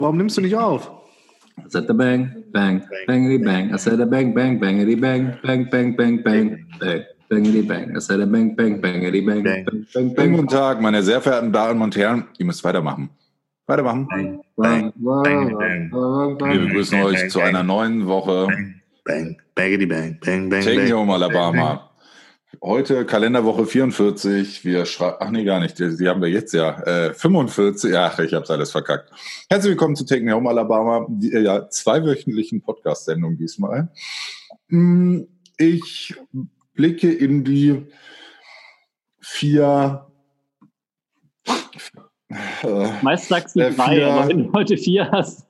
Warum 0.00 0.16
nimmst 0.16 0.36
du 0.36 0.40
nicht 0.40 0.54
auf? 0.56 0.90
I 1.58 1.62
said 1.68 1.88
the 1.88 1.94
bang, 1.94 2.44
bang, 2.52 2.82
bangity 3.08 3.38
bang. 3.44 3.74
I 3.74 3.78
said 3.78 4.00
a 4.00 4.06
bang, 4.06 4.32
bang, 4.32 4.60
bangity 4.60 4.94
bang, 4.94 5.38
bang, 5.42 5.68
bang, 5.68 5.96
bang, 5.96 6.22
bang, 6.22 6.66
bang, 6.78 7.04
bangity 7.28 7.62
bang. 7.66 7.96
I 7.96 8.00
said 8.00 8.20
a 8.20 8.26
bang, 8.26 8.54
bang, 8.54 8.80
bangity 8.80 9.20
bang, 9.26 9.42
bang, 9.42 10.14
bang, 10.14 10.30
guten 10.32 10.46
Tag, 10.46 10.80
meine 10.80 11.02
sehr 11.02 11.20
verehrten 11.20 11.52
Damen 11.52 11.82
und 11.82 11.96
Herren. 11.96 12.24
Ihr 12.38 12.46
müsst 12.46 12.62
weitermachen. 12.62 13.10
Weitermachen. 13.66 14.06
Bang, 14.08 14.40
Bang, 14.56 14.92
bang, 14.96 15.54
bang, 15.58 15.90
bang, 15.90 16.38
Wir 16.38 16.58
bang. 16.58 16.68
begrüßen 16.68 17.02
euch 17.02 17.28
zu 17.30 17.40
einer 17.40 17.64
neuen 17.64 18.06
Woche 18.06 18.46
bang, 18.46 18.74
bang, 19.04 19.36
bangity 19.56 19.86
bang, 19.86 20.18
bang, 20.24 20.48
bang, 20.48 20.62
Taking 20.62 20.84
bang. 20.84 20.92
Home 20.92 21.10
Alabama. 21.12 21.87
Heute 22.62 23.04
Kalenderwoche 23.04 23.66
44. 23.66 24.64
Wir 24.64 24.86
schreiben, 24.86 25.16
ach 25.20 25.30
nee, 25.30 25.44
gar 25.44 25.60
nicht. 25.60 25.78
Die, 25.78 26.08
haben 26.08 26.22
wir 26.22 26.28
jetzt 26.30 26.54
ja. 26.54 26.80
Äh, 26.82 27.14
45. 27.14 27.94
Ach, 27.96 28.18
ich 28.20 28.32
hab's 28.32 28.50
alles 28.50 28.70
verkackt. 28.72 29.10
Herzlich 29.50 29.70
willkommen 29.72 29.94
zu 29.96 30.04
Taking 30.06 30.32
Home 30.32 30.48
Alabama. 30.48 31.06
Die, 31.10 31.32
äh, 31.32 31.40
ja, 31.42 31.68
zweiwöchentlichen 31.68 32.62
Podcast-Sendung 32.62 33.36
diesmal. 33.36 33.88
Mm, 34.68 35.20
Ich 35.58 36.14
blicke 36.72 37.12
in 37.12 37.44
die 37.44 37.84
vier. 39.20 40.06
Äh, 42.62 42.88
Meist 43.02 43.28
sagst 43.28 43.56
du 43.56 43.60
Äh, 43.60 43.72
drei, 43.72 43.94
vier- 43.96 44.06
aber 44.10 44.28
wenn 44.28 44.44
du 44.44 44.52
heute 44.54 44.78
vier 44.78 45.10
hast. 45.10 45.46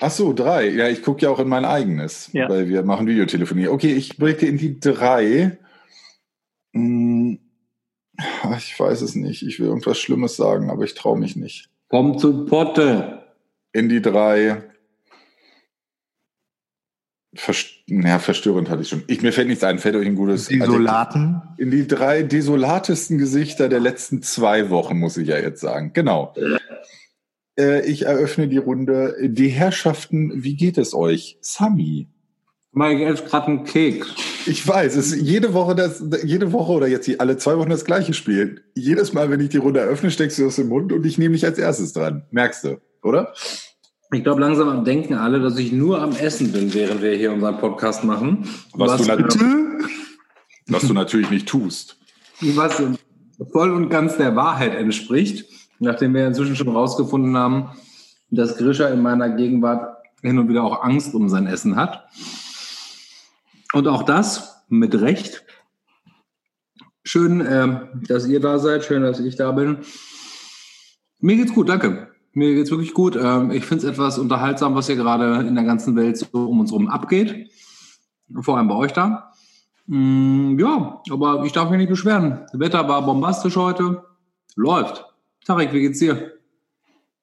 Ach 0.00 0.10
so, 0.10 0.32
drei. 0.32 0.68
Ja, 0.70 0.88
ich 0.88 1.02
gucke 1.02 1.22
ja 1.22 1.30
auch 1.30 1.38
in 1.38 1.48
mein 1.48 1.64
eigenes, 1.64 2.28
Ja. 2.32 2.48
weil 2.48 2.68
wir 2.68 2.82
machen 2.82 3.06
Videotelefonie. 3.06 3.68
Okay, 3.68 3.92
ich 3.94 4.16
blicke 4.16 4.46
in 4.46 4.58
die 4.58 4.80
drei. 4.80 5.58
Hm, 6.74 7.38
Ich 8.58 8.78
weiß 8.78 9.00
es 9.02 9.14
nicht. 9.14 9.42
Ich 9.42 9.58
will 9.58 9.66
irgendwas 9.66 9.98
Schlimmes 9.98 10.36
sagen, 10.36 10.70
aber 10.70 10.84
ich 10.84 10.94
traue 10.94 11.18
mich 11.18 11.34
nicht. 11.36 11.70
Komm 11.88 12.18
zu 12.18 12.44
Potte. 12.46 13.24
In 13.72 13.88
die 13.88 14.02
drei. 14.02 14.62
Verst 17.36 17.70
ja, 17.86 18.20
verstörend 18.20 18.70
hatte 18.70 18.82
ich 18.82 18.88
schon. 18.88 19.02
Ich, 19.08 19.20
mir 19.22 19.32
fällt 19.32 19.48
nichts 19.48 19.64
ein. 19.64 19.78
Fällt 19.80 19.96
euch 19.96 20.06
ein 20.06 20.14
gutes 20.14 20.48
Isolaten. 20.50 21.42
in 21.58 21.70
die 21.72 21.86
drei 21.88 22.22
desolatesten 22.22 23.18
Gesichter 23.18 23.68
der 23.68 23.80
letzten 23.80 24.22
zwei 24.22 24.70
Wochen, 24.70 24.98
muss 24.98 25.16
ich 25.16 25.26
ja 25.28 25.38
jetzt 25.38 25.60
sagen. 25.60 25.92
Genau. 25.92 26.32
Äh, 27.58 27.84
ich 27.90 28.02
eröffne 28.06 28.46
die 28.46 28.58
Runde. 28.58 29.16
Die 29.20 29.48
Herrschaften, 29.48 30.44
wie 30.44 30.54
geht 30.54 30.78
es 30.78 30.94
euch? 30.94 31.38
Sami. 31.40 32.08
Mike 32.74 33.04
esse 33.04 33.24
gerade 33.24 33.46
einen 33.46 33.64
Keks. 33.64 34.08
Ich 34.46 34.66
weiß, 34.66 34.96
es 34.96 35.12
ist 35.12 35.22
jede 35.22 35.54
Woche 35.54 35.74
das, 35.74 36.02
jede 36.24 36.52
Woche 36.52 36.72
oder 36.72 36.86
jetzt 36.88 37.06
die- 37.06 37.18
alle 37.20 37.36
zwei 37.38 37.56
Wochen 37.56 37.70
das 37.70 37.84
gleiche 37.84 38.12
Spiel. 38.14 38.62
Jedes 38.74 39.12
Mal, 39.12 39.30
wenn 39.30 39.40
ich 39.40 39.48
die 39.50 39.56
Runde 39.58 39.80
eröffne, 39.80 40.10
steckst 40.10 40.38
du 40.38 40.46
aus 40.46 40.56
dem 40.56 40.68
Mund 40.68 40.92
und 40.92 41.06
ich 41.06 41.16
nehme 41.16 41.34
dich 41.34 41.44
als 41.46 41.58
erstes 41.58 41.92
dran. 41.92 42.24
Merkst 42.30 42.64
du, 42.64 42.80
oder? 43.02 43.32
Ich 44.12 44.22
glaube, 44.22 44.40
langsam 44.40 44.84
denken 44.84 45.14
alle, 45.14 45.40
dass 45.40 45.58
ich 45.58 45.72
nur 45.72 46.00
am 46.02 46.12
Essen 46.16 46.52
bin, 46.52 46.72
während 46.74 47.00
wir 47.02 47.12
hier 47.14 47.32
unseren 47.32 47.58
Podcast 47.58 48.04
machen. 48.04 48.48
Was, 48.74 49.00
du, 49.00 49.04
nat 49.06 49.18
äh, 49.34 49.38
was 50.68 50.82
du 50.86 50.92
natürlich 50.92 51.30
nicht 51.30 51.48
tust. 51.48 51.96
was 52.40 52.82
voll 53.52 53.70
und 53.72 53.88
ganz 53.88 54.16
der 54.16 54.36
Wahrheit 54.36 54.74
entspricht, 54.74 55.46
nachdem 55.78 56.14
wir 56.14 56.26
inzwischen 56.26 56.54
schon 56.54 56.68
rausgefunden 56.68 57.36
haben, 57.36 57.70
dass 58.30 58.56
Grisha 58.56 58.88
in 58.88 59.00
meiner 59.02 59.30
Gegenwart 59.30 59.96
hin 60.22 60.38
und 60.38 60.48
wieder 60.48 60.64
auch 60.64 60.82
Angst 60.82 61.14
um 61.14 61.28
sein 61.28 61.46
Essen 61.46 61.76
hat. 61.76 62.04
Und 63.74 63.88
auch 63.88 64.04
das 64.04 64.64
mit 64.68 64.94
Recht. 65.00 65.44
Schön, 67.02 67.44
ähm, 67.46 68.02
dass 68.06 68.26
ihr 68.26 68.40
da 68.40 68.58
seid, 68.58 68.84
schön, 68.84 69.02
dass 69.02 69.18
ich 69.20 69.36
da 69.36 69.50
bin. 69.50 69.78
Mir 71.18 71.36
geht's 71.36 71.52
gut, 71.52 71.68
danke. 71.68 72.08
Mir 72.32 72.54
geht's 72.54 72.70
wirklich 72.70 72.94
gut. 72.94 73.16
Ähm, 73.16 73.50
ich 73.50 73.64
finde 73.66 73.84
es 73.84 73.92
etwas 73.92 74.18
unterhaltsam, 74.18 74.74
was 74.74 74.86
hier 74.86 74.96
gerade 74.96 75.46
in 75.46 75.54
der 75.54 75.64
ganzen 75.64 75.96
Welt 75.96 76.16
so 76.16 76.26
um 76.32 76.60
uns 76.60 76.70
herum 76.70 76.88
abgeht. 76.88 77.50
Vor 78.40 78.56
allem 78.56 78.68
bei 78.68 78.76
euch 78.76 78.92
da. 78.92 79.32
Mm, 79.86 80.58
ja, 80.58 81.02
aber 81.10 81.44
ich 81.44 81.52
darf 81.52 81.68
mich 81.68 81.78
nicht 81.78 81.90
beschweren. 81.90 82.46
Das 82.52 82.60
Wetter 82.60 82.88
war 82.88 83.04
bombastisch 83.04 83.56
heute. 83.56 84.04
Läuft. 84.54 85.04
Tarek, 85.44 85.72
wie 85.72 85.80
geht's 85.80 85.98
dir? 85.98 86.32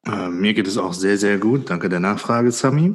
Äh, 0.05 0.29
mir 0.29 0.53
geht 0.53 0.67
es 0.67 0.77
auch 0.77 0.93
sehr, 0.93 1.17
sehr 1.17 1.37
gut. 1.37 1.69
Danke 1.69 1.87
der 1.87 2.01
Nachfrage, 2.01 2.51
Sami. 2.51 2.93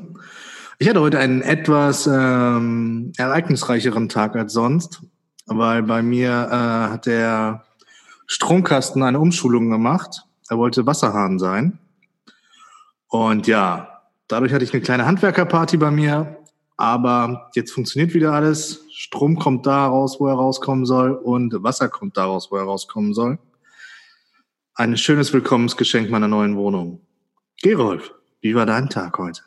Ich 0.78 0.88
hatte 0.90 1.00
heute 1.00 1.18
einen 1.18 1.40
etwas 1.40 2.06
ähm, 2.06 3.12
ereignisreicheren 3.16 4.10
Tag 4.10 4.36
als 4.36 4.52
sonst, 4.52 5.00
weil 5.46 5.82
bei 5.82 6.02
mir 6.02 6.28
äh, 6.28 6.92
hat 6.92 7.06
der 7.06 7.64
Stromkasten 8.26 9.02
eine 9.02 9.18
Umschulung 9.18 9.70
gemacht. 9.70 10.24
Er 10.50 10.58
wollte 10.58 10.84
Wasserhahn 10.84 11.38
sein. 11.38 11.78
Und 13.08 13.46
ja, 13.46 14.02
dadurch 14.28 14.52
hatte 14.52 14.64
ich 14.64 14.74
eine 14.74 14.82
kleine 14.82 15.06
Handwerkerparty 15.06 15.78
bei 15.78 15.90
mir. 15.90 16.36
Aber 16.76 17.50
jetzt 17.54 17.72
funktioniert 17.72 18.12
wieder 18.12 18.32
alles. 18.32 18.84
Strom 18.90 19.38
kommt 19.38 19.64
da 19.64 19.86
raus, 19.86 20.16
wo 20.20 20.26
er 20.26 20.34
rauskommen 20.34 20.84
soll. 20.84 21.12
Und 21.12 21.54
Wasser 21.62 21.88
kommt 21.88 22.18
da 22.18 22.26
raus, 22.26 22.48
wo 22.50 22.56
er 22.56 22.64
rauskommen 22.64 23.14
soll. 23.14 23.38
Ein 24.74 24.98
schönes 24.98 25.32
Willkommensgeschenk 25.32 26.10
meiner 26.10 26.28
neuen 26.28 26.54
Wohnung. 26.54 27.00
Gerolf, 27.62 28.12
wie 28.42 28.54
war 28.54 28.66
dein 28.66 28.90
Tag 28.90 29.16
heute? 29.16 29.40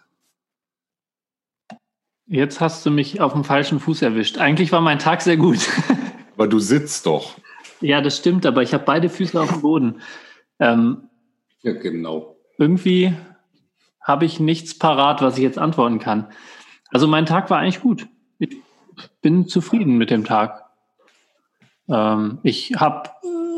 Jetzt 2.29 2.61
hast 2.61 2.85
du 2.85 2.91
mich 2.91 3.21
auf 3.21 3.33
dem 3.33 3.43
falschen 3.43 3.79
Fuß 3.79 4.03
erwischt. 4.03 4.37
Eigentlich 4.37 4.71
war 4.71 4.81
mein 4.81 4.99
Tag 4.99 5.21
sehr 5.21 5.35
gut. 5.37 5.67
Aber 6.35 6.47
du 6.47 6.59
sitzt 6.59 7.07
doch. 7.07 7.33
ja, 7.81 8.01
das 8.01 8.17
stimmt, 8.17 8.45
aber 8.45 8.61
ich 8.61 8.73
habe 8.73 8.83
beide 8.85 9.09
Füße 9.09 9.39
auf 9.41 9.51
dem 9.51 9.61
Boden. 9.61 10.01
Ähm, 10.59 11.09
Ja, 11.63 11.73
genau. 11.73 12.37
irgendwie 12.57 13.13
habe 14.01 14.25
ich 14.25 14.39
nichts 14.39 14.77
parat, 14.77 15.21
was 15.21 15.37
ich 15.37 15.43
jetzt 15.43 15.57
antworten 15.57 15.99
kann. 15.99 16.27
Also 16.91 17.07
mein 17.07 17.25
Tag 17.25 17.49
war 17.49 17.59
eigentlich 17.59 17.81
gut. 17.81 18.07
Ich 18.37 18.55
bin 19.21 19.47
zufrieden 19.47 19.97
mit 19.97 20.11
dem 20.11 20.23
Tag. 20.23 20.65
Ähm, 21.89 22.39
ich 22.43 22.73
habe 22.77 23.09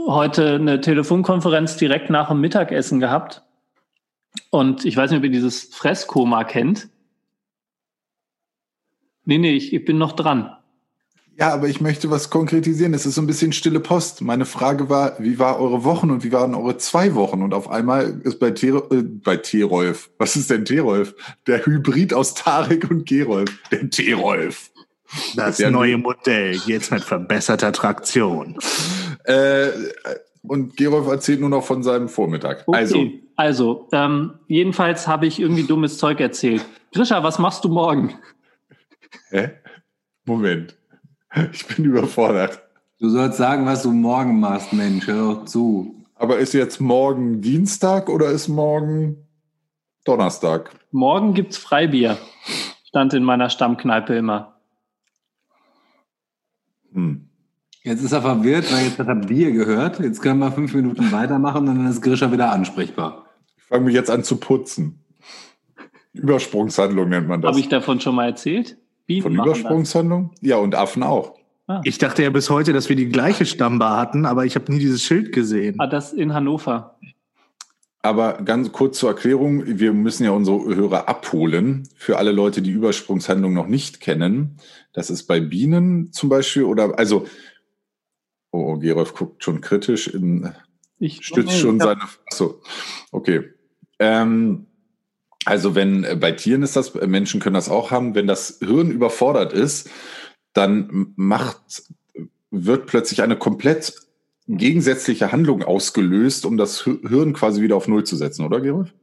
heute 0.08 0.56
eine 0.56 0.82
Telefonkonferenz 0.82 1.78
direkt 1.78 2.10
nach 2.10 2.30
dem 2.30 2.42
Mittagessen 2.42 3.00
gehabt. 3.00 3.44
Und 4.50 4.86
ich 4.86 4.98
weiß 4.98 5.12
nicht, 5.12 5.20
ob 5.20 5.24
ihr 5.26 5.30
dieses 5.32 5.66
Fresskoma 5.76 6.46
kennt. 6.46 6.90
Nee, 9.26 9.38
nee, 9.38 9.54
ich, 9.54 9.74
ich 9.74 9.86
bin 9.86 9.98
noch 9.98 10.14
dran. 10.14 10.52
Ja, 11.38 11.54
aber 11.54 11.70
ich 11.70 11.82
möchte 11.82 12.12
was 12.12 12.30
konkretisieren. 12.30 12.94
Es 12.94 13.06
ist 13.06 13.16
so 13.16 13.22
ein 13.22 13.28
bisschen 13.28 13.54
stille 13.54 13.80
Post. 13.80 14.22
Meine 14.22 14.46
Frage 14.46 14.90
war, 14.90 15.16
wie 15.18 15.40
war 15.40 15.60
eure 15.60 15.84
Wochen 15.84 16.12
und 16.12 16.24
wie 16.24 16.32
waren 16.32 16.54
eure 16.54 16.78
zwei 16.78 17.16
Wochen? 17.16 17.42
Und 17.42 17.54
auf 17.54 17.70
einmal 17.70 18.22
ist 18.24 18.40
bei, 18.40 18.52
T 18.52 18.68
äh, 18.68 18.84
bei 19.02 19.38
T-Rolf, 19.38 20.12
was 20.18 20.36
ist 20.36 20.50
denn 20.52 20.66
T-Rolf? 20.66 21.16
Der 21.48 21.66
Hybrid 21.66 22.14
aus 22.14 22.34
Tarek 22.34 22.92
und 22.92 23.08
Gerolf. 23.08 23.50
Der 23.72 23.90
T-Rolf. 23.90 24.72
Das 25.36 25.58
Ja, 25.58 25.72
neue 25.72 25.98
Modell, 25.98 26.60
jetzt 26.68 26.92
mit 26.92 27.04
verbesserter 27.04 27.72
Traktion. 27.72 28.58
Äh, 29.24 29.70
und 30.44 30.78
Gerolf 30.78 31.08
erzählt 31.08 31.40
nur 31.40 31.50
noch 31.50 31.64
von 31.64 31.82
seinem 31.84 32.10
Vormittag. 32.10 32.64
Okay. 32.68 32.78
Also, 32.78 33.08
Also, 33.36 33.88
ähm, 33.94 34.34
jedenfalls 34.48 35.08
habe 35.08 35.26
ich 35.28 35.40
irgendwie 35.40 35.64
dummes 35.64 35.98
Zeug 35.98 36.20
erzählt. 36.20 36.64
Grisha, 36.94 37.24
was 37.24 37.40
machst 37.40 37.64
du 37.64 37.70
morgen? 37.70 38.16
Hä? 39.30 39.52
Moment. 40.26 40.78
Ich 41.54 41.66
bin 41.68 41.86
überfordert. 41.86 42.62
Du 43.00 43.10
sollst 43.10 43.38
sagen, 43.38 43.66
was 43.66 43.84
du 43.84 43.92
morgen 43.92 44.40
machst, 44.40 44.74
Mensch. 44.74 45.08
Hör 45.08 45.36
doch 45.36 45.46
zu. 45.46 45.96
Aber 46.16 46.38
ist 46.38 46.54
jetzt 46.54 46.80
morgen 46.80 47.42
Dienstag 47.42 48.10
oder 48.10 48.30
ist 48.30 48.48
morgen 48.48 49.28
Donnerstag? 50.06 50.72
Morgen 50.92 51.34
gibt's 51.34 51.58
Freibier. 51.58 52.18
Stand 52.84 53.14
in 53.14 53.24
meiner 53.24 53.50
Stammkneipe 53.50 54.14
immer. 54.14 54.60
Hm. 56.94 57.30
Jetzt 57.84 58.04
ist 58.04 58.12
er 58.12 58.22
verwirrt, 58.22 58.72
weil 58.72 58.86
jetzt 58.86 59.00
hat 59.00 59.08
er 59.08 59.16
Bier 59.16 59.52
gehört. 59.52 60.00
Jetzt 60.00 60.22
können 60.22 60.40
wir 60.40 60.52
fünf 60.52 60.74
Minuten 60.76 61.12
weitermachen 61.12 61.68
und 61.68 61.78
dann 61.78 61.88
ist 61.88 62.02
Grisha 62.02 62.32
wieder 62.32 62.52
ansprechbar. 62.52 63.26
Ich 63.58 63.64
fange 63.64 63.86
mich 63.86 63.96
jetzt 63.96 64.12
an 64.12 64.24
zu 64.24 64.38
putzen. 64.38 65.04
Übersprungshandlung 66.14 67.10
nennt 67.10 67.28
man 67.28 67.42
das. 67.42 67.50
Habe 67.50 67.60
ich 67.60 67.70
davon 67.70 68.00
schon 68.00 68.16
mal 68.16 68.28
erzählt? 68.28 68.78
Bienen 69.16 69.24
Von 69.24 69.34
Übersprungshandlung? 69.34 70.32
Ja, 70.42 70.58
und 70.58 70.76
Affen 70.76 71.04
auch. 71.04 71.36
Ich 71.84 71.98
dachte 71.98 72.22
ja 72.24 72.30
bis 72.30 72.50
heute, 72.50 72.74
dass 72.74 72.90
wir 72.90 72.96
die 72.96 73.08
gleiche 73.08 73.46
Stammbar 73.46 73.98
hatten, 73.98 74.26
aber 74.26 74.46
ich 74.46 74.56
habe 74.56 74.72
nie 74.72 74.80
dieses 74.80 75.04
Schild 75.04 75.32
gesehen. 75.32 75.78
Das. 75.78 75.88
Ah, 75.88 75.90
das 75.90 76.14
in 76.14 76.34
Hannover. 76.34 76.98
Aber 78.02 78.34
ganz 78.44 78.72
kurz 78.72 78.98
zur 78.98 79.10
Erklärung, 79.10 79.64
wir 79.66 79.94
müssen 79.94 80.24
ja 80.26 80.32
unsere 80.32 80.76
Hörer 80.76 81.08
abholen. 81.08 81.88
Für 81.96 82.18
alle 82.18 82.32
Leute, 82.32 82.62
die 82.62 82.72
Übersprungshandlung 82.72 83.54
noch 83.54 83.68
nicht 83.68 84.02
kennen. 84.02 84.58
Das 84.92 85.10
ist 85.10 85.28
bei 85.28 85.40
Bienen 85.40 86.12
zum 86.12 86.28
Beispiel 86.28 86.64
oder, 86.64 86.98
also, 86.98 87.26
oh, 88.52 88.78
Gerolf 88.78 89.14
guckt 89.14 89.44
schon 89.44 89.62
kritisch, 89.62 90.08
in, 90.08 90.52
Ich 90.98 91.24
stützt 91.26 91.58
schon 91.58 91.78
ich 91.78 91.84
hab- 91.84 92.00
seine, 92.00 92.10
achso, 92.26 92.62
okay. 93.12 93.44
Ähm, 94.00 94.66
also 95.46 95.76
wenn 95.76 96.04
äh, 96.04 96.16
bei 96.20 96.32
Tieren 96.32 96.64
ist 96.64 96.76
das, 96.76 96.96
äh, 96.96 97.08
Menschen 97.08 97.40
können 97.40 97.56
das 97.56 97.70
auch 97.70 97.92
haben, 97.92 98.16
wenn 98.16 98.28
das 98.28 98.60
Hirn 98.60 98.92
überfordert 98.92 99.54
ist, 99.54 99.90
dann 100.54 101.14
macht, 101.16 101.84
wird 102.52 102.86
plötzlich 102.88 103.22
eine 103.22 103.38
komplett 103.38 103.94
gegensätzliche 104.48 105.32
Handlung 105.32 105.64
ausgelöst, 105.64 106.46
um 106.46 106.58
das 106.58 106.86
Hi- 106.86 107.00
Hirn 107.08 107.34
quasi 107.34 107.62
wieder 107.62 107.76
auf 107.76 107.88
Null 107.88 108.04
zu 108.04 108.16
setzen, 108.18 108.46
oder 108.46 108.60
Gerolf? 108.60 108.94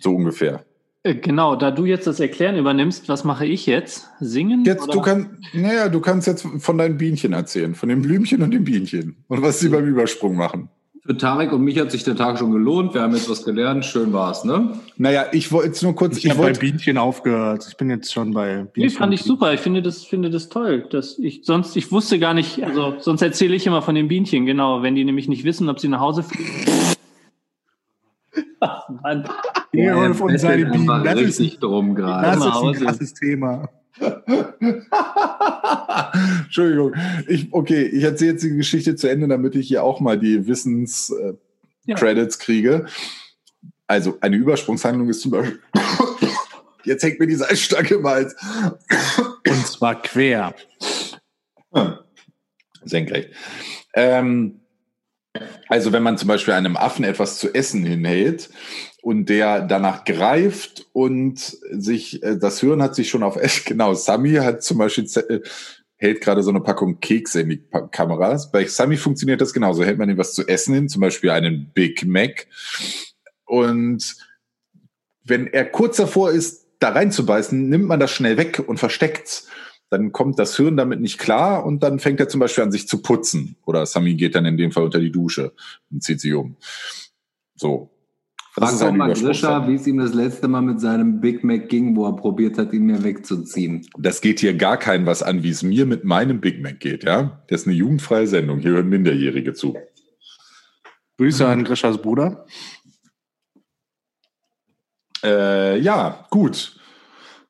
So 0.00 0.14
ungefähr. 0.14 0.64
Äh, 1.04 1.14
Genau, 1.14 1.54
da 1.54 1.70
du 1.70 1.84
jetzt 1.84 2.06
das 2.06 2.18
Erklären 2.18 2.56
übernimmst, 2.56 3.08
was 3.08 3.24
mache 3.24 3.46
ich 3.46 3.66
jetzt? 3.66 4.08
Singen? 4.20 4.64
Jetzt, 4.64 4.84
oder? 4.84 4.92
du 4.94 5.00
kannst, 5.02 5.28
naja, 5.52 5.88
du 5.88 6.00
kannst 6.00 6.26
jetzt 6.26 6.46
von 6.58 6.78
deinen 6.78 6.96
Bienchen 6.98 7.32
erzählen, 7.32 7.74
von 7.74 7.88
den 7.88 8.02
Blümchen 8.02 8.42
und 8.42 8.50
den 8.50 8.64
Bienchen 8.64 9.16
und 9.28 9.42
was 9.42 9.60
sie 9.60 9.68
beim 9.68 9.86
Übersprung 9.86 10.34
machen. 10.34 10.68
Für 11.06 11.18
Tarek 11.18 11.52
und 11.52 11.60
mich 11.60 11.78
hat 11.78 11.90
sich 11.90 12.02
der 12.02 12.16
Tag 12.16 12.38
schon 12.38 12.50
gelohnt. 12.50 12.94
Wir 12.94 13.02
haben 13.02 13.14
jetzt 13.14 13.28
was 13.28 13.44
gelernt. 13.44 13.84
Schön 13.84 14.14
war's, 14.14 14.42
ne? 14.44 14.70
Naja, 14.96 15.26
ich 15.32 15.52
wollte 15.52 15.68
jetzt 15.68 15.82
nur 15.82 15.94
kurz, 15.94 16.16
Ich, 16.16 16.24
ich, 16.24 16.30
habe 16.30 16.40
bei 16.40 16.52
Bienchen 16.54 16.96
aufgehört. 16.96 17.66
Ich 17.68 17.76
bin 17.76 17.90
jetzt 17.90 18.10
schon 18.10 18.32
bei 18.32 18.64
Bienchen. 18.72 18.90
Nee, 18.90 18.98
fand 18.98 19.12
ich 19.12 19.22
super. 19.22 19.52
Ich 19.52 19.60
finde 19.60 19.82
das, 19.82 20.02
finde 20.04 20.30
das 20.30 20.48
toll. 20.48 20.86
Dass 20.88 21.18
ich 21.18 21.42
sonst, 21.44 21.76
ich 21.76 21.92
wusste 21.92 22.18
gar 22.18 22.32
nicht, 22.32 22.64
also 22.64 22.94
sonst 23.00 23.20
erzähle 23.20 23.54
ich 23.54 23.66
immer 23.66 23.82
von 23.82 23.94
den 23.94 24.08
Bienchen, 24.08 24.46
genau. 24.46 24.82
Wenn 24.82 24.94
die 24.94 25.04
nämlich 25.04 25.28
nicht 25.28 25.44
wissen, 25.44 25.68
ob 25.68 25.78
sie 25.78 25.88
nach 25.88 26.00
Hause 26.00 26.22
fliegen. 26.22 26.96
Ach, 28.60 28.88
Mann. 29.02 29.28
Gerolf 29.72 30.22
und 30.22 30.38
seine 30.38 30.64
Bienen. 30.64 31.04
Das 31.04 31.20
ist, 31.20 31.62
drum 31.62 31.94
gerade. 31.94 32.28
das 32.28 32.46
ist 32.46 32.62
ein 32.62 32.72
krasses 32.86 33.12
Thema. 33.12 33.68
Entschuldigung, 36.44 36.94
ich, 37.28 37.52
okay, 37.52 37.84
ich 37.84 38.02
erzähle 38.02 38.32
jetzt 38.32 38.42
die 38.42 38.56
Geschichte 38.56 38.96
zu 38.96 39.08
Ende, 39.08 39.28
damit 39.28 39.54
ich 39.54 39.68
hier 39.68 39.84
auch 39.84 40.00
mal 40.00 40.18
die 40.18 40.46
Wissens-Credits 40.46 42.36
äh, 42.36 42.38
Ja. 42.38 42.44
Kriege. 42.44 42.86
Also, 43.86 44.18
eine 44.20 44.36
Übersprungshandlung 44.36 45.08
ist 45.10 45.20
zum 45.20 45.30
Beispiel, 45.30 45.60
jetzt 46.84 47.04
hängt 47.04 47.20
mir 47.20 47.26
die 47.26 47.36
Salzstange 47.36 47.90
im 47.90 48.06
Hals. 48.06 48.34
Und 49.48 49.66
zwar 49.66 50.02
quer. 50.02 50.54
Senkrecht. 52.84 53.30
Ähm, 53.94 54.60
also 55.68 55.92
wenn 55.92 56.02
man 56.02 56.18
zum 56.18 56.28
Beispiel 56.28 56.54
einem 56.54 56.76
Affen 56.76 57.04
etwas 57.04 57.38
zu 57.38 57.54
essen 57.54 57.84
hinhält 57.84 58.50
und 59.04 59.28
der 59.28 59.60
danach 59.60 60.04
greift 60.04 60.86
und 60.94 61.38
sich, 61.38 62.22
äh, 62.22 62.38
das 62.38 62.60
Hirn 62.60 62.82
hat 62.82 62.94
sich 62.94 63.10
schon 63.10 63.22
auf 63.22 63.36
Essen, 63.36 63.62
genau, 63.66 63.92
Sami 63.92 64.32
hat 64.32 64.62
zum 64.62 64.78
Beispiel, 64.78 65.04
äh, 65.28 65.40
hält 65.96 66.22
gerade 66.22 66.42
so 66.42 66.50
eine 66.50 66.60
Packung 66.60 67.00
Kekse 67.00 67.42
in 67.42 67.50
die 67.50 67.62
Kameras. 67.90 68.50
Bei 68.50 68.64
Sami 68.64 68.96
funktioniert 68.96 69.40
das 69.40 69.52
genauso. 69.52 69.84
Hält 69.84 69.98
man 69.98 70.08
ihm 70.08 70.18
was 70.18 70.34
zu 70.34 70.46
essen 70.48 70.74
hin, 70.74 70.88
zum 70.88 71.00
Beispiel 71.00 71.30
einen 71.30 71.70
Big 71.74 72.06
Mac 72.06 72.46
und 73.44 74.16
wenn 75.22 75.46
er 75.46 75.64
kurz 75.66 75.98
davor 75.98 76.30
ist, 76.32 76.66
da 76.80 76.90
reinzubeißen, 76.90 77.68
nimmt 77.68 77.86
man 77.86 78.00
das 78.00 78.10
schnell 78.10 78.36
weg 78.36 78.62
und 78.66 78.78
versteckt's 78.78 79.48
dann 79.90 80.10
kommt 80.10 80.40
das 80.40 80.56
Hirn 80.56 80.76
damit 80.76 81.00
nicht 81.00 81.18
klar 81.18 81.64
und 81.64 81.84
dann 81.84 82.00
fängt 82.00 82.18
er 82.18 82.28
zum 82.28 82.40
Beispiel 82.40 82.64
an, 82.64 82.72
sich 82.72 82.88
zu 82.88 83.00
putzen. 83.00 83.56
Oder 83.64 83.86
Sami 83.86 84.14
geht 84.14 84.34
dann 84.34 84.44
in 84.44 84.56
dem 84.56 84.72
Fall 84.72 84.82
unter 84.82 84.98
die 84.98 85.12
Dusche 85.12 85.52
und 85.88 86.02
zieht 86.02 86.20
sich 86.20 86.32
um. 86.32 86.56
So. 87.54 87.93
Frag 88.56 88.78
doch 88.78 88.92
mal 88.92 89.12
Grisha, 89.12 89.66
wie 89.66 89.74
es 89.74 89.86
ihm 89.88 89.98
das 89.98 90.14
letzte 90.14 90.46
Mal 90.46 90.60
mit 90.60 90.80
seinem 90.80 91.20
Big 91.20 91.42
Mac 91.42 91.68
ging, 91.68 91.96
wo 91.96 92.06
er 92.06 92.14
probiert 92.14 92.56
hat, 92.56 92.72
ihn 92.72 92.84
mir 92.86 93.02
wegzuziehen. 93.02 93.84
Das 93.98 94.20
geht 94.20 94.38
hier 94.38 94.54
gar 94.54 94.76
kein 94.76 95.06
was 95.06 95.24
an, 95.24 95.42
wie 95.42 95.50
es 95.50 95.64
mir 95.64 95.86
mit 95.86 96.04
meinem 96.04 96.40
Big 96.40 96.62
Mac 96.62 96.78
geht, 96.78 97.02
ja? 97.02 97.42
Das 97.48 97.62
ist 97.62 97.66
eine 97.66 97.74
jugendfreie 97.74 98.28
Sendung. 98.28 98.60
Hier 98.60 98.70
hören 98.70 98.88
Minderjährige 98.88 99.54
zu. 99.54 99.76
Grüße 101.18 101.44
an 101.46 101.64
Grischas 101.64 101.98
Bruder. 101.98 102.46
Äh, 105.24 105.80
ja, 105.80 106.24
gut. 106.30 106.78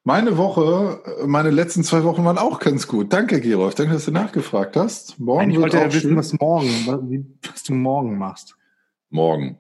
Meine 0.05 0.39
Woche, 0.39 1.03
meine 1.27 1.51
letzten 1.51 1.85
zwei 1.85 2.05
Wochen 2.05 2.25
waren 2.25 2.39
auch 2.39 2.61
ganz 2.61 2.87
gut. 2.87 3.13
Danke, 3.13 3.43
Gerolf. 3.43 3.75
Danke, 3.75 3.93
dass 3.93 4.07
du 4.07 4.11
nachgefragt 4.11 4.77
hast. 4.77 5.19
Morgen 5.21 5.51
wird 5.51 5.63
wollte 5.63 5.79
auch 5.79 5.83
er 5.83 5.93
wissen, 5.93 6.17
was 6.17 6.33
morgen, 6.39 7.21
was 7.43 7.63
du 7.63 7.75
morgen 7.75 8.17
machst. 8.17 8.57
Morgen. 9.11 9.59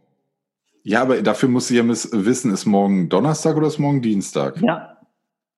Ja, 0.86 1.00
aber 1.00 1.22
dafür 1.22 1.48
musst 1.48 1.70
du 1.70 1.74
ja 1.74 1.86
wissen, 1.88 2.52
ist 2.52 2.66
morgen 2.66 3.08
Donnerstag 3.08 3.56
oder 3.56 3.66
ist 3.66 3.78
morgen 3.78 4.02
Dienstag? 4.02 4.60
Ja, 4.60 4.98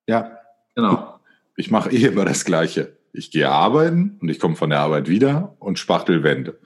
Ja, 0.07 0.31
Genau. 0.73 1.19
Ich 1.57 1.69
mache 1.71 1.91
eh 1.91 2.05
immer 2.05 2.23
das 2.23 2.45
Gleiche. 2.45 2.97
Ich 3.13 3.31
gehe 3.31 3.49
arbeiten 3.49 4.17
und 4.21 4.29
ich 4.29 4.39
komme 4.39 4.55
von 4.55 4.69
der 4.69 4.79
Arbeit 4.79 5.09
wieder 5.09 5.55
und 5.59 5.79
spachtel 5.79 6.23
Wände. 6.23 6.59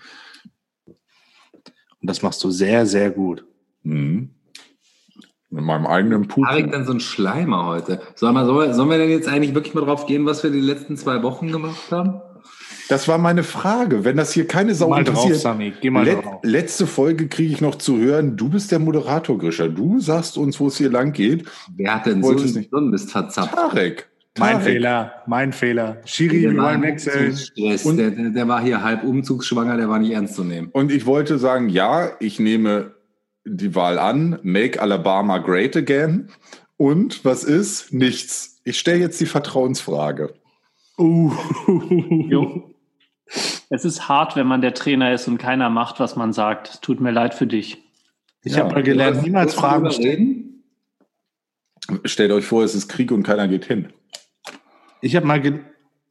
und 0.85 2.09
das 2.09 2.21
machst 2.21 2.43
du 2.43 2.51
sehr, 2.51 2.85
sehr 2.85 3.09
gut. 3.09 3.45
Mhm. 3.83 4.31
In 5.49 5.63
meinem 5.63 5.87
eigenen 5.87 6.27
Pool. 6.27 6.45
Tarek 6.45 6.71
dann 6.71 6.85
so 6.85 6.93
ein 6.93 6.99
Schleimer 6.99 7.65
heute. 7.65 8.01
Sollen 8.15 8.35
wir, 8.35 8.73
sollen 8.73 8.89
wir 8.89 8.97
denn 8.97 9.09
jetzt 9.09 9.27
eigentlich 9.27 9.55
wirklich 9.55 9.73
mal 9.73 9.85
drauf 9.85 10.05
gehen, 10.05 10.25
was 10.25 10.43
wir 10.43 10.51
die 10.51 10.61
letzten 10.61 10.97
zwei 10.97 11.23
Wochen 11.23 11.51
gemacht 11.51 11.91
haben? 11.91 12.21
Das 12.91 13.07
war 13.07 13.17
meine 13.17 13.43
Frage. 13.43 14.03
Wenn 14.03 14.17
das 14.17 14.33
hier 14.33 14.45
keine 14.47 14.75
Sau 14.75 14.89
mal 14.89 15.03
drauf, 15.05 15.15
interessiert. 15.23 15.39
Sami. 15.39 15.73
Geh 15.79 15.89
mal 15.89 16.03
Let 16.03 16.25
drauf. 16.25 16.39
letzte 16.43 16.85
Folge 16.85 17.29
kriege 17.29 17.53
ich 17.53 17.61
noch 17.61 17.75
zu 17.75 17.97
hören, 17.97 18.35
du 18.35 18.49
bist 18.49 18.69
der 18.69 18.79
Moderator, 18.79 19.37
Grisha. 19.37 19.69
Du 19.69 20.01
sagst 20.01 20.37
uns, 20.37 20.59
wo 20.59 20.67
es 20.67 20.77
hier 20.77 20.89
lang 20.89 21.13
geht. 21.13 21.47
Wer 21.73 21.95
hat 21.95 22.05
denn 22.05 22.21
so 22.21 22.31
einen 22.31 22.67
Sonnenmist 22.69 23.09
verzapft? 23.11 23.53
Tarek. 23.55 24.09
Mein 24.37 24.55
Tarek. 24.57 24.63
Fehler, 24.65 25.13
mein 25.25 25.53
Fehler. 25.53 26.01
Schiri, 26.03 26.43
wechseln. 26.81 27.27
Umzugsstress. 27.29 27.85
Und- 27.85 27.95
Der, 27.95 28.11
der, 28.11 28.29
der 28.31 28.47
war 28.49 28.61
hier 28.61 28.83
halb 28.83 29.05
umzugsschwanger, 29.05 29.77
der 29.77 29.87
war 29.87 29.99
nicht 29.99 30.11
ernst 30.11 30.35
zu 30.35 30.43
nehmen. 30.43 30.67
Und 30.73 30.91
ich 30.91 31.05
wollte 31.05 31.37
sagen, 31.37 31.69
ja, 31.69 32.11
ich 32.19 32.41
nehme 32.41 32.91
die 33.45 33.73
Wahl 33.73 33.99
an. 33.99 34.37
Make 34.43 34.81
Alabama 34.81 35.37
great 35.37 35.77
again. 35.77 36.27
Und 36.75 37.23
was 37.23 37.45
ist? 37.45 37.93
Nichts. 37.93 38.59
Ich 38.65 38.77
stelle 38.77 38.99
jetzt 38.99 39.21
die 39.21 39.25
Vertrauensfrage. 39.25 40.33
Uh. 40.97 41.31
Es 43.69 43.85
ist 43.85 44.09
hart, 44.09 44.35
wenn 44.35 44.47
man 44.47 44.61
der 44.61 44.73
Trainer 44.73 45.13
ist 45.13 45.27
und 45.27 45.37
keiner 45.37 45.69
macht, 45.69 45.99
was 45.99 46.15
man 46.15 46.33
sagt. 46.33 46.69
Es 46.69 46.81
tut 46.81 46.99
mir 46.99 47.11
leid 47.11 47.33
für 47.33 47.47
dich. 47.47 47.77
Ich 48.43 48.53
Ja. 48.55 48.63
habe 48.63 48.75
mal 48.75 48.83
gelernt, 48.83 49.21
niemals 49.23 49.53
Fragen 49.53 49.91
stellen. 49.91 50.63
Stellt 52.05 52.31
euch 52.31 52.45
vor, 52.45 52.63
es 52.63 52.75
ist 52.75 52.89
Krieg 52.89 53.11
und 53.11 53.23
keiner 53.23 53.47
geht 53.47 53.65
hin. 53.65 53.93
Ich 55.01 55.15
habe 55.15 55.25
mal 55.25 55.41
ge 55.41 55.59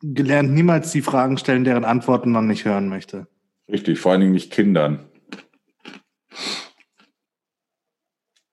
gelernt, 0.03 0.51
niemals 0.53 0.93
die 0.93 1.03
Fragen 1.03 1.37
stellen, 1.37 1.65
deren 1.65 1.85
Antworten 1.85 2.33
man 2.33 2.47
nicht 2.47 2.65
hören 2.65 2.89
möchte. 2.89 3.27
Richtig, 3.69 3.99
vor 3.99 4.13
allen 4.13 4.23
Dingen 4.23 4.33
nicht 4.33 4.51
Kindern. 4.51 5.07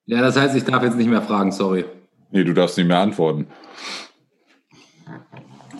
Ja, 0.05 0.21
das 0.21 0.35
heißt, 0.37 0.55
ich 0.55 0.63
darf 0.65 0.83
jetzt 0.83 0.97
nicht 0.97 1.09
mehr 1.09 1.21
fragen, 1.21 1.51
sorry. 1.53 1.85
Nee, 2.31 2.43
du 2.43 2.53
darfst 2.53 2.77
nicht 2.77 2.87
mehr 2.87 2.99
antworten. 2.99 3.47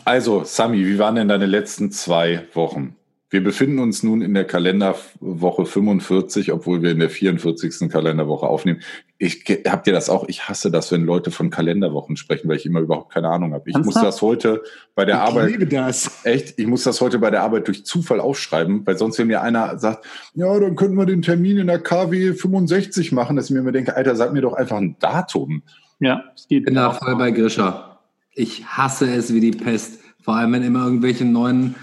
Also, 0.07 0.45
Sami, 0.45 0.85
wie 0.85 0.99
waren 0.99 1.15
denn 1.15 1.27
deine 1.27 1.47
letzten 1.47 1.91
zwei 1.91 2.45
Wochen? 2.53 2.95
Wir 3.29 3.43
befinden 3.43 3.79
uns 3.79 4.03
nun 4.03 4.21
in 4.21 4.33
der 4.33 4.45
Kalenderwoche 4.45 5.65
45, 5.65 6.53
obwohl 6.53 6.81
wir 6.81 6.91
in 6.91 6.99
der 6.99 7.09
44. 7.09 7.89
Kalenderwoche 7.89 8.47
aufnehmen. 8.47 8.79
Ich 9.17 9.43
habt 9.67 9.85
ihr 9.85 9.91
das 9.91 10.09
auch? 10.09 10.29
Ich 10.29 10.47
hasse 10.47 10.71
das, 10.71 10.93
wenn 10.93 11.03
Leute 11.05 11.29
von 11.29 11.49
Kalenderwochen 11.49 12.15
sprechen, 12.15 12.47
weil 12.47 12.55
ich 12.55 12.65
immer 12.65 12.79
überhaupt 12.79 13.11
keine 13.11 13.27
Ahnung 13.27 13.53
habe. 13.53 13.69
Ich 13.69 13.77
muss 13.79 13.95
das 13.95 14.21
heute 14.21 14.63
bei 14.95 15.03
der 15.03 15.15
ich 15.15 15.21
Arbeit 15.21 15.49
liebe 15.49 15.67
das. 15.67 16.21
Echt, 16.23 16.57
ich 16.57 16.67
muss 16.67 16.83
das 16.83 17.01
heute 17.01 17.19
bei 17.19 17.29
der 17.29 17.43
Arbeit 17.43 17.67
durch 17.67 17.85
Zufall 17.85 18.21
aufschreiben, 18.21 18.87
weil 18.87 18.97
sonst, 18.97 19.19
wenn 19.19 19.27
mir 19.27 19.41
einer 19.41 19.77
sagt, 19.77 20.05
ja, 20.35 20.57
dann 20.57 20.77
könnten 20.77 20.95
wir 20.95 21.05
den 21.05 21.21
Termin 21.21 21.57
in 21.57 21.67
der 21.67 21.79
KW 21.79 22.31
65 22.31 23.11
machen, 23.11 23.35
dass 23.35 23.47
ich 23.47 23.51
mir 23.51 23.59
immer 23.59 23.73
denke, 23.73 23.97
Alter, 23.97 24.15
sag 24.15 24.31
mir 24.31 24.41
doch 24.41 24.53
einfach 24.53 24.77
ein 24.77 24.95
Datum. 24.99 25.63
Ja, 25.99 26.23
es 26.33 26.47
geht. 26.47 26.59
Ich 26.59 26.65
bin 26.67 26.75
da 26.75 26.93
voll 26.93 27.17
bei 27.17 27.31
Grisha. 27.31 27.96
Ich 28.37 28.67
hasse 28.67 29.11
es 29.11 29.33
wie 29.33 29.39
die 29.39 29.51
Pest. 29.51 29.99
Vor 30.21 30.35
allem, 30.35 30.53
wenn 30.53 30.61
immer 30.61 30.85
irgendwelche 30.85 31.25
neuen 31.25 31.73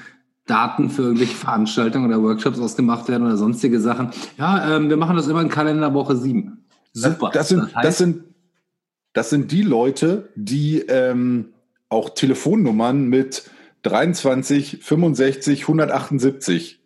Daten 0.47 0.89
für 0.89 1.03
irgendwelche 1.03 1.35
Veranstaltungen 1.35 2.07
oder 2.07 2.23
Workshops 2.23 2.61
ausgemacht 2.61 3.09
werden 3.09 3.27
oder 3.27 3.37
sonstige 3.37 3.81
Sachen. 3.81 4.11
Ja, 4.39 4.77
ähm, 4.77 4.89
wir 4.89 4.97
machen 4.97 5.17
das 5.17 5.27
immer 5.27 5.41
in 5.41 5.49
Kalenderwoche 5.49 6.17
7. 6.17 6.65
Super. 6.93 7.31
Das 7.33 7.49
sind, 7.49 7.75
heißt, 7.75 7.85
das 7.85 7.99
sind, 7.99 8.25
das 9.15 9.31
sind 9.31 9.51
die 9.51 9.63
Leute, 9.63 10.29
die 10.37 10.79
ähm, 10.81 11.55
auch 11.89 12.11
Telefonnummern 12.11 13.09
mit 13.09 13.51
23, 13.83 14.79
65, 14.81 15.63
178. 15.63 16.81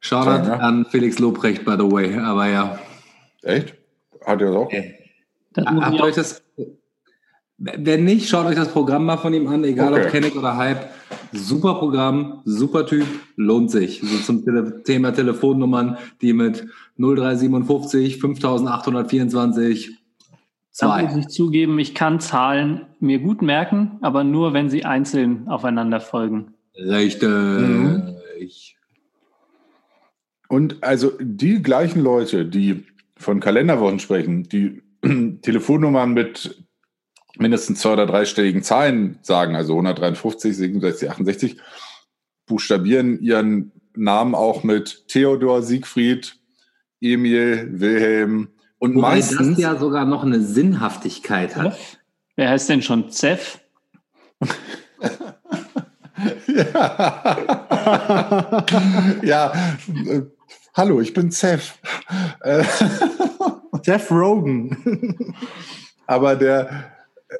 Shoutout 0.00 0.24
Sagen, 0.24 0.48
ja. 0.48 0.56
an 0.56 0.84
Felix 0.84 1.18
Lobrecht, 1.18 1.64
by 1.64 1.76
the 1.78 1.90
way. 1.90 2.18
Aber 2.18 2.46
ja. 2.48 2.78
Echt? 3.42 3.76
Hat 4.26 4.42
er 4.42 4.48
das 4.48 4.56
auch? 4.56 4.70
Das 5.52 5.66
Habt 5.66 5.94
ihr 5.94 6.04
euch 6.04 6.14
das, 6.14 6.42
wenn 7.60 8.04
nicht, 8.04 8.28
schaut 8.28 8.46
euch 8.46 8.56
das 8.56 8.72
Programm 8.72 9.04
mal 9.04 9.18
von 9.18 9.34
ihm 9.34 9.46
an, 9.46 9.62
egal 9.64 9.92
Okay. 9.92 10.04
ob 10.04 10.10
Kenneck 10.10 10.36
oder 10.36 10.56
Hype. 10.56 10.88
Super 11.32 11.74
Programm, 11.74 12.40
super 12.44 12.86
Typ, 12.86 13.06
lohnt 13.36 13.70
sich. 13.70 14.00
So 14.02 14.18
zum 14.18 14.44
Tele 14.44 14.82
Thema 14.82 15.12
Telefonnummern, 15.12 15.98
die 16.22 16.32
mit 16.32 16.66
0357 16.96 18.18
5824 18.18 19.96
da 20.78 21.02
muss 21.02 21.12
2. 21.12 21.18
ich 21.20 21.28
zugeben, 21.28 21.78
ich 21.78 21.94
kann 21.94 22.20
Zahlen 22.20 22.86
mir 23.00 23.18
gut 23.18 23.42
merken, 23.42 23.98
aber 24.00 24.24
nur, 24.24 24.54
wenn 24.54 24.70
sie 24.70 24.84
einzeln 24.84 25.46
aufeinander 25.48 26.00
folgen. 26.00 26.54
Richtig. 26.76 27.28
Mhm. 27.28 28.16
Und 30.48 30.82
also 30.82 31.12
die 31.20 31.62
gleichen 31.62 32.00
Leute, 32.00 32.46
die 32.46 32.84
von 33.16 33.40
Kalenderwochen 33.40 33.98
sprechen, 33.98 34.44
die 34.44 34.82
Telefonnummern 35.42 36.12
mit 36.12 36.64
mindestens 37.40 37.80
zwei 37.80 37.94
oder 37.94 38.06
dreistelligen 38.06 38.62
Zahlen 38.62 39.18
sagen, 39.22 39.56
also 39.56 39.72
153, 39.72 40.56
67, 40.56 41.10
68, 41.10 41.56
buchstabieren 42.46 43.20
ihren 43.20 43.72
Namen 43.94 44.34
auch 44.34 44.62
mit 44.62 45.08
Theodor, 45.08 45.62
Siegfried, 45.62 46.36
Emil, 47.00 47.68
Wilhelm, 47.72 48.48
Und 48.78 48.94
Wobei 48.94 49.16
meistens, 49.16 49.56
das 49.56 49.58
ja 49.58 49.76
sogar 49.76 50.04
noch 50.04 50.22
eine 50.22 50.40
Sinnhaftigkeit 50.40 51.56
hat. 51.56 51.76
Wer 52.36 52.50
heißt 52.50 52.68
denn 52.68 52.82
schon 52.82 53.10
Zeff? 53.10 53.58
ja, 56.46 56.64
ja 59.22 59.52
hallo, 60.74 61.00
ich 61.00 61.12
bin 61.12 61.30
Seth. 61.30 61.74
Äh, 62.40 62.64
Seth 63.82 64.10
Rogen. 64.10 65.34
aber 66.06 66.36
der, 66.36 66.92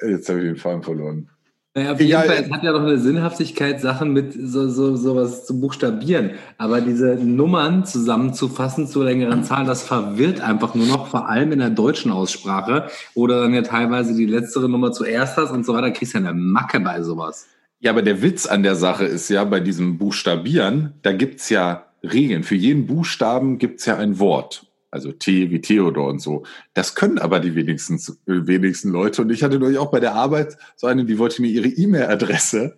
jetzt 0.07 0.29
habe 0.29 0.41
ich 0.41 0.47
den 0.47 0.57
Faden 0.57 0.83
verloren. 0.83 1.29
Naja, 1.75 1.93
auf 1.93 2.01
jeden 2.01 2.11
Egal. 2.11 2.27
Fall, 2.27 2.45
es 2.45 2.51
hat 2.51 2.65
ja 2.65 2.73
noch 2.73 2.83
eine 2.83 2.99
Sinnhaftigkeit, 2.99 3.81
Sachen 3.81 4.13
mit 4.13 4.33
so, 4.33 4.69
so, 4.69 4.97
sowas 4.97 5.47
zu 5.47 5.61
buchstabieren. 5.61 6.33
Aber 6.59 6.81
diese 6.81 7.15
Nummern 7.15 7.85
zusammenzufassen 7.85 8.89
zu 8.89 9.05
längeren 9.05 9.45
Zahlen, 9.45 9.69
das 9.69 9.85
verwirrt 9.85 10.41
einfach 10.41 10.75
nur 10.75 10.89
noch, 10.89 11.07
vor 11.07 11.29
allem 11.29 11.53
in 11.53 11.61
der 11.61 11.71
deutschen 11.71 12.11
Aussprache, 12.11 12.89
wo 13.15 13.29
du 13.29 13.41
dann 13.41 13.55
ja 13.55 13.63
teilweise 13.63 14.17
die 14.17 14.27
letztere 14.27 14.69
Nummer 14.69 14.91
zuerst 14.91 15.37
hast 15.37 15.53
und 15.53 15.65
so 15.65 15.73
weiter, 15.73 15.93
kriegst 15.93 16.15
du 16.15 16.19
ja 16.19 16.29
eine 16.29 16.37
Macke 16.37 16.81
bei 16.81 17.03
sowas. 17.03 17.47
Ja, 17.79 17.93
aber 17.93 18.03
der 18.03 18.21
Witz 18.21 18.47
an 18.47 18.65
der 18.65 18.75
Sache 18.75 19.05
ist 19.05 19.31
ja, 19.31 19.45
bei 19.45 19.61
diesem 19.61 19.97
Buchstabieren, 19.97 20.95
da 21.03 21.13
gibt's 21.13 21.51
ja 21.51 21.87
Regeln. 22.03 22.43
Für 22.43 22.57
jeden 22.57 22.87
Buchstaben 22.87 23.59
gibt's 23.59 23.87
ja 23.87 23.97
ein 23.97 24.19
Wort. 24.19 24.67
Also 24.91 25.13
T 25.13 25.51
wie 25.51 25.61
Theodor 25.61 26.09
und 26.09 26.21
so. 26.21 26.45
Das 26.75 26.95
können 26.95 27.19
aber 27.19 27.41
die 27.41 27.55
wenigsten, 27.55 27.97
äh, 28.27 28.47
wenigsten 28.47 28.91
Leute. 28.91 29.23
Und 29.23 29.31
ich 29.31 29.43
hatte 29.43 29.59
neulich 29.59 29.79
auch 29.79 29.91
bei 29.91 30.01
der 30.01 30.15
Arbeit 30.15 30.57
so 30.77 30.87
eine, 30.87 31.05
die 31.05 31.19
wollte 31.19 31.43
mir 31.43 31.49
ihre 31.49 31.69
E-Mail-Adresse 31.69 32.77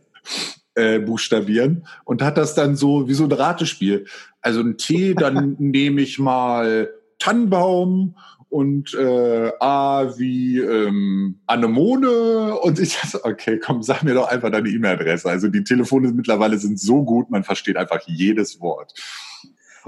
äh, 0.75 0.99
buchstabieren 0.99 1.87
und 2.05 2.23
hat 2.23 2.37
das 2.37 2.55
dann 2.55 2.77
so 2.77 3.09
wie 3.09 3.15
so 3.15 3.25
ein 3.25 3.33
Ratespiel. 3.33 4.07
Also 4.41 4.61
ein 4.61 4.77
T, 4.77 5.15
dann 5.15 5.57
nehme 5.59 6.03
ich 6.03 6.19
mal 6.19 6.91
Tannenbaum 7.19 8.17
und 8.49 8.93
äh, 8.93 9.51
A 9.61 10.19
wie 10.19 10.59
ähm, 10.59 11.41
Anemone 11.47 12.59
und 12.59 12.79
ich 12.79 12.99
dachte, 13.01 13.25
okay, 13.25 13.59
komm, 13.59 13.83
sag 13.83 14.03
mir 14.03 14.13
doch 14.13 14.29
einfach 14.29 14.51
deine 14.51 14.69
E-Mail-Adresse. 14.69 15.31
Also 15.31 15.49
die 15.49 15.65
Telefone 15.65 16.13
mittlerweile 16.13 16.59
sind 16.59 16.79
so 16.79 17.03
gut, 17.03 17.31
man 17.31 17.45
versteht 17.45 17.79
einfach 17.79 18.01
jedes 18.07 18.61
Wort. 18.61 18.93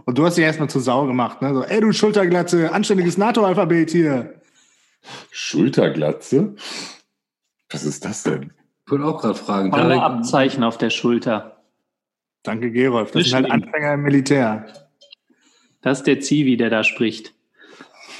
Und 0.04 0.18
du 0.18 0.26
hast 0.26 0.36
dich 0.36 0.44
erstmal 0.44 0.68
zu 0.68 0.80
Sau 0.80 1.06
gemacht, 1.06 1.40
ne? 1.40 1.54
So, 1.54 1.62
ey, 1.62 1.80
du 1.80 1.92
Schulterglatze, 1.92 2.72
anständiges 2.72 3.16
NATO-Alphabet 3.16 3.90
hier. 3.90 4.34
Schulterglatze? 5.30 6.56
Was 7.70 7.84
ist 7.84 8.04
das 8.04 8.22
denn? 8.24 8.52
Ich 8.84 8.92
wollte 8.92 9.04
auch 9.04 9.20
gerade 9.20 9.34
fragen. 9.34 9.70
Tarek, 9.70 10.00
Abzeichen 10.00 10.64
auf 10.64 10.78
der 10.78 10.90
Schulter. 10.90 11.62
Danke, 12.42 12.70
Gerolf. 12.70 13.12
Das 13.12 13.24
sind 13.24 13.34
halt. 13.34 13.50
Anfänger 13.50 13.94
im 13.94 14.02
Militär. 14.02 14.66
Das 15.80 15.98
ist 15.98 16.06
der 16.06 16.20
Zivi, 16.20 16.56
der 16.56 16.70
da 16.70 16.84
spricht. 16.84 17.34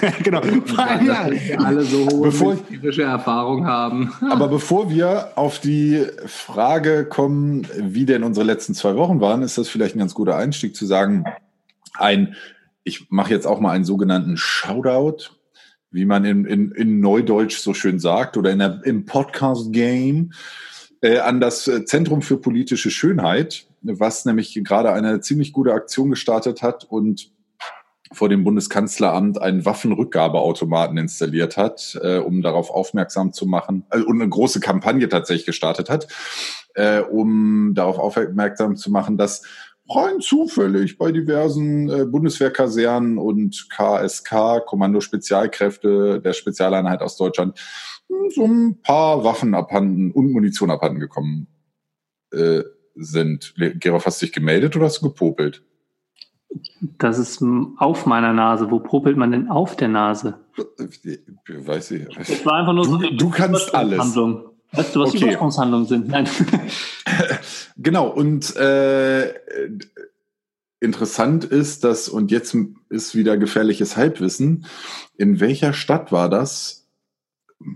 genau. 0.23 0.41
Allem, 0.41 1.07
ja. 1.07 1.31
wir 1.31 1.61
alle 1.61 1.83
so 1.83 2.09
hohe 2.09 2.31
Bevor 2.31 2.57
Erfahrung 2.99 3.67
haben. 3.67 4.13
Aber 4.31 4.49
bevor 4.49 4.91
wir 4.91 5.33
auf 5.37 5.61
die 5.61 6.05
Frage 6.27 7.05
kommen, 7.05 7.67
wie 7.79 8.07
denn 8.07 8.25
unsere 8.25 8.45
letzten 8.45 8.75
zwei 8.75 8.97
Wochen 8.97 9.21
waren, 9.21 9.43
ist 9.43 9.59
das 9.59 9.69
vielleicht 9.69 9.95
ein 9.95 10.01
ganz 10.01 10.15
guter 10.15 10.37
Einstieg 10.37 10.75
zu 10.75 10.87
sagen, 10.87 11.25
ein, 11.95 12.37
ich 12.83 13.11
mache 13.11 13.33
jetzt 13.33 13.47
auch 13.47 13.61
mal 13.61 13.73
einen 13.73 13.85
sogenannten 13.85 14.37
Shoutout, 14.37 15.31
wie 15.91 16.05
man 16.05 16.25
in, 16.25 16.45
in, 16.45 16.73
in 16.73 17.01
Neudeutsch 17.01 17.59
so 17.59 17.73
schön 17.73 17.99
sagt, 17.99 18.37
oder 18.37 18.51
in 18.51 18.59
der, 18.59 18.81
im 18.85 19.05
Podcast-Game, 19.05 20.33
äh, 21.01 21.19
an 21.19 21.41
das 21.41 21.69
äh, 21.69 21.85
Zentrum 21.85 22.23
für 22.23 22.39
politische 22.39 22.91
Schönheit, 22.91 23.67
was 23.83 24.25
nämlich 24.25 24.55
gerade 24.65 24.93
eine 24.93 25.21
ziemlich 25.21 25.53
gute 25.53 25.73
Aktion 25.73 26.11
gestartet 26.11 26.63
hat 26.63 26.85
und 26.85 27.31
vor 28.15 28.29
dem 28.29 28.45
Bundeskanzleramt 28.45 29.41
einen 29.41 29.65
Waffenrückgabeautomaten 29.65 30.97
installiert 30.99 31.57
hat, 31.57 31.99
äh, 32.03 32.19
um 32.19 32.43
darauf 32.43 32.71
aufmerksam 32.71 33.33
zu 33.33 33.47
machen, 33.47 33.85
äh, 33.91 34.01
und 34.01 34.21
eine 34.21 34.29
große 34.29 34.61
Kampagne 34.61 35.09
tatsächlich 35.09 35.47
gestartet 35.47 35.91
hat, 35.91 36.09
äh, 36.75 37.01
um 37.01 37.75
darauf 37.75 37.99
aufmerksam 37.99 38.77
zu 38.77 38.91
machen, 38.91 39.19
dass 39.19 39.43
rein 39.89 40.21
zufällig 40.21 40.97
bei 40.99 41.13
diversen 41.13 41.89
äh, 41.91 42.05
Bundeswehrkasernen 42.07 43.19
und 43.19 43.69
KSK, 43.71 44.65
Kommando 44.67 45.01
Spezialkräfte 45.01 46.21
der 46.21 46.33
Spezialeinheit 46.33 47.03
aus 47.03 47.17
Deutschland, 47.17 47.59
hm, 48.09 48.31
so 48.31 48.45
ein 48.47 48.81
paar 48.83 49.25
Waffen 49.25 49.55
abhanden 49.55 50.11
und 50.13 50.33
Munition 50.33 50.71
abhanden 50.71 51.01
gekommen 51.01 51.47
äh, 52.33 52.63
sind. 52.95 53.55
Gerolf, 53.81 54.07
hast 54.07 54.23
du 54.23 54.27
dich 54.27 54.33
gemeldet 54.33 54.77
oder 54.77 54.87
hast 54.87 55.03
du 55.03 55.09
gepopelt? 55.09 55.63
Das 56.99 57.19
ist 57.19 57.43
auf 57.79 58.07
meiner 58.07 58.33
Nase. 58.33 58.71
Wo 58.71 58.79
popelt 58.79 59.17
man 59.17 59.33
denn 59.33 59.49
auf 59.49 59.75
der 59.75 59.89
Nase? 59.89 60.39
Weiß 61.49 61.91
ich. 61.91 62.07
Das 62.17 62.47
war 62.47 62.55
einfach 62.61 62.73
nur 62.73 62.85
Du- 62.85 62.91
so 62.93 62.97
eine 62.99 63.17
du 63.17 63.29
kannst 63.31 63.75
alles. 63.75 63.99
Weißt 63.99 64.95
du, 64.95 65.01
was 65.01 65.11
Okay. 65.11 65.25
Übersprungshandlungen 65.25 65.87
sind? 65.89 66.09
Nein. 66.09 66.29
Genau, 67.77 68.09
und 68.09 68.55
äh, 68.57 69.35
interessant 70.81 71.45
ist, 71.45 71.83
dass, 71.85 72.09
und 72.09 72.31
jetzt 72.31 72.57
ist 72.89 73.15
wieder 73.15 73.37
gefährliches 73.37 73.97
Halbwissen, 73.97 74.67
in 75.17 75.41
welcher 75.41 75.73
Stadt 75.73 76.13
war 76.13 76.29
das? 76.29 76.87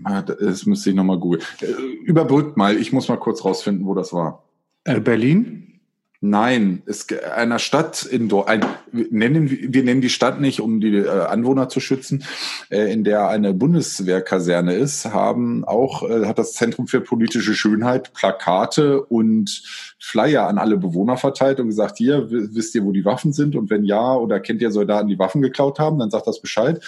Ah, 0.03 0.21
Das 0.21 0.65
müsste 0.65 0.91
ich 0.91 0.95
nochmal 0.95 1.19
googeln. 1.19 1.43
Äh, 1.61 1.71
Überbrückt 2.05 2.55
mal, 2.55 2.77
ich 2.77 2.93
muss 2.93 3.09
mal 3.09 3.17
kurz 3.17 3.43
rausfinden, 3.43 3.85
wo 3.85 3.93
das 3.93 4.13
war. 4.13 4.43
Äh, 4.83 4.99
Berlin? 4.99 5.68
Nein, 6.21 6.83
es 6.85 7.07
einer 7.33 7.59
Stadt 7.59 8.03
in 8.03 8.29
ein, 8.33 8.65
nennen 8.91 9.49
wir 9.49 9.83
nennen 9.83 10.01
die 10.01 10.09
Stadt 10.09 10.41
nicht, 10.41 10.59
um 10.59 10.81
die 10.81 10.97
äh, 10.97 11.07
Anwohner 11.07 11.69
zu 11.69 11.79
schützen, 11.79 12.25
äh, 12.69 12.91
in 12.91 13.05
der 13.05 13.29
eine 13.29 13.53
Bundeswehrkaserne 13.53 14.73
ist, 14.73 15.05
haben 15.05 15.63
auch 15.63 16.03
äh, 16.03 16.25
hat 16.25 16.37
das 16.37 16.55
Zentrum 16.55 16.87
für 16.87 16.99
politische 16.99 17.53
Schönheit 17.53 18.11
Plakate 18.11 19.01
und 19.01 19.63
Flyer 19.97 20.47
an 20.47 20.57
alle 20.57 20.75
Bewohner 20.75 21.15
verteilt 21.15 21.61
und 21.61 21.67
gesagt, 21.67 21.97
hier 21.97 22.29
wisst 22.29 22.75
ihr, 22.75 22.83
wo 22.83 22.91
die 22.91 23.05
Waffen 23.05 23.31
sind 23.31 23.55
und 23.55 23.69
wenn 23.69 23.85
ja 23.85 24.13
oder 24.13 24.41
kennt 24.41 24.61
ihr 24.61 24.71
Soldaten, 24.71 25.07
die 25.07 25.19
Waffen 25.19 25.41
geklaut 25.41 25.79
haben, 25.79 25.99
dann 25.99 26.09
sagt 26.09 26.27
das 26.27 26.41
Bescheid. 26.41 26.83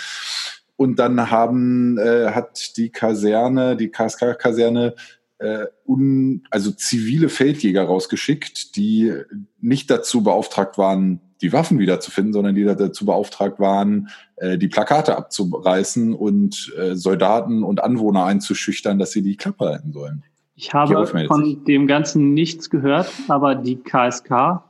Und 0.75 0.99
dann 0.99 1.31
haben 1.31 1.97
äh, 1.99 2.31
hat 2.31 2.75
die 2.75 2.89
Kaserne, 2.89 3.77
die 3.77 3.91
KSK-Kaserne 3.91 4.95
äh, 5.41 5.65
un, 5.85 6.43
also 6.51 6.71
zivile 6.71 7.29
Feldjäger 7.29 7.83
rausgeschickt, 7.83 8.75
die 8.75 9.11
nicht 9.59 9.89
dazu 9.89 10.23
beauftragt 10.23 10.77
waren, 10.77 11.19
die 11.41 11.51
Waffen 11.51 11.79
wiederzufinden, 11.79 12.33
sondern 12.33 12.53
die 12.53 12.63
dazu 12.63 13.05
beauftragt 13.05 13.59
waren, 13.59 14.09
äh, 14.35 14.57
die 14.57 14.67
Plakate 14.67 15.17
abzureißen 15.17 16.13
und 16.13 16.71
äh, 16.77 16.95
Soldaten 16.95 17.63
und 17.63 17.83
Anwohner 17.83 18.25
einzuschüchtern, 18.25 18.99
dass 18.99 19.11
sie 19.11 19.23
die 19.23 19.35
Klappe 19.35 19.65
halten 19.65 19.91
sollen. 19.91 20.23
Ich 20.55 20.73
habe 20.73 21.07
von 21.07 21.63
dem 21.65 21.87
Ganzen 21.87 22.33
nichts 22.35 22.69
gehört, 22.69 23.11
aber 23.27 23.55
die 23.55 23.77
KSK 23.77 24.63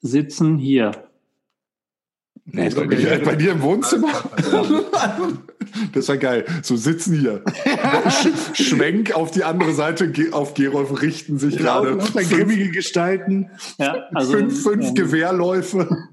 sitzen 0.00 0.56
hier. 0.56 0.92
Nee, 2.46 2.70
bei, 2.70 2.86
dir, 2.86 3.20
bei 3.24 3.36
dir 3.36 3.52
im 3.52 3.60
Wohnzimmer? 3.60 4.08
Das 5.92 6.08
war 6.08 6.16
geil. 6.16 6.44
So 6.62 6.76
sitzen 6.76 7.18
hier. 7.18 7.42
Sch 8.08 8.28
Schwenk 8.62 9.14
auf 9.14 9.30
die 9.30 9.44
andere 9.44 9.72
Seite, 9.72 10.12
auf 10.32 10.54
Gerolf 10.54 11.02
richten 11.02 11.38
sich 11.38 11.56
gerade 11.58 11.90
Lauter 11.90 12.06
fünf, 12.06 12.30
grimmige 12.30 12.70
Gestalten. 12.70 13.50
Ja, 13.78 14.04
also, 14.14 14.32
fünf, 14.32 14.62
fünf 14.62 14.88
ähm, 14.88 14.94
Gewehrläufe. 14.94 16.08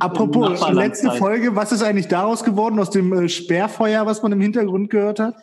Apropos, 0.00 0.60
letzte 0.72 1.08
sein. 1.08 1.18
Folge, 1.18 1.54
was 1.54 1.72
ist 1.72 1.82
eigentlich 1.82 2.08
daraus 2.08 2.44
geworden, 2.44 2.78
aus 2.78 2.90
dem 2.90 3.12
äh, 3.12 3.28
Sperrfeuer, 3.28 4.06
was 4.06 4.22
man 4.22 4.32
im 4.32 4.40
Hintergrund 4.40 4.90
gehört 4.90 5.20
hat? 5.20 5.36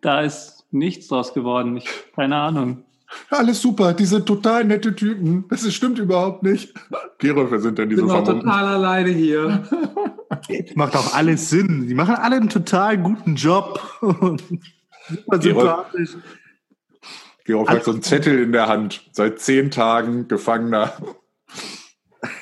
Da 0.00 0.22
ist 0.22 0.66
nichts 0.70 1.08
draus 1.08 1.32
geworden. 1.34 1.76
Ich, 1.76 1.88
keine 2.14 2.36
Ahnung. 2.36 2.84
Alles 3.30 3.60
super, 3.60 3.94
die 3.94 4.04
sind 4.04 4.26
total 4.26 4.64
nette 4.64 4.94
Typen. 4.94 5.44
Das 5.48 5.64
ist, 5.64 5.74
stimmt 5.74 5.98
überhaupt 5.98 6.42
nicht. 6.42 6.74
Gerolf, 7.18 7.50
wer 7.50 7.60
sind 7.60 7.78
denn 7.78 7.90
Ich 7.90 7.96
diese 7.96 8.06
bin 8.06 8.14
auch 8.14 8.24
total 8.24 8.64
alleine 8.66 9.10
hier. 9.10 9.62
Macht 10.74 10.96
auch 10.96 11.14
alles 11.14 11.50
Sinn. 11.50 11.86
Die 11.88 11.94
machen 11.94 12.14
alle 12.14 12.36
einen 12.36 12.48
total 12.48 12.98
guten 12.98 13.34
Job. 13.34 13.80
Super 14.00 15.38
Gerolf- 15.38 15.42
sympathisch. 15.42 16.10
Gerolf 17.44 17.68
hat 17.68 17.84
so 17.84 17.92
einen 17.92 18.02
Zettel 18.02 18.42
in 18.42 18.52
der 18.52 18.68
Hand. 18.68 19.08
Seit 19.12 19.40
zehn 19.40 19.70
Tagen 19.70 20.28
Gefangener. 20.28 20.92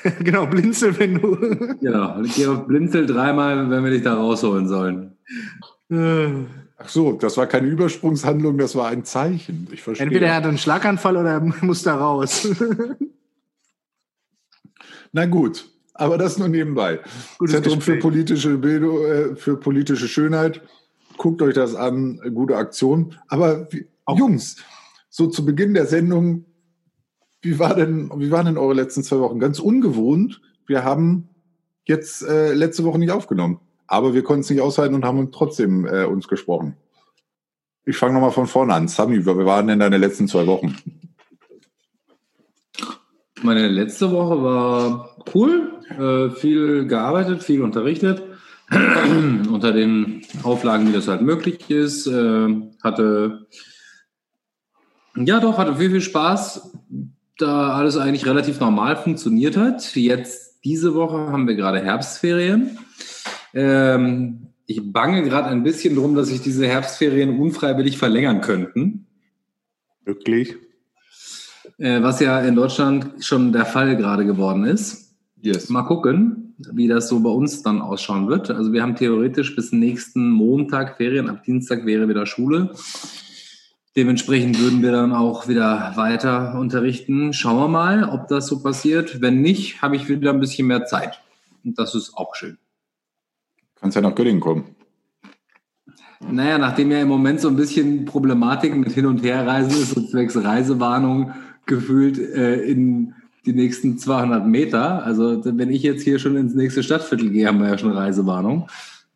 genau, 0.19 0.45
blinzel, 0.45 0.97
wenn 0.99 1.15
du. 1.19 1.35
Genau. 1.81 2.21
Auf 2.51 2.67
Blinzel 2.67 3.07
dreimal, 3.07 3.69
wenn 3.69 3.83
wir 3.83 3.91
dich 3.91 4.03
da 4.03 4.13
rausholen 4.13 4.67
sollen. 4.67 5.17
Ach 6.83 6.89
so, 6.89 7.11
das 7.13 7.37
war 7.37 7.47
keine 7.47 7.67
Übersprungshandlung, 7.67 8.57
das 8.57 8.75
war 8.75 8.87
ein 8.87 9.05
Zeichen. 9.05 9.67
Ich 9.71 9.83
verstehe. 9.83 10.07
Entweder 10.07 10.27
er 10.27 10.35
hat 10.35 10.45
einen 10.45 10.57
Schlaganfall 10.57 11.17
oder 11.17 11.29
er 11.29 11.39
muss 11.61 11.83
da 11.83 11.95
raus. 11.95 12.47
Na 15.11 15.25
gut, 15.25 15.69
aber 15.93 16.17
das 16.17 16.37
nur 16.37 16.47
nebenbei. 16.47 17.01
Gutes 17.37 17.55
Zentrum 17.55 17.81
für 17.81 17.97
politische 17.97 18.57
Bildung, 18.57 19.05
äh, 19.05 19.35
für 19.35 19.57
politische 19.57 20.07
Schönheit. 20.07 20.61
Guckt 21.17 21.41
euch 21.41 21.53
das 21.53 21.75
an, 21.75 22.19
gute 22.33 22.55
Aktion. 22.55 23.15
Aber 23.27 23.71
wie, 23.71 23.87
Jungs, 24.17 24.57
so 25.09 25.27
zu 25.27 25.45
Beginn 25.45 25.73
der 25.73 25.85
Sendung, 25.85 26.45
wie 27.41 27.59
war 27.59 27.75
denn, 27.75 28.09
wie 28.15 28.31
waren 28.31 28.45
denn 28.45 28.57
eure 28.57 28.73
letzten 28.73 29.03
zwei 29.03 29.19
Wochen? 29.19 29.39
Ganz 29.39 29.59
ungewohnt. 29.59 30.41
Wir 30.65 30.83
haben 30.83 31.29
jetzt 31.85 32.23
äh, 32.23 32.53
letzte 32.53 32.83
Woche 32.85 32.97
nicht 32.97 33.11
aufgenommen. 33.11 33.59
Aber 33.91 34.13
wir 34.13 34.23
konnten 34.23 34.41
es 34.41 34.49
nicht 34.49 34.61
aushalten 34.61 34.95
und 34.95 35.03
haben 35.03 35.31
trotzdem 35.33 35.85
äh, 35.85 36.05
uns 36.05 36.29
gesprochen. 36.29 36.77
Ich 37.83 37.97
fange 37.97 38.13
nochmal 38.13 38.31
von 38.31 38.47
vorne 38.47 38.73
an. 38.73 38.87
Sami, 38.87 39.25
wir 39.25 39.45
waren 39.45 39.67
in 39.67 39.79
deine 39.79 39.97
letzten 39.97 40.29
zwei 40.29 40.47
Wochen? 40.47 40.77
Meine 43.41 43.67
letzte 43.67 44.11
Woche 44.11 44.41
war 44.41 45.17
cool, 45.35 45.73
äh, 45.89 46.29
viel 46.29 46.87
gearbeitet, 46.87 47.43
viel 47.43 47.63
unterrichtet, 47.63 48.23
unter 48.71 49.73
den 49.73 50.21
Auflagen, 50.43 50.87
wie 50.87 50.93
das 50.93 51.09
halt 51.09 51.21
möglich 51.21 51.69
ist. 51.69 52.07
Äh, 52.07 52.47
hatte, 52.81 53.47
ja 55.17 55.41
doch, 55.41 55.57
hatte 55.57 55.75
viel, 55.75 55.91
viel 55.91 56.01
Spaß, 56.01 56.71
da 57.39 57.73
alles 57.73 57.97
eigentlich 57.97 58.25
relativ 58.25 58.61
normal 58.61 58.95
funktioniert 58.95 59.57
hat. 59.57 59.95
Jetzt, 59.95 60.63
diese 60.63 60.93
Woche 60.93 61.17
haben 61.17 61.47
wir 61.47 61.55
gerade 61.55 61.83
Herbstferien. 61.83 62.77
Ähm, 63.53 64.47
ich 64.65 64.81
bange 64.91 65.23
gerade 65.23 65.49
ein 65.49 65.63
bisschen 65.63 65.95
drum, 65.95 66.15
dass 66.15 66.29
sich 66.29 66.41
diese 66.41 66.67
Herbstferien 66.67 67.39
unfreiwillig 67.39 67.97
verlängern 67.97 68.41
könnten. 68.41 69.07
Wirklich? 70.05 70.55
Äh, 71.77 72.01
was 72.01 72.19
ja 72.19 72.39
in 72.41 72.55
Deutschland 72.55 73.23
schon 73.23 73.51
der 73.51 73.65
Fall 73.65 73.97
gerade 73.97 74.25
geworden 74.25 74.63
ist. 74.63 75.15
Yes. 75.41 75.69
Mal 75.69 75.83
gucken, 75.83 76.55
wie 76.73 76.87
das 76.87 77.09
so 77.09 77.19
bei 77.21 77.29
uns 77.29 77.63
dann 77.63 77.81
ausschauen 77.81 78.27
wird. 78.27 78.51
Also 78.51 78.71
wir 78.71 78.83
haben 78.83 78.95
theoretisch 78.95 79.55
bis 79.55 79.71
nächsten 79.71 80.29
Montag 80.29 80.97
Ferien, 80.97 81.29
ab 81.29 81.43
Dienstag 81.43 81.85
wäre 81.85 82.07
wieder 82.07 82.25
Schule. 82.25 82.71
Dementsprechend 83.95 84.59
würden 84.59 84.81
wir 84.81 84.91
dann 84.91 85.11
auch 85.11 85.49
wieder 85.49 85.93
weiter 85.95 86.57
unterrichten. 86.57 87.33
Schauen 87.33 87.57
wir 87.57 87.67
mal, 87.67 88.05
ob 88.05 88.27
das 88.29 88.47
so 88.47 88.61
passiert. 88.61 89.19
Wenn 89.19 89.41
nicht, 89.41 89.81
habe 89.81 89.97
ich 89.97 90.07
wieder 90.07 90.31
ein 90.31 90.39
bisschen 90.39 90.67
mehr 90.67 90.85
Zeit. 90.85 91.19
Und 91.65 91.77
das 91.77 91.93
ist 91.93 92.15
auch 92.15 92.35
schön. 92.35 92.57
Kannst 93.81 93.95
ja 93.95 94.01
nach 94.01 94.15
Göttingen 94.15 94.39
kommen. 94.39 94.75
Naja, 96.29 96.57
nachdem 96.57 96.91
ja 96.91 97.01
im 97.01 97.07
Moment 97.07 97.41
so 97.41 97.47
ein 97.47 97.55
bisschen 97.55 98.05
Problematik 98.05 98.75
mit 98.75 98.91
Hin- 98.91 99.07
und 99.07 99.23
Herreisen 99.23 99.71
ist 99.71 99.97
und 99.97 100.09
zwecks 100.09 100.37
Reisewarnung 100.37 101.33
gefühlt 101.65 102.19
äh, 102.19 102.61
in 102.61 103.15
die 103.45 103.53
nächsten 103.53 103.97
200 103.97 104.45
Meter. 104.45 105.03
Also 105.03 105.43
wenn 105.43 105.71
ich 105.71 105.81
jetzt 105.81 106.03
hier 106.03 106.19
schon 106.19 106.37
ins 106.37 106.53
nächste 106.53 106.83
Stadtviertel 106.83 107.31
gehe, 107.31 107.47
haben 107.47 107.59
wir 107.59 107.69
ja 107.69 107.77
schon 107.77 107.91
Reisewarnung. 107.91 108.69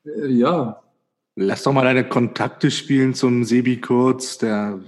Äh, 0.05 0.31
ja. 0.31 0.81
Lass 1.35 1.63
doch 1.63 1.73
mal 1.73 1.83
deine 1.83 2.07
Kontakte 2.07 2.71
spielen 2.71 3.13
zum 3.13 3.43
Sebi 3.43 3.79
Kurz. 3.79 4.37
Der 4.39 4.79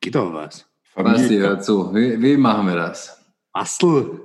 geht 0.00 0.14
doch 0.14 0.32
was. 0.32 0.66
Basti, 0.94 1.38
hör 1.38 1.58
zu. 1.58 1.92
Wie, 1.92 2.22
wie 2.22 2.36
machen 2.36 2.68
wir 2.68 2.76
das? 2.76 3.20
Bastel. 3.52 4.20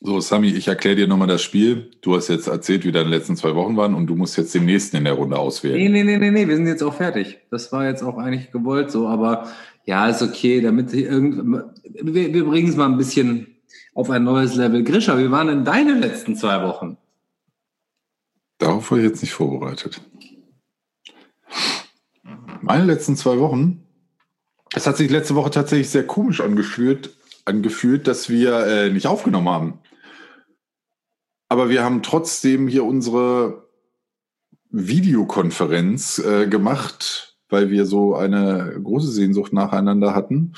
So, 0.00 0.20
Sami, 0.20 0.48
ich 0.48 0.68
erkläre 0.68 0.94
dir 0.94 1.08
nochmal 1.08 1.26
das 1.26 1.42
Spiel. 1.42 1.90
Du 2.02 2.14
hast 2.14 2.28
jetzt 2.28 2.46
erzählt, 2.46 2.84
wie 2.84 2.92
deine 2.92 3.08
letzten 3.08 3.36
zwei 3.36 3.54
Wochen 3.56 3.76
waren 3.76 3.94
und 3.94 4.06
du 4.06 4.14
musst 4.14 4.36
jetzt 4.36 4.54
den 4.54 4.64
nächsten 4.64 4.96
in 4.96 5.04
der 5.04 5.14
Runde 5.14 5.36
auswählen. 5.36 5.76
Nee, 5.76 5.88
nee, 5.88 6.04
nee, 6.04 6.18
nee, 6.18 6.30
nee, 6.30 6.46
wir 6.46 6.54
sind 6.54 6.68
jetzt 6.68 6.84
auch 6.84 6.94
fertig. 6.94 7.38
Das 7.50 7.72
war 7.72 7.84
jetzt 7.84 8.04
auch 8.04 8.16
eigentlich 8.16 8.52
gewollt 8.52 8.92
so, 8.92 9.08
aber 9.08 9.48
ja, 9.84 10.08
ist 10.08 10.22
okay, 10.22 10.60
damit 10.60 10.92
irgend, 10.92 11.64
wir, 11.82 12.32
wir 12.32 12.44
bringen 12.44 12.68
es 12.68 12.76
mal 12.76 12.86
ein 12.86 12.96
bisschen 12.96 13.56
auf 13.92 14.08
ein 14.10 14.22
neues 14.22 14.54
Level. 14.54 14.84
Grisha, 14.84 15.18
wie 15.18 15.32
waren 15.32 15.48
denn 15.48 15.64
deine 15.64 15.94
letzten 15.94 16.36
zwei 16.36 16.62
Wochen? 16.62 16.96
Darauf 18.58 18.90
war 18.90 18.98
ich 18.98 19.04
jetzt 19.04 19.22
nicht 19.22 19.32
vorbereitet. 19.32 20.00
Meine 22.60 22.84
letzten 22.84 23.16
zwei 23.16 23.38
Wochen, 23.40 23.82
es 24.74 24.86
hat 24.86 24.96
sich 24.96 25.10
letzte 25.10 25.34
Woche 25.34 25.50
tatsächlich 25.50 25.90
sehr 25.90 26.06
komisch 26.06 26.40
angefühlt, 26.40 27.16
angefühlt 27.44 28.06
dass 28.06 28.28
wir 28.28 28.66
äh, 28.66 28.90
nicht 28.90 29.08
aufgenommen 29.08 29.48
haben. 29.48 29.78
Aber 31.58 31.70
wir 31.70 31.82
haben 31.82 32.04
trotzdem 32.04 32.68
hier 32.68 32.84
unsere 32.84 33.68
Videokonferenz 34.70 36.20
äh, 36.20 36.46
gemacht, 36.46 37.36
weil 37.48 37.68
wir 37.68 37.84
so 37.84 38.14
eine 38.14 38.80
große 38.80 39.10
Sehnsucht 39.10 39.52
nacheinander 39.52 40.14
hatten. 40.14 40.52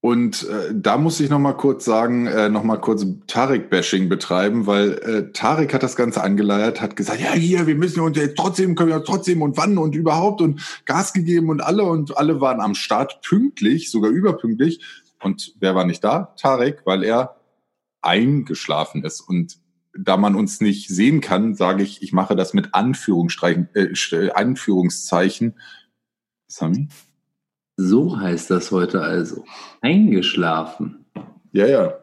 Und 0.00 0.42
äh, 0.48 0.74
da 0.74 0.96
muss 0.98 1.20
ich 1.20 1.30
noch 1.30 1.38
mal 1.38 1.52
kurz 1.52 1.84
sagen, 1.84 2.26
äh, 2.26 2.48
noch 2.48 2.64
mal 2.64 2.78
kurz 2.78 3.06
Tarek-Bashing 3.28 4.08
betreiben, 4.08 4.66
weil 4.66 4.94
äh, 4.94 5.30
Tarek 5.32 5.72
hat 5.72 5.84
das 5.84 5.94
Ganze 5.94 6.24
angeleiert, 6.24 6.80
hat 6.80 6.96
gesagt, 6.96 7.20
ja 7.20 7.34
hier, 7.34 7.68
wir 7.68 7.76
müssen 7.76 8.00
uns 8.00 8.16
jetzt 8.16 8.36
trotzdem, 8.36 8.74
können 8.74 8.90
wir 8.90 9.04
trotzdem 9.04 9.40
und 9.40 9.56
wann 9.56 9.78
und 9.78 9.94
überhaupt 9.94 10.40
und 10.40 10.82
Gas 10.84 11.12
gegeben 11.12 11.48
und 11.48 11.60
alle 11.60 11.84
und 11.84 12.18
alle 12.18 12.40
waren 12.40 12.60
am 12.60 12.74
Start 12.74 13.22
pünktlich, 13.22 13.88
sogar 13.88 14.10
überpünktlich. 14.10 14.80
Und 15.22 15.54
wer 15.60 15.76
war 15.76 15.84
nicht 15.84 16.02
da? 16.02 16.34
Tarek, 16.36 16.80
weil 16.84 17.04
er 17.04 17.36
eingeschlafen 18.02 19.04
ist. 19.04 19.20
Und 19.20 19.58
da 19.98 20.16
man 20.16 20.34
uns 20.34 20.60
nicht 20.60 20.88
sehen 20.88 21.20
kann, 21.20 21.54
sage 21.54 21.82
ich, 21.82 22.02
ich 22.02 22.12
mache 22.12 22.36
das 22.36 22.54
mit 22.54 22.74
Anführungsstreichen, 22.74 23.68
äh, 23.74 24.30
Anführungszeichen. 24.30 25.58
Sami? 26.46 26.88
So 27.76 28.18
heißt 28.18 28.50
das 28.50 28.70
heute 28.70 29.02
also. 29.02 29.44
Eingeschlafen. 29.80 31.06
Ja, 31.52 31.66
ja. 31.66 31.94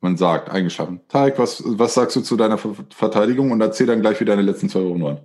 Man 0.00 0.16
sagt, 0.16 0.50
eingeschlafen. 0.50 1.00
Tarek, 1.08 1.38
was, 1.38 1.62
was 1.64 1.94
sagst 1.94 2.16
du 2.16 2.20
zu 2.20 2.36
deiner 2.36 2.58
Ver 2.58 2.74
Verteidigung 2.90 3.50
und 3.50 3.60
erzähl 3.60 3.86
dann 3.86 4.00
gleich, 4.00 4.20
wie 4.20 4.24
deine 4.24 4.42
letzten 4.42 4.68
zwei 4.68 4.84
Wochen 4.84 5.02
waren. 5.02 5.20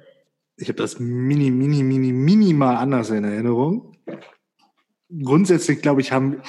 Ich 0.58 0.68
habe 0.68 0.78
das 0.78 1.00
mini, 1.00 1.52
mini, 1.52 1.84
mini, 1.84 2.12
minimal 2.12 2.76
anders 2.76 3.10
in 3.10 3.24
Erinnerung. 3.24 3.98
Grundsätzlich, 5.24 5.82
glaube 5.82 6.02
ich, 6.02 6.12
haben, 6.12 6.42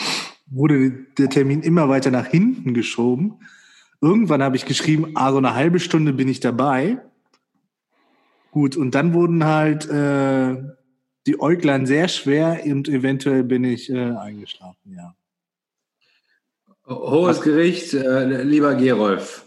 wurde 0.51 0.91
der 1.17 1.31
Termin 1.31 1.63
immer 1.63 1.89
weiter 1.89 2.11
nach 2.11 2.27
hinten 2.27 2.75
geschoben. 2.75 3.39
Irgendwann 4.01 4.43
habe 4.43 4.57
ich 4.57 4.65
geschrieben, 4.65 5.13
ah, 5.15 5.31
so 5.31 5.39
eine 5.39 5.55
halbe 5.55 5.81
Stunde 5.81 6.13
bin 6.13 6.29
ich 6.29 6.41
dabei. 6.41 6.99
Gut, 8.51 8.77
und 8.77 8.95
dann 8.95 9.15
wurden 9.15 9.45
halt 9.45 9.89
äh, 9.89 10.57
die 11.27 11.41
Äuglein 11.41 11.87
sehr 11.87 12.09
schwer 12.09 12.61
und 12.65 12.89
eventuell 12.89 13.45
bin 13.45 13.63
ich 13.63 13.91
äh, 13.91 14.11
eingeschlafen, 14.11 14.95
ja. 14.97 15.15
Hohes 16.87 17.41
Gericht, 17.43 17.95
äh, 17.95 18.43
lieber 18.43 18.75
Gerolf, 18.75 19.45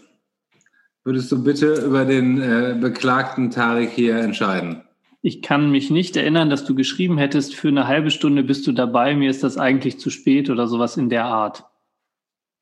würdest 1.02 1.30
du 1.30 1.44
bitte 1.44 1.74
über 1.84 2.06
den 2.06 2.40
äh, 2.40 2.78
beklagten 2.80 3.50
Tarek 3.50 3.90
hier 3.90 4.16
entscheiden? 4.16 4.83
Ich 5.26 5.40
kann 5.40 5.70
mich 5.70 5.88
nicht 5.88 6.18
erinnern, 6.18 6.50
dass 6.50 6.66
du 6.66 6.74
geschrieben 6.74 7.16
hättest, 7.16 7.54
für 7.54 7.68
eine 7.68 7.88
halbe 7.88 8.10
Stunde 8.10 8.44
bist 8.44 8.66
du 8.66 8.72
dabei, 8.72 9.14
mir 9.16 9.30
ist 9.30 9.42
das 9.42 9.56
eigentlich 9.56 9.98
zu 9.98 10.10
spät 10.10 10.50
oder 10.50 10.68
sowas 10.68 10.98
in 10.98 11.08
der 11.08 11.24
Art. 11.24 11.64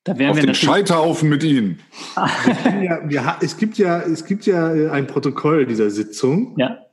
Da 0.04 0.16
wären 0.16 0.30
Auf 0.30 0.36
wir 0.36 0.44
den 0.44 0.54
Scheiterhaufen 0.54 1.28
mit 1.28 1.42
Ihnen. 1.42 1.80
ja, 2.16 3.00
wir, 3.04 3.36
es 3.40 3.56
gibt 3.56 3.78
ja, 3.78 4.00
es 4.02 4.26
gibt 4.26 4.46
ja 4.46 4.72
äh, 4.72 4.90
ein 4.90 5.08
Protokoll 5.08 5.66
dieser 5.66 5.90
Sitzung. 5.90 6.54
Ja. 6.56 6.86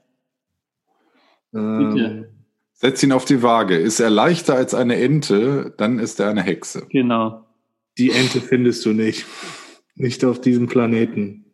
Ähm, 1.53 2.25
Setz 2.73 3.03
ihn 3.03 3.11
auf 3.11 3.25
die 3.25 3.43
Waage. 3.43 3.77
Ist 3.77 3.99
er 3.99 4.09
leichter 4.09 4.55
als 4.55 4.73
eine 4.73 4.95
Ente, 4.95 5.75
dann 5.77 5.99
ist 5.99 6.19
er 6.19 6.31
eine 6.31 6.41
Hexe. 6.41 6.87
Genau. 6.89 7.45
Die 7.99 8.09
Ente 8.09 8.41
findest 8.41 8.87
du 8.87 8.93
nicht. 8.93 9.27
Nicht 9.93 10.25
auf 10.25 10.41
diesem 10.41 10.65
Planeten. 10.65 11.45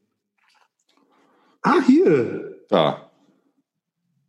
Ah, 1.61 1.81
hier. 1.85 2.63
Da. 2.69 3.04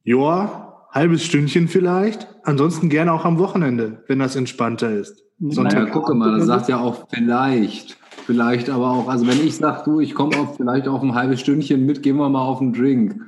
Joa, 0.06 0.86
halbes 0.92 1.24
Stündchen 1.24 1.66
vielleicht. 1.66 2.28
Ansonsten 2.44 2.88
gerne 2.88 3.12
auch 3.12 3.24
am 3.24 3.40
Wochenende, 3.40 4.04
wenn 4.06 4.20
das 4.20 4.36
entspannter 4.36 4.92
ist. 4.92 5.24
Sonntag. 5.40 5.88
Ja, 5.88 5.92
gucke 5.92 6.14
mal, 6.14 6.38
das 6.38 6.46
sagt 6.46 6.68
ja 6.68 6.78
auch 6.78 7.08
vielleicht. 7.12 7.96
Vielleicht 8.24 8.70
aber 8.70 8.92
auch, 8.92 9.08
also 9.08 9.26
wenn 9.26 9.44
ich 9.44 9.56
sage, 9.56 9.82
du, 9.84 9.98
ich 9.98 10.14
komme 10.14 10.38
auf 10.38 10.58
vielleicht 10.58 10.86
auf 10.86 11.02
ein 11.02 11.16
halbes 11.16 11.40
Stündchen 11.40 11.86
mit, 11.86 12.04
gehen 12.04 12.16
wir 12.18 12.28
mal 12.28 12.40
auf 12.40 12.60
einen 12.60 12.72
Drink. 12.72 13.20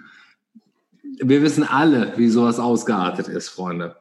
Wir 1.20 1.42
wissen 1.42 1.64
alle, 1.64 2.12
wie 2.16 2.28
sowas 2.28 2.60
ausgeartet 2.60 3.26
ist, 3.26 3.48
Freunde. 3.48 3.96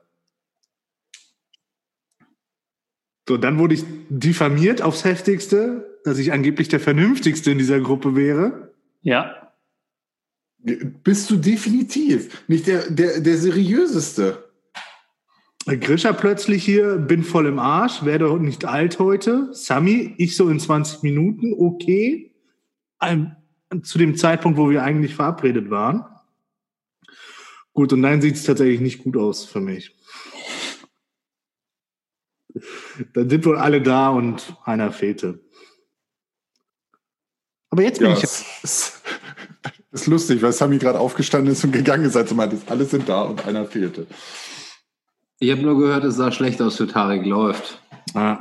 So, 3.27 3.37
dann 3.37 3.57
wurde 3.57 3.73
ich 3.73 3.85
diffamiert 4.09 4.83
aufs 4.83 5.03
Heftigste, 5.03 5.99
dass 6.03 6.19
ich 6.19 6.31
angeblich 6.31 6.67
der 6.67 6.79
Vernünftigste 6.79 7.49
in 7.49 7.57
dieser 7.57 7.79
Gruppe 7.79 8.15
wäre. 8.15 8.71
Ja. 9.01 9.46
Bist 10.59 11.29
du 11.29 11.37
definitiv 11.37 12.43
nicht 12.47 12.67
der, 12.67 12.89
der, 12.89 13.19
der 13.19 13.37
seriöseste. 13.37 14.43
Grisha 15.65 16.13
plötzlich 16.13 16.63
hier, 16.63 16.95
bin 16.95 17.23
voll 17.23 17.45
im 17.45 17.59
Arsch, 17.59 18.05
werde 18.05 18.39
nicht 18.39 18.65
alt 18.65 18.99
heute. 18.99 19.49
Sami, 19.53 20.15
ich 20.17 20.37
so 20.37 20.49
in 20.49 20.59
20 20.59 21.03
Minuten, 21.03 21.53
okay. 21.53 22.33
Ähm, 23.01 23.35
zu 23.83 23.97
dem 23.97 24.15
Zeitpunkt, 24.15 24.57
wo 24.57 24.69
wir 24.69 24.83
eigentlich 24.83 25.13
verabredet 25.13 25.69
waren. 25.69 26.05
Gut, 27.73 27.91
und 27.91 28.01
dann 28.01 28.21
sieht 28.21 28.35
es 28.35 28.43
tatsächlich 28.43 28.79
nicht 28.79 29.03
gut 29.03 29.17
aus 29.17 29.45
für 29.45 29.59
mich. 29.59 29.95
Dann 33.13 33.29
sind 33.29 33.45
wohl 33.45 33.57
alle 33.57 33.81
da 33.81 34.09
und 34.09 34.55
einer 34.63 34.91
fehlte. 34.91 35.39
Aber 37.69 37.83
jetzt 37.83 37.99
bin 37.99 38.09
ja, 38.09 38.17
ich. 38.17 38.23
Es 38.23 39.01
ist 40.01 40.07
lustig, 40.07 40.41
weil 40.41 40.51
Sami 40.51 40.77
gerade 40.77 40.99
aufgestanden 40.99 41.51
ist 41.51 41.63
und 41.63 41.71
gegangen 41.71 42.05
ist, 42.05 42.15
als 42.15 42.31
er 42.31 42.38
meinte, 42.38 42.57
alle 42.67 42.86
sind 42.86 43.07
da 43.10 43.23
und 43.23 43.45
einer 43.47 43.65
fehlte. 43.65 44.07
Ich 45.39 45.51
habe 45.51 45.62
nur 45.62 45.77
gehört, 45.77 46.03
es 46.03 46.15
sah 46.15 46.31
schlecht 46.31 46.62
aus 46.62 46.77
für 46.77 46.88
Tarek 46.88 47.25
läuft. 47.25 47.79
Ah. 48.13 48.39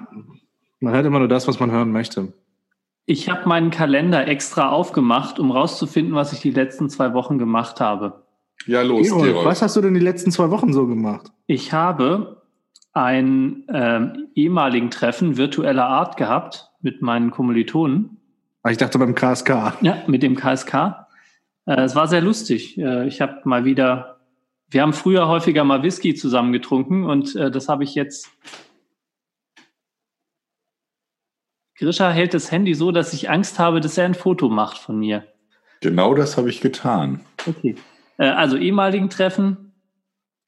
Man 0.80 0.94
hört 0.94 1.06
immer 1.06 1.18
nur 1.18 1.28
das, 1.28 1.46
was 1.48 1.58
man 1.60 1.70
hören 1.70 1.90
möchte. 1.92 2.32
Ich 3.06 3.28
habe 3.30 3.48
meinen 3.48 3.70
Kalender 3.70 4.26
extra 4.26 4.70
aufgemacht, 4.70 5.38
um 5.38 5.50
rauszufinden, 5.50 6.14
was 6.14 6.32
ich 6.32 6.40
die 6.40 6.50
letzten 6.50 6.88
zwei 6.90 7.12
Wochen 7.14 7.38
gemacht 7.38 7.80
habe. 7.80 8.24
Ja, 8.66 8.82
los, 8.82 9.06
Gerold, 9.08 9.24
Gerold. 9.26 9.46
was 9.46 9.62
hast 9.62 9.76
du 9.76 9.80
denn 9.80 9.94
die 9.94 10.00
letzten 10.00 10.30
zwei 10.32 10.50
Wochen 10.50 10.72
so 10.72 10.86
gemacht? 10.86 11.30
Ich 11.46 11.72
habe 11.72 12.42
ein 12.92 13.64
ähm, 13.72 14.28
ehemaligen 14.34 14.90
Treffen 14.90 15.36
virtueller 15.36 15.86
Art 15.86 16.16
gehabt 16.16 16.70
mit 16.80 17.02
meinen 17.02 17.30
Kommilitonen. 17.30 18.16
Ah, 18.62 18.70
Ich 18.70 18.78
dachte 18.78 18.98
beim 18.98 19.14
KSK. 19.14 19.74
Ja, 19.82 19.98
mit 20.06 20.22
dem 20.22 20.34
KSK. 20.34 21.05
Äh, 21.66 21.82
es 21.82 21.94
war 21.94 22.08
sehr 22.08 22.20
lustig. 22.22 22.78
Äh, 22.78 23.06
ich 23.06 23.20
habe 23.20 23.40
mal 23.44 23.64
wieder, 23.64 24.20
wir 24.70 24.82
haben 24.82 24.92
früher 24.92 25.28
häufiger 25.28 25.64
mal 25.64 25.82
Whisky 25.82 26.14
zusammen 26.14 26.52
getrunken 26.52 27.04
und 27.04 27.36
äh, 27.36 27.50
das 27.50 27.68
habe 27.68 27.84
ich 27.84 27.94
jetzt. 27.94 28.28
Grisha 31.78 32.10
hält 32.10 32.32
das 32.32 32.50
Handy 32.50 32.74
so, 32.74 32.90
dass 32.90 33.12
ich 33.12 33.28
Angst 33.28 33.58
habe, 33.58 33.80
dass 33.80 33.98
er 33.98 34.06
ein 34.06 34.14
Foto 34.14 34.48
macht 34.48 34.78
von 34.78 34.98
mir. 34.98 35.26
Genau 35.82 36.14
das 36.14 36.36
habe 36.38 36.48
ich 36.48 36.60
getan. 36.62 37.20
Okay. 37.46 37.76
Also 38.16 38.56
ehemaligen 38.56 39.10
Treffen, 39.10 39.74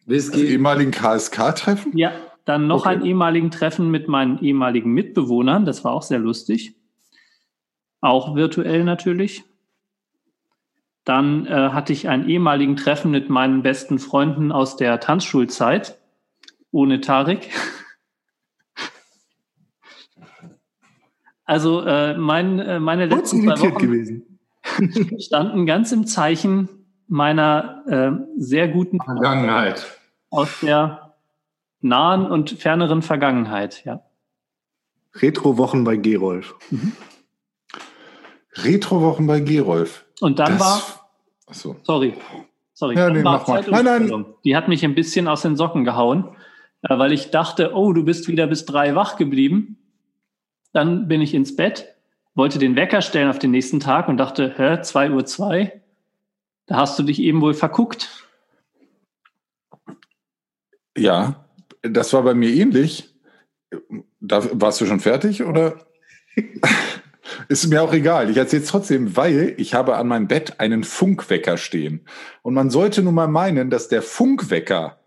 Whisky. 0.07 0.41
ehemaligen 0.47 0.91
KSK-Treffen? 0.91 1.95
Ja, 1.99 2.13
dann 2.47 2.67
noch 2.67 2.87
Okay. 2.87 2.95
ein 2.97 3.05
ehemaligen 3.05 3.51
Treffen 3.51 3.91
mit 3.91 4.09
meinen 4.09 4.39
ehemaligen 4.39 4.91
Mitbewohnern. 4.93 5.67
Das 5.67 5.85
war 5.85 5.93
auch 5.93 6.01
sehr 6.01 6.19
lustig. 6.19 6.77
Auch 8.01 8.35
virtuell 8.37 8.85
natürlich. 8.85 9.45
Dann 11.09 11.47
äh, 11.47 11.71
hatte 11.71 11.95
ich 11.95 12.11
einen 12.11 12.29
ehemaligen 12.29 12.77
Treffen 12.77 13.11
mit 13.11 13.31
meinen 13.31 13.63
besten 13.63 13.99
Freunden 13.99 14.53
aus 14.53 14.77
der 14.77 15.01
Tanzschulzeit. 15.01 15.97
Ohne 16.71 17.01
Tarek. 17.01 17.49
Also 21.45 21.81
äh, 21.81 22.15
mein, 22.15 22.59
äh, 22.59 22.79
meine 22.79 23.07
letzten 23.07 23.43
zwei 23.43 23.59
Wochen 23.59 23.79
gewesen. 23.79 24.39
standen 25.19 25.65
ganz 25.65 25.93
im 25.93 26.07
Zeichen 26.07 26.69
meiner 27.07 27.85
äh, 27.87 28.13
sehr 28.37 28.69
guten 28.69 29.01
Vergangenheit. 29.01 29.99
aus 30.29 30.61
der 30.61 31.15
nahen 31.81 32.27
und 32.27 32.51
ferneren 32.51 33.01
Vergangenheit, 33.01 33.83
ja. 33.87 34.03
Retro-Wochen 35.15 35.85
bei 35.85 35.97
Gerolf. 35.97 36.55
Retrowochen 38.53 39.27
bei 39.27 39.41
Gerolf. 39.41 40.05
Und 40.21 40.39
dann 40.39 40.53
Das- 40.59 40.61
war, 40.61 41.11
Achso. 41.47 41.77
sorry, 41.83 42.15
sorry, 42.75 42.97
Ja, 42.97 43.11
nee, 43.11 43.23
mach 43.23 43.47
mal. 43.47 43.63
Zeitumstellung. 43.65 44.35
Die 44.45 44.57
hat 44.57 44.69
mich 44.69 44.85
ein 44.85 44.95
bisschen 44.95 45.29
aus 45.29 45.43
den 45.43 45.57
Socken 45.57 45.85
gehauen, 45.85 46.29
äh, 46.83 46.99
weil 46.99 47.13
ich 47.13 47.31
dachte, 47.31 47.73
oh, 47.75 47.93
du 47.93 48.05
bist 48.05 48.29
wieder 48.29 48.47
bis 48.47 48.65
drei 48.65 48.95
wach 48.95 49.17
geblieben. 49.17 49.79
Dann 50.73 51.09
bin 51.09 51.21
ich 51.23 51.35
ins 51.35 51.57
Bett, 51.57 51.95
wollte 52.35 52.59
den 52.59 52.77
Wecker 52.77 53.01
stellen 53.03 53.31
auf 53.31 53.39
den 53.39 53.51
nächsten 53.53 53.81
Tag 53.81 54.09
und 54.09 54.17
dachte, 54.17 54.55
hä, 54.57 54.83
2 54.83 55.11
Uhr 55.11 55.25
zwei? 55.25 55.81
Da 56.67 56.77
hast 56.77 56.99
du 56.99 57.03
dich 57.03 57.21
eben 57.21 57.41
wohl 57.41 57.55
verguckt. 57.55 58.27
Ja, 60.97 61.45
das 61.83 62.13
war 62.13 62.23
bei 62.23 62.35
mir 62.35 62.51
ähnlich. 62.51 63.15
Da, 64.21 64.43
warst 64.61 64.81
du 64.81 64.87
schon 64.87 65.01
fertig 65.01 65.43
oder? 65.45 65.87
Ist 67.49 67.67
mir 67.69 67.83
auch 67.83 67.93
egal. 67.93 68.29
Ich 68.31 68.37
erzähle 68.37 68.63
es 68.63 68.69
trotzdem, 68.69 69.17
weil 69.17 69.55
ich 69.57 69.75
habe 69.75 69.97
an 69.97 70.07
meinem 70.07 70.29
Bett 70.29 70.61
einen 70.61 70.85
Funkwecker 70.85 71.57
stehen. 71.57 72.07
Und 72.43 72.55
man 72.55 72.69
sollte 72.71 73.03
nun 73.03 73.15
mal 73.15 73.29
meinen, 73.29 73.71
dass 73.71 73.89
der 73.89 74.03
Funkwecker 74.03 74.99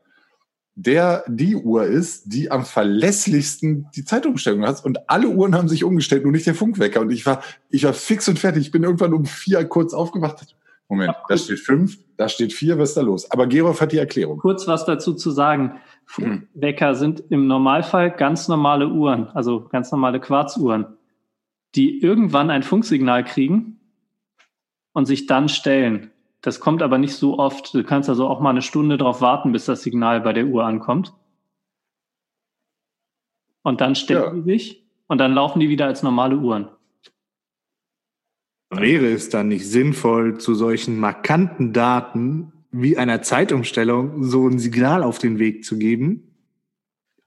der 0.75 1.23
die 1.27 1.55
Uhr 1.55 1.83
ist, 1.83 2.33
die 2.33 2.49
am 2.49 2.65
verlässlichsten 2.65 3.87
die 3.95 4.05
Zeitumstellung 4.05 4.65
hat. 4.65 4.83
Und 4.83 5.09
alle 5.09 5.27
Uhren 5.27 5.55
haben 5.55 5.67
sich 5.67 5.83
umgestellt, 5.83 6.23
nur 6.23 6.31
nicht 6.31 6.47
der 6.47 6.55
Funkwecker. 6.55 7.01
Und 7.01 7.11
ich 7.11 7.25
war, 7.25 7.43
ich 7.69 7.83
war 7.83 7.93
fix 7.93 8.27
und 8.27 8.39
fertig. 8.39 8.67
Ich 8.67 8.71
bin 8.71 8.83
irgendwann 8.83 9.13
um 9.13 9.25
vier 9.25 9.63
kurz 9.65 9.93
aufgewacht. 9.93 10.55
Moment, 10.87 11.13
da 11.29 11.37
steht 11.37 11.59
fünf, 11.59 11.97
da 12.17 12.27
steht 12.27 12.51
vier, 12.51 12.77
was 12.77 12.89
ist 12.89 12.97
da 12.97 13.01
los? 13.01 13.31
Aber 13.31 13.47
Gerolf 13.47 13.79
hat 13.79 13.93
die 13.93 13.97
Erklärung. 13.97 14.39
Kurz 14.39 14.67
was 14.67 14.85
dazu 14.85 15.13
zu 15.13 15.31
sagen. 15.31 15.79
Funkwecker 16.05 16.95
sind 16.95 17.23
im 17.29 17.47
Normalfall 17.47 18.11
ganz 18.11 18.49
normale 18.49 18.89
Uhren, 18.89 19.27
also 19.29 19.69
ganz 19.69 19.89
normale 19.91 20.19
Quarzuhren, 20.19 20.97
die 21.75 22.01
irgendwann 22.01 22.49
ein 22.49 22.63
Funksignal 22.63 23.23
kriegen 23.23 23.79
und 24.93 25.05
sich 25.05 25.25
dann 25.25 25.49
stellen. 25.49 26.11
Das 26.41 26.59
kommt 26.59 26.81
aber 26.81 26.97
nicht 26.97 27.13
so 27.13 27.37
oft. 27.37 27.73
Du 27.73 27.83
kannst 27.83 28.09
also 28.09 28.27
auch 28.27 28.39
mal 28.41 28.49
eine 28.49 28.61
Stunde 28.61 28.97
drauf 28.97 29.21
warten, 29.21 29.51
bis 29.51 29.65
das 29.65 29.83
Signal 29.83 30.21
bei 30.21 30.33
der 30.33 30.47
Uhr 30.47 30.65
ankommt. 30.65 31.13
Und 33.63 33.79
dann 33.79 33.95
stellen 33.95 34.23
Ja. 34.23 34.33
die 34.33 34.41
sich 34.41 34.83
und 35.07 35.19
dann 35.19 35.33
laufen 35.33 35.59
die 35.59 35.69
wieder 35.69 35.85
als 35.85 36.03
normale 36.03 36.37
Uhren. 36.37 36.69
Wäre 38.71 39.07
es 39.07 39.29
dann 39.29 39.49
nicht 39.49 39.67
sinnvoll, 39.67 40.39
zu 40.39 40.55
solchen 40.55 40.97
markanten 40.97 41.73
Daten 41.73 42.53
wie 42.71 42.97
einer 42.97 43.21
Zeitumstellung 43.21 44.23
so 44.23 44.47
ein 44.47 44.59
Signal 44.59 45.03
auf 45.03 45.19
den 45.19 45.39
Weg 45.39 45.65
zu 45.65 45.77
geben? 45.77 46.30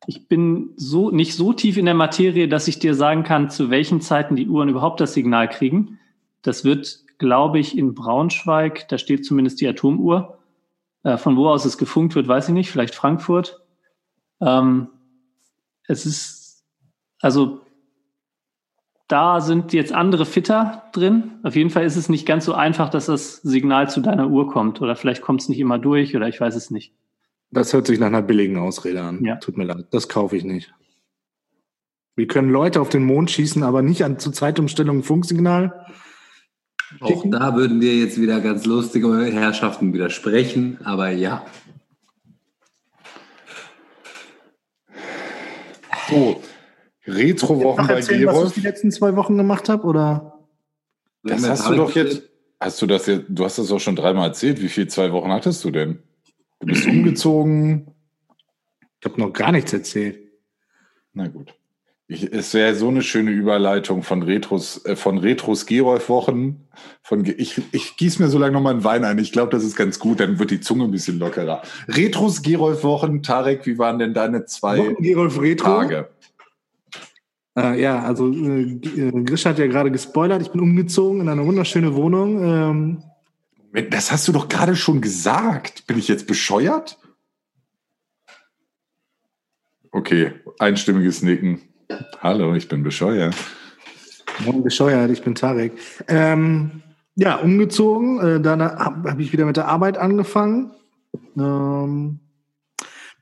Ich 0.06 0.28
bin 0.28 0.70
so 0.76 1.10
nicht 1.10 1.34
so 1.34 1.52
tief 1.52 1.76
in 1.76 1.86
der 1.86 1.94
Materie, 1.94 2.48
dass 2.48 2.68
ich 2.68 2.78
dir 2.78 2.94
sagen 2.94 3.22
kann, 3.22 3.50
zu 3.50 3.70
welchen 3.70 4.00
Zeiten 4.00 4.36
die 4.36 4.48
Uhren 4.48 4.68
überhaupt 4.68 5.00
das 5.00 5.14
Signal 5.14 5.48
kriegen. 5.48 5.98
Das 6.42 6.64
wird, 6.64 7.00
glaube 7.18 7.58
ich, 7.58 7.76
in 7.76 7.94
Braunschweig, 7.94 8.88
da 8.88 8.98
steht 8.98 9.24
zumindest 9.24 9.60
die 9.60 9.68
Atomuhr. 9.68 10.38
Äh, 11.04 11.16
von 11.16 11.36
wo 11.36 11.48
aus 11.48 11.64
es 11.64 11.78
gefunkt 11.78 12.14
wird, 12.14 12.28
weiß 12.28 12.48
ich 12.48 12.54
nicht, 12.54 12.70
vielleicht 12.70 12.94
Frankfurt. 12.94 13.62
Ähm, 14.40 14.88
es 15.86 16.06
ist, 16.06 16.64
also 17.20 17.60
da 19.08 19.40
sind 19.40 19.72
jetzt 19.72 19.92
andere 19.92 20.24
Fitter 20.24 20.84
drin. 20.92 21.32
Auf 21.42 21.56
jeden 21.56 21.70
Fall 21.70 21.84
ist 21.84 21.96
es 21.96 22.08
nicht 22.08 22.26
ganz 22.26 22.46
so 22.46 22.54
einfach, 22.54 22.88
dass 22.88 23.06
das 23.06 23.36
Signal 23.36 23.90
zu 23.90 24.00
deiner 24.00 24.28
Uhr 24.28 24.48
kommt. 24.48 24.80
Oder 24.80 24.96
vielleicht 24.96 25.22
kommt 25.22 25.42
es 25.42 25.48
nicht 25.48 25.60
immer 25.60 25.78
durch 25.78 26.16
oder 26.16 26.26
ich 26.26 26.40
weiß 26.40 26.56
es 26.56 26.70
nicht. 26.70 26.94
Das 27.54 27.72
hört 27.72 27.86
sich 27.86 28.00
nach 28.00 28.08
einer 28.08 28.22
billigen 28.22 28.58
Ausrede 28.58 29.02
an. 29.02 29.24
Ja. 29.24 29.36
Tut 29.36 29.56
mir 29.56 29.64
leid, 29.64 29.86
das 29.92 30.08
kaufe 30.08 30.36
ich 30.36 30.42
nicht. 30.42 30.74
Wir 32.16 32.26
können 32.26 32.50
Leute 32.50 32.80
auf 32.80 32.88
den 32.88 33.04
Mond 33.04 33.30
schießen, 33.30 33.62
aber 33.62 33.80
nicht 33.80 34.04
an 34.04 34.18
zur 34.18 34.32
Zeitumstellung 34.32 34.98
ein 34.98 35.02
Funksignal. 35.04 35.86
Auch 37.00 37.24
da 37.26 37.54
würden 37.56 37.80
wir 37.80 37.94
jetzt 37.94 38.20
wieder 38.20 38.40
ganz 38.40 38.66
lustige 38.66 39.24
Herrschaften 39.26 39.92
widersprechen, 39.92 40.78
aber 40.84 41.10
ja. 41.10 41.44
So, 46.10 46.40
Retrowochen 47.06 47.86
bei 47.86 47.94
erzählen, 47.94 48.26
was 48.26 48.48
ich 48.48 48.54
die 48.54 48.60
letzten 48.60 48.90
zwei 48.90 49.14
Wochen 49.16 49.36
gemacht 49.36 49.68
habe, 49.68 49.84
oder? 49.84 50.40
Das 51.22 51.48
hast 51.48 51.68
du 51.68 51.74
doch 51.76 51.94
jetzt. 51.94 52.22
Hast 52.60 52.82
du 52.82 52.86
das 52.86 53.06
jetzt? 53.06 53.26
Du 53.28 53.44
hast 53.44 53.58
das 53.58 53.70
auch 53.70 53.80
schon 53.80 53.96
dreimal 53.96 54.28
erzählt. 54.28 54.60
Wie 54.60 54.68
viel 54.68 54.88
zwei 54.88 55.12
Wochen 55.12 55.32
hattest 55.32 55.64
du 55.64 55.70
denn? 55.70 56.02
Du 56.64 56.72
bist 56.72 56.86
umgezogen. 56.86 57.88
Ich 58.98 59.04
habe 59.04 59.20
noch 59.20 59.34
gar 59.34 59.52
nichts 59.52 59.74
erzählt. 59.74 60.18
Na 61.12 61.28
gut. 61.28 61.54
Ich, 62.06 62.32
es 62.32 62.54
wäre 62.54 62.74
so 62.74 62.88
eine 62.88 63.02
schöne 63.02 63.32
Überleitung 63.32 64.02
von 64.02 64.22
Retros, 64.22 64.82
äh, 64.86 64.96
von 64.96 65.18
Retros 65.18 65.66
Gerolf-Wochen. 65.66 66.66
Von, 67.02 67.26
ich, 67.26 67.60
ich 67.72 67.96
gieße 67.98 68.22
mir 68.22 68.28
so 68.28 68.38
lange 68.38 68.54
nochmal 68.54 68.72
einen 68.72 68.84
Wein 68.84 69.04
ein. 69.04 69.18
Ich 69.18 69.32
glaube, 69.32 69.50
das 69.50 69.62
ist 69.62 69.76
ganz 69.76 69.98
gut. 69.98 70.20
Dann 70.20 70.38
wird 70.38 70.50
die 70.50 70.60
Zunge 70.60 70.84
ein 70.84 70.90
bisschen 70.90 71.18
lockerer. 71.18 71.60
Retros 71.86 72.40
Gerolf-Wochen. 72.40 73.22
Tarek, 73.22 73.66
wie 73.66 73.78
waren 73.78 73.98
denn 73.98 74.14
deine 74.14 74.46
zwei 74.46 74.78
Wochen 74.78 75.02
Gerolf 75.02 75.38
Retro. 75.38 75.66
Tage? 75.66 76.08
Äh, 77.58 77.80
ja, 77.80 78.02
also 78.02 78.32
äh, 78.32 78.62
äh, 78.62 79.22
Grisch 79.22 79.44
hat 79.44 79.58
ja 79.58 79.66
gerade 79.66 79.90
gespoilert. 79.90 80.40
Ich 80.40 80.50
bin 80.50 80.62
umgezogen 80.62 81.20
in 81.20 81.28
eine 81.28 81.44
wunderschöne 81.44 81.94
Wohnung. 81.94 82.42
Ähm, 82.42 83.02
Das 83.74 84.12
hast 84.12 84.28
du 84.28 84.32
doch 84.32 84.48
gerade 84.48 84.76
schon 84.76 85.00
gesagt. 85.00 85.86
Bin 85.88 85.98
ich 85.98 86.06
jetzt 86.06 86.28
bescheuert? 86.28 86.96
Okay, 89.90 90.32
einstimmiges 90.60 91.22
Nicken. 91.22 91.60
Hallo, 92.20 92.54
ich 92.54 92.68
bin 92.68 92.84
bescheuert. 92.84 93.34
Morgen 94.44 94.62
bescheuert, 94.62 95.10
ich 95.10 95.22
bin 95.22 95.34
Tarek. 95.34 95.72
Ähm, 96.06 96.82
ja, 97.16 97.36
umgezogen. 97.36 98.20
Äh, 98.20 98.40
dann 98.40 98.62
habe 98.62 99.10
hab 99.10 99.18
ich 99.18 99.32
wieder 99.32 99.44
mit 99.44 99.56
der 99.56 99.66
Arbeit 99.66 99.98
angefangen. 99.98 100.70
Ähm, 101.36 102.20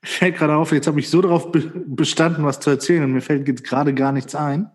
fällt 0.02 0.36
gerade 0.36 0.56
auf, 0.56 0.72
jetzt 0.72 0.86
habe 0.86 1.00
ich 1.00 1.08
so 1.08 1.22
darauf 1.22 1.50
be 1.50 1.60
bestanden, 1.60 2.44
was 2.44 2.60
zu 2.60 2.68
erzählen 2.68 3.04
und 3.04 3.12
mir 3.12 3.22
fällt 3.22 3.64
gerade 3.64 3.94
gar 3.94 4.12
nichts 4.12 4.34
ein. 4.34 4.70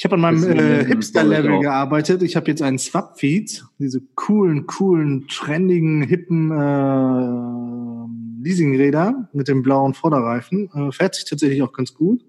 Ich 0.00 0.04
habe 0.04 0.14
an 0.14 0.22
meinem 0.22 0.58
äh, 0.58 0.82
Hipster-Level 0.86 1.60
gearbeitet. 1.60 2.22
Ich 2.22 2.34
habe 2.34 2.50
jetzt 2.50 2.62
einen 2.62 2.78
Swap-Feed, 2.78 3.66
diese 3.78 4.00
coolen, 4.14 4.66
coolen, 4.66 5.28
trendigen, 5.28 6.00
hippen 6.00 6.50
äh, 6.50 8.42
Leasingräder 8.42 9.28
mit 9.34 9.48
dem 9.48 9.62
blauen 9.62 9.92
Vorderreifen. 9.92 10.70
Äh, 10.72 10.90
fährt 10.90 11.16
sich 11.16 11.26
tatsächlich 11.26 11.62
auch 11.62 11.74
ganz 11.74 11.92
gut. 11.92 12.24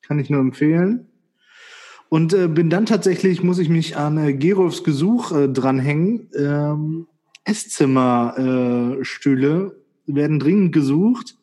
Kann 0.00 0.18
ich 0.18 0.30
nur 0.30 0.40
empfehlen. 0.40 1.08
Und 2.08 2.32
äh, 2.32 2.48
bin 2.48 2.70
dann 2.70 2.86
tatsächlich, 2.86 3.42
muss 3.42 3.58
ich 3.58 3.68
mich 3.68 3.98
an 3.98 4.16
äh, 4.16 4.32
Gerolfs 4.32 4.82
Gesuch 4.82 5.30
äh, 5.32 5.50
dranhängen. 5.50 6.30
Ähm, 6.34 7.06
Esszimmerstühle 7.44 9.76
äh, 10.08 10.14
werden 10.14 10.38
dringend 10.38 10.72
gesucht. 10.72 11.36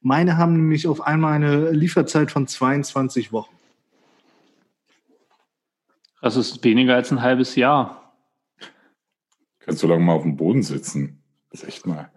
Meine 0.00 0.36
haben 0.36 0.54
nämlich 0.54 0.88
auf 0.88 1.00
einmal 1.00 1.34
eine 1.34 1.70
Lieferzeit 1.70 2.32
von 2.32 2.48
22 2.48 3.30
Wochen. 3.30 3.53
Das 6.24 6.36
ist 6.36 6.64
weniger 6.64 6.94
als 6.94 7.12
ein 7.12 7.20
halbes 7.20 7.54
Jahr. 7.54 8.14
Kannst 9.60 9.82
du 9.82 9.86
lange 9.86 10.02
mal 10.02 10.14
auf 10.14 10.22
dem 10.22 10.36
Boden 10.36 10.62
sitzen. 10.62 11.22
Das 11.50 11.62
ist 11.62 11.68
echt 11.68 11.86
mal. 11.86 12.10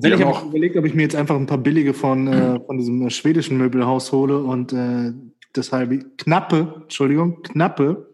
Ich 0.00 0.12
habe 0.12 0.24
auch- 0.26 0.42
auch 0.42 0.46
überlegt, 0.46 0.76
ob 0.76 0.84
ich 0.84 0.94
mir 0.94 1.02
jetzt 1.02 1.16
einfach 1.16 1.34
ein 1.34 1.46
paar 1.46 1.58
billige 1.58 1.94
von, 1.94 2.28
äh, 2.28 2.60
von 2.64 2.78
diesem 2.78 3.04
äh, 3.04 3.10
schwedischen 3.10 3.58
Möbelhaus 3.58 4.12
hole 4.12 4.38
und 4.38 4.72
äh, 4.72 5.12
das 5.52 5.72
halbe, 5.72 5.98
knappe, 6.16 6.82
Entschuldigung, 6.82 7.42
knappe 7.42 8.12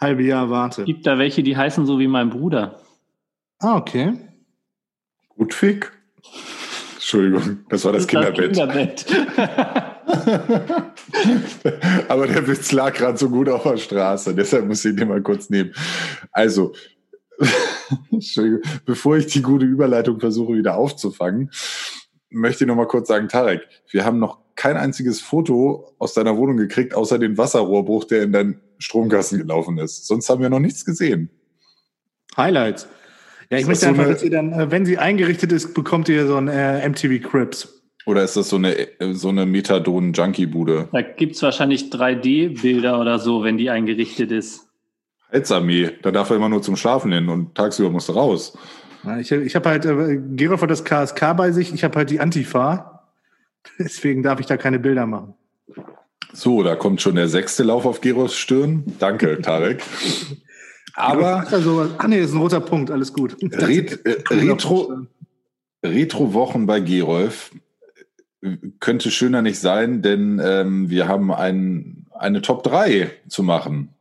halbe 0.00 0.22
Jahr 0.22 0.48
warte. 0.48 0.84
Gibt 0.84 1.06
da 1.06 1.18
welche, 1.18 1.42
die 1.42 1.54
heißen 1.54 1.84
so 1.84 1.98
wie 1.98 2.08
mein 2.08 2.30
Bruder. 2.30 2.80
Ah, 3.58 3.76
okay. 3.76 4.14
Gutfick? 5.36 5.92
Entschuldigung, 6.94 7.66
das 7.68 7.84
war 7.84 7.92
das 7.92 8.06
Kinderbett. 8.06 8.54
Kinderbett. 8.54 9.06
Aber 12.08 12.26
der 12.26 12.46
Witz 12.46 12.72
lag 12.72 12.94
gerade 12.94 13.18
so 13.18 13.28
gut 13.28 13.48
auf 13.48 13.64
der 13.64 13.76
Straße, 13.76 14.34
deshalb 14.34 14.66
muss 14.66 14.84
ich 14.84 14.96
den 14.96 15.08
mal 15.08 15.22
kurz 15.22 15.50
nehmen. 15.50 15.72
Also, 16.32 16.72
bevor 18.86 19.16
ich 19.16 19.26
die 19.26 19.42
gute 19.42 19.66
Überleitung 19.66 20.18
versuche 20.18 20.54
wieder 20.54 20.76
aufzufangen, 20.76 21.50
möchte 22.30 22.64
ich 22.64 22.68
noch 22.68 22.76
mal 22.76 22.86
kurz 22.86 23.08
sagen, 23.08 23.28
Tarek, 23.28 23.62
wir 23.90 24.04
haben 24.04 24.18
noch 24.18 24.38
kein 24.54 24.76
einziges 24.76 25.20
Foto 25.20 25.94
aus 25.98 26.14
deiner 26.14 26.36
Wohnung 26.36 26.56
gekriegt, 26.56 26.94
außer 26.94 27.18
den 27.18 27.38
Wasserrohrbruch, 27.38 28.04
der 28.04 28.24
in 28.24 28.32
deinen 28.32 28.60
Stromkasten 28.78 29.38
gelaufen 29.38 29.78
ist. 29.78 30.06
Sonst 30.06 30.28
haben 30.28 30.42
wir 30.42 30.50
noch 30.50 30.58
nichts 30.58 30.84
gesehen. 30.84 31.30
Highlights. 32.36 32.88
Ja, 33.50 33.58
ich 33.58 33.66
möchte 33.66 33.86
so 33.86 33.90
einfach, 33.90 34.06
dass 34.06 34.22
ihr 34.22 34.30
dann, 34.30 34.52
äh, 34.52 34.70
wenn 34.70 34.84
sie 34.84 34.98
eingerichtet 34.98 35.52
ist, 35.52 35.74
bekommt 35.74 36.08
ihr 36.08 36.26
so 36.26 36.36
ein 36.36 36.48
äh, 36.48 36.86
MTV 36.88 37.28
Crips. 37.28 37.77
Oder 38.08 38.24
ist 38.24 38.38
das 38.38 38.48
so 38.48 38.56
eine, 38.56 38.74
so 39.12 39.28
eine 39.28 39.44
Methadon-Junkie-Bude? 39.44 40.88
Da 40.92 41.02
gibt's 41.02 41.42
wahrscheinlich 41.42 41.90
3D-Bilder 41.90 42.98
oder 42.98 43.18
so, 43.18 43.44
wenn 43.44 43.58
die 43.58 43.68
eingerichtet 43.68 44.32
ist. 44.32 44.66
Heizarmee, 45.30 45.90
da 46.00 46.10
darf 46.10 46.30
er 46.30 46.36
immer 46.36 46.48
nur 46.48 46.62
zum 46.62 46.76
Schlafen 46.76 47.12
hin 47.12 47.28
und 47.28 47.54
tagsüber 47.54 47.90
musst 47.90 48.08
du 48.08 48.14
raus. 48.14 48.56
Ich 49.20 49.30
ich 49.30 49.54
habe 49.54 49.68
halt, 49.68 49.84
äh, 49.84 50.18
Gerolf 50.34 50.62
hat 50.62 50.70
das 50.70 50.84
KSK 50.84 51.36
bei 51.36 51.52
sich, 51.52 51.74
ich 51.74 51.84
habe 51.84 51.96
halt 51.96 52.08
die 52.08 52.18
Antifa. 52.18 53.10
Deswegen 53.78 54.22
darf 54.22 54.40
ich 54.40 54.46
da 54.46 54.56
keine 54.56 54.78
Bilder 54.78 55.06
machen. 55.06 55.34
So, 56.32 56.62
da 56.62 56.76
kommt 56.76 57.02
schon 57.02 57.14
der 57.14 57.28
sechste 57.28 57.62
Lauf 57.62 57.84
auf 57.84 58.00
Geros 58.00 58.34
Stirn. 58.34 58.84
Danke, 58.98 59.38
Tarek. 59.42 59.82
Aber 60.94 61.46
Also, 61.52 61.90
ah 61.98 62.08
nee, 62.08 62.20
das 62.20 62.30
ist 62.30 62.34
ein 62.34 62.40
roter 62.40 62.60
Punkt, 62.60 62.90
alles 62.90 63.12
gut. 63.12 63.36
Ret 63.42 64.00
äh, 64.06 64.22
Retro, 64.30 64.96
Retro-Wochen 65.84 66.64
bei 66.64 66.80
Gerolf 66.80 67.50
könnte 68.80 69.10
schöner 69.10 69.42
nicht 69.42 69.58
sein, 69.58 70.02
denn 70.02 70.40
ähm, 70.42 70.90
wir 70.90 71.08
haben 71.08 71.32
ein, 71.32 72.06
eine 72.12 72.42
Top 72.42 72.62
3 72.62 73.10
zu 73.28 73.42
machen. 73.42 73.94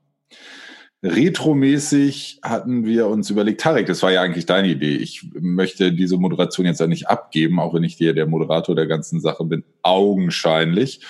Retromäßig 1.03 2.39
hatten 2.43 2.83
wir 2.83 3.07
uns 3.07 3.29
überlegt, 3.29 3.61
Tarek, 3.61 3.85
das 3.85 4.01
war 4.01 4.11
ja 4.11 4.21
eigentlich 4.21 4.47
deine 4.47 4.67
Idee. 4.67 4.95
Ich 4.95 5.29
möchte 5.39 5.93
diese 5.93 6.17
Moderation 6.17 6.65
jetzt 6.65 6.79
ja 6.79 6.87
nicht 6.87 7.07
abgeben, 7.07 7.59
auch 7.59 7.73
wenn 7.75 7.83
ich 7.83 7.97
dir 7.97 8.13
der 8.13 8.25
Moderator 8.25 8.75
der 8.75 8.87
ganzen 8.87 9.21
Sache 9.21 9.45
bin, 9.45 9.63
augenscheinlich. 9.83 11.01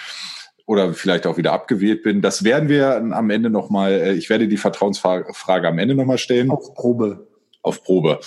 Oder 0.66 0.94
vielleicht 0.94 1.26
auch 1.26 1.38
wieder 1.38 1.54
abgewählt 1.54 2.04
bin. 2.04 2.22
Das 2.22 2.44
werden 2.44 2.68
wir 2.68 2.98
am 2.98 3.30
Ende 3.30 3.50
nochmal, 3.50 4.16
ich 4.18 4.30
werde 4.30 4.50
die 4.50 4.58
Vertrauensfrage 4.58 5.68
am 5.68 5.80
Ende 5.80 5.96
nochmal 5.96 6.18
stellen. 6.18 6.52
Auf 6.52 6.74
Probe. 6.74 7.26
Auf 7.62 7.84
Probe, 7.84 8.20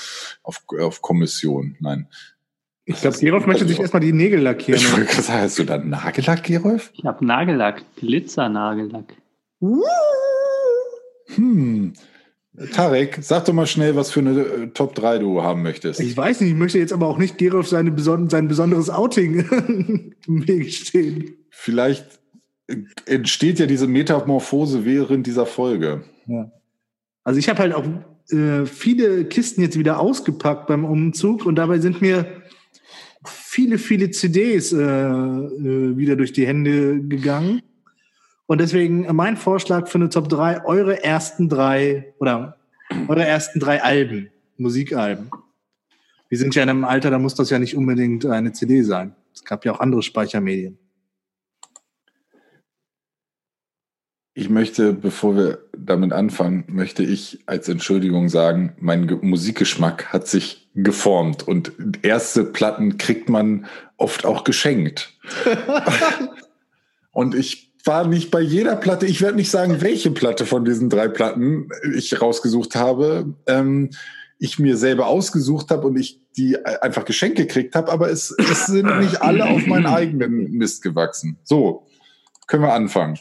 auf, 0.43 0.65
auf 0.81 1.01
Kommission, 1.03 1.77
nein. 1.81 2.09
Ich 2.91 3.01
glaube, 3.01 3.19
Gerolf 3.19 3.47
möchte 3.47 3.69
sich 3.69 3.79
erstmal 3.79 4.01
die 4.01 4.13
Nägel 4.13 4.41
lackieren. 4.41 4.81
Ich 4.81 4.93
wollte 4.93 5.23
sagen, 5.23 5.43
hast 5.43 5.59
du 5.59 5.65
da 5.65 5.79
Nagellack, 5.79 6.43
Gerolf? 6.43 6.91
Ich 6.95 7.05
habe 7.05 7.25
Nagellack, 7.25 7.85
Glitzernagellack. 7.97 9.15
Hm. 11.37 11.93
Tarek, 12.73 13.19
sag 13.23 13.45
doch 13.45 13.53
mal 13.53 13.67
schnell, 13.67 13.95
was 13.95 14.11
für 14.11 14.21
eine 14.21 14.41
äh, 14.41 14.67
Top 14.69 14.97
3 14.97 15.19
du 15.19 15.43
haben 15.43 15.63
möchtest. 15.63 16.01
Ich 16.01 16.17
weiß 16.17 16.41
nicht, 16.41 16.51
ich 16.51 16.57
möchte 16.57 16.79
jetzt 16.79 16.93
aber 16.93 17.07
auch 17.07 17.17
nicht 17.17 17.39
Gerolf 17.39 17.69
seine 17.69 17.93
beson 17.93 18.29
sein 18.29 18.49
besonderes 18.49 18.91
Outing 18.91 20.15
im 20.27 20.49
Weg 20.49 20.73
stehen. 20.73 21.37
Vielleicht 21.51 22.19
äh, 22.67 22.77
entsteht 23.07 23.61
ja 23.61 23.67
diese 23.67 23.87
Metamorphose 23.87 24.85
während 24.85 25.29
dieser 25.29 25.47
Folge. 25.47 26.03
Also 27.23 27.39
ich 27.39 27.49
habe 27.49 27.61
halt 27.61 27.73
auch 27.73 27.87
äh, 28.33 28.67
viele 28.67 29.25
Kisten 29.27 29.63
jetzt 29.63 29.79
wieder 29.79 30.01
ausgepackt 30.01 30.67
beim 30.67 30.85
Umzug 30.85 31.47
und 31.47 31.55
dabei 31.55 31.79
sind 31.79 32.03
mir 32.03 32.43
viele, 33.61 33.77
viele 33.77 34.11
CDs 34.11 34.73
äh, 34.73 34.79
äh, 34.79 35.97
wieder 35.97 36.17
durch 36.17 36.33
die 36.33 36.47
Hände 36.47 37.01
gegangen. 37.03 37.61
Und 38.47 38.59
deswegen 38.59 39.07
mein 39.15 39.37
Vorschlag 39.37 39.87
für 39.87 39.99
eine 39.99 40.09
Top 40.09 40.31
3, 40.31 40.65
eure 40.65 41.05
ersten 41.05 41.49
drei 41.49 42.15
oder 42.19 42.57
eure 43.07 43.25
ersten 43.25 43.61
drei 43.61 43.83
Alben, 43.83 44.31
Musikalben. 44.57 45.31
Wir 46.31 46.39
sind 46.39 46.55
ja 46.55 46.63
in 46.63 46.71
einem 46.71 46.85
Alter, 46.85 47.11
da 47.11 47.19
muss 47.19 47.35
das 47.35 47.51
ja 47.51 47.59
nicht 47.59 47.77
unbedingt 47.77 48.25
eine 48.25 48.53
CD 48.53 48.83
sein. 48.83 49.15
Es 49.35 49.45
gab 49.45 49.65
ja 49.67 49.73
auch 49.73 49.81
andere 49.81 50.03
Speichermedien. 50.03 50.79
Ich 54.33 54.49
möchte, 54.49 54.93
bevor 54.93 55.37
wir 55.37 55.59
damit 55.77 56.13
anfangen, 56.13 56.65
möchte 56.69 57.03
ich 57.03 57.41
als 57.47 57.69
Entschuldigung 57.69 58.29
sagen, 58.29 58.75
mein 58.79 59.09
Ge 59.09 59.19
Musikgeschmack 59.21 60.13
hat 60.13 60.29
sich 60.29 60.69
geformt 60.75 61.47
und 61.47 61.73
erste 62.03 62.45
Platten 62.45 62.97
kriegt 62.97 63.29
man 63.29 63.67
oft 63.97 64.25
auch 64.25 64.45
geschenkt. 64.45 65.19
und 67.11 67.35
ich 67.35 67.73
war 67.85 68.07
nicht 68.07 68.31
bei 68.31 68.41
jeder 68.41 68.77
Platte, 68.77 69.07
ich 69.07 69.21
werde 69.21 69.37
nicht 69.37 69.51
sagen, 69.51 69.81
welche 69.81 70.13
Platte 70.13 70.47
von 70.47 70.65
diesen 70.65 70.91
drei 70.91 71.09
Platten 71.09 71.69
ich 71.95 72.21
rausgesucht 72.21 72.77
habe, 72.77 73.35
ähm, 73.47 73.91
ich 74.39 74.59
mir 74.59 74.77
selber 74.77 75.09
ausgesucht 75.09 75.71
habe 75.71 75.89
und 75.89 75.99
ich 75.99 76.21
die 76.37 76.65
einfach 76.65 77.05
geschenkt 77.05 77.37
gekriegt 77.37 77.75
habe, 77.75 77.91
aber 77.91 78.11
es, 78.11 78.35
es 78.39 78.67
sind 78.67 78.87
nicht 79.01 79.21
alle 79.21 79.45
auf 79.45 79.67
meinen 79.67 79.87
eigenen 79.87 80.53
Mist 80.53 80.83
gewachsen. 80.83 81.39
So, 81.43 81.87
können 82.47 82.63
wir 82.63 82.73
anfangen. 82.73 83.19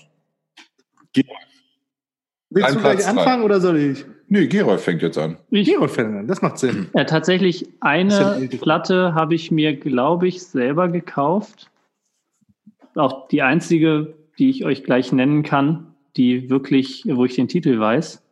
Willst 2.52 2.70
Ein 2.70 2.76
du 2.76 2.82
gleich 2.82 3.08
anfangen 3.08 3.44
oder 3.44 3.62
soll 3.62 3.78
ich? 3.78 4.06
Nee, 4.28 4.48
Gerolf 4.48 4.84
fängt 4.84 5.02
jetzt 5.02 5.18
an. 5.18 5.38
Ich, 5.50 5.68
Gerolf 5.68 5.94
fängt 5.94 6.16
an, 6.16 6.28
das 6.28 6.42
macht 6.42 6.60
Sinn. 6.60 6.90
ja, 6.96 7.04
tatsächlich 7.04 7.68
eine. 7.80 8.48
Platte 8.62 9.14
habe 9.14 9.36
ich 9.36 9.52
mir, 9.52 9.76
glaube 9.76 10.28
ich, 10.28 10.44
selber 10.44 10.88
gekauft. 10.88 11.70
Auch 12.96 13.28
die 13.28 13.42
einzige, 13.42 14.14
die 14.38 14.50
ich 14.50 14.66
euch 14.66 14.84
gleich 14.84 15.12
nennen 15.12 15.44
kann, 15.44 15.96
die 16.16 16.50
wirklich, 16.50 17.04
wo 17.08 17.26
ich 17.26 17.36
den 17.36 17.48
Titel 17.48 17.80
weiß. 17.80 18.24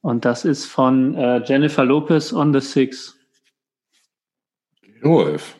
Und 0.00 0.24
das 0.24 0.44
ist 0.44 0.66
von 0.66 1.14
äh, 1.14 1.42
Jennifer 1.44 1.84
Lopez 1.84 2.32
on 2.32 2.52
the 2.52 2.60
Six. 2.60 3.16
Gerolf. 5.00 5.56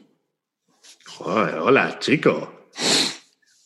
hola, 1.20 1.98
chico. 2.00 2.48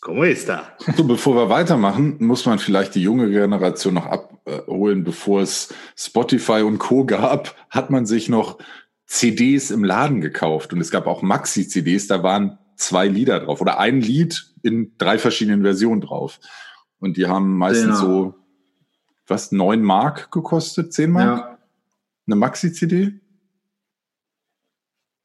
¿Cómo 0.07 0.23
está? 0.25 0.77
So, 0.97 1.03
bevor 1.03 1.35
wir 1.35 1.49
weitermachen, 1.49 2.17
muss 2.21 2.47
man 2.47 2.61
vielleicht 2.61 2.95
die 2.95 3.03
junge 3.03 3.29
Generation 3.29 3.95
noch 3.95 4.07
abholen. 4.07 5.03
Bevor 5.03 5.41
es 5.41 5.75
Spotify 5.97 6.63
und 6.63 6.79
Co. 6.79 7.05
gab, 7.05 7.57
hat 7.71 7.91
man 7.91 8.07
sich 8.07 8.29
noch 8.29 8.59
CDs 9.07 9.73
im 9.73 9.83
Laden 9.83 10.21
gekauft. 10.21 10.73
Und 10.73 10.81
es 10.81 10.93
gab 10.93 11.09
auch 11.09 11.23
Maxi-CDs, 11.23 12.07
da 12.07 12.23
waren 12.23 12.57
zwei 12.77 13.09
Lieder 13.09 13.41
drauf 13.41 13.61
oder 13.61 13.81
ein 13.81 14.01
Lied 14.01 14.47
in 14.63 14.93
drei 14.97 15.19
verschiedenen 15.19 15.63
Versionen 15.63 16.03
drauf. 16.03 16.39
Und 17.01 17.17
die 17.17 17.27
haben 17.27 17.59
meistens 17.59 17.99
Genau. 17.99 18.01
so, 18.01 18.35
was, 19.27 19.51
neun 19.51 19.83
Mark 19.83 20.31
gekostet? 20.31 20.93
Zehn 20.93 21.11
Mark? 21.11 21.39
Ja. 21.39 21.59
Eine 22.29 22.37
Maxi-CD? 22.37 23.13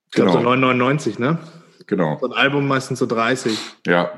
Ich 0.08 0.12
glaube 0.14 0.32
so 0.32 0.40
Genau, 0.40 0.54
9,99, 0.54 1.20
ne? 1.22 1.38
genau. 1.86 2.18
So 2.20 2.26
ein 2.26 2.34
Album 2.34 2.68
meistens 2.68 2.98
so 2.98 3.06
30. 3.06 3.60
Ja. 3.86 4.12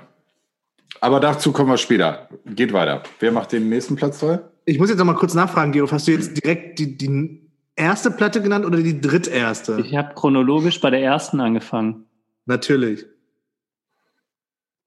Aber 1.03 1.19
dazu 1.19 1.51
kommen 1.51 1.69
wir 1.69 1.75
später. 1.75 2.29
Geht 2.45 2.71
weiter. 2.71 3.03
Wer 3.19 3.33
macht 3.33 3.51
den 3.51 3.67
nächsten 3.67 3.97
Platz 3.97 4.21
frei? 4.21 4.39
Ich 4.63 4.79
muss 4.79 4.87
jetzt 4.87 4.99
noch 4.99 5.05
mal 5.05 5.15
kurz 5.15 5.33
nachfragen, 5.33 5.73
Georg. 5.73 5.91
Hast 5.91 6.07
du 6.07 6.13
jetzt 6.13 6.41
direkt 6.41 6.79
die, 6.79 6.97
die 6.97 7.41
erste 7.75 8.09
Platte 8.09 8.41
genannt 8.41 8.65
oder 8.65 8.77
die 8.77 9.01
dritterste? 9.01 9.81
Ich 9.81 9.97
habe 9.97 10.13
chronologisch 10.13 10.79
bei 10.79 10.89
der 10.91 11.03
ersten 11.03 11.41
angefangen. 11.41 12.05
Natürlich. 12.45 13.05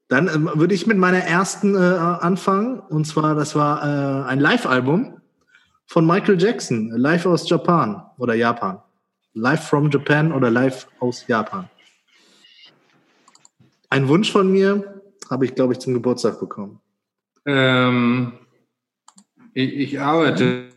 Dann 0.09 0.29
ähm, 0.29 0.51
würde 0.55 0.75
ich 0.75 0.87
mit 0.87 0.97
meiner 0.97 1.19
ersten 1.19 1.75
äh, 1.75 1.79
anfangen. 1.79 2.81
Und 2.81 3.07
zwar, 3.07 3.35
das 3.35 3.55
war 3.55 3.83
äh, 3.83 4.27
ein 4.27 4.41
Live-Album 4.41 5.21
von 5.85 6.07
Michael 6.07 6.41
Jackson. 6.41 6.93
Live 6.97 7.27
aus 7.27 7.47
Japan 7.47 8.03
oder 8.17 8.33
Japan. 8.33 8.81
Live 9.35 9.69
from 9.69 9.91
Japan 9.91 10.33
oder 10.33 10.51
Live 10.51 10.89
aus 10.99 11.27
Japan. 11.27 11.69
Ein 13.91 14.09
Wunsch 14.09 14.33
von 14.33 14.51
mir 14.51 14.96
habe 15.31 15.45
ich, 15.45 15.55
glaube 15.55 15.73
ich, 15.73 15.79
zum 15.79 15.95
Geburtstag 15.95 16.41
bekommen. 16.41 16.81
Ähm, 17.45 18.33
ich, 19.55 19.75
ich 19.75 20.01
arbeite 20.01 20.69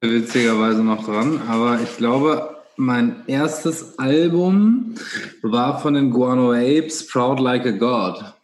witzigerweise 0.00 0.84
noch 0.84 1.04
dran, 1.04 1.42
aber 1.48 1.80
ich 1.80 1.96
glaube, 1.96 2.58
Mein 2.80 3.24
erstes 3.26 3.98
Album 3.98 4.94
war 5.42 5.80
von 5.80 5.94
den 5.94 6.12
Guano 6.12 6.52
Apes, 6.52 7.08
Proud 7.08 7.40
Like 7.40 7.66
a 7.66 7.72
God. 7.72 8.34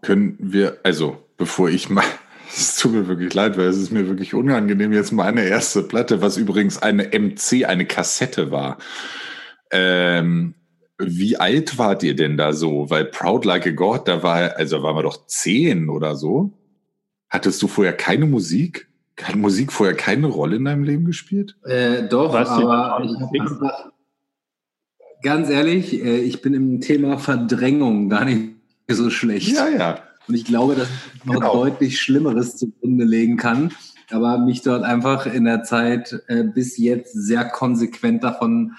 Können 0.00 0.38
wir, 0.40 0.78
also 0.82 1.22
bevor 1.36 1.68
ich 1.68 1.90
mal, 1.90 2.06
es 2.58 2.76
tut 2.76 2.92
mir 2.92 3.08
wirklich 3.08 3.32
leid, 3.34 3.56
weil 3.56 3.66
es 3.66 3.78
ist 3.78 3.92
mir 3.92 4.08
wirklich 4.08 4.34
unangenehm, 4.34 4.92
jetzt 4.92 5.12
meine 5.12 5.44
erste 5.44 5.82
Platte, 5.82 6.20
was 6.20 6.36
übrigens 6.36 6.80
eine 6.82 7.04
MC, 7.04 7.64
eine 7.64 7.86
Kassette 7.86 8.50
war. 8.50 8.78
Ähm, 9.70 10.54
wie 10.98 11.36
alt 11.36 11.78
wart 11.78 12.02
ihr 12.02 12.16
denn 12.16 12.36
da 12.36 12.52
so? 12.52 12.90
Weil 12.90 13.04
Proud 13.04 13.44
Like 13.44 13.66
a 13.66 13.70
God, 13.70 14.08
da 14.08 14.22
war, 14.22 14.56
also 14.56 14.82
waren 14.82 14.96
wir 14.96 15.02
doch 15.02 15.26
zehn 15.26 15.88
oder 15.88 16.16
so. 16.16 16.52
Hattest 17.28 17.62
du 17.62 17.68
vorher 17.68 17.92
keine 17.92 18.26
Musik? 18.26 18.88
Hat 19.22 19.36
Musik 19.36 19.72
vorher 19.72 19.96
keine 19.96 20.26
Rolle 20.26 20.56
in 20.56 20.64
deinem 20.64 20.84
Leben 20.84 21.04
gespielt? 21.04 21.56
Äh, 21.64 22.08
doch, 22.08 22.32
du, 22.32 22.38
aber 22.38 23.04
was 23.04 23.12
ich 23.12 23.20
hab 23.20 23.32
einfach, 23.32 23.90
ganz 25.22 25.50
ehrlich, 25.50 26.02
äh, 26.04 26.18
ich 26.18 26.40
bin 26.42 26.54
im 26.54 26.80
Thema 26.80 27.18
Verdrängung 27.18 28.08
gar 28.08 28.24
nicht 28.24 28.54
so 28.88 29.10
schlecht. 29.10 29.48
Ja, 29.48 29.68
ja. 29.68 30.07
Und 30.28 30.34
ich 30.34 30.44
glaube, 30.44 30.74
dass 30.74 30.88
ich 31.16 31.24
noch 31.24 31.34
Genau. 31.36 31.54
deutlich 31.54 31.98
Schlimmeres 32.00 32.56
zugrunde 32.56 33.04
legen 33.04 33.36
kann, 33.38 33.72
aber 34.10 34.38
mich 34.38 34.62
dort 34.62 34.84
einfach 34.84 35.26
in 35.26 35.44
der 35.44 35.62
Zeit 35.62 36.22
äh, 36.28 36.44
bis 36.44 36.76
jetzt 36.76 37.12
sehr 37.14 37.44
konsequent 37.46 38.22
davon 38.22 38.72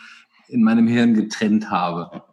in 0.47 0.63
meinem 0.63 0.88
Hirn 0.88 1.13
getrennt 1.15 1.69
habe. 1.71 2.23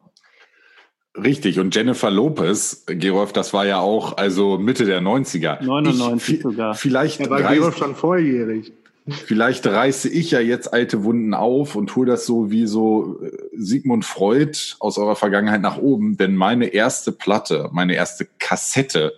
Richtig. 1.17 1.59
Und 1.59 1.75
Jennifer 1.75 2.11
Lopez, 2.11 2.85
Gerolf, 2.87 3.33
das 3.33 3.55
war 3.55 3.67
ja 3.67 3.79
auch 3.79 4.19
also 4.19 4.59
Mitte 4.59 4.85
der 4.85 5.01
90er. 5.01 5.63
99 5.65 6.35
ich, 6.35 6.43
sogar. 6.43 6.75
Vielleicht, 6.75 7.21
Er 7.21 7.31
war 7.31 7.43
Gerolf 7.43 7.79
schon 7.79 7.95
volljährig. 7.95 8.73
Vielleicht 9.09 9.67
reiße 9.67 10.09
ich 10.09 10.33
ja 10.33 10.41
jetzt 10.41 10.73
alte 10.73 11.05
Wunden 11.05 11.35
auf 11.35 11.77
und 11.77 11.95
hole 11.95 12.11
das 12.11 12.27
so 12.27 12.51
wie 12.51 12.67
so 12.67 13.21
äh, 13.23 13.31
Sigmund 13.57 14.05
Freud 14.05 14.59
aus 14.81 14.99
eurer 14.99 15.17
Vergangenheit 15.17 15.61
nach 15.61 15.79
oben. 15.79 16.17
Denn 16.17 16.35
meine 16.35 16.67
erste 16.69 17.13
Platte, 17.13 17.69
meine 17.73 17.95
erste 17.95 18.27
Kassette, 18.39 19.15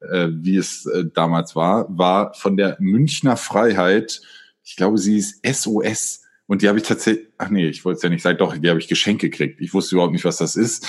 äh, 0.00 0.28
wie 0.30 0.56
es 0.56 0.86
äh, 0.86 1.04
damals 1.12 1.56
war, 1.56 1.86
war 1.88 2.34
von 2.34 2.56
der 2.56 2.76
Münchner 2.80 3.36
Freiheit. 3.36 4.22
Ich 4.62 4.76
glaube, 4.76 4.98
sie 4.98 5.18
ist 5.18 5.40
SOS. 5.44 6.22
Und 6.48 6.62
die 6.62 6.68
habe 6.68 6.78
ich 6.78 6.84
tatsächlich, 6.84 7.26
ach 7.38 7.50
nee, 7.50 7.66
ich 7.66 7.84
wollte 7.84 7.96
es 7.96 8.02
ja 8.02 8.08
nicht 8.08 8.22
sagen, 8.22 8.38
doch, 8.38 8.56
die 8.56 8.68
habe 8.68 8.78
ich 8.78 8.86
geschenkt 8.86 9.20
gekriegt. 9.20 9.60
Ich 9.60 9.74
wusste 9.74 9.96
überhaupt 9.96 10.12
nicht, 10.12 10.24
was 10.24 10.36
das 10.36 10.54
ist. 10.54 10.86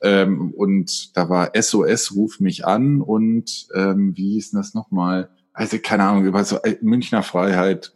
Ähm, 0.00 0.52
und 0.52 1.14
da 1.16 1.28
war 1.28 1.52
SOS, 1.54 2.14
ruf 2.14 2.40
mich 2.40 2.64
an 2.66 3.02
und 3.02 3.66
ähm, 3.74 4.16
wie 4.16 4.32
hieß 4.32 4.52
denn 4.52 4.60
das 4.60 4.72
nochmal? 4.72 5.28
Also 5.54 5.78
keine 5.78 6.02
Ahnung, 6.02 6.24
über 6.26 6.44
so 6.44 6.60
äh, 6.62 6.76
Münchner 6.82 7.22
Freiheit, 7.22 7.94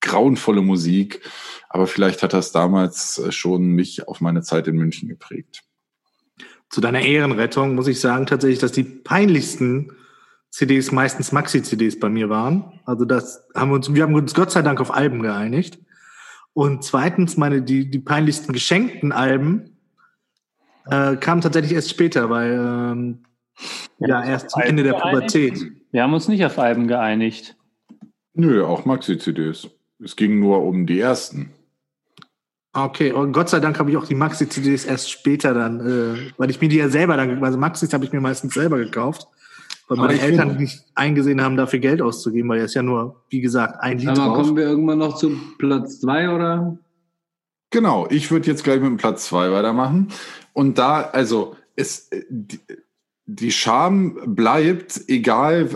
grauenvolle 0.00 0.62
Musik, 0.62 1.20
aber 1.68 1.86
vielleicht 1.86 2.22
hat 2.22 2.32
das 2.32 2.50
damals 2.50 3.18
äh, 3.18 3.30
schon 3.30 3.68
mich 3.68 4.08
auf 4.08 4.20
meine 4.20 4.42
Zeit 4.42 4.66
in 4.66 4.76
München 4.76 5.08
geprägt. 5.08 5.62
Zu 6.70 6.80
deiner 6.80 7.02
Ehrenrettung 7.02 7.74
muss 7.74 7.86
ich 7.86 8.00
sagen 8.00 8.26
tatsächlich, 8.26 8.58
dass 8.58 8.72
die 8.72 8.84
peinlichsten 8.84 9.92
CDs 10.50 10.90
meistens 10.92 11.30
Maxi-CDs 11.30 12.00
bei 12.00 12.08
mir 12.08 12.30
waren. 12.30 12.80
Also 12.86 13.04
das 13.04 13.44
haben 13.54 13.70
wir 13.70 13.74
uns, 13.74 13.92
wir 13.94 14.02
haben 14.02 14.14
uns 14.14 14.34
Gott 14.34 14.50
sei 14.50 14.62
Dank 14.62 14.80
auf 14.80 14.92
Alben 14.92 15.22
geeinigt. 15.22 15.78
Und 16.54 16.84
zweitens, 16.84 17.36
meine, 17.36 17.62
die, 17.62 17.90
die 17.90 17.98
peinlichsten 17.98 18.52
geschenkten 18.52 19.12
Alben 19.12 19.76
äh, 20.86 21.16
kamen 21.16 21.42
tatsächlich 21.42 21.72
erst 21.72 21.90
später, 21.90 22.28
weil 22.30 22.52
ähm, 22.52 23.24
ja, 23.98 24.24
erst 24.24 24.50
zum 24.50 24.62
Ende 24.62 24.82
der? 24.82 24.94
Pubertät. 24.94 25.81
Wir 25.92 26.02
haben 26.02 26.14
uns 26.14 26.26
nicht 26.28 26.44
auf 26.44 26.58
Alben 26.58 26.88
geeinigt. 26.88 27.56
Nö, 28.34 28.64
auch 28.64 28.84
Maxi-CDs. 28.86 29.68
Es 30.02 30.16
ging 30.16 30.40
nur 30.40 30.62
um 30.64 30.86
die 30.86 30.98
ersten. 30.98 31.50
Okay, 32.72 33.12
und 33.12 33.32
Gott 33.32 33.50
sei 33.50 33.60
Dank 33.60 33.78
habe 33.78 33.90
ich 33.90 33.96
auch 33.98 34.06
die 34.06 34.14
Maxi-CDs 34.14 34.86
erst 34.86 35.10
später 35.10 35.52
dann, 35.52 35.80
äh, 35.80 36.30
weil 36.38 36.48
ich 36.50 36.60
mir 36.60 36.68
die 36.70 36.76
ja 36.78 36.88
selber 36.88 37.18
dann, 37.18 37.44
also 37.44 37.58
Maxis 37.58 37.92
habe 37.92 38.06
ich 38.06 38.12
mir 38.12 38.20
meistens 38.22 38.54
selber 38.54 38.78
gekauft, 38.78 39.26
weil 39.88 39.98
Aber 39.98 40.06
meine 40.08 40.20
Eltern 40.20 40.48
finde- 40.48 40.62
nicht 40.62 40.82
eingesehen 40.94 41.42
haben, 41.42 41.58
dafür 41.58 41.80
Geld 41.80 42.00
auszugeben, 42.00 42.48
weil 42.48 42.60
er 42.60 42.64
ist 42.64 42.74
ja 42.74 42.82
nur, 42.82 43.22
wie 43.28 43.42
gesagt, 43.42 43.82
ein 43.82 43.98
Lied 43.98 44.08
Aber 44.08 44.16
drauf. 44.28 44.36
kommen 44.38 44.56
wir 44.56 44.64
irgendwann 44.64 44.98
noch 44.98 45.16
zu 45.16 45.36
Platz 45.58 46.00
zwei 46.00 46.30
oder? 46.34 46.78
Genau, 47.70 48.06
ich 48.08 48.30
würde 48.30 48.46
jetzt 48.50 48.64
gleich 48.64 48.80
mit 48.80 48.88
dem 48.88 48.96
Platz 48.96 49.26
zwei 49.26 49.52
weitermachen. 49.52 50.08
Und 50.54 50.78
da, 50.78 51.02
also, 51.02 51.56
es, 51.76 52.08
äh, 52.10 52.22
die, 53.34 53.52
Scham 53.52 54.18
bleibt, 54.34 55.00
egal. 55.08 55.68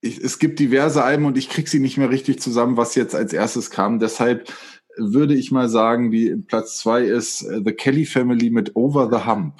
Ich, 0.00 0.18
es 0.18 0.38
gibt 0.38 0.58
diverse 0.58 1.04
Alben 1.04 1.26
und 1.26 1.38
ich 1.38 1.48
krieg 1.48 1.68
sie 1.68 1.78
nicht 1.78 1.96
mehr 1.96 2.10
richtig 2.10 2.40
zusammen, 2.40 2.76
was 2.76 2.94
jetzt 2.94 3.14
als 3.14 3.32
erstes 3.32 3.70
kam. 3.70 3.98
Deshalb 3.98 4.52
würde 4.96 5.34
ich 5.34 5.52
mal 5.52 5.68
sagen, 5.68 6.10
die 6.10 6.34
Platz 6.36 6.78
zwei 6.78 7.02
ist 7.02 7.42
äh, 7.42 7.60
The 7.64 7.72
Kelly 7.72 8.04
Family 8.04 8.50
mit 8.50 8.76
Over 8.76 9.08
the 9.10 9.26
Hump. 9.26 9.54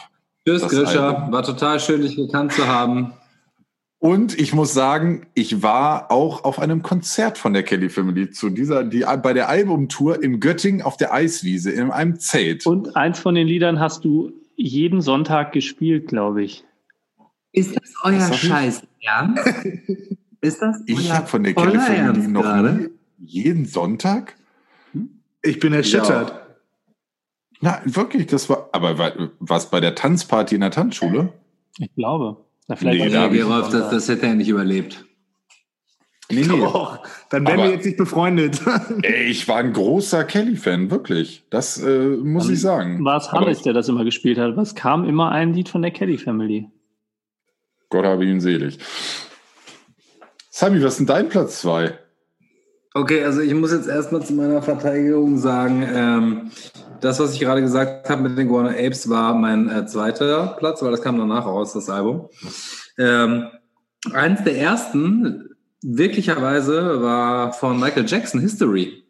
Tschüss, 0.47 0.69
Grisha. 0.69 1.31
War 1.31 1.43
total 1.43 1.79
schön, 1.81 2.03
dich 2.03 2.17
gekannt 2.17 2.53
zu 2.53 2.67
haben. 2.67 3.13
Und 4.03 4.37
ich 4.37 4.53
muss 4.53 4.75
sagen, 4.75 5.29
ich 5.35 5.63
war 5.63 6.11
auch 6.11 6.43
auf 6.43 6.59
einem 6.59 6.83
Konzert 6.83 7.39
von 7.39 7.53
der 7.53 7.63
Kelly 7.63 7.89
Family 7.89 8.31
zu 8.31 8.51
dieser, 8.51 8.83
die 8.83 9.05
bei 9.23 9.33
der 9.33 9.49
Albumtour 9.49 10.21
in 10.25 10.41
Göttingen 10.41 10.83
auf 10.83 10.97
der 10.97 11.15
Eiswiese 11.15 11.71
in 11.71 11.93
einem 11.93 12.19
Zelt. 12.19 12.67
Und 12.67 12.97
eins 12.97 13.21
von 13.21 13.37
den 13.37 13.47
Liedern 13.47 13.79
hast 13.79 14.05
du 14.05 14.33
jeden 14.57 15.03
Sonntag 15.03 15.53
gespielt, 15.53 16.09
glaube 16.09 16.43
ich. 16.43 16.65
Ist 17.53 17.77
das 17.77 17.93
euer 18.03 18.31
ich? 18.31 18.41
Scheiß 18.41 18.83
Ernst? 19.03 19.45
Ist 20.41 20.61
das 20.61 20.81
Ich 20.87 21.13
habe 21.13 21.27
von 21.27 21.45
der 21.45 21.55
voller 21.55 21.71
Kelly 21.73 21.81
Family 21.85 22.01
Ernst 22.01 22.29
noch 22.31 22.43
gerade? 22.43 22.73
nie, 22.73 22.89
jeden 23.19 23.65
Sonntag? 23.67 24.37
Ich 25.43 25.59
bin 25.61 25.73
erschüttert. 25.73 26.41
Na, 27.61 27.81
wirklich, 27.85 28.27
das 28.27 28.49
war, 28.49 28.69
aber 28.73 28.99
war 28.99 29.13
was 29.39 29.71
bei 29.71 29.79
der 29.81 29.95
Tanzparty 29.95 30.57
in 30.57 30.63
der 30.63 30.71
Tanzschule? 30.73 31.33
Ich 31.79 31.95
glaube. 31.95 32.39
Na, 32.69 32.77
Nee, 32.81 33.09
da 33.11 33.29
Nee, 33.29 33.37
ich- 33.37 33.41
Gerolf, 33.43 33.69
das, 33.69 33.91
das 33.91 34.09
hätte 34.09 34.27
er 34.27 34.35
nicht 34.35 34.49
überlebt. 34.49 35.05
Nee, 36.31 36.49
Och, 36.49 36.99
dann 37.31 37.47
wären 37.47 37.59
Aber- 37.61 37.69
wir 37.69 37.75
jetzt 37.75 37.85
nicht 37.85 37.99
befreundet. 37.99 38.61
Ey, 39.03 39.25
ich 39.25 39.47
war 39.49 39.59
ein 39.59 39.73
großer 39.73 40.25
Kelly-Fan, 40.25 40.91
wirklich. 40.91 41.45
Das 41.51 41.77
äh, 41.83 42.17
muss 42.17 42.45
Dann 42.47 42.55
ich 42.55 42.61
sagen. 42.61 43.05
War 43.05 43.19
es 43.19 43.31
Hannes, 43.31 43.63
der 43.63 43.75
das 43.75 43.89
immer 43.89 44.05
gespielt 44.05 44.39
hat? 44.39 44.57
Was 44.57 44.75
kam 44.75 45.05
immer 45.05 45.31
ein 45.31 45.53
Lied 45.53 45.69
von 45.69 45.83
der 45.83 45.91
Kelly 45.91 46.17
Family? 46.19 46.69
Gott 47.93 48.07
habe 48.07 48.25
ihn 48.25 48.41
selig. 48.41 48.79
Sami, 50.51 50.83
was 50.83 50.95
ist 50.95 50.99
denn 51.01 51.07
dein 51.07 51.29
Platz 51.29 51.61
zwei? 51.61 51.99
Okay, 52.95 53.23
also 53.23 53.41
ich 53.43 53.55
muss 53.55 53.71
jetzt 53.71 53.87
erstmal 53.87 54.23
zu 54.23 54.33
meiner 54.33 54.63
Verteidigung 54.63 55.37
sagen, 55.39 55.87
ähm, 55.87 56.51
das, 57.01 57.21
was 57.21 57.35
ich 57.35 57.41
gerade 57.41 57.61
gesagt 57.61 58.09
habe 58.09 58.23
mit 58.23 58.39
den 58.39 58.49
Guano 58.49 58.71
Apes, 58.71 59.09
war 59.11 59.35
mein 59.35 59.69
äh, 59.69 59.87
zweiter 59.87 60.57
Platz, 60.59 60.83
weil 60.83 60.91
das 60.91 61.03
kam 61.03 61.19
danach 61.19 61.45
raus, 61.45 61.75
das 61.75 61.91
Album. 61.91 62.29
Ähm, 62.99 63.49
eins 64.13 64.43
der 64.43 64.57
ersten, 64.57 65.51
wirklicherweise, 65.83 67.03
war 67.03 67.53
von 67.53 67.79
Michael 67.79 68.07
Jackson, 68.07 68.41
History. 68.41 69.02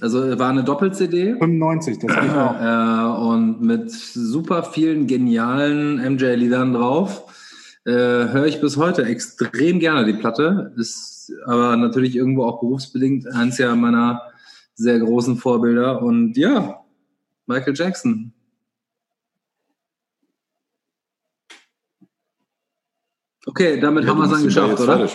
Also 0.00 0.38
war 0.38 0.50
eine 0.50 0.62
Doppel-CD. 0.62 1.34
95, 1.38 1.98
das 1.98 2.20
geht 2.20 2.30
auch. 2.30 2.60
Äh, 2.60 3.28
und 3.28 3.60
mit 3.60 3.90
super 3.90 4.62
vielen 4.62 5.06
genialen 5.06 5.96
MJ-Liedern 6.14 6.72
drauf. 6.72 7.24
Äh, 7.84 7.90
Höre 7.92 8.46
ich 8.46 8.60
bis 8.60 8.76
heute 8.76 9.04
extrem 9.04 9.80
gerne 9.80 10.04
die 10.04 10.18
Platte. 10.18 10.72
Ist 10.76 11.32
aber 11.46 11.76
natürlich 11.76 12.14
irgendwo 12.14 12.44
auch 12.44 12.60
berufsbedingt 12.60 13.26
eins 13.26 13.58
ja 13.58 13.74
meiner 13.74 14.22
sehr 14.74 15.00
großen 15.00 15.36
Vorbilder. 15.36 16.00
Und 16.00 16.36
ja, 16.36 16.84
Michael 17.46 17.74
Jackson. 17.74 18.32
Okay, 23.46 23.80
damit 23.80 24.06
haben 24.06 24.18
wir 24.18 24.24
es 24.24 24.30
dann 24.30 24.44
geschafft, 24.44 24.78
oder? 24.78 25.08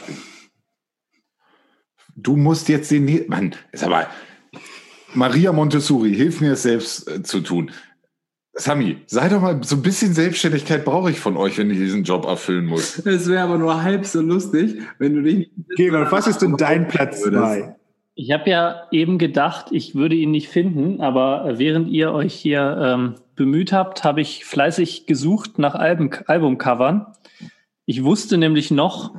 Du 2.16 2.36
musst 2.36 2.68
jetzt 2.68 2.91
den. 2.91 3.28
Mann, 3.30 3.55
ist 3.72 3.84
aber. 3.84 4.08
Maria 5.16 5.51
Montessori, 5.51 6.14
hilf 6.14 6.41
mir 6.41 6.53
es 6.53 6.64
selbst 6.64 7.09
äh, 7.09 7.24
zu 7.24 7.41
tun. 7.41 7.72
Sami, 8.55 8.97
sei 9.07 9.30
doch 9.30 9.41
mal, 9.41 9.64
so 9.64 9.76
ein 9.76 9.82
bisschen 9.82 10.14
Selbstständigkeit 10.14 10.86
brauche 10.86 11.09
ich 11.09 11.20
von 11.20 11.38
euch, 11.38 11.57
wenn 11.57 11.72
ich 11.72 11.78
diesen 11.78 12.03
Job 12.03 12.26
erfüllen 12.26 12.66
muss. 12.66 12.99
Es 13.05 13.28
wäre 13.28 13.43
aber 13.43 13.57
nur 13.57 13.82
halb 13.82 14.05
so 14.05 14.22
lustig, 14.22 14.80
wenn 14.99 15.16
du 15.16 15.24
dich. 15.24 15.49
Gerolf, 15.76 16.11
was 16.11 16.28
ist 16.28 16.41
denn 16.43 16.55
dein 16.55 16.88
Platz 16.88 17.22
zwei? 17.22 17.76
Ich 18.16 18.32
habe 18.32 18.47
ja 18.47 18.88
eben 18.91 19.18
gedacht, 19.18 19.68
ich 19.72 19.95
würde 19.95 20.16
ihn 20.16 20.30
nicht 20.30 20.49
finden, 20.49 21.01
aber 21.01 21.57
während 21.57 21.89
ihr 21.89 22.11
euch 22.11 22.36
hier 22.36 22.78
ähm, 22.80 23.16
bemüht 23.36 23.74
habt, 23.74 24.03
habe 24.03 24.22
ich 24.22 24.45
fleißig 24.45 25.07
gesucht 25.07 25.57
nach 25.57 25.74
Alben, 25.74 26.11
Albumcovern. 26.28 27.07
Ich 27.86 28.03
wusste 28.03 28.38
nämlich 28.38 28.70
noch, 28.70 29.16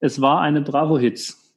es 0.00 0.20
war 0.20 0.40
eine 0.40 0.60
Bravo-Hits, 0.60 1.54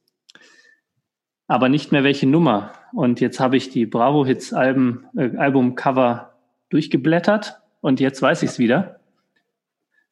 aber 1.48 1.68
nicht 1.68 1.90
mehr 1.90 2.04
welche 2.04 2.28
Nummer. 2.28 2.72
Und 2.94 3.20
jetzt 3.20 3.40
habe 3.40 3.56
ich 3.56 3.70
die 3.70 3.86
Bravo-Hits-Alben, 3.86 5.06
äh, 5.16 5.36
Albumcover 5.36 6.34
durchgeblättert 6.70 7.60
und 7.80 7.98
jetzt 8.00 8.22
weiß 8.22 8.42
ich 8.44 8.50
es 8.50 8.58
wieder. 8.58 9.00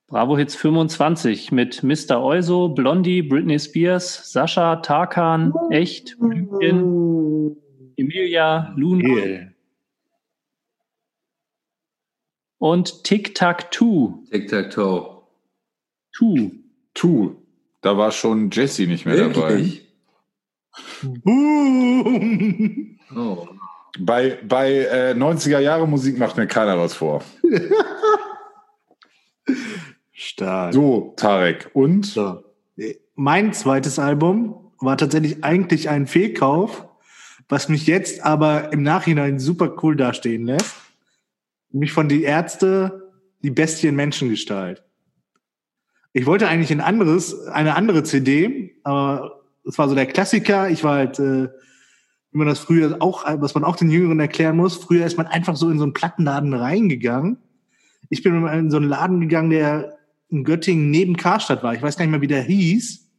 Bravo 0.09 0.37
Hits 0.37 0.57
25 0.57 1.53
mit 1.53 1.83
Mr. 1.83 2.21
Euso, 2.23 2.69
Blondie, 2.69 3.23
Britney 3.23 3.59
Spears, 3.59 4.31
Sascha, 4.31 4.77
Tarkan, 4.77 5.55
Echt, 5.71 6.19
Blümchen, 6.19 7.57
Emilia, 7.97 8.75
Luna 8.77 9.09
Yeah. 9.09 9.47
und 12.59 13.05
Tic 13.05 13.35
Tac 13.35 13.71
Two. 13.71 14.23
Tic-Tac-Toe. 14.31 15.23
Two. 16.15 16.51
Tu. 16.95 17.37
Da 17.81 17.97
war 17.97 18.13
schon 18.13 18.51
Jesse 18.51 18.87
nicht 18.87 19.07
mehr 19.07 19.17
dabei. 19.29 19.65
Boom. 21.25 22.99
Oh. 23.15 23.49
Bei, 23.99 24.39
bei 24.43 24.73
äh, 24.73 25.15
90er 25.15 25.59
Jahre 25.59 25.87
Musik 25.87 26.19
macht 26.19 26.37
mir 26.37 26.47
keiner 26.47 26.79
was 26.79 26.95
vor. 26.95 27.23
Stark. 30.13 30.73
So, 30.73 31.13
Tarek. 31.17 31.71
Und? 31.75 32.07
So. 32.07 32.43
Mein 33.15 33.53
zweites 33.53 33.99
Album 33.99 34.73
war 34.79 34.97
tatsächlich 34.97 35.45
eigentlich 35.45 35.91
ein 35.91 36.07
Fehlkauf, 36.07 36.87
was 37.49 37.69
mich 37.69 37.87
jetzt 37.87 38.25
aber 38.25 38.73
im 38.73 38.83
Nachhinein 38.83 39.39
super 39.39 39.77
cool 39.83 39.95
dastehen 39.97 40.47
lässt. 40.47 40.75
Nämlich 41.71 41.93
von 41.93 42.09
Die 42.09 42.23
Ärzte, 42.23 43.13
die 43.43 43.51
Bestie 43.51 43.89
in 43.89 43.97
Menschengestalt. 43.97 44.85
Ich 46.15 46.27
wollte 46.27 46.49
eigentlich 46.49 46.71
ein 46.71 46.81
anderes, 46.81 47.47
eine 47.47 47.75
andere 47.75 48.03
CD, 48.05 48.77
aber 48.85 49.42
es 49.65 49.79
war 49.79 49.89
so 49.89 49.95
der 49.95 50.07
Klassiker. 50.07 50.71
Ich 50.71 50.85
war 50.85 50.97
halt, 50.97 51.19
äh, 51.19 51.49
wie 52.31 52.39
man 52.39 52.47
das 52.47 52.61
früher 52.61 52.97
auch, 53.01 53.25
was 53.41 53.55
man 53.55 53.65
auch 53.65 53.77
den 53.77 53.91
Jüngeren 53.91 54.21
erklären 54.21 54.57
muss, 54.57 54.77
früher 54.77 55.07
ist 55.07 55.19
man 55.19 55.27
einfach 55.27 55.57
so 55.57 55.71
in 55.71 55.79
so 55.79 55.85
einen 55.85 55.93
Plattenladen 55.93 56.55
reingegangen. 56.55 57.39
Ich 58.09 58.23
bin 58.23 58.47
in 58.47 58.71
so 58.71 58.77
einen 58.77 58.89
Laden 58.89 59.21
gegangen, 59.21 59.51
der 59.51 59.99
in 60.29 60.45
Göttingen 60.45 60.91
neben 60.91 61.17
Karstadt 61.17 61.63
war. 61.63 61.75
Ich 61.75 61.83
weiß 61.83 61.97
gar 61.97 62.05
nicht 62.05 62.11
mehr, 62.11 62.21
wie 62.23 62.27
der 62.27 62.43
hieß. 62.43 63.11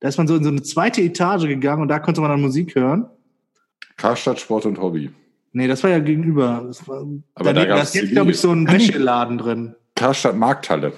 Da 0.00 0.08
ist 0.08 0.16
man 0.16 0.26
so 0.26 0.36
in 0.36 0.44
so 0.44 0.50
eine 0.50 0.62
zweite 0.62 1.02
Etage 1.02 1.46
gegangen 1.46 1.82
und 1.82 1.88
da 1.88 1.98
konnte 1.98 2.20
man 2.20 2.30
dann 2.30 2.40
Musik 2.40 2.74
hören. 2.74 3.08
Karstadt 3.96 4.38
Sport 4.40 4.66
und 4.66 4.80
Hobby. 4.80 5.10
Nee, 5.52 5.66
das 5.66 5.82
war 5.82 5.90
ja 5.90 5.98
gegenüber. 5.98 6.64
Das 6.66 6.86
war, 6.86 7.04
Aber 7.34 7.52
da 7.52 7.64
da 7.64 7.80
ist 7.80 7.94
jetzt, 7.94 8.04
CD. 8.04 8.12
glaube 8.12 8.30
ich, 8.30 8.38
so 8.38 8.52
ein 8.52 8.62
nee. 8.62 8.72
Wäscheladen 8.72 9.38
drin. 9.38 9.74
Karstadt 9.94 10.36
Markthalle. 10.36 10.92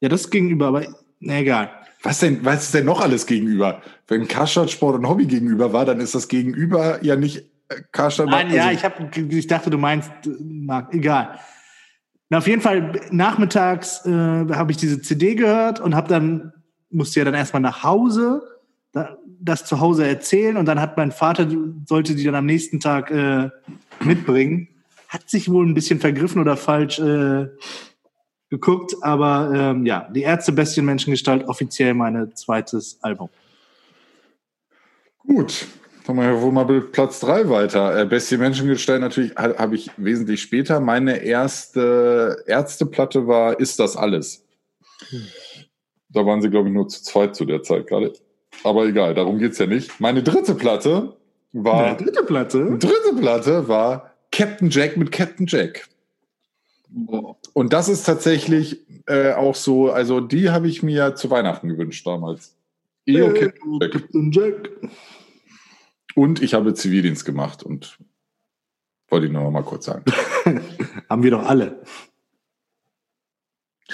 Ja, 0.00 0.08
das 0.08 0.22
ist 0.22 0.30
gegenüber, 0.30 0.68
aber 0.68 0.86
na, 1.20 1.40
egal. 1.40 1.70
Was 2.02 2.18
denn, 2.18 2.44
was 2.44 2.64
ist 2.64 2.74
denn 2.74 2.84
noch 2.84 3.00
alles 3.00 3.26
gegenüber? 3.26 3.80
Wenn 4.08 4.26
Karstadt 4.26 4.70
Sport 4.70 4.96
und 4.96 5.08
Hobby 5.08 5.26
gegenüber 5.26 5.72
war, 5.72 5.84
dann 5.84 6.00
ist 6.00 6.14
das 6.14 6.28
gegenüber 6.28 7.02
ja 7.04 7.16
nicht 7.16 7.38
äh, 7.68 7.82
Karstadt 7.92 8.28
Nein, 8.28 8.46
also- 8.46 8.56
ja, 8.56 8.72
ich, 8.72 8.84
hab, 8.84 9.16
ich 9.16 9.46
dachte, 9.46 9.70
du 9.70 9.78
meinst, 9.78 10.10
äh, 10.24 10.30
Marc, 10.40 10.92
egal. 10.94 11.38
Na, 12.28 12.38
auf 12.38 12.46
jeden 12.46 12.62
Fall, 12.62 12.92
nachmittags 13.10 14.04
äh, 14.06 14.10
habe 14.10 14.70
ich 14.70 14.78
diese 14.78 15.00
CD 15.02 15.34
gehört 15.34 15.80
und 15.80 15.94
habe 15.94 16.08
dann, 16.08 16.52
musste 16.90 17.20
ja 17.20 17.24
dann 17.24 17.34
erstmal 17.34 17.62
nach 17.62 17.82
Hause, 17.84 18.42
da, 18.92 19.16
das 19.40 19.64
zu 19.64 19.80
Hause 19.80 20.06
erzählen 20.06 20.56
und 20.56 20.66
dann 20.66 20.80
hat 20.80 20.96
mein 20.96 21.12
Vater, 21.12 21.46
sollte 21.86 22.14
die 22.14 22.24
dann 22.24 22.34
am 22.34 22.46
nächsten 22.46 22.80
Tag 22.80 23.10
äh, 23.10 23.50
mitbringen. 24.00 24.68
Hat 25.08 25.28
sich 25.28 25.50
wohl 25.50 25.66
ein 25.66 25.74
bisschen 25.74 26.00
vergriffen 26.00 26.40
oder 26.40 26.56
falsch 26.56 26.98
äh, 26.98 27.48
geguckt, 28.52 28.94
aber 29.00 29.50
ähm, 29.54 29.86
ja, 29.86 30.06
die 30.14 30.20
Ärzte 30.22 30.52
Bestien 30.52 30.84
Menschengestalt 30.84 31.48
offiziell 31.48 31.94
mein 31.94 32.36
zweites 32.36 32.98
Album. 33.00 33.30
Gut, 35.18 35.66
dann 36.06 36.16
machen 36.16 36.28
wir 36.30 36.42
wohl 36.42 36.52
mal 36.52 36.66
Platz 36.82 37.20
drei 37.20 37.48
weiter. 37.48 37.98
Äh, 37.98 38.04
Bestie 38.04 38.36
Menschengestalt 38.36 39.00
natürlich 39.00 39.34
ha- 39.36 39.56
habe 39.56 39.74
ich 39.76 39.90
wesentlich 39.96 40.42
später. 40.42 40.80
Meine 40.80 41.16
erste 41.22 42.42
Ärzteplatte 42.46 43.26
war 43.26 43.58
Ist 43.58 43.78
das 43.78 43.96
alles? 43.96 44.44
Da 46.10 46.26
waren 46.26 46.42
sie, 46.42 46.50
glaube 46.50 46.68
ich, 46.68 46.74
nur 46.74 46.88
zu 46.88 47.02
zweit 47.02 47.34
zu 47.34 47.44
der 47.46 47.62
Zeit 47.62 47.86
gerade. 47.86 48.12
Aber 48.64 48.84
egal, 48.84 49.14
darum 49.14 49.38
geht's 49.38 49.58
ja 49.58 49.66
nicht. 49.66 49.98
Meine 49.98 50.22
dritte 50.22 50.54
Platte 50.54 51.16
war, 51.52 51.94
Der 51.94 52.04
dritte 52.06 52.22
Platte. 52.24 52.76
dritte 52.78 53.14
Platte 53.18 53.66
war 53.68 54.12
Captain 54.30 54.68
Jack 54.68 54.96
mit 54.98 55.10
Captain 55.10 55.46
Jack. 55.46 55.88
Boah. 56.88 57.36
Und 57.52 57.72
das 57.72 57.88
ist 57.88 58.04
tatsächlich 58.04 58.80
äh, 59.06 59.32
auch 59.32 59.54
so, 59.54 59.90
also 59.90 60.20
die 60.20 60.50
habe 60.50 60.68
ich 60.68 60.82
mir 60.82 61.14
zu 61.14 61.30
Weihnachten 61.30 61.68
gewünscht 61.68 62.06
damals. 62.06 62.56
EO 63.06 63.28
Äh, 63.28 63.40
Captain 63.40 63.78
Jack. 63.80 63.92
Captain 63.92 64.32
Jack. 64.32 64.70
Und 66.14 66.42
ich 66.42 66.54
habe 66.54 66.74
Zivildienst 66.74 67.24
gemacht 67.24 67.62
und 67.62 67.98
wollte 69.08 69.26
ich 69.26 69.32
nur 69.32 69.42
noch 69.42 69.50
mal 69.50 69.62
kurz 69.62 69.86
sagen. 69.86 70.04
Haben 71.08 71.22
wir 71.22 71.30
doch 71.30 71.46
alle. 71.46 71.82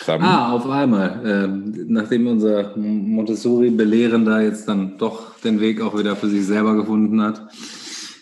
Dann, 0.07 0.23
Ah, 0.23 0.53
auf 0.53 0.67
einmal. 0.69 1.23
Ähm, 1.25 1.87
nachdem 1.89 2.29
unser 2.29 2.77
Montessori-Belehrender 2.77 4.43
jetzt 4.43 4.69
dann 4.69 4.97
doch 4.99 5.39
den 5.41 5.61
Weg 5.61 5.81
auch 5.81 5.99
wieder 5.99 6.15
für 6.15 6.29
sich 6.29 6.45
selber 6.47 6.75
gefunden 6.77 7.21
hat. 7.21 7.49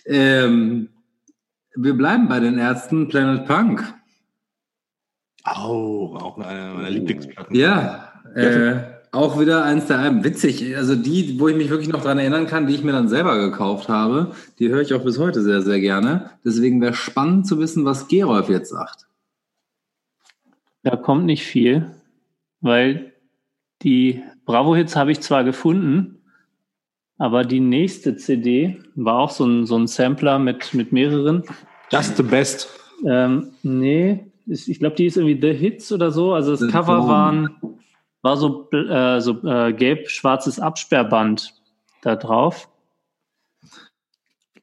Ähm, 0.07 0.89
wir 1.75 1.95
bleiben 1.95 2.29
bei 2.29 2.41
den 2.41 2.59
Ärzten 2.59 3.09
Planet 3.09 3.47
Punk. 3.47 3.96
Oh, 5.47 6.17
auch 6.21 6.39
eine 6.39 6.75
meiner 6.75 6.91
Lieblingsplatten. 6.91 7.55
Ja, 7.55 8.13
äh, 8.35 8.97
auch 9.13 9.39
wieder 9.41 9.65
eins 9.65 9.87
der 9.87 9.99
Alben. 9.99 10.25
Witzig, 10.25 10.77
also 10.77 10.95
die, 10.95 11.39
wo 11.39 11.49
ich 11.49 11.57
mich 11.57 11.71
wirklich 11.71 11.89
noch 11.89 12.03
dran 12.03 12.19
erinnern 12.19 12.47
kann, 12.47 12.67
die 12.67 12.75
ich 12.75 12.83
mir 12.83 12.93
dann 12.93 13.09
selber 13.09 13.39
gekauft 13.39 13.89
habe, 13.89 14.33
die 14.59 14.69
höre 14.69 14.83
ich 14.83 14.93
auch 14.93 15.05
bis 15.05 15.19
heute 15.19 15.43
sehr, 15.43 15.63
sehr 15.63 15.81
gerne. 15.81 16.31
Deswegen 16.45 16.81
wäre 16.81 16.95
spannend 16.95 17.47
zu 17.47 17.59
wissen, 17.59 17.85
was 17.85 18.09
Gerolf 18.09 18.49
jetzt 18.49 18.71
sagt. 18.71 19.07
Da 20.83 20.97
kommt 20.97 21.27
nicht 21.27 21.45
viel, 21.45 21.91
weil 22.61 23.13
die 23.83 24.23
Bravo-Hits 24.45 24.97
habe 24.97 25.13
ich 25.13 25.21
zwar 25.21 25.45
gefunden, 25.45 26.23
aber 27.19 27.45
die 27.45 27.61
nächste 27.61 28.17
CD 28.17 28.83
war 28.95 29.19
auch 29.19 29.31
so 29.31 29.47
ein, 29.47 29.67
so 29.67 29.77
ein 29.77 29.87
Sampler 29.87 30.39
mit, 30.39 30.75
mit 30.75 30.93
mehreren. 30.93 31.43
Just 31.91 32.17
the 32.17 32.23
best. 32.23 32.69
Ähm, 33.05 33.53
nee, 33.63 34.31
ich 34.47 34.79
glaube, 34.79 34.97
die 34.97 35.07
ist 35.07 35.17
irgendwie 35.17 35.41
The 35.41 35.57
Hits 35.57 35.93
oder 35.93 36.11
so. 36.11 36.33
Also 36.33 36.53
das 36.53 36.61
The 36.61 36.69
Cover 36.69 36.99
Dawn. 36.99 37.09
waren, 37.09 37.81
war 38.23 38.37
so, 38.37 38.71
äh, 38.71 39.21
so 39.21 39.43
äh, 39.45 39.73
gelb-schwarzes 39.73 40.61
Absperrband 40.61 41.55
da 42.03 42.17
drauf. 42.17 42.69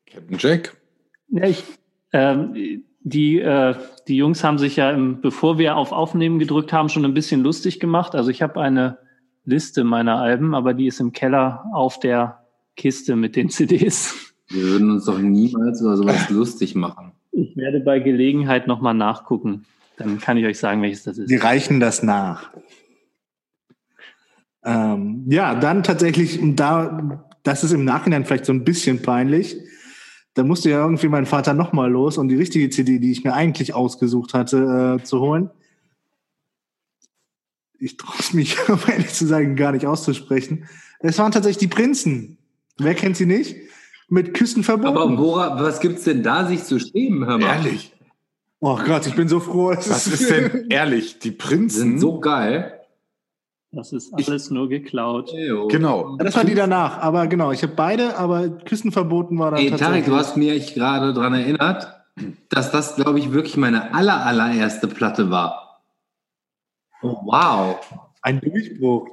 Captain 0.06 0.38
Jack. 0.38 0.78
Ja, 1.30 1.48
ich, 1.48 1.64
ähm, 2.12 2.84
die, 3.02 3.40
äh, 3.40 3.76
die 4.08 4.16
Jungs 4.16 4.44
haben 4.44 4.58
sich 4.58 4.78
ja, 4.78 4.92
im, 4.92 5.22
bevor 5.22 5.58
wir 5.58 5.76
auf 5.76 5.92
Aufnehmen 5.92 6.40
gedrückt 6.40 6.72
haben, 6.72 6.90
schon 6.90 7.06
ein 7.06 7.14
bisschen 7.14 7.44
lustig 7.44 7.80
gemacht. 7.80 8.16
Also 8.16 8.30
ich 8.30 8.42
habe 8.42 8.62
eine 8.62 9.00
Liste 9.46 9.84
meiner 9.84 10.20
Alben, 10.20 10.56
aber 10.56 10.74
die 10.74 10.88
ist 10.88 11.00
im 11.00 11.12
Keller 11.12 11.66
auf 11.74 12.00
der 12.00 12.46
Kiste 12.76 13.16
mit 13.16 13.36
den 13.36 13.50
CDs. 13.50 14.34
Wir 14.50 14.64
würden 14.64 14.92
uns 14.92 15.06
doch 15.06 15.18
niemals 15.18 15.82
über 15.82 15.98
sowas 15.98 16.30
lustig 16.30 16.76
machen. 16.76 17.13
Ich 17.34 17.58
werde 17.58 17.80
bei 17.80 18.00
Gelegenheit 18.00 18.68
nochmal 18.68 18.94
nachgucken. 18.94 19.66
Dann 19.98 20.20
kann 20.20 20.38
ich 20.38 20.46
euch 20.46 20.60
sagen, 20.60 20.82
welches 20.82 21.04
das 21.04 21.18
ist. 21.18 21.30
Die 21.30 21.36
reichen 21.36 21.80
das 21.80 22.04
nach. 22.04 22.52
Ähm, 24.64 25.26
ja, 25.28 25.56
dann 25.56 25.84
tatsächlich, 25.84 26.40
da, 26.56 27.26
das 27.44 27.64
ist 27.64 27.74
im 27.74 27.86
Nachhinein 27.86 28.24
vielleicht 28.26 28.46
so 28.46 28.54
ein 28.54 28.64
bisschen 28.64 29.02
peinlich. 29.02 29.58
Da 30.36 30.44
musste 30.44 30.70
ja 30.70 30.84
irgendwie 30.84 31.10
mein 31.10 31.26
Vater 31.26 31.54
nochmal 31.54 31.92
los, 31.92 32.18
um 32.18 32.28
die 32.28 32.36
richtige 32.36 32.70
CD, 32.70 33.00
die 33.00 33.12
ich 33.12 33.24
mir 33.24 33.34
eigentlich 33.34 33.74
ausgesucht 33.74 34.34
hatte, 34.34 35.00
äh, 35.00 35.04
zu 35.04 35.20
holen. 35.20 35.50
Ich 37.80 37.98
traue 37.98 38.16
mich, 38.34 38.58
um 38.70 38.80
ehrlich 38.88 39.14
zu 39.14 39.26
sagen, 39.26 39.56
gar 39.56 39.72
nicht 39.72 39.86
auszusprechen. 39.86 40.68
Es 41.00 41.18
waren 41.18 41.32
tatsächlich 41.32 41.70
die 41.70 41.76
Prinzen. 41.76 42.38
Wer 42.78 42.96
kennt 42.96 43.18
sie 43.18 43.26
nicht? 43.26 43.56
Mit 44.14 44.36
Küssen 44.36 44.64
verboten. 44.64 44.96
Aber 44.96 45.08
Bora, 45.08 45.60
was 45.60 45.80
gibt's 45.80 46.04
denn 46.04 46.22
da, 46.22 46.46
sich 46.46 46.64
zu 46.64 46.80
schämen, 46.80 47.26
hör 47.26 47.40
mal? 47.40 47.48
Ehrlich. 47.48 47.92
oh 48.60 48.78
Gott, 48.86 49.08
ich 49.08 49.16
bin 49.16 49.28
so 49.28 49.40
froh. 49.40 49.72
Es 49.72 49.90
Was 49.90 50.06
ist 50.06 50.30
denn 50.30 50.68
ehrlich? 50.70 51.18
Die 51.18 51.32
Prinzen. 51.32 51.80
sind 51.80 52.00
so 52.00 52.20
geil. 52.20 52.80
Das 53.72 53.92
ist 53.92 54.14
alles 54.14 54.52
nur 54.52 54.70
geklaut. 54.70 55.32
Genau. 55.32 56.16
Ja, 56.20 56.26
das 56.26 56.36
war 56.36 56.44
die 56.44 56.54
danach, 56.54 57.00
aber 57.00 57.26
genau, 57.26 57.52
ich 57.54 57.64
habe 57.64 57.74
beide, 57.76 58.16
aber 58.16 58.50
Küssen 58.50 58.92
verboten 58.92 59.40
war 59.40 59.50
dann 59.50 59.62
Ey, 59.62 59.72
Tarek, 59.72 60.06
du 60.06 60.16
hast 60.16 60.38
mich 60.38 60.76
gerade 60.76 61.12
daran 61.16 61.34
erinnert, 61.34 61.92
dass 62.50 62.70
das, 62.70 62.96
glaube 62.96 63.18
ich, 63.18 63.34
wirklich 63.34 63.58
meine 63.58 63.96
aller, 63.96 64.24
allererste 64.24 64.88
Platte 64.88 65.32
war. 65.32 65.82
Oh, 67.02 67.18
wow. 67.24 67.80
ein 68.22 68.42
Durchbruch. 68.42 69.10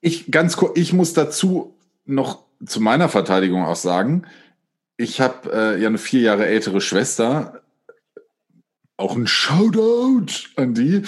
Ich 0.00 0.30
ganz 0.30 0.56
kurz, 0.56 0.78
ich 0.78 0.92
muss 0.92 1.14
dazu 1.14 1.74
noch 2.04 2.45
zu 2.64 2.80
meiner 2.80 3.08
Verteidigung 3.08 3.64
auch 3.64 3.76
sagen, 3.76 4.26
ich 4.96 5.20
habe 5.20 5.52
äh, 5.52 5.80
ja 5.80 5.88
eine 5.88 5.98
vier 5.98 6.20
Jahre 6.20 6.46
ältere 6.46 6.80
Schwester. 6.80 7.62
Auch 8.98 9.14
ein 9.14 9.26
Shoutout 9.26 10.32
an 10.56 10.72
die. 10.72 11.02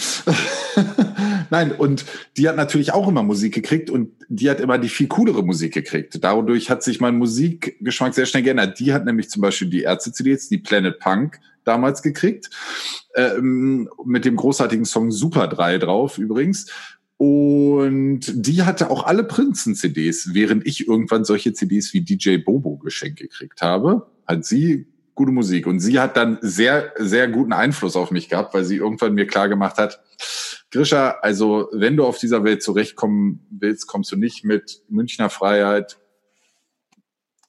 Nein, 1.50 1.72
und 1.72 2.04
die 2.36 2.46
hat 2.46 2.56
natürlich 2.56 2.92
auch 2.92 3.08
immer 3.08 3.22
Musik 3.22 3.54
gekriegt 3.54 3.88
und 3.88 4.12
die 4.28 4.50
hat 4.50 4.60
immer 4.60 4.76
die 4.76 4.90
viel 4.90 5.08
coolere 5.08 5.42
Musik 5.42 5.72
gekriegt. 5.72 6.22
Dadurch 6.22 6.68
hat 6.68 6.82
sich 6.82 7.00
mein 7.00 7.16
Musikgeschmack 7.16 8.14
sehr 8.14 8.26
schnell 8.26 8.42
geändert. 8.42 8.78
Die 8.78 8.92
hat 8.92 9.06
nämlich 9.06 9.30
zum 9.30 9.40
Beispiel 9.40 9.70
die 9.70 9.82
Ärzte-CDs, 9.82 10.50
die 10.50 10.58
Planet 10.58 10.98
Punk 10.98 11.40
damals 11.64 12.02
gekriegt, 12.02 12.50
ähm, 13.14 13.88
mit 14.04 14.26
dem 14.26 14.36
großartigen 14.36 14.84
Song 14.84 15.10
Super 15.10 15.48
3 15.48 15.78
drauf 15.78 16.18
übrigens. 16.18 16.66
Und 17.18 18.20
die 18.32 18.62
hatte 18.62 18.90
auch 18.90 19.04
alle 19.04 19.24
Prinzen-CDs, 19.24 20.34
während 20.34 20.66
ich 20.66 20.86
irgendwann 20.86 21.24
solche 21.24 21.52
CDs 21.52 21.92
wie 21.92 22.00
DJ 22.00 22.36
Bobo 22.36 22.76
geschenkt 22.76 23.18
gekriegt 23.18 23.60
habe, 23.60 24.06
hat 24.24 24.44
sie 24.44 24.86
gute 25.16 25.32
Musik. 25.32 25.66
Und 25.66 25.80
sie 25.80 25.98
hat 25.98 26.16
dann 26.16 26.38
sehr, 26.42 26.92
sehr 26.96 27.26
guten 27.26 27.52
Einfluss 27.52 27.96
auf 27.96 28.12
mich 28.12 28.28
gehabt, 28.28 28.54
weil 28.54 28.64
sie 28.64 28.76
irgendwann 28.76 29.14
mir 29.14 29.26
klar 29.26 29.48
gemacht 29.48 29.78
hat, 29.78 30.00
Grisha, 30.70 31.16
also 31.22 31.68
wenn 31.72 31.96
du 31.96 32.04
auf 32.04 32.18
dieser 32.18 32.44
Welt 32.44 32.62
zurechtkommen 32.62 33.46
willst, 33.50 33.88
kommst 33.88 34.12
du 34.12 34.16
nicht 34.16 34.44
mit 34.44 34.82
Münchner 34.88 35.28
Freiheit, 35.28 35.98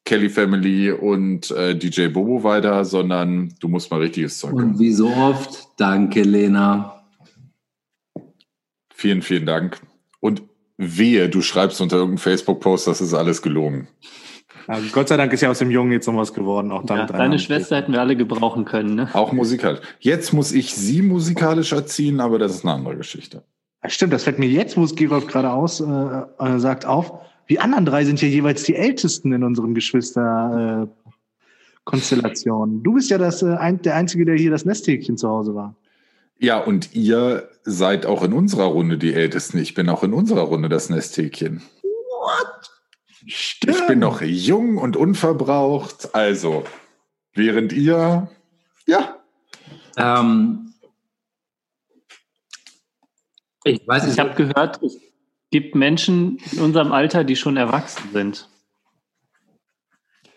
Kelly 0.03 0.30
Family 0.30 0.91
und 0.91 1.51
äh, 1.51 1.78
DJ 1.78 2.07
Bobo 2.07 2.43
weiter, 2.43 2.86
sondern 2.86 3.53
du 3.59 3.67
musst 3.67 3.91
mal 3.91 3.99
richtiges 3.99 4.39
Zeug 4.39 4.53
Und 4.53 4.80
wie 4.80 4.93
so 4.93 5.09
oft, 5.09 5.67
danke 5.78 6.24
Lena. 6.24 6.99
Vielen, 9.00 9.22
vielen 9.22 9.45
Dank. 9.45 9.80
Und 10.20 10.43
wehe, 10.76 11.30
du 11.30 11.41
schreibst 11.41 11.80
unter 11.80 11.95
irgendeinem 11.95 12.18
Facebook-Post, 12.18 12.86
das 12.86 13.00
ist 13.00 13.14
alles 13.14 13.41
gelogen. 13.41 13.88
Ja, 14.68 14.78
Gott 14.91 15.08
sei 15.08 15.16
Dank 15.16 15.32
ist 15.32 15.39
ja 15.39 15.50
aus 15.50 15.60
dem 15.60 15.72
Jungen 15.72 15.93
jetzt 15.93 16.06
noch 16.08 16.18
was 16.18 16.34
geworden. 16.34 16.70
Auch 16.74 16.82
Ja, 16.82 16.97
dank 16.97 17.08
deiner 17.08 17.20
deine 17.24 17.39
Schwester 17.39 17.78
hätten 17.78 17.93
wir 17.93 18.02
alle 18.02 18.18
gebrauchen 18.18 18.66
können. 18.66 18.95
Ne? 18.95 19.10
Auch 19.14 19.32
musikalisch. 19.32 19.80
Jetzt 20.02 20.34
muss 20.34 20.52
ich 20.52 20.76
sie 20.76 21.02
musikalisch 21.02 21.72
erziehen, 21.72 22.20
aber 22.20 22.39
das 22.39 22.54
ist 22.54 22.66
eine 22.66 22.74
andere 22.74 22.97
Geschichte. 22.97 23.41
Ja, 23.82 23.89
Stimmt, 23.89 24.12
das 24.12 24.26
fällt 24.26 24.38
mir 24.38 24.50
jetzt, 24.50 24.76
wo 24.76 24.84
es 24.84 24.93
Gerolf 24.93 25.28
gerade 25.28 25.50
aus 25.50 25.80
äh, 25.80 25.86
äh, 25.86 26.60
sagt, 26.60 26.86
auf. 26.86 27.22
Die 27.47 27.62
anderen 27.62 27.86
drei 27.86 28.04
sind 28.04 28.22
ja 28.22 28.28
jeweils 28.28 28.64
die 28.64 28.76
Ältesten 28.76 29.32
in 29.32 29.45
unseren 29.45 29.76
Geschwister 29.76 30.89
äh, 30.89 31.08
Konstellationen. 31.86 32.84
Du 32.84 32.95
bist 32.95 33.10
ja 33.10 33.18
das, 33.18 33.43
äh, 33.43 33.56
ein, 33.56 33.82
der 33.82 33.95
Einzige, 33.95 34.26
der 34.26 34.36
hier 34.36 34.52
das 34.52 34.66
Nesthäkchen 34.66 35.16
zu 35.16 35.30
Hause 35.30 35.56
war. 35.56 35.74
Ja, 36.39 36.57
und 36.57 36.95
ihr 36.95 37.49
seid 37.63 38.05
auch 38.05 38.23
in 38.23 38.31
unserer 38.31 38.65
Runde 38.65 38.97
die 38.97 39.13
Ältesten. 39.13 39.57
Ich 39.57 39.73
bin 39.73 39.89
auch 39.89 40.03
in 40.03 40.13
unserer 40.13 40.43
Runde 40.43 40.69
das 40.69 40.89
Nesthäkchen. 40.89 41.61
Stimmt. 43.27 43.75
Ich 43.75 43.87
bin 43.87 43.99
noch 43.99 44.21
jung 44.21 44.77
und 44.77 44.95
unverbraucht. 44.95 46.15
Also, 46.15 46.63
während 47.33 47.73
ihr, 47.73 48.29
ja, 48.87 49.17
Ähm, 49.97 50.73
ich 53.65 53.85
weiß 53.85 54.07
Ich 54.07 54.19
habe 54.19 54.33
gehört, 54.35 54.81
es 54.81 54.97
gibt 55.51 55.75
Menschen 55.75 56.39
in 56.51 56.59
unserem 56.59 56.93
Alter, 56.93 57.25
die 57.25 57.35
schon 57.35 57.57
erwachsen 57.57 58.09
sind. 58.13 58.49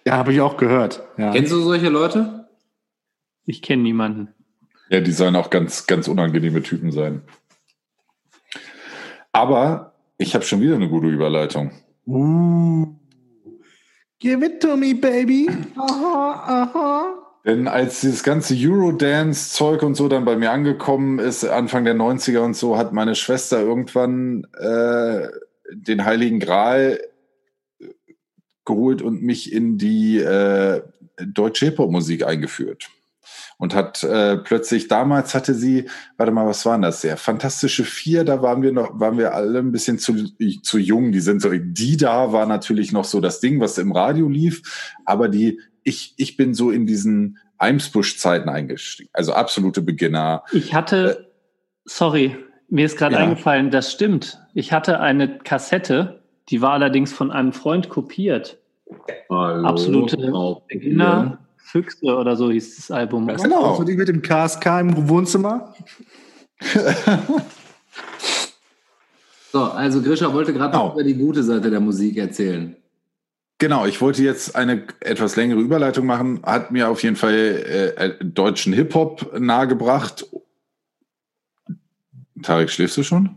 Ja, 0.05 0.17
habe 0.17 0.33
ich 0.33 0.41
auch 0.41 0.57
gehört. 0.57 1.07
Ja. 1.17 1.31
kennst 1.31 1.53
du 1.53 1.61
solche 1.61 1.89
Leute? 1.89 2.49
Ich 3.45 3.63
kenne 3.63 3.83
niemanden. 3.83 4.35
Ja, 4.93 5.01
die 5.01 5.13
sollen 5.13 5.37
auch 5.37 5.49
ganz, 5.49 5.87
ganz 5.87 6.07
unangenehme 6.07 6.63
Typen 6.63 6.93
sein. 6.93 7.23
Aber 9.33 9.95
ich 10.19 10.35
habe 10.35 10.45
schon 10.45 10.61
wieder 10.61 10.75
eine 10.75 10.91
gute 10.91 11.07
Überleitung. 11.07 11.71
Uh. 12.07 12.89
Give 14.19 14.45
it 14.45 14.61
to 14.61 14.77
me, 14.77 14.95
baby. 14.95 15.49
Aha, 15.77 16.45
aha. 16.47 17.19
Denn 17.47 17.67
als 17.67 18.03
dieses 18.03 18.23
ganze 18.23 18.55
Eurodance-Zeug 18.55 19.83
und 19.83 19.95
so 19.95 20.09
dann 20.09 20.27
bei 20.27 20.37
mir 20.37 20.53
angekommen 20.53 21.19
ist, 21.19 21.45
Anfang 21.45 21.85
der 21.85 21.97
90er 21.97 22.41
und 22.41 22.55
so, 22.55 22.77
hat 22.77 22.93
meine 22.93 23.15
Schwester 23.15 23.61
irgendwann 23.61 24.47
äh, 24.59 25.27
den 25.73 26.05
Heiligen 26.05 26.39
Gral 26.39 27.01
äh, 27.81 27.87
geholt 28.67 29.01
und 29.01 29.23
mich 29.23 29.53
in 29.53 29.79
die 29.79 30.19
äh, 30.19 30.83
deutsche 31.17 31.65
Hip-Hop-Musik 31.65 32.27
eingeführt. 32.27 32.91
Und 33.63 33.77
hat 33.77 34.03
äh, 34.03 34.39
plötzlich, 34.39 34.89
damals 34.89 35.37
hatte 35.37 35.55
sie, 35.55 35.89
warte 36.17 36.33
mal, 36.33 36.49
was 36.49 36.67
waren 36.67 36.83
das? 36.83 37.03
Der 37.03 37.17
Fantastische 37.17 37.85
Vier, 37.85 38.25
da 38.25 38.43
waren 38.43 38.61
wir 38.61 38.73
noch, 38.73 38.99
waren 38.99 39.19
wir 39.19 39.37
alle 39.37 39.61
ein 39.61 39.71
bisschen 39.71 40.01
zu, 40.01 40.15
zu 40.63 40.79
jung. 40.79 41.13
Die 41.13 41.21
sind 41.21 41.41
so, 41.41 41.49
die 41.53 41.97
da 41.97 42.33
war 42.33 42.47
natürlich 42.47 42.91
noch 42.91 43.05
so 43.05 43.21
das 43.21 43.39
Ding, 43.39 43.61
was 43.61 43.79
im 43.79 43.93
Radio 43.93 44.29
lief. 44.29 44.95
Aber 45.05 45.29
die, 45.29 45.61
ich, 45.85 46.13
ich 46.17 46.37
bin 46.37 46.55
so 46.55 46.73
in 46.73 46.87
diesen 46.87 47.39
Eimsbusch-Zeiten 47.59 48.49
eingestiegen. 48.49 49.11
Also 49.13 49.33
absolute 49.33 49.81
Beginner. 49.81 50.43
Ich 50.51 50.75
hatte, 50.75 51.31
sorry, 51.85 52.37
mir 52.69 52.87
ist 52.87 52.97
gerade 52.99 53.15
Ja. 53.15 53.21
eingefallen, 53.21 53.71
das 53.71 53.93
stimmt. 53.93 54.41
Ich 54.55 54.73
hatte 54.73 54.99
eine 54.99 55.39
Kassette, 55.39 56.25
die 56.49 56.63
war 56.63 56.73
allerdings 56.73 57.13
von 57.13 57.31
einem 57.31 57.53
Freund 57.53 57.89
kopiert. 57.91 58.59
Hallo, 59.31 59.69
Absolute 59.69 60.17
Beginner 60.67 61.39
Füchse 61.63 62.15
oder 62.17 62.37
so 62.37 62.51
hieß 62.51 62.77
das 62.77 62.91
Album. 62.91 63.27
Genau. 63.27 63.63
Auch 63.65 63.79
so 63.79 63.85
die 63.85 63.97
mit 63.97 64.09
dem 64.09 64.21
KSK 64.23 64.81
im 64.81 65.09
Wohnzimmer. 65.09 65.75
So, 69.53 69.65
also 69.65 70.01
Grisha 70.01 70.33
wollte 70.33 70.53
gerade 70.53 70.73
Genau. 70.73 70.87
noch 70.89 70.95
über 70.95 71.05
die 71.05 71.15
gute 71.15 71.43
Seite 71.43 71.71
der 71.71 71.81
Musik 71.81 72.17
erzählen. 72.17 72.75
Genau, 73.59 73.87
ich 73.87 74.01
wollte 74.01 74.23
jetzt 74.23 74.57
eine 74.57 74.87
etwas 75.01 75.37
längere 75.37 75.61
Überleitung 75.61 76.07
machen, 76.07 76.41
hat 76.43 76.73
mir 76.73 76.89
auf 76.89 77.03
jeden 77.03 77.17
Fall 77.17 77.35
äh, 77.35 77.89
äh, 78.07 78.25
deutschen 78.25 78.73
Hip-Hop 78.73 79.39
nahegebracht. 79.39 80.27
Tarek, 82.43 82.71
schläfst 82.71 82.97
du 82.97 83.03
schon? 83.05 83.37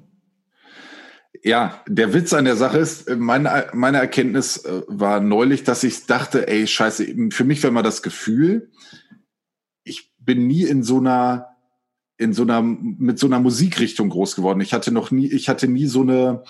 Ja, 1.46 1.84
der 1.88 2.12
Witz 2.12 2.34
an 2.34 2.46
der 2.46 2.56
Sache 2.56 2.80
ist, 2.80 3.08
meine, 3.08 3.68
meine 3.72 4.00
Erkenntnis 4.00 4.66
äh, 4.66 4.82
war 4.88 5.20
neulich, 5.20 5.64
dass 5.64 5.84
ich 5.84 6.08
dachte, 6.08 6.48
ey, 6.48 6.66
scheiße, 6.66 7.06
für 7.30 7.44
mich 7.44 7.62
war 7.62 7.70
immer 7.70 7.84
das 7.84 8.02
Gefühl, 8.02 8.72
ich 9.84 10.12
bin 10.18 10.48
nie 10.48 10.64
in 10.64 10.82
so 10.82 10.98
einer, 10.98 11.50
in 12.18 12.34
so 12.34 12.42
einer, 12.42 12.64
mit 12.64 13.20
so 13.20 13.28
einer 13.28 13.40
Musikrichtung 13.40 14.10
groß 14.10 14.36
geworden. 14.36 14.60
Ich 14.60 14.74
hatte 14.74 14.92
noch 14.92 15.12
nie, 15.12 15.28
ich 15.28 15.48
hatte 15.48 15.68
nie 15.68 15.86
so 15.86 16.02
eine, 16.02 16.44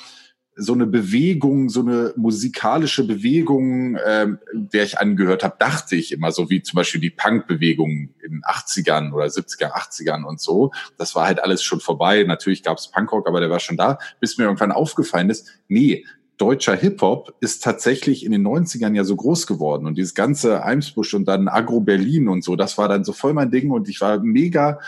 so 0.58 0.74
eine 0.74 0.88
Bewegung, 0.88 1.70
so 1.70 1.82
eine 1.82 2.14
musikalische 2.16 3.06
Bewegung, 3.06 3.98
ähm, 4.06 4.40
der 4.54 4.84
ich 4.84 5.00
angehört 5.00 5.44
habe, 5.44 5.56
dachte 5.60 5.96
ich 5.96 6.14
immer, 6.14 6.32
so 6.32 6.50
wie 6.50 6.62
zum 6.62 6.78
Beispiel 6.78 7.02
die 7.02 7.10
Punk-Bewegung 7.10 8.10
in 8.24 8.32
den 8.32 8.42
80ern 8.44 9.12
oder 9.12 9.26
70er, 9.26 9.74
80ern 9.74 10.24
und 10.24 10.40
so. 10.40 10.72
Das 10.98 11.14
war 11.14 11.26
halt 11.26 11.44
alles 11.44 11.62
schon 11.62 11.82
vorbei. 11.82 12.24
Natürlich 12.24 12.64
gab 12.64 12.78
es 12.78 12.90
Punkrock, 12.90 13.28
aber 13.28 13.42
der 13.42 13.50
war 13.50 13.60
schon 13.60 13.78
da, 13.78 14.00
bis 14.22 14.38
mir 14.38 14.46
irgendwann 14.46 14.72
aufgefallen 14.72 15.30
ist, 15.30 15.50
nee, 15.68 16.06
deutscher 16.38 16.76
Hip-Hop 16.76 17.36
ist 17.40 17.64
tatsächlich 17.64 18.26
in 18.26 18.32
den 18.32 18.46
90ern 18.46 18.94
ja 18.94 19.04
so 19.04 19.16
groß 19.16 19.48
geworden. 19.48 19.86
Und 19.86 19.98
dieses 19.98 20.16
ganze 20.16 20.64
Eimsbusch 20.64 21.14
und 21.14 21.26
dann 21.26 21.48
Agro 21.48 21.82
Berlin 21.82 22.28
und 22.28 22.44
so, 22.44 22.56
das 22.56 22.78
war 22.78 22.88
dann 22.88 23.04
so 23.04 23.14
voll 23.14 23.34
mein 23.34 23.52
Ding 23.52 23.72
und 23.72 23.90
ich 23.90 24.02
war 24.02 24.20
mega 24.20 24.80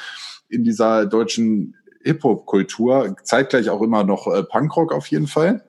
in 0.49 0.63
dieser 0.63 1.05
deutschen 1.05 1.75
Hip-Hop-Kultur, 2.07 3.15
zeitgleich 3.23 3.69
auch 3.69 3.81
immer 3.81 4.03
noch 4.03 4.27
äh, 4.27 4.43
Punkrock 4.43 4.93
auf 4.93 5.07
jeden 5.07 5.27
Fall. 5.27 5.63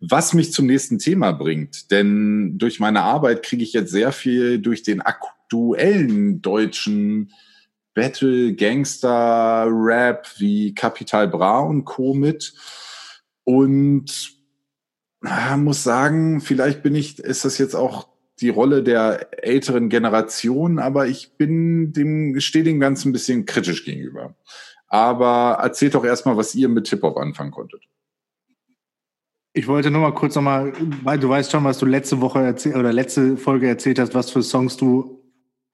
Was 0.00 0.32
mich 0.32 0.52
zum 0.52 0.66
nächsten 0.66 0.98
Thema 0.98 1.32
bringt, 1.32 1.90
denn 1.90 2.56
durch 2.58 2.78
meine 2.78 3.02
Arbeit 3.02 3.42
kriege 3.42 3.62
ich 3.62 3.72
jetzt 3.72 3.90
sehr 3.90 4.12
viel 4.12 4.60
durch 4.60 4.82
den 4.82 5.02
aktuellen 5.02 6.40
deutschen 6.40 7.32
Battle, 7.94 8.54
Gangster, 8.54 9.66
Rap 9.68 10.28
wie 10.38 10.72
Capital 10.72 11.26
Bra 11.26 11.58
und 11.60 11.84
Co. 11.84 12.14
mit. 12.14 12.54
Und 13.42 14.36
ah, 15.24 15.56
muss 15.56 15.82
sagen, 15.82 16.40
vielleicht 16.40 16.84
bin 16.84 16.94
ich, 16.94 17.18
ist 17.18 17.44
das 17.44 17.58
jetzt 17.58 17.74
auch 17.74 18.08
die 18.40 18.50
Rolle 18.50 18.84
der 18.84 19.44
älteren 19.44 19.88
Generation, 19.88 20.78
aber 20.78 21.08
ich 21.08 21.32
bin 21.32 21.92
dem, 21.92 22.38
stehe 22.40 22.64
dem 22.64 22.78
Ganzen 22.78 23.08
ein 23.08 23.12
bisschen 23.12 23.46
kritisch 23.46 23.84
gegenüber. 23.84 24.36
Aber 24.88 25.58
erzählt 25.62 25.94
doch 25.94 26.04
erstmal, 26.04 26.36
was 26.36 26.54
ihr 26.54 26.68
mit 26.68 26.88
Hip-Hop 26.88 27.16
anfangen 27.18 27.50
konntet. 27.50 27.82
Ich 29.52 29.66
wollte 29.66 29.90
nur 29.90 30.02
mal 30.02 30.14
kurz 30.14 30.34
nochmal, 30.34 30.72
weil 31.02 31.18
du 31.18 31.28
weißt 31.28 31.50
schon, 31.50 31.64
was 31.64 31.78
du 31.78 31.86
letzte 31.86 32.20
Woche 32.20 32.40
erzählt 32.40 32.76
oder 32.76 32.92
letzte 32.92 33.36
Folge 33.36 33.66
erzählt 33.66 33.98
hast, 33.98 34.14
was 34.14 34.30
für 34.30 34.42
Songs 34.42 34.76
du 34.76 35.22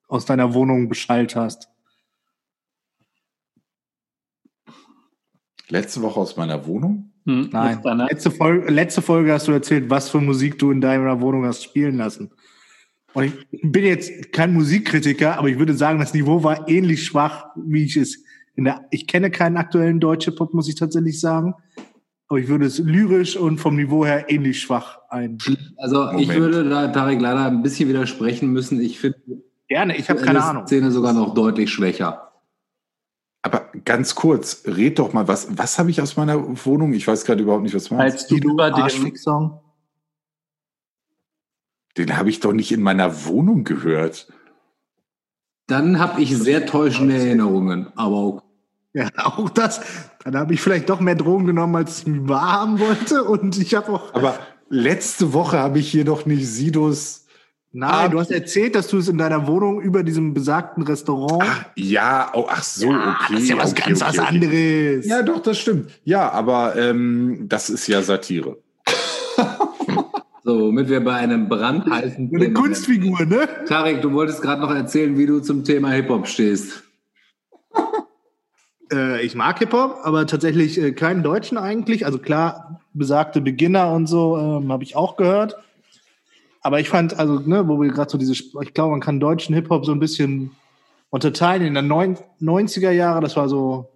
aus 0.08 0.24
deiner 0.24 0.54
Wohnung 0.54 0.88
beschallt 0.88 1.36
hast. 1.36 1.68
Letzte 5.68 6.02
Woche 6.02 6.20
aus 6.20 6.36
meiner 6.36 6.66
Wohnung? 6.66 7.12
Hm, 7.26 7.48
Nein. 7.52 7.80
Letzte 7.82 8.30
Folge, 8.30 8.70
letzte 8.70 9.02
Folge 9.02 9.32
hast 9.32 9.48
du 9.48 9.52
erzählt, 9.52 9.88
was 9.88 10.10
für 10.10 10.20
Musik 10.20 10.58
du 10.58 10.70
in 10.70 10.80
deiner 10.80 11.20
Wohnung 11.20 11.46
hast 11.46 11.62
spielen 11.64 11.96
lassen. 11.96 12.30
Und 13.14 13.24
ich 13.24 13.60
bin 13.62 13.84
jetzt 13.84 14.32
kein 14.32 14.52
Musikkritiker, 14.52 15.38
aber 15.38 15.48
ich 15.48 15.58
würde 15.58 15.74
sagen, 15.74 16.00
das 16.00 16.14
Niveau 16.14 16.42
war 16.42 16.68
ähnlich 16.68 17.04
schwach, 17.04 17.46
wie 17.54 17.84
ich 17.84 17.96
es 17.96 18.24
der, 18.57 18.86
ich 18.90 19.07
kenne 19.07 19.30
keinen 19.30 19.57
aktuellen 19.57 19.98
deutschen 19.98 20.34
Pop, 20.36 20.55
muss 20.55 20.68
ich 20.68 20.76
tatsächlich 20.76 21.18
sagen. 21.20 21.55
Aber 22.28 22.38
ich 22.38 22.48
würde 22.48 22.66
es 22.66 22.78
lyrisch 22.78 23.36
und 23.36 23.59
vom 23.59 23.76
Niveau 23.76 24.07
her 24.07 24.30
ähnlich 24.30 24.61
schwach 24.61 25.00
ein. 25.11 25.38
Also 25.76 26.11
ich 26.12 26.28
Moment. 26.28 26.40
würde 26.40 26.68
da 26.68 26.88
Tarek 26.88 27.20
leider 27.20 27.46
ein 27.46 27.62
bisschen 27.62 27.88
widersprechen 27.88 28.52
müssen. 28.52 28.80
Ich 28.80 28.98
finde 29.00 29.18
Gerne, 29.68 29.96
ich 29.96 30.09
habe 30.11 30.20
die 30.20 30.26
keine 30.26 30.42
Ahnung. 30.42 30.66
Szene 30.66 30.90
sogar 30.90 31.12
noch 31.12 31.34
deutlich 31.34 31.70
schwächer. 31.70 32.32
Aber 33.42 33.70
ganz 33.84 34.14
kurz, 34.14 34.62
red 34.66 34.98
doch 34.98 35.12
mal, 35.12 35.28
was, 35.28 35.59
was 35.59 35.78
habe 35.78 35.90
ich 35.90 36.00
aus 36.00 36.16
meiner 36.16 36.64
Wohnung? 36.64 36.92
Ich 36.92 37.07
weiß 37.07 37.24
gerade 37.24 37.42
überhaupt 37.42 37.62
nicht, 37.62 37.74
was 37.74 37.84
du 37.84 37.94
meinst. 37.94 38.18
Als 38.18 38.26
du 38.26 38.36
über 38.36 38.70
den, 38.70 38.82
Arschfick-Song. 38.82 39.61
Den 41.96 42.16
habe 42.16 42.30
ich 42.30 42.40
doch 42.40 42.52
nicht 42.52 42.72
in 42.72 42.82
meiner 42.82 43.26
Wohnung 43.26 43.64
gehört. 43.64 44.28
Dann 45.66 45.98
habe 45.98 46.20
ich 46.20 46.36
sehr 46.36 46.66
täuschende 46.66 47.16
Erinnerungen, 47.16 47.86
aber 47.96 48.16
auch 48.16 48.42
Ja, 48.92 49.08
auch 49.16 49.48
das. 49.50 49.80
Dann 50.24 50.36
habe 50.36 50.54
ich 50.54 50.60
vielleicht 50.60 50.88
doch 50.90 51.00
mehr 51.00 51.14
Drogen 51.14 51.46
genommen, 51.46 51.74
als 51.76 52.00
ich 52.00 52.06
mir 52.06 52.28
wahrhaben 52.28 52.78
wollte. 52.78 53.24
Und 53.24 53.58
ich 53.58 53.74
habe 53.74 53.92
auch. 53.92 54.14
Aber 54.14 54.38
letzte 54.68 55.32
Woche 55.32 55.58
habe 55.58 55.78
ich 55.78 55.90
hier 55.90 56.04
doch 56.04 56.26
nicht 56.26 56.46
Sidos. 56.46 57.22
Nein, 57.76 57.90
Ah. 57.92 58.08
du 58.08 58.20
hast 58.20 58.30
erzählt, 58.30 58.76
dass 58.76 58.86
du 58.86 58.98
es 58.98 59.08
in 59.08 59.18
deiner 59.18 59.48
Wohnung 59.48 59.80
über 59.80 60.04
diesem 60.04 60.32
besagten 60.32 60.84
Restaurant. 60.84 61.42
Ach, 61.44 61.64
ja, 61.74 62.30
oh, 62.32 62.46
ach 62.48 62.62
so, 62.62 62.86
okay. 62.88 63.32
das 63.32 63.40
ist 63.40 63.48
ja 63.48 63.58
was 63.58 63.72
okay, 63.72 63.82
ganz 63.86 64.00
okay, 64.00 64.10
was 64.10 64.18
okay. 64.20 64.28
anderes. 64.28 65.06
Ja, 65.06 65.22
doch, 65.22 65.42
das 65.42 65.58
stimmt. 65.58 65.90
Ja, 66.04 66.30
aber 66.30 66.76
ähm, 66.76 67.46
das 67.48 67.70
ist 67.70 67.88
ja 67.88 68.00
Satire. 68.02 68.58
so, 70.45 70.61
womit 70.66 70.90
wir 70.90 71.03
bei 71.03 71.14
einem 71.14 71.49
brandheißen 71.49 72.28
eine 72.28 72.45
Thema 72.45 72.61
Kunstfigur, 72.61 73.24
ne? 73.24 73.49
Tarek, 73.66 74.03
du 74.03 74.12
wolltest 74.12 74.42
gerade 74.42 74.61
noch 74.61 74.70
erzählen, 74.70 75.16
wie 75.16 75.24
du 75.26 75.40
zum 75.40 75.64
Thema 75.64 75.90
Hip-Hop 75.90 76.26
stehst. 76.28 76.84
Äh, 78.92 79.24
ich 79.24 79.34
mag 79.34 79.59
Hip-Hop, 79.61 80.01
aber 80.03 80.26
tatsächlich 80.26 80.78
äh, 80.78 80.92
keinen 80.92 81.22
Deutschen 81.22 81.57
eigentlich. 81.57 82.05
Also 82.05 82.18
klar, 82.18 82.82
besagte 82.92 83.40
Beginner 83.40 83.90
und 83.95 84.07
so 84.09 84.36
ähm, 84.36 84.70
habe 84.70 84.84
ich 84.84 84.95
auch 84.95 85.16
gehört. 85.16 85.57
Aber 86.61 86.80
ich 86.80 86.90
fand, 86.90 87.18
also, 87.18 87.38
ne, 87.38 87.66
wo 87.66 87.80
wir 87.80 87.88
gerade 87.90 88.11
so 88.11 88.18
diese, 88.18 88.34
ich 88.34 88.74
glaube, 88.74 88.90
man 88.90 89.01
kann 89.01 89.20
deutschen 89.20 89.55
Hip-Hop 89.55 89.86
so 89.86 89.92
ein 89.92 90.01
bisschen 90.01 90.51
unterteilen. 91.09 91.66
In 91.66 91.74
den 91.74 91.86
neun- 91.88 92.18
90er 92.42 92.90
Jahre, 92.90 93.22
das 93.22 93.36
war 93.36 93.49
so, 93.49 93.88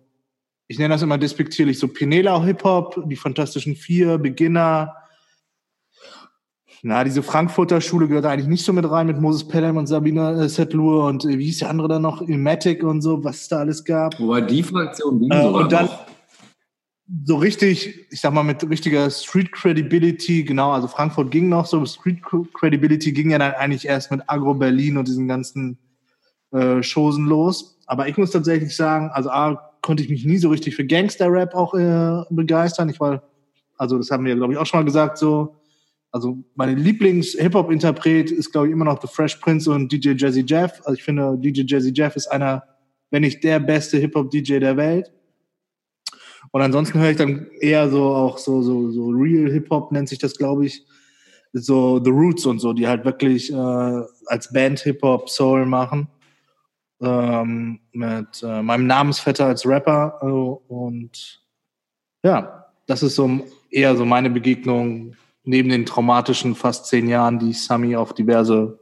ich 0.68 0.78
nenne 0.78 0.94
das 0.94 1.02
immer 1.02 1.18
despektierlich, 1.18 1.78
so 1.78 1.88
Penela 1.88 2.42
Hip-Hop, 2.42 3.04
die 3.10 3.16
Fantastischen 3.16 3.76
Vier, 3.76 4.16
Beginner. 4.16 4.94
Na, 6.82 7.02
diese 7.02 7.22
Frankfurter 7.22 7.80
Schule 7.80 8.06
gehört 8.08 8.24
eigentlich 8.26 8.46
nicht 8.46 8.64
so 8.64 8.72
mit 8.72 8.88
rein 8.88 9.06
mit 9.06 9.20
Moses 9.20 9.46
Pelham 9.46 9.76
und 9.76 9.86
Sabina 9.88 10.42
äh, 10.42 10.48
Setlur 10.48 11.06
und 11.06 11.24
äh, 11.24 11.38
wie 11.38 11.46
hieß 11.46 11.58
der 11.58 11.70
andere 11.70 11.88
dann 11.88 12.02
noch? 12.02 12.22
Ilmatic 12.22 12.84
und 12.84 13.02
so, 13.02 13.24
was 13.24 13.42
es 13.42 13.48
da 13.48 13.58
alles 13.58 13.84
gab. 13.84 14.18
Wobei 14.20 14.42
die 14.42 14.62
Fraktion 14.62 15.18
ging 15.18 15.30
Äh, 15.30 15.42
sogar 15.42 15.62
und 15.62 15.72
dann 15.72 15.86
noch. 15.86 16.06
so 17.24 17.36
richtig, 17.36 18.06
ich 18.12 18.20
sag 18.20 18.32
mal, 18.32 18.44
mit 18.44 18.68
richtiger 18.68 19.10
Street 19.10 19.50
Credibility, 19.50 20.44
genau, 20.44 20.70
also 20.70 20.86
Frankfurt 20.86 21.30
ging 21.30 21.48
noch 21.48 21.66
so, 21.66 21.84
Street 21.84 22.20
Credibility 22.54 23.12
ging 23.12 23.30
ja 23.30 23.38
dann 23.38 23.54
eigentlich 23.54 23.86
erst 23.86 24.10
mit 24.12 24.20
Agro 24.28 24.54
Berlin 24.54 24.98
und 24.98 25.08
diesen 25.08 25.26
ganzen 25.26 25.78
äh, 26.52 26.80
Chosen 26.82 27.26
los. 27.26 27.80
Aber 27.86 28.06
ich 28.08 28.16
muss 28.18 28.30
tatsächlich 28.30 28.76
sagen, 28.76 29.10
also 29.12 29.30
A, 29.30 29.72
konnte 29.82 30.02
ich 30.02 30.10
mich 30.10 30.24
nie 30.24 30.38
so 30.38 30.50
richtig 30.50 30.76
für 30.76 30.84
Gangster-Rap 30.86 31.54
auch 31.54 31.74
äh, 31.74 32.22
begeistern. 32.30 32.88
Ich 32.88 33.00
war, 33.00 33.22
also 33.78 33.96
das 33.98 34.10
haben 34.10 34.24
wir, 34.26 34.36
glaube 34.36 34.52
ich, 34.52 34.58
auch 34.58 34.66
schon 34.66 34.80
mal 34.80 34.84
gesagt, 34.84 35.18
so, 35.18 35.56
also 36.10 36.38
meine 36.54 36.74
Lieblings-Hip-Hop-Interpret 36.74 38.30
ist, 38.30 38.50
glaube 38.50 38.68
ich, 38.68 38.72
immer 38.72 38.86
noch 38.86 39.00
The 39.00 39.08
Fresh 39.08 39.36
Prince 39.36 39.70
und 39.70 39.92
DJ 39.92 40.12
Jazzy 40.16 40.44
Jeff. 40.46 40.80
Also 40.84 40.94
ich 40.94 41.04
finde, 41.04 41.36
DJ 41.38 41.62
Jazzy 41.66 41.92
Jeff 41.94 42.16
ist 42.16 42.28
einer, 42.28 42.62
wenn 43.10 43.22
nicht 43.22 43.44
der 43.44 43.60
beste 43.60 43.98
Hip-Hop-DJ 43.98 44.58
der 44.60 44.76
Welt. 44.76 45.12
Und 46.50 46.62
ansonsten 46.62 46.98
höre 46.98 47.10
ich 47.10 47.16
dann 47.16 47.48
eher 47.60 47.90
so 47.90 48.04
auch 48.14 48.38
so, 48.38 48.62
so, 48.62 48.90
so 48.90 49.08
Real 49.08 49.50
Hip-Hop 49.50 49.92
nennt 49.92 50.08
sich 50.08 50.18
das, 50.18 50.36
glaube 50.36 50.66
ich. 50.66 50.86
So 51.52 52.02
The 52.02 52.10
Roots 52.10 52.46
und 52.46 52.58
so, 52.58 52.72
die 52.72 52.86
halt 52.86 53.04
wirklich 53.04 53.52
äh, 53.52 54.02
als 54.26 54.52
Band 54.52 54.80
Hip-Hop 54.80 55.28
Soul 55.28 55.66
machen. 55.66 56.08
Ähm, 57.00 57.80
mit 57.92 58.42
äh, 58.42 58.62
meinem 58.62 58.86
Namensvetter 58.86 59.46
als 59.46 59.66
Rapper. 59.66 60.18
Äh, 60.22 60.72
und 60.72 61.42
ja, 62.24 62.66
das 62.86 63.02
ist 63.02 63.14
so 63.14 63.46
eher 63.70 63.94
so 63.96 64.04
meine 64.04 64.30
Begegnung 64.30 65.14
neben 65.48 65.70
den 65.70 65.86
traumatischen 65.86 66.54
fast 66.54 66.86
zehn 66.86 67.08
Jahren, 67.08 67.38
die 67.38 67.50
ich 67.50 67.64
Sami 67.64 67.96
auf 67.96 68.12
diverse 68.12 68.78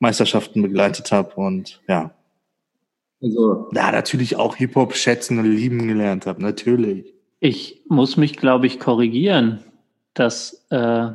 Meisterschaften 0.00 0.60
begleitet 0.60 1.12
habe. 1.12 1.34
Und 1.36 1.80
ja, 1.86 2.10
Also, 3.22 3.68
da 3.72 3.92
natürlich 3.92 4.34
auch 4.34 4.56
Hip-Hop 4.56 4.96
schätzen 4.96 5.38
und 5.38 5.44
lieben 5.44 5.86
gelernt 5.86 6.26
habe, 6.26 6.42
natürlich. 6.42 7.14
ich 7.38 7.82
muss 7.88 8.16
mich, 8.16 8.36
glaube 8.36 8.66
ich, 8.66 8.80
korrigieren, 8.80 9.62
dass 10.14 10.66
äh, 10.70 11.10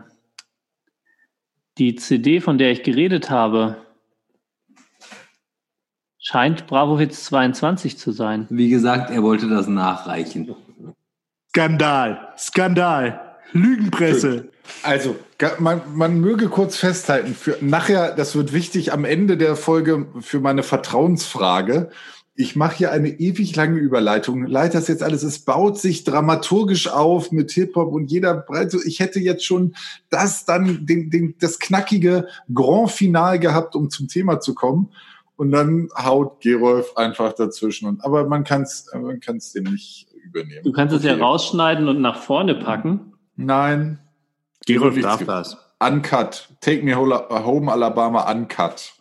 die 1.77 1.95
CD, 1.95 2.39
von 2.39 2.57
der 2.57 2.71
ich 2.71 2.83
geredet 2.83 3.29
habe, 3.29 3.75
scheint 6.19 6.67
Bravo 6.67 6.97
Hits 6.97 7.25
22 7.25 7.97
zu 7.97 8.11
sein. 8.11 8.47
wie 8.49 8.69
gesagt, 8.69 9.09
er 9.11 9.23
wollte 9.23 9.49
das 9.49 9.67
nachreichen. 9.67 10.55
Skandal, 11.49 12.33
Skandal, 12.37 13.26
Lügenpresse. 13.53 14.49
Also, 14.83 15.15
man, 15.59 15.81
man 15.93 16.19
möge 16.19 16.49
kurz 16.49 16.77
festhalten, 16.77 17.33
für 17.33 17.57
nachher, 17.61 18.13
das 18.15 18.35
wird 18.35 18.53
wichtig 18.53 18.91
am 18.91 19.05
Ende 19.05 19.37
der 19.37 19.55
Folge 19.55 20.07
für 20.19 20.39
meine 20.39 20.63
Vertrauensfrage. 20.63 21.89
Ich 22.35 22.55
mache 22.55 22.77
hier 22.77 22.91
eine 22.91 23.09
ewig 23.09 23.55
lange 23.55 23.79
Überleitung, 23.79 24.45
leite 24.45 24.77
das 24.77 24.87
jetzt 24.87 25.01
alles, 25.01 25.23
es 25.23 25.39
baut 25.39 25.79
sich 25.79 26.03
dramaturgisch 26.03 26.87
auf 26.87 27.31
mit 27.31 27.51
Hip-Hop 27.51 27.91
und 27.91 28.11
jeder 28.11 28.35
breit. 28.35 28.69
so, 28.69 28.79
Ich 28.83 28.99
hätte 28.99 29.19
jetzt 29.19 29.43
schon 29.43 29.73
das 30.09 30.45
dann, 30.45 30.85
den, 30.85 31.09
den, 31.09 31.35
das 31.39 31.57
knackige 31.57 32.27
Grand 32.53 32.91
Final 32.91 33.39
gehabt, 33.39 33.75
um 33.75 33.89
zum 33.89 34.07
Thema 34.07 34.39
zu 34.39 34.53
kommen. 34.53 34.91
Und 35.35 35.51
dann 35.51 35.89
haut 35.95 36.41
Gerolf 36.41 36.95
einfach 36.95 37.33
dazwischen. 37.33 37.87
Und, 37.87 38.03
aber 38.03 38.27
man 38.27 38.43
kann 38.43 38.63
es 38.63 38.87
man 38.93 39.19
kann's 39.19 39.53
dem 39.53 39.65
nicht 39.65 40.07
übernehmen. 40.13 40.63
Du 40.63 40.71
kannst 40.71 40.95
es 40.95 41.03
ja 41.03 41.13
Okay. 41.13 41.21
rausschneiden 41.21 41.87
und 41.87 42.01
nach 42.01 42.21
vorne 42.21 42.55
packen. 42.55 43.13
Nein. 43.37 43.99
Gerolf 44.65 44.99
darf 44.99 45.23
das. 45.23 45.57
Uncut. 45.79 46.49
Take 46.59 46.83
me 46.83 46.95
home, 46.95 47.71
Alabama 47.71 48.29
uncut. 48.31 48.93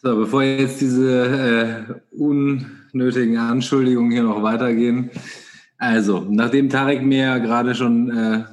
So, 0.00 0.16
bevor 0.16 0.42
jetzt 0.42 0.80
diese 0.80 1.86
äh, 1.90 2.16
unnötigen 2.16 3.36
Anschuldigungen 3.36 4.10
hier 4.12 4.22
noch 4.22 4.42
weitergehen. 4.42 5.10
Also, 5.78 6.24
nachdem 6.28 6.70
Tarek 6.70 7.02
mir 7.02 7.24
ja 7.24 7.38
gerade 7.38 7.74
schon 7.74 8.10
äh, 8.10 8.44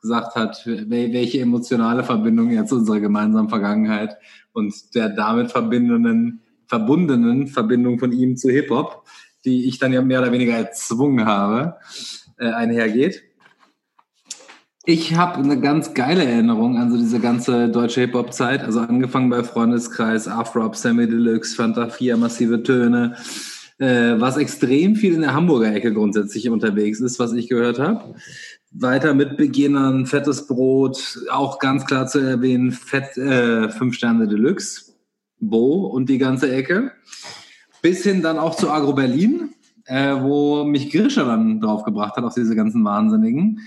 gesagt 0.00 0.34
hat, 0.34 0.66
wel 0.66 1.12
welche 1.12 1.40
emotionale 1.40 2.04
Verbindung 2.04 2.50
er 2.50 2.66
zu 2.66 2.76
unserer 2.76 3.00
gemeinsamen 3.00 3.48
Vergangenheit 3.48 4.16
und 4.52 4.94
der 4.94 5.10
damit 5.10 5.50
verbindenden, 5.50 6.40
verbundenen 6.66 7.46
Verbindung 7.46 7.98
von 7.98 8.12
ihm 8.12 8.36
zu 8.36 8.50
Hip-Hop, 8.50 9.04
die 9.44 9.66
ich 9.68 9.78
dann 9.78 9.92
ja 9.92 10.02
mehr 10.02 10.20
oder 10.20 10.32
weniger 10.32 10.54
erzwungen 10.54 11.26
habe, 11.26 11.76
äh, 12.38 12.50
einhergeht. 12.50 13.22
Ich 14.90 15.14
habe 15.14 15.40
eine 15.40 15.60
ganz 15.60 15.92
geile 15.92 16.24
Erinnerung 16.24 16.78
an 16.78 16.90
so 16.90 16.96
diese 16.96 17.20
ganze 17.20 17.68
deutsche 17.68 18.00
Hip-Hop-Zeit. 18.00 18.64
Also 18.64 18.80
angefangen 18.80 19.28
bei 19.28 19.44
Freundeskreis, 19.44 20.26
Afrop, 20.26 20.76
Sammy 20.76 21.06
Deluxe, 21.06 21.54
Fanta 21.54 21.90
4, 21.90 22.16
massive 22.16 22.62
Töne, 22.62 23.14
äh, 23.76 24.14
was 24.18 24.38
extrem 24.38 24.96
viel 24.96 25.12
in 25.12 25.20
der 25.20 25.34
Hamburger 25.34 25.74
Ecke 25.74 25.92
grundsätzlich 25.92 26.48
unterwegs 26.48 27.00
ist, 27.00 27.18
was 27.18 27.34
ich 27.34 27.50
gehört 27.50 27.78
habe. 27.78 28.14
Weiter 28.70 29.12
mit 29.12 29.36
Beginnern, 29.36 30.06
Fettes 30.06 30.46
Brot, 30.46 31.18
auch 31.30 31.58
ganz 31.58 31.84
klar 31.84 32.06
zu 32.06 32.20
erwähnen, 32.20 32.72
Fett, 32.72 33.14
äh, 33.18 33.68
Fünf 33.68 33.94
Sterne 33.94 34.26
Deluxe, 34.26 34.94
Bo 35.38 35.84
und 35.88 36.08
die 36.08 36.16
ganze 36.16 36.50
Ecke. 36.50 36.92
Bis 37.82 38.04
hin 38.04 38.22
dann 38.22 38.38
auch 38.38 38.54
zu 38.54 38.70
Agro 38.70 38.94
Berlin, 38.94 39.50
äh, 39.84 40.14
wo 40.18 40.64
mich 40.64 40.90
Grischer 40.90 41.26
dann 41.26 41.60
draufgebracht 41.60 42.16
hat 42.16 42.24
auf 42.24 42.32
diese 42.32 42.56
ganzen 42.56 42.82
Wahnsinnigen. 42.86 43.60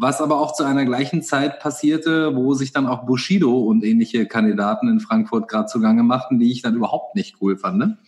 Was 0.00 0.20
aber 0.20 0.40
auch 0.40 0.54
zu 0.54 0.62
einer 0.62 0.84
gleichen 0.84 1.22
Zeit 1.22 1.58
passierte, 1.58 2.36
wo 2.36 2.54
sich 2.54 2.72
dann 2.72 2.86
auch 2.86 3.04
Bushido 3.04 3.58
und 3.58 3.82
ähnliche 3.82 4.26
Kandidaten 4.26 4.88
in 4.88 5.00
Frankfurt 5.00 5.48
gerade 5.48 5.66
zugange 5.66 6.04
machten, 6.04 6.38
die 6.38 6.52
ich 6.52 6.62
dann 6.62 6.76
überhaupt 6.76 7.16
nicht 7.16 7.36
cool 7.40 7.56
fand. 7.56 7.78
Ne? 7.78 7.98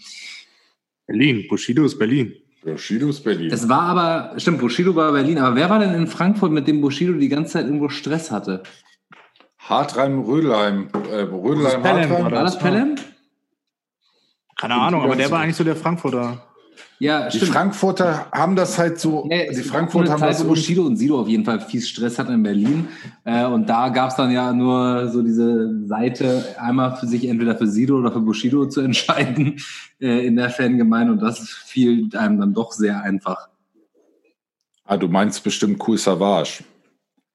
Berlin, 1.09 1.47
Bushido 1.49 1.85
ist 1.85 1.99
Berlin. 1.99 2.33
Bushido's 2.63 3.21
Berlin. 3.21 3.51
Es 3.51 3.69
war 3.69 3.83
aber, 3.83 4.39
stimmt, 4.39 4.61
Bushido 4.61 4.95
war 4.95 5.11
Berlin, 5.11 5.39
aber 5.39 5.57
wer 5.57 5.69
war 5.69 5.81
denn 5.81 5.95
in 5.95 6.07
Frankfurt, 6.07 6.53
mit 6.53 6.69
dem 6.69 6.81
Bushido 6.81 7.15
die 7.15 7.29
ganze 7.29 7.55
Zeit 7.55 7.65
irgendwo 7.65 7.89
Stress 7.89 8.31
hatte? 8.31 8.63
Hartreim, 9.59 10.21
Rödelheim. 10.21 10.91
Äh, 11.11 11.23
Rödelheim, 11.23 11.83
Pelham, 11.83 12.11
Hartreim. 12.11 12.27
oder? 12.27 12.37
War 12.37 12.45
das 12.45 12.59
Pelham? 12.59 12.95
Keine 14.57 14.75
Ahnung, 14.75 15.03
aber 15.03 15.17
der 15.17 15.31
war 15.31 15.41
eigentlich 15.41 15.57
so 15.57 15.65
der 15.65 15.75
Frankfurter. 15.75 16.47
Ja, 16.99 17.29
Die 17.29 17.39
stimmt. 17.39 17.53
Frankfurter 17.53 18.27
haben 18.31 18.57
das 18.57 18.79
halt 18.79 19.01
so, 19.01 19.25
Nee, 19.27 19.49
die 19.51 19.63
Frankfurter 19.63 20.13
haben 20.13 20.21
Zeit, 20.21 20.31
das 20.31 20.45
wo 20.45 20.51
Bushido 20.51 20.85
und 20.85 20.97
Sido 20.97 21.19
auf 21.19 21.29
jeden 21.29 21.47
Fall 21.47 21.59
fies 21.61 21.89
Stress 21.89 22.19
hatten 22.19 22.35
in 22.35 22.43
Berlin. 22.43 22.89
Äh, 23.25 23.47
und 23.47 23.69
da 23.69 23.89
gab 23.89 24.11
es 24.11 24.17
dann 24.17 24.31
ja 24.31 24.53
nur 24.53 25.09
so 25.09 25.23
diese 25.23 25.87
Seite, 25.87 26.45
einmal 26.59 26.97
für 26.97 27.07
sich 27.07 27.27
entweder 27.27 27.57
für 27.57 27.67
Sido 27.67 27.99
oder 27.99 28.13
für 28.13 28.21
Bushido 28.21 28.67
zu 28.67 28.83
entscheiden 28.83 29.57
äh, 30.01 30.27
in 30.27 30.37
der 30.37 30.51
Fangemeinde. 30.51 31.13
Und 31.13 31.23
das 31.23 31.49
fiel 31.49 32.09
einem 32.15 32.39
dann 32.39 32.53
doch 32.53 32.73
sehr 32.73 33.03
einfach. 33.03 33.49
Ah, 34.85 34.99
du 34.99 35.09
meinst 35.09 35.43
bestimmt 35.43 35.83
Cool 35.87 35.97
Savage. 35.97 36.65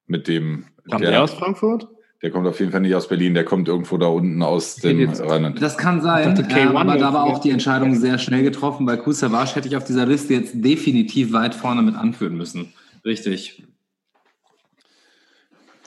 Mit 0.05 0.27
dem. 0.27 0.65
Kam 0.91 1.01
der, 1.01 1.23
aus 1.23 1.33
Frankfurt? 1.33 1.87
Der 2.21 2.31
kommt 2.31 2.47
auf 2.47 2.59
jeden 2.59 2.71
Fall 2.71 2.81
nicht 2.81 2.95
aus 2.95 3.07
Berlin, 3.07 3.33
der 3.33 3.43
kommt 3.43 3.67
irgendwo 3.67 3.97
da 3.97 4.07
unten 4.07 4.41
aus 4.41 4.77
dem 4.77 5.09
Rheinland. 5.09 5.61
Das 5.61 5.77
kann 5.77 6.01
sein, 6.01 6.33
dachte, 6.35 6.49
äh, 6.49 6.65
K1 6.65 6.75
aber 6.75 6.97
da 6.97 7.13
war 7.13 7.23
auch 7.25 7.39
die 7.39 7.51
Entscheidung 7.51 7.95
sehr 7.95 8.17
schnell 8.17 8.41
getroffen. 8.41 8.85
Bei 8.85 8.99
Savage 9.05 9.55
hätte 9.55 9.67
ich 9.67 9.75
auf 9.75 9.83
dieser 9.83 10.05
Liste 10.05 10.33
jetzt 10.33 10.53
definitiv 10.55 11.33
weit 11.33 11.53
vorne 11.53 11.81
mit 11.81 11.95
anführen 11.95 12.35
müssen. 12.35 12.73
Richtig. 13.03 13.63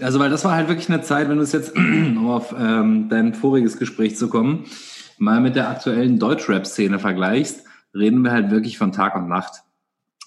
Also, 0.00 0.20
weil 0.20 0.30
das 0.30 0.44
war 0.44 0.54
halt 0.54 0.68
wirklich 0.68 0.88
eine 0.88 1.02
Zeit, 1.02 1.28
wenn 1.28 1.38
du 1.38 1.42
es 1.42 1.52
jetzt, 1.52 1.74
um 1.76 2.28
auf 2.28 2.54
ähm, 2.56 3.08
dein 3.08 3.34
voriges 3.34 3.78
Gespräch 3.78 4.16
zu 4.16 4.28
kommen, 4.28 4.64
mal 5.18 5.40
mit 5.40 5.56
der 5.56 5.68
aktuellen 5.68 6.18
Deutschrap-Szene 6.18 6.98
vergleichst, 6.98 7.64
reden 7.94 8.22
wir 8.22 8.30
halt 8.30 8.50
wirklich 8.50 8.78
von 8.78 8.92
Tag 8.92 9.16
und 9.16 9.28
Nacht. 9.28 9.62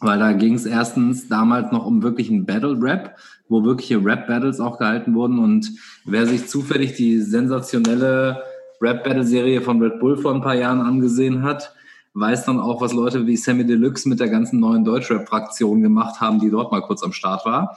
Weil 0.02 0.20
da 0.20 0.34
ging 0.34 0.56
es 0.56 0.66
erstens 0.66 1.30
damals 1.30 1.72
noch 1.72 1.86
um 1.86 2.02
wirklichen 2.02 2.46
Battle-Rap, 2.46 3.18
wo 3.52 3.66
wirkliche 3.66 4.04
Rap-Battles 4.04 4.62
auch 4.62 4.80
gehalten 4.80 5.14
wurden. 5.14 5.38
Und 5.38 5.72
wer 6.06 6.26
sich 6.26 6.48
zufällig 6.48 6.94
die 6.94 7.20
sensationelle 7.20 8.42
Rap-Battle-Serie 8.80 9.62
von 9.62 9.82
Red 9.84 10.00
Bull 10.00 10.16
vor 10.18 10.34
ein 10.34 10.42
paar 10.42 10.56
Jahren 10.56 10.80
angesehen 10.80 11.44
hat, 11.44 11.76
weiß 12.14 12.46
dann 12.46 12.62
auch, 12.62 12.82
was 12.82 12.94
Leute 12.94 13.28
wie 13.28 13.36
Sammy 13.36 13.66
Deluxe 13.66 14.08
mit 14.08 14.22
der 14.22 14.30
ganzen 14.30 14.62
neuen 14.62 14.86
Deutschrap-Fraktion 14.86 15.82
gemacht 15.82 16.22
haben, 16.22 16.40
die 16.40 16.50
dort 16.50 16.72
mal 16.72 16.82
kurz 16.82 17.04
am 17.04 17.12
Start 17.12 17.46
war. 17.46 17.76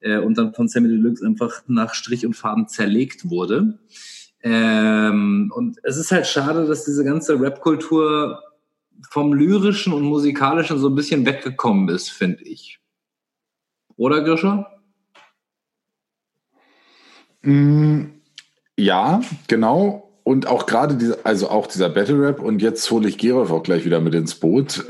Äh, 0.00 0.18
und 0.18 0.38
dann 0.38 0.54
von 0.54 0.68
Sammy 0.68 0.88
Deluxe 0.88 1.24
einfach 1.24 1.62
nach 1.66 1.92
Strich 1.92 2.24
und 2.24 2.34
Faden 2.34 2.66
zerlegt 2.66 3.28
wurde. 3.28 3.78
Ähm, 4.42 5.52
und 5.54 5.76
es 5.82 5.98
ist 5.98 6.12
halt 6.12 6.26
schade, 6.26 6.66
dass 6.66 6.86
diese 6.86 7.04
ganze 7.04 7.38
Rap-Kultur 7.38 8.42
vom 9.10 9.34
Lyrischen 9.34 9.92
und 9.92 10.02
Musikalischen 10.02 10.78
so 10.78 10.88
ein 10.88 10.94
bisschen 10.94 11.26
weggekommen 11.26 11.90
ist, 11.90 12.08
finde 12.08 12.42
ich. 12.44 12.80
Oder, 13.96 14.22
Grisha? 14.22 14.79
Mm, 17.42 18.04
Ja, 18.76 19.20
genau. 19.48 20.06
Und 20.22 20.46
auch 20.46 20.66
gerade 20.66 20.96
diese, 20.96 21.24
also 21.26 21.48
auch 21.50 21.66
dieser 21.66 21.88
Battle 21.88 22.20
Rap 22.20 22.40
und 22.40 22.62
jetzt 22.62 22.90
hole 22.90 23.08
ich 23.08 23.18
Gerolf 23.18 23.50
auch 23.50 23.62
gleich 23.62 23.84
wieder 23.84 24.00
mit 24.00 24.14
ins 24.14 24.34
Boot, 24.36 24.84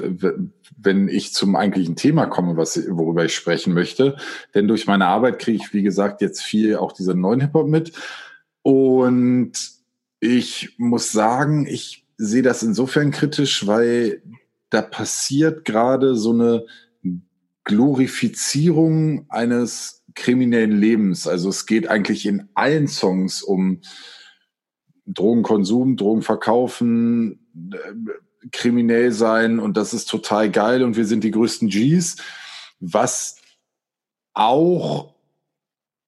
wenn 0.76 1.08
ich 1.08 1.32
zum 1.32 1.56
eigentlichen 1.56 1.96
Thema 1.96 2.26
komme, 2.26 2.56
was, 2.56 2.78
worüber 2.90 3.24
ich 3.24 3.34
sprechen 3.34 3.72
möchte. 3.72 4.16
Denn 4.54 4.68
durch 4.68 4.86
meine 4.86 5.06
Arbeit 5.06 5.38
kriege 5.38 5.58
ich, 5.62 5.72
wie 5.72 5.82
gesagt, 5.82 6.20
jetzt 6.20 6.42
viel 6.42 6.76
auch 6.76 6.92
diesen 6.92 7.20
neuen 7.20 7.40
Hip-Hop 7.40 7.68
mit. 7.68 7.92
Und 8.62 9.52
ich 10.20 10.74
muss 10.78 11.12
sagen, 11.12 11.66
ich 11.66 12.06
sehe 12.18 12.42
das 12.42 12.62
insofern 12.62 13.10
kritisch, 13.10 13.66
weil 13.66 14.22
da 14.68 14.82
passiert 14.82 15.64
gerade 15.64 16.16
so 16.16 16.32
eine 16.32 16.66
Glorifizierung 17.64 19.26
eines 19.30 19.99
kriminellen 20.14 20.78
Lebens. 20.78 21.26
Also 21.26 21.48
es 21.48 21.66
geht 21.66 21.88
eigentlich 21.88 22.26
in 22.26 22.48
allen 22.54 22.88
Songs 22.88 23.42
um 23.42 23.80
Drogenkonsum, 25.06 25.96
Drogenverkaufen, 25.96 27.40
äh, 27.72 28.48
kriminell 28.52 29.12
sein 29.12 29.58
und 29.58 29.76
das 29.76 29.92
ist 29.92 30.08
total 30.08 30.50
geil 30.50 30.82
und 30.82 30.96
wir 30.96 31.04
sind 31.04 31.24
die 31.24 31.30
größten 31.30 31.68
Gs, 31.68 32.16
was 32.78 33.36
auch 34.32 35.14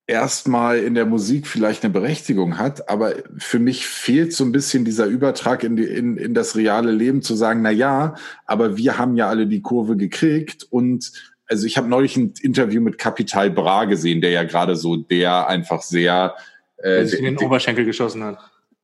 erstmal 0.07 0.79
in 0.79 0.95
der 0.95 1.07
Musik 1.07 1.47
vielleicht 1.47 1.85
eine 1.85 1.93
Berechtigung 1.93 2.59
hat, 2.59 2.89
aber 2.89 3.15
für 3.39 3.59
mich 3.59 3.87
fehlt 3.87 4.33
so 4.33 4.45
ein 4.45 4.53
bisschen 4.53 4.85
dieser 4.85 5.07
Übertrag 5.07 5.63
in, 5.63 5.77
die, 5.77 5.85
in, 5.85 6.17
in 6.17 6.35
das 6.35 6.57
reale 6.57 6.91
Leben 6.91 7.23
zu 7.23 7.35
sagen, 7.35 7.63
na 7.63 7.71
ja, 7.71 8.15
aber 8.47 8.77
wir 8.77 8.99
haben 8.99 9.17
ja 9.17 9.29
alle 9.29 9.47
die 9.47 9.63
Kurve 9.63 9.97
gekriegt 9.97 10.67
und 10.71 11.13
also 11.53 11.67
ich 11.67 11.77
habe 11.77 11.87
neulich 11.87 12.17
ein 12.17 12.33
Interview 12.41 12.81
mit 12.81 12.97
Capital 12.97 13.51
Bra 13.51 13.85
gesehen, 13.85 14.23
der 14.23 14.31
ja 14.31 14.43
gerade 14.43 14.75
so 14.75 14.97
der 14.97 15.47
einfach 15.49 15.83
sehr 15.83 16.35
äh, 16.79 16.83
Der 16.83 17.07
sich 17.09 17.19
in 17.19 17.27
den 17.27 17.39
Oberschenkel 17.39 17.85
geschossen 17.85 18.25
hat. 18.25 18.39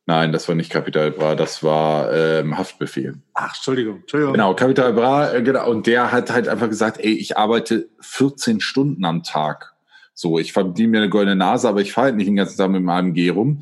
Nein, 0.05 0.31
das 0.31 0.47
war 0.47 0.55
nicht 0.55 0.71
Capital 0.71 1.09
Bra, 1.11 1.33
das 1.35 1.63
war 1.63 2.13
ähm, 2.13 2.57
Haftbefehl. 2.57 3.15
Ach, 3.33 3.55
Entschuldigung. 3.55 4.01
Entschuldigung. 4.01 4.33
Genau, 4.33 4.53
Capital 4.53 4.93
Bra, 4.93 5.33
äh, 5.33 5.41
genau. 5.41 5.69
Und 5.69 5.87
der 5.87 6.11
hat 6.11 6.31
halt 6.31 6.47
einfach 6.47 6.69
gesagt, 6.69 6.99
ey, 6.99 7.13
ich 7.13 7.37
arbeite 7.37 7.89
14 8.01 8.61
Stunden 8.61 9.03
am 9.03 9.23
Tag. 9.23 9.73
So, 10.13 10.37
ich 10.37 10.53
verdiene 10.53 10.89
mir 10.89 10.97
eine 10.99 11.09
goldene 11.09 11.35
Nase, 11.35 11.67
aber 11.67 11.81
ich 11.81 11.93
fahre 11.93 12.05
halt 12.05 12.17
nicht 12.17 12.27
den 12.27 12.35
ganzen 12.35 12.57
Tag 12.57 12.69
mit 12.69 12.83
meinem 12.83 13.07
AMG 13.09 13.29
rum. 13.31 13.61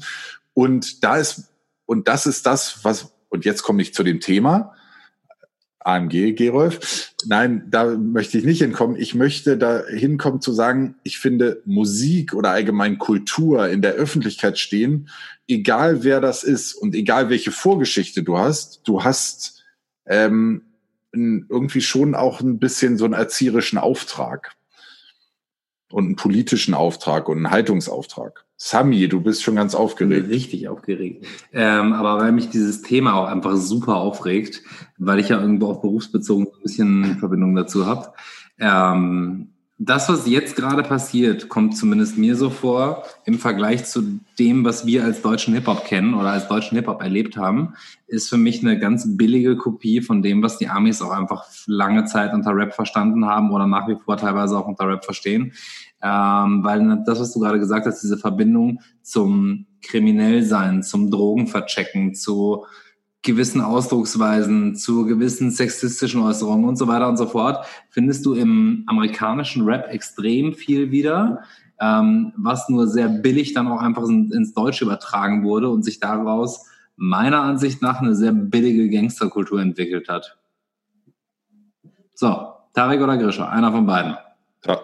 Und 0.54 1.04
da 1.04 1.18
ist, 1.18 1.50
und 1.86 2.10
das 2.10 2.26
ist 2.26 2.46
das, 2.46 2.84
was, 2.84 3.14
und 3.30 3.46
jetzt 3.46 3.64
komme 3.64 3.82
ich 3.82 3.94
zu 3.94 4.04
dem 4.04 4.20
Thema. 4.20 4.74
AMG, 5.80 6.34
Gerolf. 6.36 7.14
Nein, 7.26 7.64
da 7.70 7.86
möchte 7.86 8.38
ich 8.38 8.44
nicht 8.44 8.60
hinkommen. 8.60 8.98
Ich 8.98 9.16
möchte 9.16 9.58
da 9.58 9.84
hinkommen 9.88 10.42
zu 10.42 10.52
sagen, 10.52 10.96
ich 11.04 11.20
finde 11.20 11.62
Musik 11.66 12.34
oder 12.34 12.52
allgemein 12.52 12.98
Kultur 12.98 13.70
in 13.70 13.82
der 13.82 13.94
Öffentlichkeit 13.94 14.60
stehen, 14.60 15.10
egal 15.48 16.04
wer 16.04 16.20
das 16.20 16.44
ist 16.44 16.74
und 16.74 16.96
egal 16.96 17.30
welche 17.30 17.52
Vorgeschichte 17.52 18.24
du 18.24 18.38
hast, 18.38 18.82
du 18.88 19.04
hast 19.04 19.64
ähm, 20.06 20.64
irgendwie 21.14 21.82
schon 21.82 22.16
auch 22.16 22.42
ein 22.42 22.60
bisschen 22.60 22.98
so 22.98 23.06
einen 23.06 23.14
erzieherischen 23.14 23.80
Auftrag 23.80 24.56
und 25.92 26.06
einen 26.06 26.16
politischen 26.16 26.74
Auftrag 26.74 27.30
und 27.30 27.38
einen 27.38 27.52
Haltungsauftrag. 27.52 28.47
Sami, 28.60 29.08
du 29.08 29.22
bist 29.22 29.44
schon 29.44 29.56
ganz 29.56 29.76
aufgeregt. 29.76 30.30
richtig 30.30 30.68
aufgeregt. 30.68 31.26
Ähm, 31.54 31.94
aber 31.94 32.18
weil 32.20 32.32
mich 32.32 32.50
dieses 32.50 32.82
Thema 32.82 33.14
auch 33.14 33.28
einfach 33.28 33.56
super 33.56 33.98
aufregt, 33.98 34.64
weil 34.98 35.20
ich 35.20 35.30
ja 35.30 35.40
irgendwo 35.40 35.68
auch 35.68 35.82
berufsbezogen 35.82 36.48
ein 36.48 36.62
bisschen 36.64 37.18
Verbindung 37.20 37.56
dazu 37.56 37.86
habe. 37.86 38.14
Ähm, 38.60 39.50
das, 39.80 40.10
was 40.10 40.28
jetzt 40.28 40.56
gerade 40.56 40.82
passiert, 40.82 41.50
kommt 41.50 41.78
zumindest 41.78 42.18
mir 42.18 42.36
so 42.36 42.50
vor, 42.50 43.04
im 43.26 43.38
Vergleich 43.38 43.86
zu 43.86 44.20
dem, 44.40 44.66
was 44.66 44.88
wir 44.88 45.04
als 45.04 45.22
deutschen 45.22 45.54
Hip-Hop 45.54 45.86
kennen 45.86 46.16
oder 46.16 46.32
als 46.32 46.48
deutschen 46.48 46.76
Hip-Hop 46.78 47.00
erlebt 47.04 47.38
haben, 47.38 47.76
ist 48.08 48.28
für 48.28 48.38
mich 48.38 48.62
eine 48.62 48.80
ganz 48.80 49.06
billige 49.18 49.56
Kopie 49.56 50.02
von 50.02 50.24
dem, 50.24 50.42
was 50.42 50.58
die 50.58 50.68
Amis 50.68 51.04
auch 51.04 51.12
einfach 51.12 51.46
lange 51.68 52.06
Zeit 52.06 52.34
unter 52.34 52.56
Rap 52.56 52.74
verstanden 52.74 53.26
haben 53.26 53.52
oder 53.52 53.68
nach 53.68 53.88
wie 53.88 53.98
vor 54.04 54.18
teilweise 54.18 54.58
auch 54.58 54.68
unter 54.68 54.88
Rap 54.88 55.06
verstehen. 55.06 55.54
Ähm, 56.02 56.64
weil 56.64 57.04
das, 57.06 57.20
was 57.20 57.34
du 57.34 57.40
gerade 57.40 57.60
gesagt 57.60 57.86
hast, 57.86 58.02
diese 58.02 58.18
Verbindung 58.18 58.82
zum 59.02 59.66
Kriminellsein, 59.82 60.84
zum 60.84 61.10
Drogenverchecken, 61.10 62.14
zu 62.14 62.66
gewissen 63.24 63.62
Ausdrucksweisen, 63.62 64.76
zu 64.76 65.06
gewissen 65.06 65.52
sexistischen 65.52 66.22
Äußerungen 66.22 66.68
und 66.68 66.78
so 66.78 66.88
weiter 66.88 67.10
und 67.10 67.18
so 67.18 67.26
fort, 67.26 67.66
findest 67.90 68.26
du 68.26 68.34
im 68.34 68.84
amerikanischen 68.88 69.66
Rap 69.66 69.88
extrem 69.92 70.54
viel 70.54 70.92
wieder, 70.92 71.44
ähm, 71.80 72.32
was 72.38 72.70
nur 72.70 72.88
sehr 72.88 73.10
billig 73.10 73.54
dann 73.54 73.68
auch 73.68 73.82
einfach 73.82 74.04
in, 74.04 74.32
ins 74.32 74.54
Deutsche 74.54 74.86
übertragen 74.86 75.44
wurde 75.44 75.70
und 75.70 75.84
sich 75.84 76.00
daraus 76.00 76.66
meiner 76.96 77.42
Ansicht 77.42 77.82
nach 77.82 78.02
eine 78.02 78.16
sehr 78.16 78.32
billige 78.32 78.90
Gangsterkultur 78.90 79.62
entwickelt 79.62 80.10
hat. 80.10 80.38
So, 82.14 82.48
Tarek 82.74 83.02
oder 83.02 83.18
Grisha, 83.18 83.48
einer 83.50 83.72
von 83.72 83.86
beiden. 83.86 84.16
Ta 84.62 84.80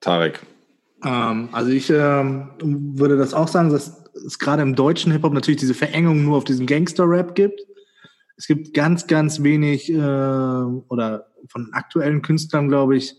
Tarek. 0.00 0.40
Ähm, 1.04 1.48
also 1.52 1.70
ich 1.70 1.90
ähm, 1.90 2.48
würde 2.60 3.16
das 3.16 3.34
auch 3.34 3.48
sagen, 3.48 3.70
dass 3.70 4.04
es 4.26 4.38
gerade 4.38 4.62
im 4.62 4.74
deutschen 4.74 5.12
Hip-Hop 5.12 5.32
natürlich 5.32 5.60
diese 5.60 5.74
Verengung 5.74 6.24
nur 6.24 6.36
auf 6.36 6.44
diesen 6.44 6.66
Gangster-Rap 6.66 7.34
gibt. 7.34 7.60
Es 8.36 8.46
gibt 8.46 8.74
ganz, 8.74 9.06
ganz 9.06 9.42
wenig 9.42 9.92
äh, 9.92 9.96
oder 9.96 11.26
von 11.48 11.68
aktuellen 11.72 12.22
Künstlern, 12.22 12.68
glaube 12.68 12.96
ich, 12.96 13.16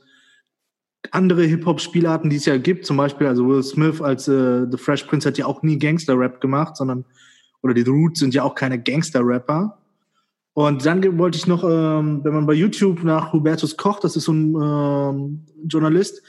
andere 1.11 1.43
Hip-Hop-Spielarten, 1.43 2.29
die 2.29 2.37
es 2.37 2.45
ja 2.45 2.57
gibt. 2.57 2.85
Zum 2.85 2.97
Beispiel, 2.97 3.27
also 3.27 3.47
Will 3.47 3.63
Smith 3.63 4.01
als 4.01 4.27
äh, 4.27 4.65
The 4.69 4.77
Fresh 4.77 5.03
Prince 5.03 5.27
hat 5.27 5.37
ja 5.37 5.45
auch 5.45 5.61
nie 5.61 5.77
Gangster-Rap 5.77 6.41
gemacht, 6.41 6.75
sondern 6.75 7.05
oder 7.61 7.73
die 7.73 7.81
Roots 7.81 8.19
sind 8.19 8.33
ja 8.33 8.43
auch 8.43 8.55
keine 8.55 8.81
Gangster-Rapper. 8.81 9.77
Und 10.53 10.85
dann 10.85 11.17
wollte 11.17 11.37
ich 11.37 11.47
noch, 11.47 11.63
ähm, 11.63 12.21
wenn 12.23 12.33
man 12.33 12.45
bei 12.45 12.53
YouTube 12.53 13.03
nach 13.03 13.33
Hubertus 13.33 13.75
Koch, 13.75 13.99
das 13.99 14.15
ist 14.15 14.25
so 14.25 14.31
ein 14.31 14.55
ähm, 14.55 15.45
Journalist, 15.67 16.21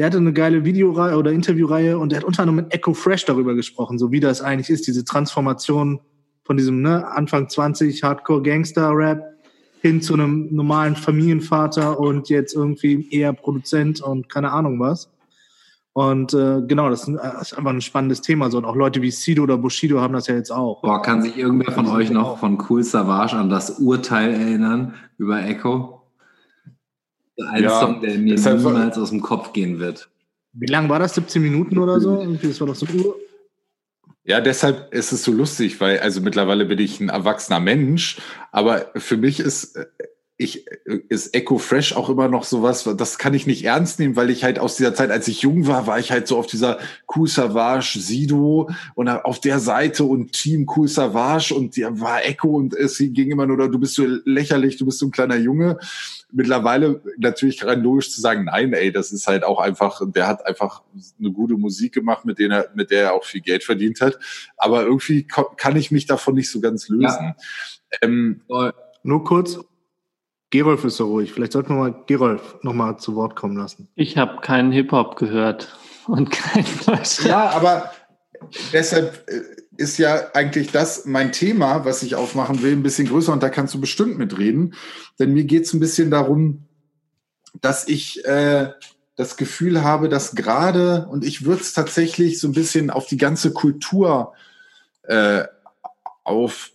der 0.00 0.06
hatte 0.06 0.16
eine 0.16 0.32
geile 0.32 0.64
Videoreihe 0.64 1.14
oder 1.18 1.30
Interviewreihe 1.30 1.98
und 1.98 2.10
der 2.10 2.20
hat 2.20 2.24
unter 2.24 2.40
anderem 2.40 2.64
mit 2.64 2.72
Echo 2.72 2.94
Fresh 2.94 3.26
darüber 3.26 3.54
gesprochen, 3.54 3.98
so 3.98 4.10
wie 4.10 4.18
das 4.18 4.40
eigentlich 4.40 4.70
ist, 4.70 4.86
diese 4.86 5.04
Transformation 5.04 6.00
von 6.42 6.56
diesem 6.56 6.80
ne, 6.80 7.06
Anfang 7.06 7.50
20 7.50 8.02
Hardcore 8.02 8.40
Gangster 8.40 8.92
Rap 8.94 9.22
hin 9.82 10.00
zu 10.00 10.14
einem 10.14 10.48
normalen 10.52 10.96
Familienvater 10.96 12.00
und 12.00 12.30
jetzt 12.30 12.54
irgendwie 12.54 13.10
eher 13.10 13.34
Produzent 13.34 14.00
und 14.00 14.30
keine 14.30 14.52
Ahnung 14.52 14.80
was. 14.80 15.10
Und 15.92 16.32
äh, 16.32 16.62
genau, 16.66 16.88
das 16.88 17.04
das 17.04 17.52
ist 17.52 17.58
einfach 17.58 17.72
ein 17.72 17.82
spannendes 17.82 18.22
Thema. 18.22 18.50
So, 18.50 18.56
und 18.56 18.64
auch 18.64 18.76
Leute 18.76 19.02
wie 19.02 19.10
Sido 19.10 19.42
oder 19.42 19.58
Bushido 19.58 20.00
haben 20.00 20.14
das 20.14 20.28
ja 20.28 20.34
jetzt 20.34 20.50
auch. 20.50 20.80
Boah, 20.80 21.02
kann 21.02 21.20
sich 21.20 21.36
irgendwer 21.36 21.72
von 21.72 21.86
euch 21.86 22.10
noch 22.10 22.38
von 22.38 22.56
Cool 22.70 22.82
Savage 22.84 23.36
an 23.36 23.50
das 23.50 23.78
Urteil 23.78 24.32
erinnern 24.32 24.94
über 25.18 25.44
Echo? 25.44 25.99
Ein 27.48 27.62
Ja, 27.64 27.80
Song, 27.80 28.00
der 28.00 28.18
mir 28.18 28.34
deshalb- 28.34 28.58
niemals 28.58 28.98
aus 28.98 29.10
dem 29.10 29.20
Kopf 29.20 29.52
gehen 29.52 29.78
wird. 29.78 30.08
Wie 30.52 30.66
lang 30.66 30.88
war 30.88 30.98
das? 30.98 31.14
17 31.14 31.40
Minuten 31.42 31.78
oder 31.78 32.00
so? 32.00 32.18
Irgendwie, 32.20 32.48
Das 32.48 32.60
war 32.60 32.66
doch 32.66 32.74
so. 32.74 32.86
Ja, 34.24 34.40
deshalb 34.40 34.92
ist 34.92 35.12
es 35.12 35.22
so 35.24 35.32
lustig, 35.32 35.80
weil 35.80 35.98
also 36.00 36.20
mittlerweile 36.20 36.66
bin 36.66 36.78
ich 36.78 37.00
ein 37.00 37.08
erwachsener 37.08 37.60
Mensch, 37.60 38.18
aber 38.52 38.90
für 38.96 39.16
mich 39.16 39.40
ist 39.40 39.76
äh, 39.76 39.86
ich, 40.40 40.66
ist 41.10 41.34
Echo 41.34 41.58
Fresh 41.58 41.92
auch 41.92 42.08
immer 42.08 42.26
noch 42.26 42.44
sowas, 42.44 42.88
das 42.96 43.18
kann 43.18 43.34
ich 43.34 43.46
nicht 43.46 43.62
ernst 43.62 43.98
nehmen, 43.98 44.16
weil 44.16 44.30
ich 44.30 44.42
halt 44.42 44.58
aus 44.58 44.74
dieser 44.74 44.94
Zeit, 44.94 45.10
als 45.10 45.28
ich 45.28 45.42
jung 45.42 45.66
war, 45.66 45.86
war 45.86 45.98
ich 45.98 46.10
halt 46.10 46.26
so 46.26 46.38
auf 46.38 46.46
dieser 46.46 46.78
Cool 47.14 47.28
Savage 47.28 47.98
Sido 48.00 48.70
und 48.94 49.08
auf 49.08 49.38
der 49.40 49.58
Seite 49.58 50.04
und 50.04 50.32
Team 50.32 50.66
Cool 50.74 50.88
Savage 50.88 51.54
und 51.54 51.76
der 51.76 52.00
war 52.00 52.24
Echo 52.24 52.48
und 52.48 52.72
es 52.72 52.96
ging 52.96 53.30
immer 53.30 53.46
nur, 53.46 53.70
du 53.70 53.78
bist 53.78 53.96
so 53.96 54.06
lächerlich, 54.24 54.78
du 54.78 54.86
bist 54.86 55.00
so 55.00 55.06
ein 55.08 55.10
kleiner 55.10 55.36
Junge. 55.36 55.78
Mittlerweile 56.32 57.02
natürlich 57.18 57.62
rein 57.66 57.82
logisch 57.82 58.10
zu 58.10 58.22
sagen, 58.22 58.44
nein, 58.44 58.72
ey, 58.72 58.90
das 58.90 59.12
ist 59.12 59.26
halt 59.26 59.44
auch 59.44 59.60
einfach, 59.60 60.00
der 60.06 60.26
hat 60.26 60.46
einfach 60.46 60.80
eine 61.18 61.32
gute 61.32 61.54
Musik 61.54 61.92
gemacht, 61.92 62.24
mit 62.24 62.38
der 62.38 62.50
er, 62.50 62.70
mit 62.74 62.90
der 62.90 63.02
er 63.02 63.12
auch 63.12 63.24
viel 63.24 63.42
Geld 63.42 63.62
verdient 63.62 64.00
hat. 64.00 64.18
Aber 64.56 64.84
irgendwie 64.84 65.26
kann 65.26 65.76
ich 65.76 65.90
mich 65.90 66.06
davon 66.06 66.34
nicht 66.34 66.50
so 66.50 66.60
ganz 66.60 66.88
lösen. 66.88 67.34
Ja. 67.34 67.36
Ähm, 68.00 68.40
nur 69.02 69.24
kurz, 69.24 69.58
Gerolf 70.50 70.84
ist 70.84 70.96
so 70.96 71.06
ruhig. 71.06 71.32
Vielleicht 71.32 71.52
sollten 71.52 71.70
wir 71.70 71.76
mal 71.76 71.94
Gerolf 72.06 72.56
nochmal 72.62 72.98
zu 72.98 73.14
Wort 73.14 73.36
kommen 73.36 73.56
lassen. 73.56 73.88
Ich 73.94 74.16
habe 74.16 74.40
keinen 74.40 74.72
Hip-Hop 74.72 75.16
gehört 75.16 75.76
und 76.06 76.30
kein 76.30 76.64
Deutsch. 76.86 77.24
Ja, 77.24 77.50
aber 77.50 77.90
deshalb 78.72 79.28
äh, 79.28 79.42
ist 79.76 79.98
ja 79.98 80.32
eigentlich 80.34 80.72
das 80.72 81.06
mein 81.06 81.32
Thema, 81.32 81.84
was 81.84 82.02
ich 82.02 82.14
aufmachen 82.14 82.62
will, 82.62 82.72
ein 82.72 82.82
bisschen 82.82 83.08
größer 83.08 83.32
und 83.32 83.42
da 83.42 83.48
kannst 83.48 83.74
du 83.74 83.80
bestimmt 83.80 84.18
mitreden. 84.18 84.74
Denn 85.18 85.32
mir 85.32 85.44
geht 85.44 85.64
es 85.64 85.72
ein 85.72 85.80
bisschen 85.80 86.10
darum, 86.10 86.66
dass 87.60 87.88
ich 87.88 88.24
äh, 88.24 88.70
das 89.16 89.36
Gefühl 89.36 89.82
habe, 89.82 90.08
dass 90.08 90.34
gerade, 90.34 91.06
und 91.10 91.24
ich 91.24 91.44
würde 91.44 91.62
es 91.62 91.72
tatsächlich 91.72 92.40
so 92.40 92.48
ein 92.48 92.52
bisschen 92.52 92.90
auf 92.90 93.06
die 93.06 93.16
ganze 93.16 93.52
Kultur 93.52 94.32
äh, 95.04 95.44
auf 96.24 96.72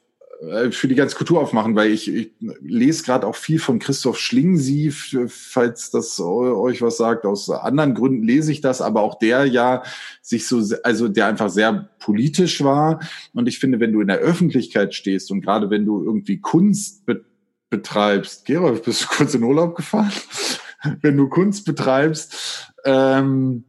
für 0.71 0.87
die 0.87 0.95
ganze 0.95 1.15
Kultur 1.15 1.39
aufmachen, 1.39 1.75
weil 1.75 1.91
ich, 1.91 2.13
ich 2.13 2.31
lese 2.61 3.03
gerade 3.03 3.25
auch 3.25 3.35
viel 3.35 3.59
von 3.59 3.79
Christoph 3.79 4.19
Schlingensief, 4.19 5.17
falls 5.27 5.91
das 5.91 6.19
euch 6.19 6.81
was 6.81 6.97
sagt. 6.97 7.25
Aus 7.25 7.49
anderen 7.49 7.95
Gründen 7.95 8.23
lese 8.23 8.51
ich 8.51 8.61
das, 8.61 8.81
aber 8.81 9.01
auch 9.01 9.17
der 9.17 9.45
ja 9.45 9.83
sich 10.21 10.47
so, 10.47 10.61
also 10.83 11.07
der 11.07 11.27
einfach 11.27 11.49
sehr 11.49 11.89
politisch 11.99 12.63
war. 12.63 12.99
Und 13.33 13.47
ich 13.47 13.59
finde, 13.59 13.79
wenn 13.79 13.93
du 13.93 14.01
in 14.01 14.07
der 14.07 14.17
Öffentlichkeit 14.17 14.93
stehst 14.93 15.31
und 15.31 15.41
gerade 15.41 15.69
wenn 15.69 15.85
du 15.85 16.03
irgendwie 16.03 16.39
Kunst 16.39 17.05
be 17.05 17.23
betreibst, 17.71 18.45
Gerolf, 18.45 18.83
bist 18.83 19.03
du 19.03 19.07
kurz 19.07 19.33
in 19.33 19.43
Urlaub 19.43 19.75
gefahren? 19.75 20.11
wenn 21.01 21.17
du 21.17 21.27
Kunst 21.27 21.65
betreibst, 21.65 22.71
ähm, 22.85 23.63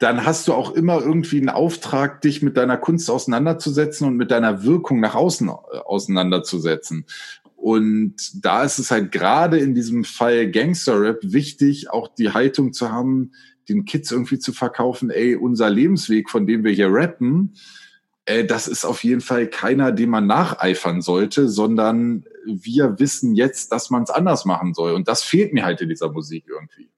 dann 0.00 0.24
hast 0.24 0.48
du 0.48 0.54
auch 0.54 0.72
immer 0.72 0.98
irgendwie 1.00 1.36
einen 1.36 1.50
Auftrag, 1.50 2.22
dich 2.22 2.40
mit 2.40 2.56
deiner 2.56 2.78
Kunst 2.78 3.10
auseinanderzusetzen 3.10 4.06
und 4.06 4.16
mit 4.16 4.30
deiner 4.30 4.64
Wirkung 4.64 4.98
nach 4.98 5.14
außen 5.14 5.48
äh, 5.48 5.50
auseinanderzusetzen. 5.84 7.04
Und 7.54 8.16
da 8.42 8.64
ist 8.64 8.78
es 8.78 8.90
halt 8.90 9.12
gerade 9.12 9.58
in 9.58 9.74
diesem 9.74 10.04
Fall 10.04 10.50
Gangster-Rap 10.50 11.18
wichtig, 11.22 11.90
auch 11.90 12.08
die 12.08 12.32
Haltung 12.32 12.72
zu 12.72 12.90
haben, 12.90 13.32
den 13.68 13.84
Kids 13.84 14.10
irgendwie 14.10 14.38
zu 14.38 14.54
verkaufen, 14.54 15.10
ey, 15.10 15.36
unser 15.36 15.68
Lebensweg, 15.68 16.30
von 16.30 16.46
dem 16.46 16.64
wir 16.64 16.72
hier 16.72 16.88
rappen, 16.90 17.54
äh, 18.24 18.46
das 18.46 18.68
ist 18.68 18.86
auf 18.86 19.04
jeden 19.04 19.20
Fall 19.20 19.48
keiner, 19.48 19.92
dem 19.92 20.08
man 20.08 20.26
nacheifern 20.26 21.02
sollte, 21.02 21.50
sondern 21.50 22.24
wir 22.46 22.98
wissen 22.98 23.34
jetzt, 23.34 23.70
dass 23.70 23.90
man 23.90 24.04
es 24.04 24.10
anders 24.10 24.46
machen 24.46 24.72
soll. 24.72 24.94
Und 24.94 25.08
das 25.08 25.22
fehlt 25.22 25.52
mir 25.52 25.66
halt 25.66 25.82
in 25.82 25.90
dieser 25.90 26.10
Musik 26.10 26.46
irgendwie. 26.48 26.88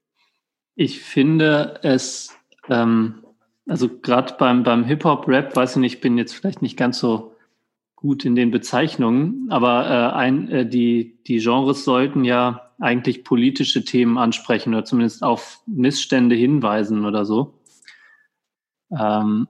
Ich 0.75 1.01
finde 1.01 1.81
es 1.83 2.33
ähm, 2.69 3.23
also 3.67 3.89
gerade 3.89 4.35
beim, 4.37 4.63
beim 4.63 4.83
Hip-Hop-Rap, 4.83 5.55
weiß 5.55 5.71
ich 5.71 5.77
nicht, 5.77 5.93
ich 5.95 6.01
bin 6.01 6.17
jetzt 6.17 6.33
vielleicht 6.33 6.61
nicht 6.61 6.77
ganz 6.77 6.99
so 6.99 7.35
gut 7.95 8.25
in 8.25 8.35
den 8.35 8.51
Bezeichnungen, 8.51 9.47
aber 9.49 9.89
äh, 9.89 10.15
ein, 10.15 10.49
äh, 10.49 10.65
die, 10.67 11.17
die 11.25 11.37
Genres 11.37 11.85
sollten 11.85 12.25
ja 12.25 12.71
eigentlich 12.79 13.23
politische 13.23 13.85
Themen 13.85 14.17
ansprechen 14.17 14.73
oder 14.73 14.83
zumindest 14.83 15.23
auf 15.23 15.61
Missstände 15.65 16.35
hinweisen 16.35 17.05
oder 17.05 17.23
so. 17.23 17.61
Ähm, 18.97 19.47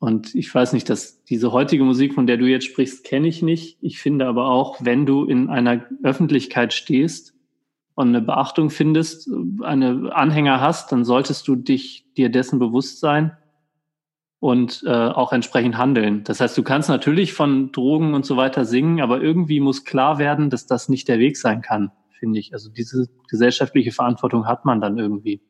und 0.00 0.34
ich 0.34 0.52
weiß 0.52 0.72
nicht, 0.72 0.90
dass 0.90 1.22
diese 1.24 1.52
heutige 1.52 1.84
Musik, 1.84 2.14
von 2.14 2.26
der 2.26 2.36
du 2.36 2.46
jetzt 2.46 2.66
sprichst, 2.66 3.04
kenne 3.04 3.28
ich 3.28 3.42
nicht. 3.42 3.78
Ich 3.80 4.00
finde 4.00 4.26
aber 4.26 4.48
auch, 4.48 4.78
wenn 4.80 5.06
du 5.06 5.24
in 5.24 5.48
einer 5.48 5.86
Öffentlichkeit 6.02 6.74
stehst, 6.74 7.34
und 7.94 8.08
eine 8.08 8.20
Beachtung 8.20 8.70
findest, 8.70 9.30
eine 9.62 10.14
Anhänger 10.14 10.60
hast, 10.60 10.90
dann 10.92 11.04
solltest 11.04 11.46
du 11.48 11.56
dich 11.56 12.03
dir 12.16 12.30
dessen 12.30 12.58
bewusst 12.58 13.00
sein 13.00 13.36
und 14.40 14.82
äh, 14.86 14.90
auch 14.90 15.32
entsprechend 15.32 15.78
handeln. 15.78 16.22
Das 16.24 16.40
heißt, 16.40 16.56
du 16.58 16.62
kannst 16.62 16.88
natürlich 16.88 17.32
von 17.32 17.72
Drogen 17.72 18.14
und 18.14 18.26
so 18.26 18.36
weiter 18.36 18.64
singen, 18.64 19.00
aber 19.00 19.22
irgendwie 19.22 19.60
muss 19.60 19.84
klar 19.84 20.18
werden, 20.18 20.50
dass 20.50 20.66
das 20.66 20.88
nicht 20.88 21.08
der 21.08 21.18
Weg 21.18 21.36
sein 21.36 21.62
kann, 21.62 21.92
finde 22.18 22.38
ich. 22.38 22.52
Also 22.52 22.70
diese 22.70 23.08
gesellschaftliche 23.28 23.90
Verantwortung 23.90 24.46
hat 24.46 24.64
man 24.64 24.80
dann 24.80 24.98
irgendwie. 24.98 25.40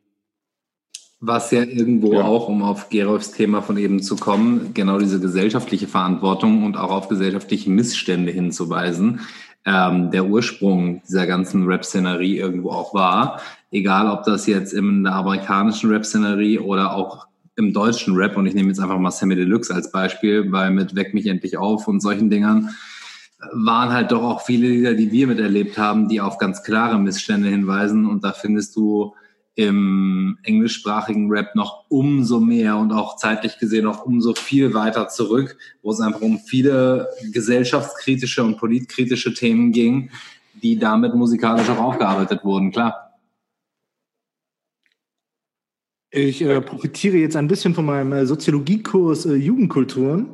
Was 1.18 1.50
ja 1.50 1.62
irgendwo 1.62 2.14
ja. 2.14 2.24
auch, 2.24 2.48
um 2.48 2.62
auf 2.62 2.88
Gerolfs 2.88 3.32
Thema 3.32 3.62
von 3.62 3.78
eben 3.78 4.00
zu 4.02 4.14
kommen, 4.14 4.74
genau 4.74 4.98
diese 4.98 5.18
gesellschaftliche 5.18 5.88
Verantwortung 5.88 6.64
und 6.64 6.76
auch 6.76 6.90
auf 6.90 7.08
gesellschaftliche 7.08 7.70
Missstände 7.70 8.30
hinzuweisen 8.30 9.20
ähm, 9.64 10.10
der 10.10 10.26
Ursprung 10.26 11.02
dieser 11.02 11.26
ganzen 11.26 11.66
Rap-Szenerie 11.66 12.38
irgendwo 12.38 12.70
auch 12.70 12.94
war. 12.94 13.40
Egal, 13.70 14.08
ob 14.08 14.24
das 14.24 14.46
jetzt 14.46 14.72
in 14.72 15.04
der 15.04 15.14
amerikanischen 15.14 15.90
Rap-Szenerie 15.90 16.58
oder 16.58 16.94
auch 16.94 17.26
im 17.56 17.72
deutschen 17.72 18.16
Rap, 18.16 18.36
und 18.36 18.46
ich 18.46 18.54
nehme 18.54 18.68
jetzt 18.68 18.80
einfach 18.80 18.98
mal 18.98 19.10
Sammy 19.10 19.36
Deluxe 19.36 19.74
als 19.74 19.90
Beispiel, 19.90 20.50
weil 20.50 20.70
mit 20.70 20.94
Weck 20.94 21.14
mich 21.14 21.26
endlich 21.26 21.56
auf 21.56 21.86
und 21.88 22.00
solchen 22.00 22.30
Dingern 22.30 22.70
waren 23.52 23.92
halt 23.92 24.12
doch 24.12 24.22
auch 24.22 24.42
viele 24.42 24.68
Lieder, 24.68 24.94
die 24.94 25.12
wir 25.12 25.26
miterlebt 25.26 25.76
haben, 25.78 26.08
die 26.08 26.20
auf 26.20 26.38
ganz 26.38 26.62
klare 26.62 26.98
Missstände 26.98 27.48
hinweisen. 27.48 28.06
Und 28.06 28.24
da 28.24 28.32
findest 28.32 28.74
du 28.76 29.14
im 29.56 30.38
englischsprachigen 30.42 31.30
Rap 31.30 31.54
noch 31.54 31.84
umso 31.88 32.40
mehr 32.40 32.76
und 32.76 32.92
auch 32.92 33.16
zeitlich 33.16 33.58
gesehen 33.58 33.84
noch 33.84 34.04
umso 34.04 34.34
viel 34.34 34.74
weiter 34.74 35.08
zurück, 35.08 35.56
wo 35.82 35.92
es 35.92 36.00
einfach 36.00 36.22
um 36.22 36.38
viele 36.38 37.08
gesellschaftskritische 37.32 38.42
und 38.42 38.58
politkritische 38.58 39.32
Themen 39.32 39.70
ging, 39.70 40.10
die 40.62 40.78
damit 40.78 41.14
musikalisch 41.14 41.68
auch 41.68 41.78
aufgearbeitet 41.78 42.44
wurden, 42.44 42.72
klar. 42.72 43.04
Ich 46.10 46.42
äh, 46.42 46.60
profitiere 46.60 47.16
jetzt 47.16 47.34
ein 47.34 47.48
bisschen 47.48 47.74
von 47.74 47.86
meinem 47.86 48.12
äh, 48.12 48.26
Soziologiekurs 48.26 49.26
äh, 49.26 49.34
Jugendkulturen, 49.34 50.28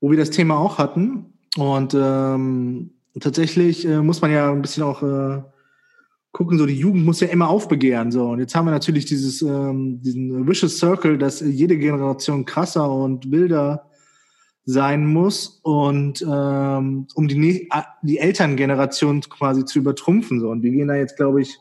wo 0.00 0.10
wir 0.10 0.16
das 0.16 0.30
Thema 0.30 0.56
auch 0.56 0.78
hatten. 0.78 1.34
Und 1.58 1.94
ähm, 1.94 2.92
tatsächlich 3.20 3.86
äh, 3.86 4.00
muss 4.00 4.22
man 4.22 4.30
ja 4.30 4.50
ein 4.50 4.62
bisschen 4.62 4.84
auch 4.84 5.02
äh, 5.02 5.42
gucken, 6.32 6.58
so 6.58 6.66
die 6.66 6.78
Jugend 6.78 7.04
muss 7.04 7.20
ja 7.20 7.28
immer 7.28 7.48
aufbegehren. 7.48 8.10
So. 8.10 8.30
Und 8.30 8.40
jetzt 8.40 8.54
haben 8.54 8.64
wir 8.64 8.70
natürlich 8.72 9.04
dieses, 9.04 9.42
ähm, 9.42 10.00
diesen 10.00 10.48
Vicious 10.48 10.78
Circle, 10.78 11.18
dass 11.18 11.40
jede 11.40 11.76
Generation 11.76 12.44
krasser 12.46 12.90
und 12.90 13.30
wilder 13.30 13.88
sein 14.64 15.06
muss 15.06 15.60
und 15.62 16.22
ähm, 16.22 17.06
um 17.14 17.28
die, 17.28 17.68
die 18.02 18.18
Elterngeneration 18.18 19.20
quasi 19.22 19.64
zu 19.64 19.78
übertrumpfen. 19.78 20.40
So. 20.40 20.48
Und 20.48 20.62
wir 20.62 20.70
gehen 20.70 20.88
da 20.88 20.94
jetzt, 20.94 21.16
glaube 21.16 21.42
ich, 21.42 21.58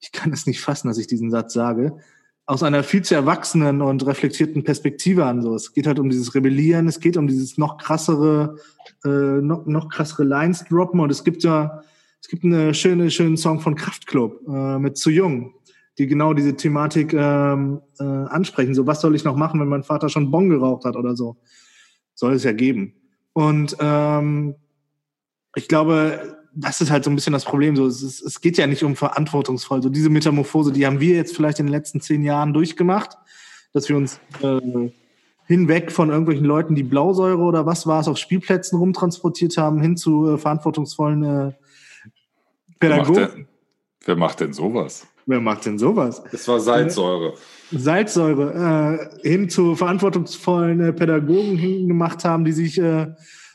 ich 0.00 0.12
kann 0.12 0.32
es 0.32 0.46
nicht 0.46 0.60
fassen, 0.60 0.88
dass 0.88 0.98
ich 0.98 1.06
diesen 1.06 1.30
Satz 1.30 1.54
sage, 1.54 1.96
aus 2.44 2.62
einer 2.62 2.82
viel 2.82 3.02
zu 3.02 3.14
erwachsenen 3.14 3.80
und 3.80 4.06
reflektierten 4.06 4.62
Perspektive 4.62 5.24
an. 5.24 5.40
So. 5.40 5.54
Es 5.54 5.72
geht 5.72 5.86
halt 5.86 5.98
um 5.98 6.10
dieses 6.10 6.34
Rebellieren, 6.34 6.86
es 6.86 7.00
geht 7.00 7.16
um 7.16 7.28
dieses 7.28 7.56
noch 7.56 7.78
krassere, 7.78 8.56
äh, 9.04 9.08
noch, 9.08 9.64
noch 9.66 9.88
krassere 9.88 10.24
Lines 10.24 10.64
droppen 10.64 11.00
und 11.00 11.10
es 11.10 11.24
gibt 11.24 11.42
ja 11.44 11.82
es 12.26 12.30
gibt 12.30 12.42
einen 12.42 12.74
schöne, 12.74 13.08
schönen 13.12 13.36
Song 13.36 13.60
von 13.60 13.76
Kraftklub 13.76 14.40
äh, 14.48 14.80
mit 14.80 14.96
Zu 14.96 15.10
Jung, 15.10 15.54
die 15.96 16.08
genau 16.08 16.34
diese 16.34 16.56
Thematik 16.56 17.12
ähm, 17.12 17.80
äh, 18.00 18.02
ansprechen. 18.02 18.74
So, 18.74 18.84
was 18.84 19.00
soll 19.00 19.14
ich 19.14 19.22
noch 19.22 19.36
machen, 19.36 19.60
wenn 19.60 19.68
mein 19.68 19.84
Vater 19.84 20.08
schon 20.08 20.32
Bon 20.32 20.48
geraucht 20.48 20.84
hat 20.84 20.96
oder 20.96 21.14
so? 21.14 21.36
Soll 22.16 22.32
es 22.32 22.42
ja 22.42 22.50
geben. 22.50 22.94
Und 23.32 23.76
ähm, 23.78 24.56
ich 25.54 25.68
glaube, 25.68 26.36
das 26.52 26.80
ist 26.80 26.90
halt 26.90 27.04
so 27.04 27.10
ein 27.10 27.14
bisschen 27.14 27.32
das 27.32 27.44
Problem. 27.44 27.76
So, 27.76 27.86
es, 27.86 28.02
ist, 28.02 28.20
es 28.22 28.40
geht 28.40 28.58
ja 28.58 28.66
nicht 28.66 28.82
um 28.82 28.96
verantwortungsvoll. 28.96 29.80
So 29.80 29.88
diese 29.88 30.10
Metamorphose, 30.10 30.72
die 30.72 30.84
haben 30.84 30.98
wir 30.98 31.14
jetzt 31.14 31.36
vielleicht 31.36 31.60
in 31.60 31.66
den 31.66 31.72
letzten 31.72 32.00
zehn 32.00 32.24
Jahren 32.24 32.52
durchgemacht, 32.52 33.16
dass 33.72 33.88
wir 33.88 33.96
uns 33.96 34.18
äh, 34.42 34.90
hinweg 35.46 35.92
von 35.92 36.10
irgendwelchen 36.10 36.44
Leuten, 36.44 36.74
die 36.74 36.82
Blausäure 36.82 37.42
oder 37.42 37.66
was 37.66 37.86
war 37.86 38.00
es 38.00 38.08
auf 38.08 38.18
Spielplätzen 38.18 38.80
rumtransportiert 38.80 39.56
haben, 39.58 39.80
hin 39.80 39.96
zu 39.96 40.28
äh, 40.30 40.38
verantwortungsvollen 40.38 41.22
äh, 41.22 41.52
Pädagogen. 42.78 43.14
Wer 43.14 43.26
macht, 43.26 43.36
denn, 43.36 43.46
wer 44.04 44.16
macht 44.16 44.40
denn 44.40 44.52
sowas? 44.52 45.06
Wer 45.26 45.40
macht 45.40 45.66
denn 45.66 45.78
sowas? 45.78 46.22
Es 46.32 46.46
war 46.46 46.60
Salzsäure. 46.60 47.34
Äh, 47.72 47.78
Salzsäure. 47.78 49.10
Äh, 49.22 49.28
hin 49.28 49.48
zu 49.48 49.74
verantwortungsvollen 49.74 50.80
äh, 50.80 50.92
Pädagogen 50.92 51.56
hingemacht 51.56 52.24
haben, 52.24 52.44
die 52.44 52.52
sich 52.52 52.78
äh, 52.78 53.08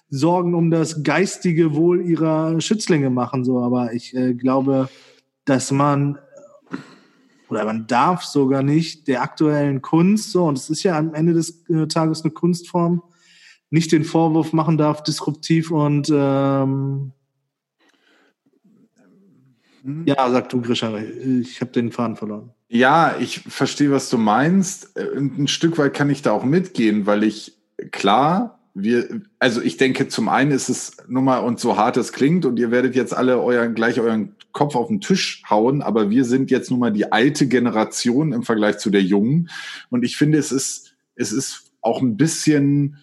Sorgen 0.10 0.54
um 0.54 0.70
das 0.70 1.04
geistige 1.04 1.74
Wohl 1.74 2.02
ihrer 2.02 2.60
Schützlinge 2.60 3.10
machen. 3.10 3.46
So, 3.46 3.60
aber 3.60 3.94
ich 3.94 4.14
äh, 4.14 4.34
glaube, 4.34 4.90
dass 5.46 5.72
man 5.72 6.20
oder 7.52 7.66
man 7.66 7.86
darf 7.86 8.24
sogar 8.24 8.64
nicht 8.64 9.08
der 9.08 9.22
aktuellen 9.22 9.82
Kunst, 9.82 10.32
so, 10.32 10.46
und 10.46 10.58
es 10.58 10.70
ist 10.70 10.84
ja 10.84 10.98
am 10.98 11.14
Ende 11.14 11.34
des 11.34 11.68
äh, 11.70 11.86
Tages 11.88 12.24
eine 12.24 12.32
Kunstform, 12.32 13.04
nicht 13.70 13.92
den 13.92 14.06
Vorwurf 14.06 14.54
machen 14.54 14.78
darf, 14.78 15.04
disruptiv 15.04 15.70
und 15.70 16.10
ähm, 16.14 17.12
Ja, 20.06 20.30
sag 20.30 20.50
du, 20.50 20.62
Grisha, 20.62 20.96
ich 20.98 21.62
habe 21.62 21.72
den 21.72 21.92
Faden 21.92 22.16
verloren. 22.16 22.52
Ja, 22.70 23.16
ich 23.20 23.40
verstehe, 23.40 23.92
was 23.92 24.10
du 24.10 24.18
meinst. 24.18 24.98
Ein 24.98 25.48
Stück 25.48 25.78
weit 25.78 25.94
kann 25.94 26.10
ich 26.10 26.22
da 26.22 26.32
auch 26.32 26.44
mitgehen, 26.44 27.06
weil 27.06 27.24
ich 27.24 27.58
klar, 27.92 28.60
wir, 28.74 29.22
also 29.40 29.62
ich 29.62 29.78
denke, 29.78 30.08
zum 30.08 30.30
einen 30.30 30.52
ist 30.52 30.70
es 30.70 30.98
nur 31.08 31.22
mal 31.22 31.40
und 31.40 31.60
so 31.60 31.78
hart 31.78 31.98
es 31.98 32.14
klingt 32.14 32.46
und 32.46 32.58
ihr 32.58 32.72
werdet 32.72 32.96
jetzt 32.96 33.14
alle 33.14 33.42
euren, 33.42 33.76
gleich 33.76 34.00
euren 34.00 34.36
Kopf 34.54 34.76
auf 34.76 34.88
den 34.88 35.02
Tisch 35.02 35.44
hauen, 35.50 35.82
aber 35.82 36.10
wir 36.10 36.24
sind 36.24 36.52
jetzt 36.52 36.72
nun 36.72 36.80
mal 36.80 36.92
die 36.92 37.12
alte 37.12 37.48
Generation 37.48 38.32
im 38.32 38.44
Vergleich 38.44 38.78
zu 38.78 38.90
der 38.90 39.02
jungen. 39.02 39.50
Und 39.90 40.04
ich 40.04 40.16
finde, 40.16 40.38
es 40.38 40.52
ist, 40.52 40.96
es 41.16 41.32
ist 41.32 41.74
auch 41.82 42.02
ein 42.02 42.16
bisschen 42.16 42.98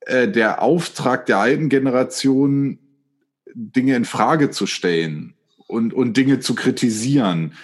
äh, 0.00 0.28
der 0.28 0.62
Auftrag 0.62 1.26
der 1.26 1.38
alten 1.38 1.68
Generation, 1.68 2.78
Dinge 3.54 3.96
in 3.96 4.04
Frage 4.04 4.50
zu 4.50 4.66
stellen 4.66 5.34
und, 5.70 5.94
und 5.94 6.16
Dinge 6.16 6.40
zu 6.40 6.54
kritisieren. 6.54 7.54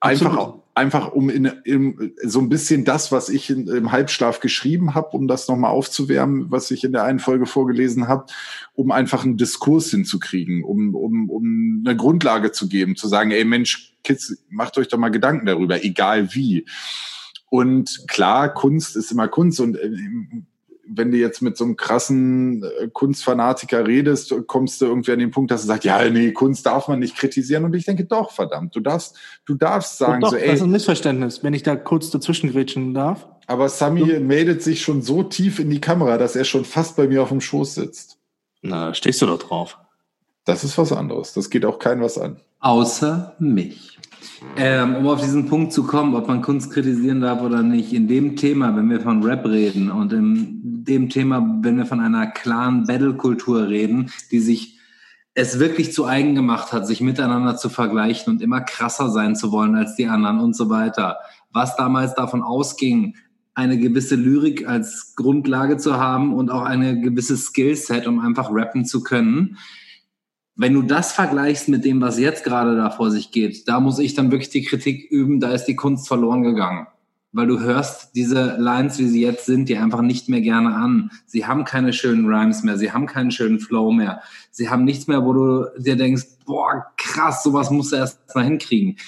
Einfach, 0.00 0.54
einfach 0.74 1.12
um 1.12 1.30
in, 1.30 1.46
in, 1.64 2.14
so 2.22 2.40
ein 2.40 2.48
bisschen 2.48 2.84
das, 2.84 3.10
was 3.10 3.28
ich 3.28 3.48
in, 3.48 3.68
im 3.68 3.92
Halbschlaf 3.92 4.40
geschrieben 4.40 4.94
habe, 4.94 5.16
um 5.16 5.28
das 5.28 5.48
nochmal 5.48 5.70
aufzuwärmen, 5.70 6.50
was 6.50 6.70
ich 6.70 6.84
in 6.84 6.92
der 6.92 7.04
einen 7.04 7.20
Folge 7.20 7.46
vorgelesen 7.46 8.08
habe, 8.08 8.26
um 8.74 8.90
einfach 8.90 9.24
einen 9.24 9.36
Diskurs 9.36 9.90
hinzukriegen, 9.90 10.62
um, 10.62 10.94
um, 10.94 11.30
um 11.30 11.82
eine 11.86 11.96
Grundlage 11.96 12.52
zu 12.52 12.68
geben, 12.68 12.96
zu 12.96 13.08
sagen, 13.08 13.30
ey 13.30 13.44
Mensch, 13.44 13.94
Kids, 14.02 14.36
macht 14.50 14.76
euch 14.76 14.88
doch 14.88 14.98
mal 14.98 15.10
Gedanken 15.10 15.46
darüber, 15.46 15.82
egal 15.82 16.34
wie. 16.34 16.66
Und 17.48 18.04
klar, 18.08 18.52
Kunst 18.52 18.96
ist 18.96 19.12
immer 19.12 19.28
Kunst 19.28 19.60
und 19.60 19.76
äh, 19.76 19.90
wenn 20.86 21.10
du 21.10 21.16
jetzt 21.16 21.42
mit 21.42 21.56
so 21.56 21.64
einem 21.64 21.76
krassen 21.76 22.62
äh, 22.62 22.88
Kunstfanatiker 22.92 23.86
redest, 23.86 24.34
kommst 24.46 24.80
du 24.80 24.86
irgendwie 24.86 25.12
an 25.12 25.18
den 25.18 25.30
Punkt, 25.30 25.50
dass 25.50 25.62
du 25.62 25.66
sagst, 25.66 25.84
ja, 25.84 26.08
nee, 26.10 26.32
Kunst 26.32 26.66
darf 26.66 26.88
man 26.88 26.98
nicht 26.98 27.16
kritisieren. 27.16 27.64
Und 27.64 27.74
ich 27.74 27.84
denke, 27.84 28.04
doch, 28.04 28.30
verdammt, 28.30 28.74
du 28.74 28.80
darfst, 28.80 29.16
du 29.46 29.54
darfst 29.54 29.98
sagen, 29.98 30.20
doch, 30.20 30.30
so, 30.30 30.36
ey. 30.36 30.46
Das 30.46 30.56
ist 30.56 30.62
ein 30.62 30.70
Missverständnis, 30.70 31.42
wenn 31.42 31.54
ich 31.54 31.62
da 31.62 31.76
kurz 31.76 32.10
dazwischen 32.10 32.52
grätschen 32.52 32.94
darf. 32.94 33.26
Aber 33.46 33.68
Sami 33.68 34.00
so. 34.00 34.20
meldet 34.20 34.62
sich 34.62 34.82
schon 34.82 35.02
so 35.02 35.22
tief 35.22 35.58
in 35.58 35.70
die 35.70 35.80
Kamera, 35.80 36.18
dass 36.18 36.36
er 36.36 36.44
schon 36.44 36.64
fast 36.64 36.96
bei 36.96 37.06
mir 37.06 37.22
auf 37.22 37.28
dem 37.28 37.40
Schoß 37.40 37.74
sitzt. 37.74 38.18
Na, 38.62 38.94
stehst 38.94 39.20
du 39.22 39.26
doch 39.26 39.38
drauf. 39.38 39.78
Das 40.44 40.64
ist 40.64 40.76
was 40.78 40.92
anderes. 40.92 41.32
Das 41.32 41.50
geht 41.50 41.64
auch 41.64 41.78
kein 41.78 42.00
was 42.00 42.18
an. 42.18 42.40
Außer 42.60 43.34
mich. 43.38 43.93
Ähm, 44.56 44.96
um 44.96 45.06
auf 45.08 45.20
diesen 45.20 45.46
Punkt 45.46 45.72
zu 45.72 45.84
kommen, 45.84 46.14
ob 46.14 46.28
man 46.28 46.42
Kunst 46.42 46.72
kritisieren 46.72 47.20
darf 47.20 47.42
oder 47.42 47.62
nicht, 47.62 47.92
in 47.92 48.08
dem 48.08 48.36
Thema, 48.36 48.76
wenn 48.76 48.88
wir 48.90 49.00
von 49.00 49.22
Rap 49.22 49.44
reden 49.46 49.90
und 49.90 50.12
in 50.12 50.84
dem 50.84 51.08
Thema, 51.08 51.58
wenn 51.62 51.76
wir 51.76 51.86
von 51.86 52.00
einer 52.00 52.26
klaren 52.26 52.86
Battle-Kultur 52.86 53.68
reden, 53.68 54.10
die 54.30 54.40
sich 54.40 54.78
es 55.34 55.58
wirklich 55.58 55.92
zu 55.92 56.06
eigen 56.06 56.34
gemacht 56.34 56.72
hat, 56.72 56.86
sich 56.86 57.00
miteinander 57.00 57.56
zu 57.56 57.68
vergleichen 57.68 58.32
und 58.32 58.42
immer 58.42 58.60
krasser 58.60 59.10
sein 59.10 59.34
zu 59.34 59.50
wollen 59.50 59.74
als 59.74 59.96
die 59.96 60.06
anderen 60.06 60.40
und 60.40 60.54
so 60.54 60.70
weiter. 60.70 61.18
Was 61.52 61.76
damals 61.76 62.14
davon 62.14 62.42
ausging, 62.42 63.16
eine 63.54 63.78
gewisse 63.78 64.16
Lyrik 64.16 64.68
als 64.68 65.14
Grundlage 65.16 65.76
zu 65.76 65.96
haben 65.96 66.34
und 66.34 66.50
auch 66.50 66.62
eine 66.62 67.00
gewisse 67.00 67.36
Skillset, 67.36 68.06
um 68.06 68.20
einfach 68.20 68.50
rappen 68.52 68.84
zu 68.84 69.02
können. 69.02 69.58
Wenn 70.56 70.74
du 70.74 70.82
das 70.82 71.12
vergleichst 71.12 71.68
mit 71.68 71.84
dem, 71.84 72.00
was 72.00 72.18
jetzt 72.18 72.44
gerade 72.44 72.76
da 72.76 72.90
vor 72.90 73.10
sich 73.10 73.32
geht, 73.32 73.66
da 73.66 73.80
muss 73.80 73.98
ich 73.98 74.14
dann 74.14 74.30
wirklich 74.30 74.50
die 74.50 74.64
Kritik 74.64 75.10
üben, 75.10 75.40
da 75.40 75.52
ist 75.52 75.64
die 75.64 75.76
Kunst 75.76 76.06
verloren 76.06 76.42
gegangen 76.42 76.86
weil 77.34 77.48
du 77.48 77.58
hörst 77.58 78.14
diese 78.14 78.56
Lines, 78.58 78.98
wie 79.00 79.08
sie 79.08 79.20
jetzt 79.20 79.44
sind, 79.44 79.68
die 79.68 79.76
einfach 79.76 80.02
nicht 80.02 80.28
mehr 80.28 80.40
gerne 80.40 80.76
an. 80.76 81.10
Sie 81.26 81.44
haben 81.44 81.64
keine 81.64 81.92
schönen 81.92 82.26
Rhymes 82.26 82.62
mehr, 82.62 82.78
sie 82.78 82.92
haben 82.92 83.06
keinen 83.06 83.32
schönen 83.32 83.58
Flow 83.58 83.90
mehr. 83.90 84.22
Sie 84.52 84.70
haben 84.70 84.84
nichts 84.84 85.08
mehr, 85.08 85.24
wo 85.24 85.32
du 85.32 85.66
dir 85.76 85.96
denkst, 85.96 86.22
boah, 86.46 86.86
krass, 86.96 87.42
sowas 87.42 87.70
musst 87.70 87.90
du 87.90 87.96
erst 87.96 88.20
mal 88.36 88.44
hinkriegen. 88.44 88.98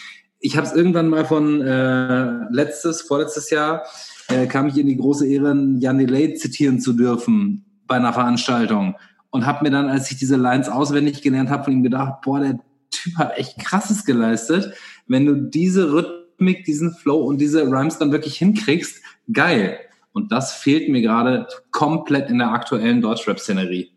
Ich 0.40 0.56
habe 0.56 0.66
es 0.66 0.72
irgendwann 0.72 1.08
mal 1.08 1.24
von 1.24 1.62
äh, 1.62 2.50
letztes, 2.50 3.02
vorletztes 3.02 3.50
Jahr, 3.50 3.84
äh, 4.26 4.48
kam 4.48 4.66
ich 4.66 4.76
in 4.76 4.88
die 4.88 4.96
große 4.96 5.26
Ehre, 5.28 5.56
Jan 5.78 5.98
Delay 5.98 6.34
zitieren 6.34 6.80
zu 6.80 6.94
dürfen 6.94 7.64
bei 7.86 7.94
einer 7.94 8.12
Veranstaltung 8.12 8.96
und 9.30 9.46
habe 9.46 9.64
mir 9.64 9.70
dann, 9.70 9.88
als 9.88 10.10
ich 10.10 10.18
diese 10.18 10.36
Lines 10.36 10.68
auswendig 10.68 11.22
gelernt 11.22 11.50
habe, 11.50 11.64
von 11.64 11.72
ihm 11.72 11.82
gedacht, 11.82 12.22
boah, 12.22 12.40
der 12.40 12.58
Typ 12.90 13.16
hat 13.16 13.36
echt 13.36 13.58
krasses 13.58 14.04
geleistet. 14.04 14.74
Wenn 15.06 15.26
du 15.26 15.34
diese 15.34 15.92
Rhythmik, 15.92 16.64
diesen 16.64 16.94
Flow 16.94 17.20
und 17.24 17.38
diese 17.38 17.62
Rhymes 17.62 17.98
dann 17.98 18.12
wirklich 18.12 18.36
hinkriegst, 18.36 19.02
geil. 19.32 19.78
Und 20.12 20.32
das 20.32 20.54
fehlt 20.54 20.88
mir 20.88 21.02
gerade 21.02 21.46
komplett 21.70 22.30
in 22.30 22.38
der 22.38 22.52
aktuellen 22.52 23.00
Deutschrap-Szenerie. 23.02 23.92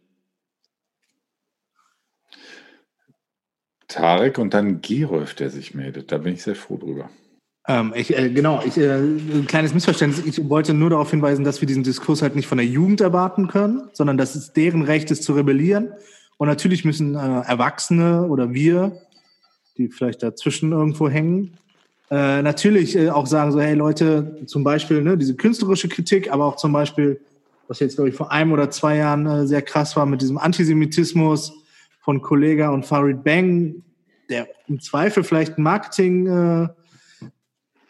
Tarek 3.88 4.38
und 4.38 4.54
dann 4.54 4.82
Gerolf, 4.82 5.34
der 5.34 5.50
sich 5.50 5.74
meldet. 5.74 6.12
Da 6.12 6.20
bin 6.20 6.34
ich 6.34 6.44
sehr 6.44 6.56
froh 6.56 6.78
drüber. 6.78 7.10
Ähm, 7.68 7.94
ich, 7.96 8.18
äh, 8.18 8.30
genau, 8.30 8.62
ich, 8.66 8.78
äh, 8.78 8.98
ein 8.98 9.46
kleines 9.48 9.74
Missverständnis. 9.74 10.26
Ich 10.26 10.50
wollte 10.50 10.74
nur 10.74 10.90
darauf 10.90 11.12
hinweisen, 11.12 11.44
dass 11.44 11.62
wir 11.62 11.68
diesen 11.68 11.84
Diskurs 11.84 12.22
halt 12.22 12.36
nicht 12.36 12.48
von 12.48 12.58
der 12.58 12.68
Jugend 12.68 13.02
erwarten 13.02 13.48
können, 13.48 13.90
sondern 13.94 14.18
dass 14.18 14.36
es 14.36 14.54
deren 14.54 14.82
Recht 14.82 15.12
ist 15.12 15.24
zu 15.24 15.34
rebellieren. 15.34 15.90
Und 16.38 16.48
natürlich 16.48 16.86
müssen 16.86 17.16
äh, 17.16 17.18
Erwachsene 17.18 18.28
oder 18.28 18.54
wir, 18.54 18.98
die 19.78 19.90
vielleicht 19.90 20.24
dazwischen 20.24 20.72
irgendwo 20.72 21.10
hängen, 21.10 21.58
äh, 22.12 22.42
natürlich 22.42 22.96
äh, 22.96 23.10
auch 23.10 23.28
sagen 23.28 23.52
so, 23.52 23.62
hey 23.62 23.76
Leute, 23.76 24.42
zum 24.48 24.64
Beispiel 24.64 25.04
ne, 25.04 25.18
diese 25.18 25.36
künstlerische 25.36 25.90
Kritik, 25.90 26.32
aber 26.32 26.46
auch 26.46 26.56
zum 26.56 26.74
Beispiel, 26.74 27.22
was 27.68 27.80
jetzt 27.80 27.96
glaube 27.96 28.10
ich 28.10 28.16
vor 28.16 28.32
einem 28.32 28.52
oder 28.52 28.72
zwei 28.72 28.98
Jahren 28.98 29.28
äh, 29.28 29.46
sehr 29.46 29.62
krass 29.62 29.96
war 29.96 30.08
mit 30.08 30.22
diesem 30.22 30.40
Antisemitismus 30.40 31.54
von 32.02 32.22
Kollega 32.22 32.70
und 32.70 32.86
Farid 32.86 33.24
Bang, 33.24 33.84
der 34.28 34.48
im 34.68 34.80
Zweifel 34.80 35.24
vielleicht 35.24 35.60
Marketing 35.60 36.26
äh, 36.26 36.70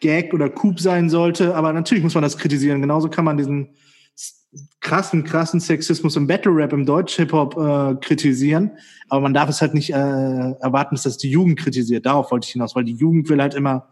Gag 0.00 0.34
oder 0.34 0.48
Coup 0.48 0.80
sein 0.80 1.10
sollte, 1.10 1.54
aber 1.54 1.72
natürlich 1.72 2.02
muss 2.02 2.14
man 2.14 2.22
das 2.22 2.38
kritisieren. 2.38 2.80
Genauso 2.80 3.08
kann 3.08 3.24
man 3.24 3.36
diesen 3.36 3.70
krassen, 4.80 5.24
krassen 5.24 5.60
Sexismus 5.60 6.16
im 6.16 6.26
Battle 6.26 6.52
Rap, 6.52 6.72
im 6.72 6.86
Deutsch-Hip-Hop 6.86 7.56
äh, 7.56 7.94
kritisieren. 8.00 8.72
Aber 9.08 9.20
man 9.20 9.34
darf 9.34 9.48
es 9.48 9.60
halt 9.60 9.74
nicht 9.74 9.90
äh, 9.90 9.94
erwarten, 9.94 10.94
dass 10.94 11.04
das 11.04 11.18
die 11.18 11.30
Jugend 11.30 11.58
kritisiert. 11.58 12.06
Darauf 12.06 12.30
wollte 12.30 12.46
ich 12.46 12.52
hinaus, 12.52 12.74
weil 12.74 12.84
die 12.84 12.94
Jugend 12.94 13.28
will 13.28 13.40
halt 13.40 13.54
immer 13.54 13.88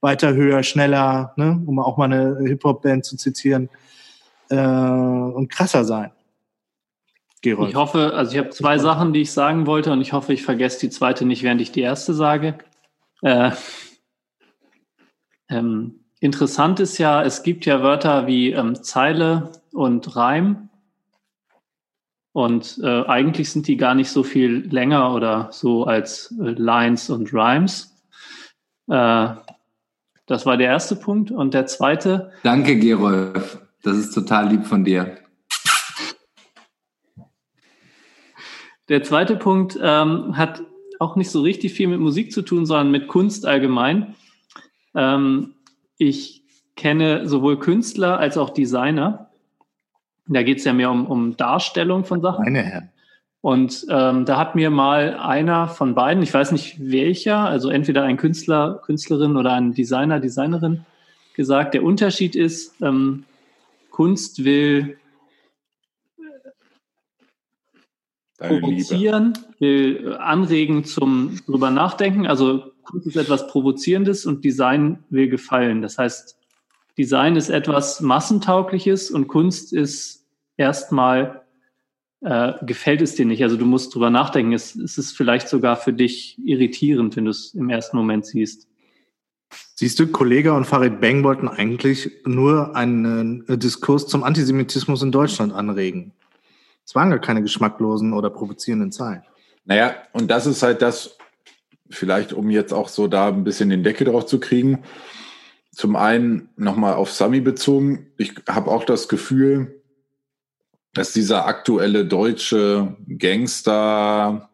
weiter, 0.00 0.34
höher, 0.34 0.62
schneller, 0.62 1.34
ne? 1.36 1.62
um 1.66 1.78
auch 1.78 1.96
mal 1.98 2.04
eine 2.04 2.38
Hip-Hop-Band 2.48 3.04
zu 3.04 3.16
zitieren, 3.16 3.68
äh, 4.48 4.56
und 4.56 5.50
krasser 5.50 5.84
sein. 5.84 6.10
Gerold. 7.42 7.70
Ich 7.70 7.74
hoffe, 7.74 8.12
also 8.14 8.32
ich 8.32 8.38
habe 8.38 8.50
zwei 8.50 8.78
Sachen, 8.78 9.12
die 9.12 9.22
ich 9.22 9.32
sagen 9.32 9.66
wollte 9.66 9.92
und 9.92 10.00
ich 10.00 10.12
hoffe, 10.12 10.32
ich 10.32 10.42
vergesse 10.42 10.80
die 10.80 10.90
zweite 10.90 11.24
nicht, 11.24 11.42
während 11.42 11.60
ich 11.60 11.72
die 11.72 11.80
erste 11.80 12.12
sage. 12.12 12.58
Äh, 13.22 13.52
ähm, 15.50 16.00
interessant 16.20 16.80
ist 16.80 16.98
ja, 16.98 17.22
es 17.22 17.42
gibt 17.42 17.66
ja 17.66 17.82
Wörter 17.82 18.26
wie 18.26 18.52
ähm, 18.52 18.82
Zeile 18.82 19.52
und 19.72 20.16
Reim. 20.16 20.68
Und 22.32 22.78
äh, 22.82 23.04
eigentlich 23.06 23.50
sind 23.50 23.66
die 23.66 23.76
gar 23.76 23.94
nicht 23.94 24.10
so 24.10 24.22
viel 24.22 24.68
länger 24.70 25.14
oder 25.14 25.48
so 25.50 25.84
als 25.84 26.32
äh, 26.40 26.50
Lines 26.50 27.10
und 27.10 27.32
Rhymes. 27.32 27.96
Äh, 28.88 29.30
das 30.26 30.46
war 30.46 30.56
der 30.56 30.68
erste 30.68 30.94
Punkt. 30.94 31.32
Und 31.32 31.54
der 31.54 31.66
zweite. 31.66 32.32
Danke, 32.44 32.78
Gerolf. 32.78 33.58
Das 33.82 33.96
ist 33.96 34.12
total 34.12 34.48
lieb 34.48 34.64
von 34.64 34.84
dir. 34.84 35.18
Der 38.88 39.02
zweite 39.02 39.36
Punkt 39.36 39.78
ähm, 39.80 40.36
hat 40.36 40.62
auch 41.00 41.16
nicht 41.16 41.30
so 41.30 41.40
richtig 41.42 41.72
viel 41.72 41.88
mit 41.88 41.98
Musik 41.98 42.30
zu 42.30 42.42
tun, 42.42 42.66
sondern 42.66 42.90
mit 42.90 43.08
Kunst 43.08 43.46
allgemein. 43.46 44.14
Ähm, 44.94 45.54
ich 45.98 46.42
kenne 46.76 47.28
sowohl 47.28 47.58
Künstler 47.58 48.18
als 48.18 48.38
auch 48.38 48.50
Designer. 48.50 49.30
Da 50.26 50.42
geht 50.42 50.58
es 50.58 50.64
ja 50.64 50.72
mehr 50.72 50.90
um, 50.90 51.06
um 51.06 51.36
Darstellung 51.36 52.04
von 52.04 52.20
Sachen. 52.20 52.44
Meine 52.44 52.62
Herren. 52.62 52.90
Und 53.42 53.86
ähm, 53.88 54.26
da 54.26 54.36
hat 54.36 54.54
mir 54.54 54.70
mal 54.70 55.14
einer 55.14 55.66
von 55.68 55.94
beiden, 55.94 56.22
ich 56.22 56.32
weiß 56.32 56.52
nicht 56.52 56.76
welcher, 56.78 57.38
also 57.38 57.70
entweder 57.70 58.04
ein 58.04 58.18
Künstler, 58.18 58.80
Künstlerin 58.84 59.36
oder 59.36 59.54
ein 59.54 59.72
Designer, 59.72 60.20
Designerin, 60.20 60.84
gesagt, 61.34 61.72
der 61.72 61.82
Unterschied 61.82 62.36
ist, 62.36 62.74
ähm, 62.82 63.24
Kunst 63.90 64.44
will 64.44 64.98
Deine 68.36 68.60
provozieren, 68.60 69.34
Liebe. 69.58 70.04
will 70.04 70.16
anregen 70.16 70.84
zum 70.84 71.38
drüber 71.46 71.70
nachdenken. 71.70 72.26
Also 72.26 72.72
Kunst 72.82 73.06
ist 73.06 73.16
etwas 73.16 73.46
Provozierendes 73.46 74.26
und 74.26 74.44
Design 74.44 75.04
will 75.10 75.28
gefallen. 75.28 75.82
Das 75.82 75.98
heißt, 75.98 76.38
Design 76.98 77.36
ist 77.36 77.48
etwas 77.48 78.00
Massentaugliches 78.00 79.10
und 79.10 79.28
Kunst 79.28 79.72
ist 79.72 80.26
erstmal 80.56 81.42
äh, 82.22 82.52
gefällt 82.62 83.00
es 83.00 83.14
dir 83.14 83.24
nicht. 83.24 83.42
Also 83.42 83.56
du 83.56 83.64
musst 83.64 83.94
drüber 83.94 84.10
nachdenken. 84.10 84.52
Es, 84.52 84.74
es 84.74 84.98
ist 84.98 85.16
vielleicht 85.16 85.48
sogar 85.48 85.76
für 85.76 85.92
dich 85.92 86.38
irritierend, 86.44 87.16
wenn 87.16 87.24
du 87.24 87.30
es 87.30 87.54
im 87.54 87.70
ersten 87.70 87.96
Moment 87.96 88.26
siehst. 88.26 88.68
Siehst 89.74 89.98
du, 89.98 90.06
Kollege 90.06 90.52
und 90.52 90.66
Farid 90.66 91.00
Bang 91.00 91.24
wollten 91.24 91.48
eigentlich 91.48 92.10
nur 92.26 92.76
einen 92.76 93.48
äh, 93.48 93.56
Diskurs 93.56 94.06
zum 94.06 94.22
Antisemitismus 94.22 95.02
in 95.02 95.10
Deutschland 95.10 95.52
anregen. 95.52 96.12
Es 96.84 96.94
waren 96.94 97.10
gar 97.10 97.20
keine 97.20 97.42
geschmacklosen 97.42 98.12
oder 98.12 98.30
provozierenden 98.30 98.92
Zahlen. 98.92 99.22
Naja, 99.64 99.94
und 100.12 100.30
das 100.30 100.46
ist 100.46 100.62
halt 100.62 100.82
das, 100.82 101.16
vielleicht 101.90 102.32
um 102.32 102.50
jetzt 102.50 102.72
auch 102.72 102.88
so 102.88 103.06
da 103.06 103.28
ein 103.28 103.44
bisschen 103.44 103.70
den 103.70 103.82
Deckel 103.82 104.06
drauf 104.06 104.26
zu 104.26 104.40
kriegen. 104.40 104.82
Zum 105.72 105.96
einen 105.96 106.48
nochmal 106.56 106.94
auf 106.94 107.12
Sami 107.12 107.40
bezogen. 107.40 108.06
Ich 108.18 108.34
habe 108.48 108.70
auch 108.70 108.84
das 108.84 109.08
Gefühl, 109.08 109.80
dass 110.94 111.12
dieser 111.12 111.46
aktuelle 111.46 112.04
deutsche 112.04 112.96
Gangster, 113.06 114.50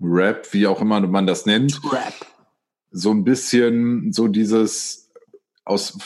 Rap, 0.00 0.48
wie 0.52 0.66
auch 0.66 0.80
immer 0.80 1.00
man 1.00 1.26
das 1.26 1.46
nennt, 1.46 1.80
Rap. 1.92 2.14
so 2.90 3.10
ein 3.10 3.24
bisschen 3.24 4.12
so 4.12 4.28
dieses 4.28 5.10
aus 5.64 5.98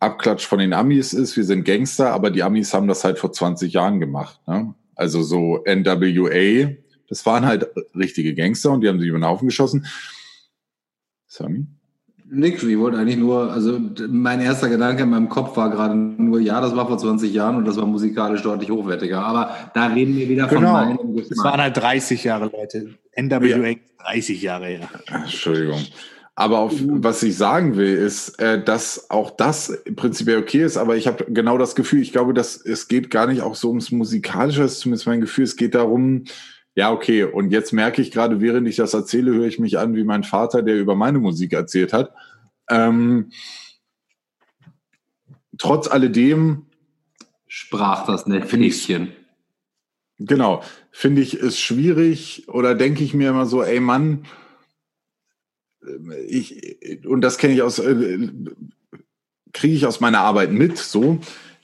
Abklatsch 0.00 0.46
von 0.46 0.58
den 0.58 0.72
Amis 0.72 1.12
ist, 1.12 1.36
wir 1.36 1.44
sind 1.44 1.64
Gangster, 1.64 2.12
aber 2.12 2.30
die 2.30 2.42
Amis 2.42 2.74
haben 2.74 2.88
das 2.88 3.04
halt 3.04 3.18
vor 3.18 3.32
20 3.32 3.72
Jahren 3.72 4.00
gemacht. 4.00 4.40
Ne? 4.46 4.74
Also 4.94 5.22
so 5.22 5.62
NWA, 5.64 6.72
das 7.08 7.26
waren 7.26 7.46
halt 7.46 7.68
richtige 7.94 8.34
Gangster 8.34 8.72
und 8.72 8.80
die 8.80 8.88
haben 8.88 8.98
sich 8.98 9.08
über 9.08 9.18
den 9.18 9.26
Haufen 9.26 9.48
geschossen. 9.48 9.86
Sami? 11.32 11.66
Nix, 12.30 12.62
ich 12.62 12.78
wollte 12.78 12.98
eigentlich 12.98 13.16
nur, 13.16 13.50
also 13.50 13.80
mein 14.08 14.40
erster 14.40 14.68
Gedanke 14.68 15.02
in 15.02 15.10
meinem 15.10 15.30
Kopf 15.30 15.56
war 15.56 15.70
gerade 15.70 15.94
nur, 15.94 16.40
ja, 16.40 16.60
das 16.60 16.76
war 16.76 16.86
vor 16.86 16.98
20 16.98 17.32
Jahren 17.32 17.56
und 17.56 17.64
das 17.66 17.76
war 17.76 17.86
musikalisch 17.86 18.42
deutlich 18.42 18.70
hochwertiger. 18.70 19.22
Aber 19.22 19.54
da 19.74 19.86
reden 19.86 20.14
wir 20.16 20.28
wieder 20.28 20.46
genau. 20.46 20.60
von 20.60 20.72
meinem 20.72 21.14
Geschmack. 21.14 21.28
Das 21.30 21.44
waren 21.44 21.60
halt 21.60 21.76
30 21.76 22.24
Jahre, 22.24 22.50
Leute. 22.52 22.94
NWA 23.16 23.44
ja. 23.44 23.74
30 24.04 24.42
Jahre 24.42 24.66
her. 24.66 24.88
Entschuldigung. 25.10 25.80
Aber 26.34 26.58
auf, 26.58 26.74
was 26.86 27.22
ich 27.22 27.36
sagen 27.36 27.76
will, 27.76 27.94
ist, 27.94 28.38
äh, 28.38 28.62
dass 28.62 29.10
auch 29.10 29.30
das 29.30 29.82
prinzipiell 29.96 30.38
okay 30.38 30.64
ist, 30.64 30.76
aber 30.76 30.96
ich 30.96 31.06
habe 31.06 31.24
genau 31.28 31.56
das 31.58 31.74
Gefühl, 31.74 32.00
ich 32.00 32.12
glaube, 32.12 32.34
dass 32.34 32.56
es 32.56 32.88
geht 32.88 33.10
gar 33.10 33.26
nicht 33.26 33.42
auch 33.42 33.54
so 33.54 33.68
ums 33.68 33.90
Musikalische, 33.90 34.62
das 34.62 34.74
ist 34.74 34.80
zumindest 34.80 35.06
mein 35.06 35.20
Gefühl, 35.20 35.44
es 35.44 35.56
geht 35.56 35.74
darum, 35.74 36.24
ja, 36.74 36.90
okay. 36.90 37.24
Und 37.24 37.50
jetzt 37.50 37.72
merke 37.72 38.00
ich 38.00 38.10
gerade, 38.10 38.40
während 38.40 38.66
ich 38.66 38.76
das 38.76 38.94
erzähle, 38.94 39.32
höre 39.32 39.46
ich 39.46 39.58
mich 39.58 39.78
an 39.78 39.94
wie 39.94 40.04
mein 40.04 40.24
Vater, 40.24 40.62
der 40.62 40.78
über 40.78 40.94
meine 40.94 41.18
Musik 41.18 41.52
erzählt 41.52 41.92
hat. 41.92 42.14
Ähm, 42.70 43.30
trotz 45.58 45.88
alledem 45.88 46.66
sprach 47.46 48.06
das 48.06 48.26
Näschen. 48.26 49.12
Genau, 50.18 50.62
finde 50.90 51.20
ich 51.20 51.34
es 51.34 51.58
schwierig 51.58 52.48
oder 52.48 52.74
denke 52.74 53.02
ich 53.02 53.12
mir 53.12 53.30
immer 53.30 53.46
so, 53.46 53.62
ey 53.62 53.80
Mann, 53.80 54.24
ich, 56.28 56.78
und 57.06 57.22
das 57.22 57.38
kenne 57.38 57.54
ich 57.54 57.62
aus, 57.62 57.80
äh, 57.80 58.28
kriege 59.52 59.74
ich 59.74 59.84
aus 59.84 60.00
meiner 60.00 60.20
Arbeit 60.20 60.52
mit, 60.52 60.78
so, 60.78 61.18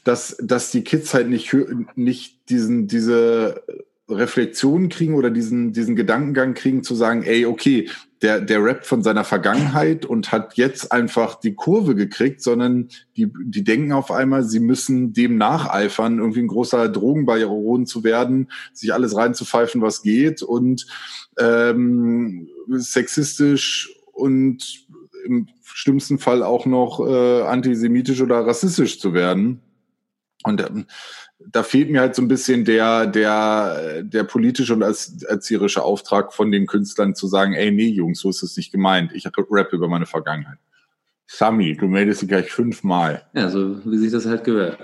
dass, 0.04 0.36
dass 0.42 0.72
die 0.72 0.82
Kids 0.82 1.14
halt 1.14 1.28
nicht, 1.28 1.54
nicht 1.94 2.50
diesen, 2.50 2.88
diese 2.88 3.62
Reflexion 4.08 4.88
kriegen 4.88 5.14
oder 5.14 5.30
diesen, 5.30 5.72
diesen 5.72 5.94
Gedankengang 5.94 6.54
kriegen 6.54 6.82
zu 6.82 6.94
sagen, 6.94 7.22
ey, 7.22 7.44
okay, 7.44 7.88
der, 8.22 8.40
der 8.40 8.64
rappt 8.64 8.86
von 8.86 9.02
seiner 9.02 9.22
Vergangenheit 9.22 10.04
und 10.04 10.32
hat 10.32 10.56
jetzt 10.56 10.90
einfach 10.90 11.38
die 11.38 11.54
Kurve 11.54 11.94
gekriegt, 11.94 12.42
sondern 12.42 12.88
die, 13.16 13.30
die 13.44 13.62
denken 13.62 13.92
auf 13.92 14.10
einmal, 14.10 14.44
sie 14.44 14.60
müssen 14.60 15.12
dem 15.12 15.36
nacheifern, 15.36 16.18
irgendwie 16.18 16.40
ein 16.40 16.48
großer 16.48 16.88
Drogenbaron 16.88 17.86
zu 17.86 18.02
werden, 18.02 18.50
sich 18.72 18.92
alles 18.92 19.14
reinzupfeifen, 19.14 19.82
was 19.82 20.02
geht 20.02 20.42
und 20.42 20.86
ähm, 21.38 22.48
sexistisch 22.68 23.94
und 24.12 24.86
im 25.24 25.48
schlimmsten 25.62 26.18
Fall 26.18 26.42
auch 26.42 26.66
noch 26.66 27.06
äh, 27.06 27.42
antisemitisch 27.42 28.20
oder 28.20 28.46
rassistisch 28.46 28.98
zu 28.98 29.12
werden. 29.14 29.60
Und 30.44 30.60
ähm, 30.60 30.86
da 31.38 31.62
fehlt 31.62 31.90
mir 31.90 32.00
halt 32.00 32.14
so 32.14 32.22
ein 32.22 32.28
bisschen 32.28 32.64
der, 32.64 33.06
der, 33.06 34.02
der 34.02 34.24
politische 34.24 34.74
und 34.74 34.82
erzieherische 34.82 35.82
Auftrag 35.82 36.32
von 36.32 36.50
den 36.50 36.66
Künstlern 36.66 37.14
zu 37.14 37.26
sagen, 37.28 37.54
ey, 37.54 37.70
nee, 37.70 37.88
Jungs, 37.88 38.20
so 38.20 38.30
ist 38.30 38.42
es 38.42 38.56
nicht 38.56 38.72
gemeint. 38.72 39.12
Ich 39.14 39.26
rap 39.26 39.72
über 39.72 39.88
meine 39.88 40.06
Vergangenheit. 40.06 40.58
Sami, 41.26 41.76
du 41.76 41.86
meldest 41.86 42.22
dich 42.22 42.28
gleich 42.28 42.50
fünfmal. 42.50 43.22
Ja, 43.34 43.50
so 43.50 43.84
wie 43.84 43.98
sich 43.98 44.10
das 44.10 44.26
halt 44.26 44.44
gehört. 44.44 44.78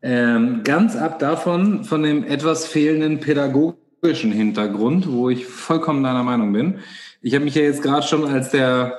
Ähm, 0.00 0.62
ganz 0.62 0.96
ab 0.96 1.18
davon, 1.18 1.84
von 1.84 2.02
dem 2.02 2.24
etwas 2.24 2.66
fehlenden 2.66 3.20
pädagogischen 3.20 4.30
Hintergrund, 4.30 5.10
wo 5.10 5.28
ich 5.28 5.46
vollkommen 5.46 6.04
deiner 6.04 6.22
Meinung 6.22 6.52
bin. 6.52 6.78
Ich 7.20 7.34
habe 7.34 7.44
mich 7.44 7.56
ja 7.56 7.62
jetzt 7.62 7.82
gerade 7.82 8.06
schon 8.06 8.24
als 8.24 8.50
der 8.50 8.94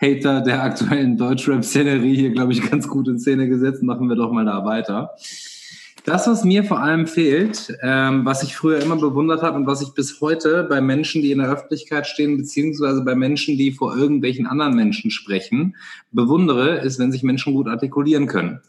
Hater 0.00 0.40
der 0.40 0.62
aktuellen 0.64 1.16
Deutschrap-Szenerie 1.16 2.16
hier, 2.16 2.30
glaube 2.30 2.52
ich, 2.52 2.68
ganz 2.68 2.88
gut 2.88 3.06
in 3.06 3.20
Szene 3.20 3.48
gesetzt. 3.48 3.82
Machen 3.82 4.08
wir 4.08 4.16
doch 4.16 4.32
mal 4.32 4.44
da 4.44 4.64
weiter. 4.64 5.10
Das, 6.04 6.26
was 6.26 6.44
mir 6.44 6.64
vor 6.64 6.80
allem 6.80 7.06
fehlt, 7.06 7.76
ähm, 7.82 8.24
was 8.24 8.42
ich 8.42 8.56
früher 8.56 8.80
immer 8.80 8.96
bewundert 8.96 9.42
habe 9.42 9.56
und 9.56 9.66
was 9.66 9.82
ich 9.82 9.92
bis 9.92 10.20
heute 10.20 10.64
bei 10.64 10.80
Menschen, 10.80 11.20
die 11.20 11.30
in 11.30 11.38
der 11.38 11.50
Öffentlichkeit 11.50 12.06
stehen, 12.06 12.36
beziehungsweise 12.36 13.02
bei 13.04 13.14
Menschen, 13.14 13.58
die 13.58 13.72
vor 13.72 13.96
irgendwelchen 13.96 14.46
anderen 14.46 14.74
Menschen 14.74 15.10
sprechen, 15.10 15.76
bewundere, 16.10 16.78
ist, 16.78 16.98
wenn 16.98 17.12
sich 17.12 17.22
Menschen 17.22 17.54
gut 17.54 17.68
artikulieren 17.68 18.26
können. 18.26 18.60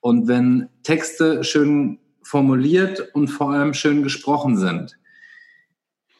Und 0.00 0.26
wenn 0.26 0.68
Texte 0.82 1.44
schön 1.44 1.98
formuliert 2.22 3.10
und 3.14 3.28
vor 3.28 3.52
allem 3.52 3.74
schön 3.74 4.02
gesprochen 4.02 4.56
sind 4.56 4.96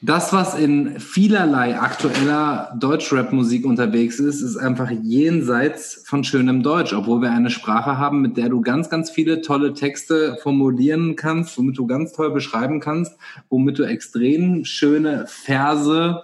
das, 0.05 0.35
was 0.35 0.55
in 0.55 1.01
vielerlei 1.01 1.81
aktueller 1.81 2.77
Deutschrap-Musik 2.79 3.65
unterwegs 3.65 4.21
ist, 4.21 4.43
ist 4.43 4.57
einfach 4.59 4.91
jenseits 4.91 6.03
von 6.05 6.25
schönem 6.25 6.63
Deutsch, 6.63 6.93
obwohl 6.93 7.23
wir 7.23 7.33
eine 7.33 7.49
Sprache 7.49 7.97
haben, 7.97 8.21
mit 8.21 8.37
der 8.37 8.51
du 8.51 8.61
ganz, 8.61 8.91
ganz 8.91 9.11
viele 9.11 9.41
tolle 9.41 9.73
Texte 9.73 10.37
formulieren 10.43 11.17
kannst, 11.17 11.57
womit 11.57 11.79
du 11.79 11.87
ganz 11.87 12.13
toll 12.13 12.33
beschreiben 12.33 12.81
kannst, 12.81 13.17
womit 13.49 13.79
du 13.79 13.85
extrem 13.85 14.67
schöne 14.67 15.25
Verse 15.27 16.23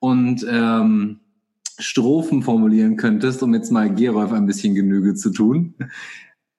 und 0.00 0.44
ähm, 0.50 1.20
Strophen 1.78 2.42
formulieren 2.42 2.96
könntest, 2.96 3.44
um 3.44 3.54
jetzt 3.54 3.70
mal 3.70 3.94
Gerolf 3.94 4.32
ein 4.32 4.46
bisschen 4.46 4.74
Genüge 4.74 5.14
zu 5.14 5.30
tun. 5.30 5.74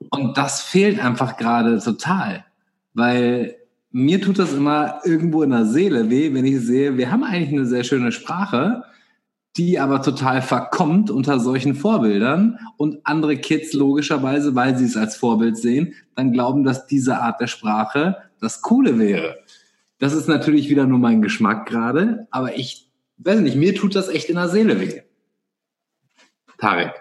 Und 0.10 0.38
das 0.38 0.62
fehlt 0.62 1.04
einfach 1.04 1.36
gerade 1.36 1.80
total, 1.80 2.46
weil 2.94 3.56
mir 3.92 4.22
tut 4.22 4.40
das 4.40 4.54
immer 4.54 5.02
irgendwo 5.04 5.44
in 5.44 5.50
der 5.50 5.66
Seele 5.66 6.10
weh, 6.10 6.34
wenn 6.34 6.46
ich 6.46 6.62
sehe, 6.62 6.98
wir 6.98 7.12
haben 7.12 7.24
eigentlich 7.24 7.54
eine 7.54 7.66
sehr 7.66 7.84
schöne 7.84 8.12
Sprache, 8.12 8.84
die 9.58 9.80
aber 9.80 10.02
total 10.02 10.42
verkommt 10.42 11.12
unter 11.12 11.40
solchen 11.40 11.76
Vorbildern 11.76 12.58
und 12.78 13.06
andere 13.06 13.38
Kids 13.38 13.74
logischerweise, 13.74 14.56
weil 14.56 14.78
sie 14.78 14.86
es 14.86 14.96
als 14.96 15.18
Vorbild 15.18 15.58
sehen, 15.58 15.94
dann 16.16 16.32
glauben, 16.32 16.64
dass 16.64 16.88
diese 16.88 17.20
Art 17.20 17.42
der 17.42 17.48
Sprache 17.48 18.18
das 18.40 18.62
Coole 18.62 18.98
wäre. 18.98 19.40
Das 20.00 20.14
ist 20.14 20.28
natürlich 20.28 20.70
wieder 20.70 20.86
nur 20.86 21.00
mein 21.00 21.22
Geschmack 21.22 21.68
gerade, 21.68 22.28
aber 22.32 22.58
ich 22.58 22.90
weiß 23.18 23.42
nicht, 23.42 23.58
mir 23.58 23.76
tut 23.76 23.96
das 23.96 24.08
echt 24.08 24.30
in 24.30 24.36
der 24.36 24.48
Seele 24.48 24.80
weh. 24.80 25.02
Tarek. 26.58 26.94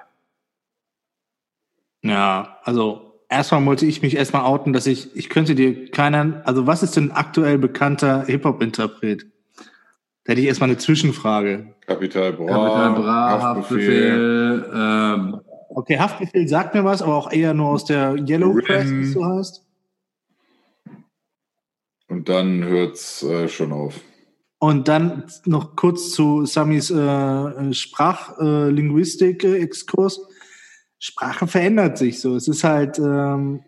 Ja, 2.03 2.59
also 2.65 3.10
erstmal 3.31 3.65
wollte 3.65 3.87
ich 3.87 4.03
mich 4.03 4.17
erstmal 4.17 4.43
outen, 4.43 4.73
dass 4.73 4.87
ich, 4.87 5.17
ich 5.17 5.31
könnte 5.31 5.55
dir 5.55 5.91
keinen, 5.91 6.43
also 6.45 6.67
was 6.67 6.83
ist 6.83 6.97
denn 6.97 7.13
aktuell 7.13 7.59
bekannter 7.59 8.25
Hip-Hop-Interpret? 8.27 9.27
Da 10.25 10.33
hätte 10.33 10.43
ich 10.43 10.49
erstmal 10.49 10.69
eine 10.69 10.79
Zwischenfrage. 10.79 11.75
Kapital 11.87 12.35
Bra, 12.35 12.47
Kapital 12.47 12.95
Bra 12.95 13.41
Haftbefehl. 13.41 14.61
Haftbefehl 14.61 14.71
ähm. 14.75 15.41
Okay, 15.71 15.99
Haftbefehl 15.99 16.47
sagt 16.49 16.75
mir 16.75 16.85
was, 16.85 17.01
aber 17.01 17.15
auch 17.15 17.33
eher 17.33 17.55
nur 17.55 17.69
aus 17.69 17.85
der 17.85 18.17
Yellow 18.17 18.55
Press, 18.55 18.91
wie 18.91 19.03
es 19.03 19.13
so 19.13 19.25
heißt. 19.25 19.65
Und 22.09 22.29
dann 22.29 22.65
hört's 22.65 23.23
äh, 23.23 23.47
schon 23.49 23.73
auf. 23.73 24.01
Und 24.59 24.89
dann 24.89 25.27
noch 25.47 25.77
kurz 25.77 26.11
zu 26.11 26.45
Samis 26.45 26.91
äh, 26.91 27.73
Sprachlinguistik-Exkurs. 27.73 30.21
Sprache 31.01 31.47
verändert 31.47 31.97
sich 31.97 32.21
so. 32.21 32.37
Es 32.37 32.47
ist 32.47 32.63
halt, 32.63 32.99
ähm, 32.99 33.61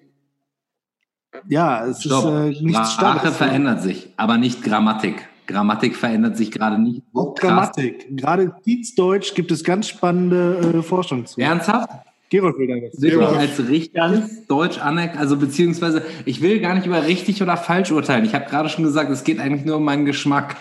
ja, 1.48 1.86
es 1.86 2.02
Stopp. 2.02 2.24
ist 2.24 2.60
äh, 2.60 2.62
nichts 2.62 2.92
Sprache 2.92 3.20
Starres. 3.20 3.36
verändert 3.38 3.82
sich, 3.82 4.12
aber 4.16 4.36
nicht 4.36 4.62
Grammatik. 4.62 5.28
Grammatik 5.46 5.96
verändert 5.96 6.36
sich 6.36 6.50
gerade 6.50 6.78
nicht. 6.78 7.02
So 7.12 7.20
Auch 7.20 7.34
Grammatik. 7.34 8.06
Gerade 8.16 8.54
Dienstdeutsch 8.66 9.34
gibt 9.34 9.50
es 9.50 9.64
ganz 9.64 9.88
spannende 9.88 10.74
äh, 10.78 10.82
Forschung 10.82 11.24
zu. 11.26 11.40
Ernsthaft? 11.40 11.88
Gerold 12.28 12.58
will 12.58 12.66
da 12.66 12.74
was. 12.74 13.00
Wirklich 13.00 13.28
als 13.28 13.68
richtig 13.68 14.46
Deutsch 14.48 14.78
anerkannt, 14.78 15.20
also 15.20 15.36
beziehungsweise 15.36 16.02
ich 16.24 16.40
will 16.42 16.60
gar 16.60 16.74
nicht 16.74 16.86
über 16.86 17.06
richtig 17.06 17.42
oder 17.42 17.56
falsch 17.56 17.90
urteilen. 17.92 18.24
Ich 18.24 18.34
habe 18.34 18.44
gerade 18.44 18.68
schon 18.68 18.84
gesagt, 18.84 19.10
es 19.10 19.24
geht 19.24 19.38
eigentlich 19.38 19.64
nur 19.64 19.76
um 19.76 19.84
meinen 19.84 20.04
Geschmack. 20.04 20.56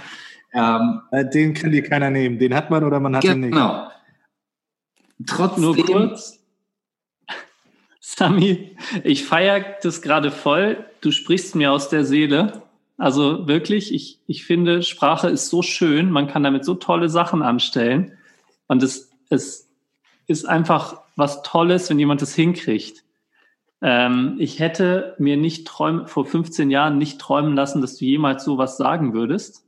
Ähm, 0.53 1.01
äh, 1.11 1.29
den 1.29 1.53
kann 1.53 1.71
dir 1.71 1.83
keiner 1.83 2.09
nehmen. 2.09 2.39
Den 2.39 2.55
hat 2.55 2.69
man 2.71 2.83
oder 2.83 2.99
man 2.99 3.15
hat 3.15 3.23
genau. 3.23 3.35
ihn 3.35 3.39
nicht. 3.41 3.51
Genau. 3.51 3.87
Trotzdem, 5.27 5.63
nur 5.63 5.77
kurz, 5.77 6.40
Sami, 8.17 8.75
ich 9.03 9.23
feiere 9.23 9.77
das 9.81 10.01
gerade 10.01 10.31
voll. 10.31 10.85
Du 10.99 11.11
sprichst 11.11 11.55
mir 11.55 11.71
aus 11.71 11.87
der 11.87 12.03
Seele. 12.03 12.63
Also 12.97 13.47
wirklich, 13.47 13.93
ich, 13.93 14.19
ich 14.27 14.43
finde, 14.43 14.83
Sprache 14.83 15.29
ist 15.29 15.49
so 15.49 15.61
schön. 15.61 16.11
Man 16.11 16.27
kann 16.27 16.43
damit 16.43 16.65
so 16.65 16.75
tolle 16.75 17.07
Sachen 17.07 17.41
anstellen. 17.41 18.17
Und 18.67 18.83
es, 18.83 19.11
es 19.29 19.69
ist 20.27 20.45
einfach 20.45 21.01
was 21.15 21.41
Tolles, 21.41 21.89
wenn 21.89 21.99
jemand 21.99 22.21
das 22.21 22.35
hinkriegt. 22.35 23.03
Ähm, 23.81 24.35
ich 24.39 24.59
hätte 24.59 25.15
mir 25.17 25.37
nicht 25.37 25.65
träumen, 25.65 26.07
vor 26.07 26.25
15 26.25 26.69
Jahren 26.69 26.97
nicht 26.97 27.19
träumen 27.19 27.55
lassen, 27.55 27.81
dass 27.81 27.95
du 27.95 28.05
jemals 28.05 28.43
sowas 28.43 28.75
sagen 28.75 29.13
würdest. 29.13 29.63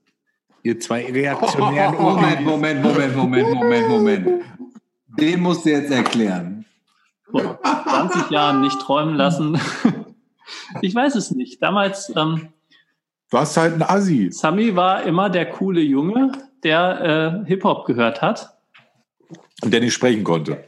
Ihr 0.63 0.79
zwei 0.81 1.05
reaktionären 1.05 1.95
Moment, 1.99 2.41
Moment, 2.45 2.83
Moment, 2.83 3.15
Moment, 3.15 3.53
Moment, 3.53 3.89
Moment. 3.89 4.27
Den 5.17 5.39
musst 5.41 5.65
du 5.65 5.69
jetzt 5.69 5.91
erklären. 5.91 6.62
Vor 7.33 7.59
20 7.61 8.29
Jahren 8.31 8.61
nicht 8.61 8.79
träumen 8.79 9.15
lassen. 9.15 9.59
Ich 10.81 10.93
weiß 10.93 11.15
es 11.15 11.31
nicht. 11.31 11.61
Damals, 11.63 12.11
ähm, 12.15 12.49
Du 13.31 13.37
hast 13.37 13.55
halt 13.57 13.75
ein 13.75 13.81
Assi. 13.81 14.29
Sami 14.31 14.75
war 14.75 15.03
immer 15.03 15.29
der 15.29 15.49
coole 15.49 15.81
Junge, 15.81 16.31
der 16.63 17.43
äh, 17.45 17.47
Hip-Hop 17.47 17.85
gehört 17.85 18.21
hat. 18.21 18.55
Und 19.63 19.71
der 19.73 19.79
nicht 19.79 19.93
sprechen 19.93 20.23
konnte. 20.23 20.63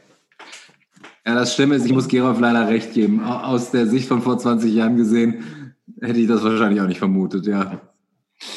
Ja, 1.26 1.34
das 1.34 1.54
Schlimme 1.54 1.74
ist, 1.74 1.84
ich 1.86 1.92
muss 1.92 2.08
Gerolf 2.08 2.40
leider 2.40 2.66
recht 2.68 2.94
geben. 2.94 3.22
Au- 3.22 3.38
Aus 3.54 3.70
der 3.70 3.86
Sicht 3.86 4.08
von 4.08 4.22
vor 4.22 4.38
20 4.38 4.72
Jahren 4.72 4.96
gesehen, 4.96 5.74
hätte 6.00 6.18
ich 6.18 6.26
das 6.26 6.42
wahrscheinlich 6.42 6.80
auch 6.80 6.86
nicht 6.88 6.98
vermutet, 6.98 7.46
ja. 7.46 7.80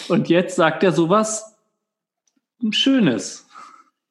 Und 0.08 0.30
jetzt 0.30 0.56
sagt 0.56 0.84
er 0.84 0.94
sowas 0.94 1.58
Schönes. 2.72 3.48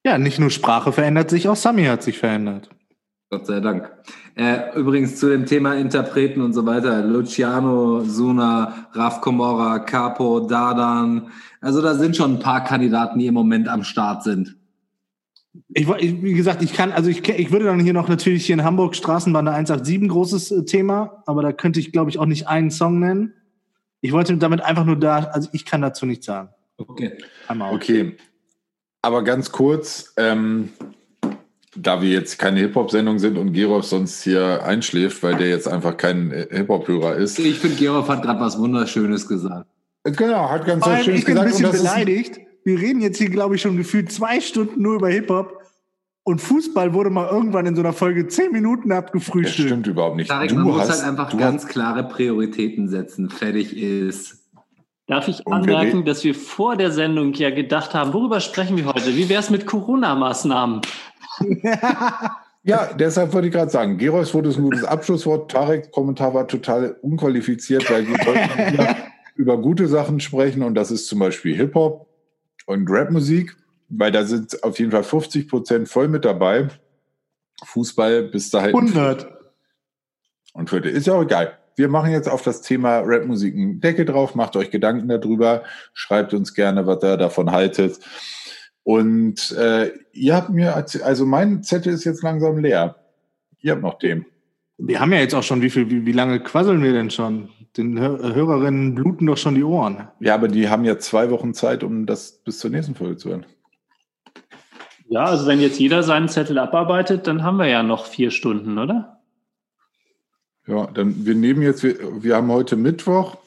Ja, 0.05 0.19
nicht 0.19 0.39
nur 0.39 0.51
Sprache 0.51 0.93
verändert 0.93 1.31
sich, 1.31 1.49
auch 1.49 1.57
Sami 1.57 1.85
hat 1.87 2.03
sich 2.03 2.19
verändert. 2.19 2.69
Gott 3.31 3.47
sei 3.47 3.61
Dank. 3.61 3.91
Äh, 4.37 4.75
übrigens 4.79 5.17
zu 5.17 5.29
dem 5.29 5.45
Thema 5.45 5.75
Interpreten 5.75 6.41
und 6.41 6.55
so 6.55 6.65
weiter. 6.65 7.03
Luciano, 7.03 8.01
Suna, 8.01 8.89
Raf 8.93 9.21
Komora, 9.21 9.81
Capo, 9.81 10.41
Dardan. 10.41 11.31
Also 11.61 11.83
da 11.83 11.95
sind 11.95 12.17
schon 12.17 12.35
ein 12.35 12.39
paar 12.39 12.65
Kandidaten, 12.65 13.19
die 13.19 13.27
im 13.27 13.35
Moment 13.35 13.69
am 13.69 13.85
Start 13.85 14.23
sind. 14.23 14.57
Ich, 15.75 15.89
wie 15.89 16.35
gesagt, 16.35 16.63
ich 16.63 16.73
kann, 16.73 16.93
also 16.93 17.11
ich, 17.11 17.29
ich 17.29 17.51
würde 17.51 17.67
dann 17.67 17.81
hier 17.81 17.93
noch 17.93 18.09
natürlich 18.09 18.47
hier 18.47 18.55
in 18.55 18.65
Hamburg 18.65 18.95
Straßenbahn 18.95 19.49
187 19.49 20.09
großes 20.09 20.51
äh, 20.51 20.65
Thema, 20.65 21.23
aber 21.27 21.43
da 21.43 21.53
könnte 21.53 21.81
ich, 21.81 21.93
glaube 21.93 22.11
ich, 22.11 22.19
auch 22.19 22.27
nicht 22.27 22.49
einen 22.49 22.71
Song 22.71 22.99
nennen. 22.99 23.35
Ich 24.01 24.13
wollte 24.13 24.37
damit 24.39 24.63
einfach 24.63 24.85
nur 24.85 24.97
da, 24.97 25.19
also 25.19 25.51
ich 25.53 25.67
kann 25.67 25.83
dazu 25.83 26.07
nichts 26.07 26.27
sagen. 26.27 26.51
Okay. 26.79 27.19
Okay. 27.49 28.17
Aber 29.03 29.25
ganz 29.25 29.53
kurz, 29.53 30.15
ähm, 30.17 30.71
da 31.83 32.01
wir 32.03 32.11
jetzt 32.11 32.39
keine 32.39 32.61
Hip-Hop-Sendung 32.61 33.19
sind 33.19 33.37
und 33.39 33.53
Gerolf 33.53 33.85
sonst 33.85 34.23
hier 34.23 34.65
einschläft, 34.65 35.23
weil 35.23 35.37
der 35.37 35.49
jetzt 35.49 35.69
einfach 35.69 35.97
kein 35.97 36.31
Hip-Hop-Hörer 36.51 37.17
ist. 37.17 37.39
Ich 37.39 37.59
finde, 37.59 37.77
Gerolf 37.77 38.09
hat 38.09 38.23
gerade 38.23 38.41
was 38.41 38.59
Wunderschönes 38.59 39.27
gesagt. 39.29 39.67
Genau, 40.05 40.49
hat 40.51 40.65
ganz 40.67 40.85
was 40.87 41.05
Schönes 41.05 41.21
ich 41.21 41.27
bin 41.27 41.39
ein 41.39 41.45
gesagt. 41.47 41.61
bisschen 41.73 41.83
das 41.85 41.95
beleidigt. 41.95 42.41
Wir 42.65 42.79
reden 42.79 43.01
jetzt 43.01 43.19
hier, 43.19 43.31
glaube 43.31 43.55
ich, 43.57 43.63
schon 43.63 43.77
gefühlt 43.77 44.11
zwei 44.13 44.41
Stunden 44.41 44.81
nur 44.83 44.97
über 44.97 45.09
Hip-Hop. 45.09 45.55
Und 46.25 46.41
Fußball 46.43 46.93
wurde 46.93 47.09
mal 47.09 47.27
irgendwann 47.31 47.65
in 47.65 47.75
so 47.75 47.81
einer 47.81 47.95
Folge 47.95 48.29
zehn 48.29 48.53
Minuten 48.53 48.91
Das 48.91 48.99
abgefrühstückt. 48.99 49.69
stimmt 49.69 49.87
überhaupt 49.87 50.17
nicht. 50.17 50.29
Tarek, 50.29 50.51
Du 50.51 50.57
man 50.57 50.65
muss 50.65 50.81
hast- 50.81 51.03
halt 51.03 51.05
einfach 51.11 51.35
ganz 51.39 51.67
klare 51.67 52.05
Prioritäten 52.05 52.89
setzen. 52.89 53.31
Fertig 53.31 53.75
ist. 53.77 54.38
Darf 55.09 55.26
ich 55.26 55.47
anmerken, 55.48 56.05
dass 56.05 56.22
wir 56.22 56.35
vor 56.35 56.76
der 56.76 56.93
Sendung 56.93 57.32
ja 57.32 57.51
gedacht 57.51 57.94
haben, 57.94 58.12
worüber 58.12 58.40
sprechen 58.40 58.76
wir 58.76 58.85
heute? 58.85 59.16
Wie 59.16 59.28
wäre 59.28 59.40
es 59.40 59.51
mit 59.51 59.66
Corona-Maßnahmen? 59.66 60.82
Ja, 62.64 62.93
deshalb 62.93 63.32
wollte 63.32 63.47
ich 63.47 63.55
gerade 63.55 63.70
sagen, 63.70 63.97
Gerolf 63.97 64.35
wurde 64.35 64.51
ein 64.51 64.62
gutes 64.62 64.85
Abschlusswort. 64.85 65.51
Tareks 65.51 65.90
Kommentar 65.90 66.35
war 66.35 66.47
total 66.47 66.98
unqualifiziert, 67.01 67.90
weil 67.90 68.06
wir 68.06 68.18
wollten 68.26 68.76
hier 68.76 68.97
über 69.36 69.56
gute 69.56 69.89
Sachen 69.89 70.20
sprechen 70.20 70.62
und 70.62 70.74
das 70.74 70.90
ist 70.90 71.06
zum 71.06 71.20
Beispiel 71.20 71.56
Hip-Hop 71.56 72.06
und 72.66 72.86
Rapmusik, 72.90 73.56
weil 73.89 74.12
da 74.12 74.24
sind 74.24 74.62
auf 74.64 74.78
jeden 74.78 74.90
Fall 74.90 75.05
50 75.05 75.48
Prozent 75.48 75.89
voll 75.89 76.09
mit 76.09 76.26
dabei. 76.26 76.68
Fußball 77.64 78.24
bis 78.24 78.51
da 78.51 78.60
halt. 78.60 78.74
100. 78.74 79.28
Und 80.52 80.68
Vierte. 80.68 80.90
Ist 80.90 81.06
ja 81.06 81.14
auch 81.14 81.22
egal. 81.22 81.56
Wir 81.79 81.89
machen 81.89 82.11
jetzt 82.11 82.29
auf 82.29 82.43
das 82.43 82.61
Thema 82.61 83.01
Rapmusik 83.05 83.55
einen 83.55 83.81
Deckel 83.81 84.05
drauf, 84.05 84.35
macht 84.35 84.57
euch 84.57 84.71
Gedanken 84.71 85.09
darüber, 85.09 85.63
schreibt 85.95 86.35
uns 86.35 86.55
gerne, 86.55 86.87
was 86.87 87.03
ihr 87.03 87.17
davon 87.17 87.53
haltet. 87.53 88.01
Und 88.83 89.53
äh, 89.53 89.93
ihr 90.13 90.35
habt 90.35 90.51
mir, 90.51 90.75
also 90.75 91.27
mein 91.27 91.63
Zettel 91.63 91.93
ist 91.93 92.05
jetzt 92.05 92.23
langsam 92.23 92.59
leer. 92.59 92.97
Ihr 93.61 93.73
habt 93.73 93.83
noch 93.83 93.99
den. 93.99 94.27
Wir 94.79 95.01
haben 95.01 95.13
ja 95.13 95.19
jetzt 95.19 95.35
auch 95.35 95.43
schon, 95.43 95.61
wie 95.63 95.71
viel, 95.71 95.91
wie, 95.91 96.07
wie 96.07 96.13
lange 96.13 96.41
quasseln 96.41 96.83
wir 96.83 96.93
denn 96.93 97.11
schon? 97.11 97.49
Den 97.77 97.99
Hör 97.99 98.35
Hörerinnen 98.35 98.95
bluten 98.95 99.27
doch 99.27 99.37
schon 99.37 99.57
die 99.57 99.65
Ohren. 99.65 100.09
Ja, 100.21 100.35
aber 100.35 100.49
die 100.49 100.69
haben 100.69 100.85
ja 100.85 100.99
zwei 100.99 101.31
Wochen 101.31 101.53
Zeit, 101.53 101.85
um 101.85 102.07
das 102.07 102.43
bis 102.45 102.59
zur 102.61 102.71
nächsten 102.71 102.95
Folge 102.95 103.17
zu 103.17 103.31
hören. 103.31 103.47
Ja, 105.09 105.25
also 105.25 105.47
wenn 105.47 105.61
jetzt 105.61 105.81
jeder 105.81 106.03
seinen 106.03 106.29
Zettel 106.29 106.59
abarbeitet, 106.59 107.27
dann 107.27 107.43
haben 107.43 107.57
wir 107.57 107.67
ja 107.67 107.83
noch 107.83 108.07
vier 108.07 108.31
Stunden, 108.31 108.79
oder? 108.79 109.18
Ja, 110.69 110.86
dann 110.93 111.24
wir 111.24 111.35
nehmen 111.35 111.62
jetzt, 111.62 111.82
wir, 111.82 111.97
wir 112.23 112.36
haben 112.36 112.49
heute 112.49 112.77
Mittwoch, 112.77 113.39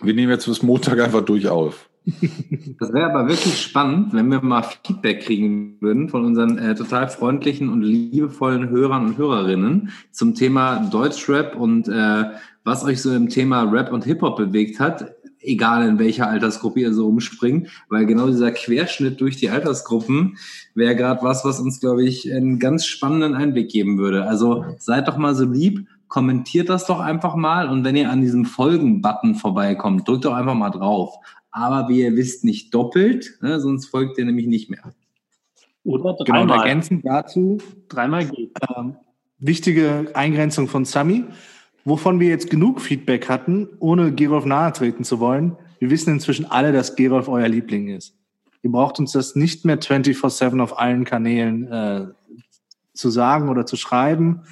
wir 0.00 0.14
nehmen 0.14 0.32
jetzt 0.32 0.46
bis 0.46 0.62
Montag 0.62 0.98
einfach 0.98 1.24
durch 1.24 1.48
auf. 1.48 1.88
Das 2.80 2.92
wäre 2.92 3.12
aber 3.12 3.28
wirklich 3.28 3.60
spannend, 3.60 4.14
wenn 4.14 4.30
wir 4.30 4.40
mal 4.40 4.62
Feedback 4.62 5.22
kriegen 5.22 5.76
würden 5.80 6.08
von 6.08 6.24
unseren 6.24 6.56
äh, 6.56 6.74
total 6.74 7.08
freundlichen 7.08 7.68
und 7.68 7.82
liebevollen 7.82 8.70
Hörern 8.70 9.06
und 9.06 9.18
Hörerinnen 9.18 9.90
zum 10.10 10.34
Thema 10.34 10.88
Deutschrap 10.90 11.56
und 11.56 11.88
äh, 11.88 12.24
was 12.64 12.84
euch 12.84 13.02
so 13.02 13.12
im 13.12 13.28
Thema 13.28 13.64
Rap 13.64 13.92
und 13.92 14.04
Hip-Hop 14.04 14.36
bewegt 14.36 14.80
hat, 14.80 15.16
egal 15.40 15.86
in 15.86 15.98
welcher 15.98 16.28
Altersgruppe 16.28 16.80
ihr 16.80 16.94
so 16.94 17.08
umspringt, 17.08 17.68
weil 17.88 18.06
genau 18.06 18.28
dieser 18.28 18.52
Querschnitt 18.52 19.20
durch 19.20 19.36
die 19.36 19.50
Altersgruppen 19.50 20.38
wäre 20.74 20.96
gerade 20.96 21.22
was, 21.22 21.44
was 21.44 21.60
uns, 21.60 21.80
glaube 21.80 22.04
ich, 22.04 22.32
einen 22.32 22.58
ganz 22.58 22.86
spannenden 22.86 23.34
Einblick 23.34 23.70
geben 23.70 23.98
würde. 23.98 24.24
Also 24.24 24.64
seid 24.78 25.08
doch 25.08 25.16
mal 25.16 25.34
so 25.34 25.44
lieb, 25.44 25.86
kommentiert 26.08 26.68
das 26.68 26.86
doch 26.86 27.00
einfach 27.00 27.34
mal 27.34 27.68
und 27.68 27.84
wenn 27.84 27.96
ihr 27.96 28.10
an 28.10 28.20
diesem 28.20 28.44
Folgen-Button 28.44 29.34
vorbeikommt, 29.34 30.08
drückt 30.08 30.24
doch 30.24 30.34
einfach 30.34 30.54
mal 30.54 30.70
drauf. 30.70 31.14
Aber 31.50 31.88
wie 31.88 32.02
ihr 32.02 32.16
wisst, 32.16 32.44
nicht 32.44 32.74
doppelt, 32.74 33.38
ne, 33.40 33.60
sonst 33.60 33.86
folgt 33.86 34.18
ihr 34.18 34.24
nämlich 34.24 34.46
nicht 34.46 34.70
mehr. 34.70 34.94
Oder 35.84 36.16
Genau, 36.24 36.42
und 36.42 36.48
dreimal. 36.48 36.66
ergänzend 36.66 37.04
dazu 37.06 37.58
dreimal 37.88 38.26
geht. 38.26 38.52
ähm, 38.76 38.96
wichtige 39.38 40.10
Eingrenzung 40.14 40.68
von 40.68 40.84
Sami, 40.84 41.24
wovon 41.84 42.20
wir 42.20 42.28
jetzt 42.28 42.50
genug 42.50 42.80
Feedback 42.80 43.28
hatten, 43.28 43.68
ohne 43.78 44.12
Gerolf 44.12 44.44
nahe 44.44 44.72
treten 44.72 45.04
zu 45.04 45.20
wollen. 45.20 45.56
Wir 45.78 45.90
wissen 45.90 46.12
inzwischen 46.12 46.44
alle, 46.46 46.72
dass 46.72 46.96
Gerolf 46.96 47.28
euer 47.28 47.48
Liebling 47.48 47.88
ist. 47.88 48.14
Ihr 48.62 48.72
braucht 48.72 48.98
uns 48.98 49.12
das 49.12 49.36
nicht 49.36 49.64
mehr 49.64 49.78
24-7 49.80 50.60
auf 50.60 50.78
allen 50.78 51.04
Kanälen 51.04 51.70
äh, 51.72 52.06
zu 52.92 53.08
sagen 53.10 53.48
oder 53.48 53.64
zu 53.64 53.76
schreiben. 53.76 54.42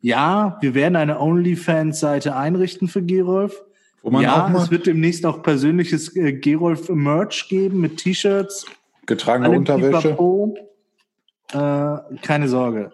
Ja, 0.00 0.58
wir 0.60 0.74
werden 0.74 0.96
eine 0.96 1.20
OnlyFans-Seite 1.20 2.36
einrichten 2.36 2.88
für 2.88 3.02
Gerolf. 3.02 3.62
Wo 4.02 4.10
man 4.10 4.22
ja, 4.22 4.44
auch 4.44 4.48
mal 4.48 4.62
es 4.62 4.70
wird 4.70 4.86
demnächst 4.86 5.26
auch 5.26 5.42
persönliches 5.42 6.14
äh, 6.14 6.32
Gerolf-Merch 6.32 7.48
geben 7.48 7.80
mit 7.80 7.96
T-Shirts. 7.96 8.66
getragene 9.06 9.50
Unterwäsche. 9.50 10.16
Äh, 11.52 12.16
keine 12.22 12.48
Sorge. 12.48 12.92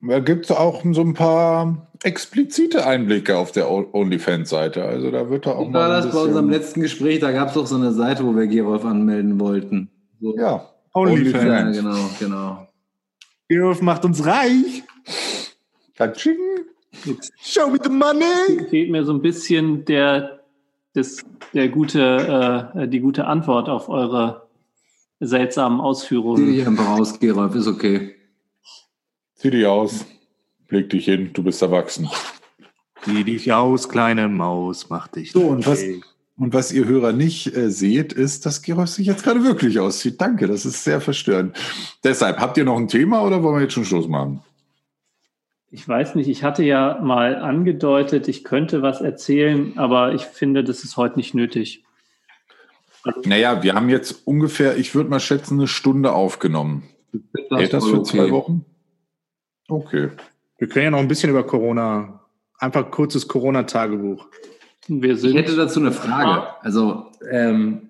Da 0.00 0.20
gibt 0.20 0.44
es 0.44 0.52
auch 0.52 0.84
so 0.92 1.00
ein 1.00 1.14
paar 1.14 1.88
explizite 2.04 2.86
Einblicke 2.86 3.36
auf 3.36 3.50
der 3.50 3.68
OnlyFans-Seite. 3.68 4.84
Also 4.84 5.10
da 5.10 5.28
wird 5.28 5.46
da 5.46 5.52
auch 5.52 5.68
Wie 5.68 5.72
war 5.72 5.88
mal 5.88 5.96
ein 5.96 6.04
das 6.04 6.14
bei 6.14 6.20
unserem 6.20 6.50
letzten 6.50 6.82
Gespräch? 6.82 7.18
Da 7.18 7.32
gab 7.32 7.48
es 7.48 7.54
doch 7.54 7.66
so 7.66 7.74
eine 7.74 7.92
Seite, 7.92 8.24
wo 8.24 8.36
wir 8.36 8.46
Gerolf 8.46 8.84
anmelden 8.84 9.40
wollten. 9.40 9.90
So. 10.20 10.36
Ja, 10.36 10.42
ja, 10.42 10.70
OnlyFans. 10.94 11.76
genau, 11.76 12.10
genau. 12.20 12.68
Gerolf 13.48 13.82
macht 13.82 14.04
uns 14.04 14.24
reich. 14.24 14.84
Katsching. 15.98 16.38
Show 17.42 17.70
me 17.70 17.78
the 17.82 17.90
money. 17.90 18.68
Fehlt 18.70 18.90
mir 18.90 19.04
so 19.04 19.12
ein 19.12 19.20
bisschen 19.20 19.84
der, 19.84 20.44
das, 20.94 21.24
der 21.52 21.68
gute, 21.68 22.72
äh, 22.74 22.86
die 22.86 23.00
gute 23.00 23.26
Antwort 23.26 23.68
auf 23.68 23.88
eure 23.88 24.46
seltsamen 25.18 25.78
Zieh 25.80 25.84
Ausführungen. 25.84 26.46
dich 26.46 26.64
einfach 26.64 26.88
aus, 26.90 27.18
Gerolf, 27.18 27.56
ist 27.56 27.66
okay. 27.66 28.14
Zieh 29.34 29.50
dich 29.50 29.66
aus. 29.66 30.06
Leg 30.68 30.88
dich 30.90 31.06
hin, 31.06 31.30
du 31.32 31.42
bist 31.42 31.60
erwachsen. 31.62 32.08
Sieh 33.04 33.24
dich 33.24 33.52
aus, 33.52 33.88
kleine 33.88 34.28
Maus, 34.28 34.88
mach 34.88 35.08
dich. 35.08 35.32
So, 35.32 35.40
und 35.40 35.66
was-. 35.66 35.84
Und 36.36 36.54
was 36.54 36.70
ihr 36.70 36.84
Hörer 36.84 37.12
nicht 37.12 37.56
äh, 37.56 37.68
seht, 37.68 38.12
ist, 38.12 38.46
dass 38.46 38.62
Gerolf 38.62 38.90
sich 38.90 39.08
jetzt 39.08 39.24
gerade 39.24 39.42
wirklich 39.42 39.80
auszieht. 39.80 40.20
Danke, 40.20 40.46
das 40.46 40.64
ist 40.64 40.84
sehr 40.84 41.00
verstörend. 41.00 41.56
Deshalb, 42.04 42.38
habt 42.38 42.56
ihr 42.56 42.64
noch 42.64 42.76
ein 42.76 42.86
Thema 42.86 43.22
oder 43.22 43.42
wollen 43.42 43.56
wir 43.56 43.62
jetzt 43.62 43.72
schon 43.72 43.84
Schluss 43.84 44.06
machen? 44.06 44.40
Ich 45.70 45.86
weiß 45.86 46.14
nicht, 46.14 46.28
ich 46.28 46.42
hatte 46.42 46.64
ja 46.64 46.98
mal 47.02 47.36
angedeutet, 47.36 48.26
ich 48.28 48.42
könnte 48.42 48.80
was 48.80 49.00
erzählen, 49.00 49.74
aber 49.76 50.14
ich 50.14 50.22
finde, 50.22 50.64
das 50.64 50.82
ist 50.82 50.96
heute 50.96 51.16
nicht 51.16 51.34
nötig. 51.34 51.84
Naja, 53.24 53.62
wir 53.62 53.74
haben 53.74 53.88
jetzt 53.88 54.26
ungefähr, 54.26 54.76
ich 54.76 54.94
würde 54.94 55.10
mal 55.10 55.20
schätzen, 55.20 55.58
eine 55.58 55.68
Stunde 55.68 56.12
aufgenommen. 56.12 56.84
Das 57.50 57.58
Hält 57.60 57.72
das 57.72 57.86
für 57.86 58.02
zwei 58.02 58.24
okay. 58.24 58.30
Wochen? 58.30 58.64
Okay. 59.68 60.10
Wir 60.58 60.68
können 60.68 60.84
ja 60.86 60.90
noch 60.90 60.98
ein 60.98 61.08
bisschen 61.08 61.30
über 61.30 61.46
Corona. 61.46 62.20
Einfach 62.58 62.90
kurzes 62.90 63.28
Corona-Tagebuch. 63.28 64.26
Ich 64.88 65.34
hätte 65.34 65.54
dazu 65.54 65.80
eine 65.80 65.92
Frage. 65.92 66.48
Also, 66.62 67.06
ähm, 67.30 67.87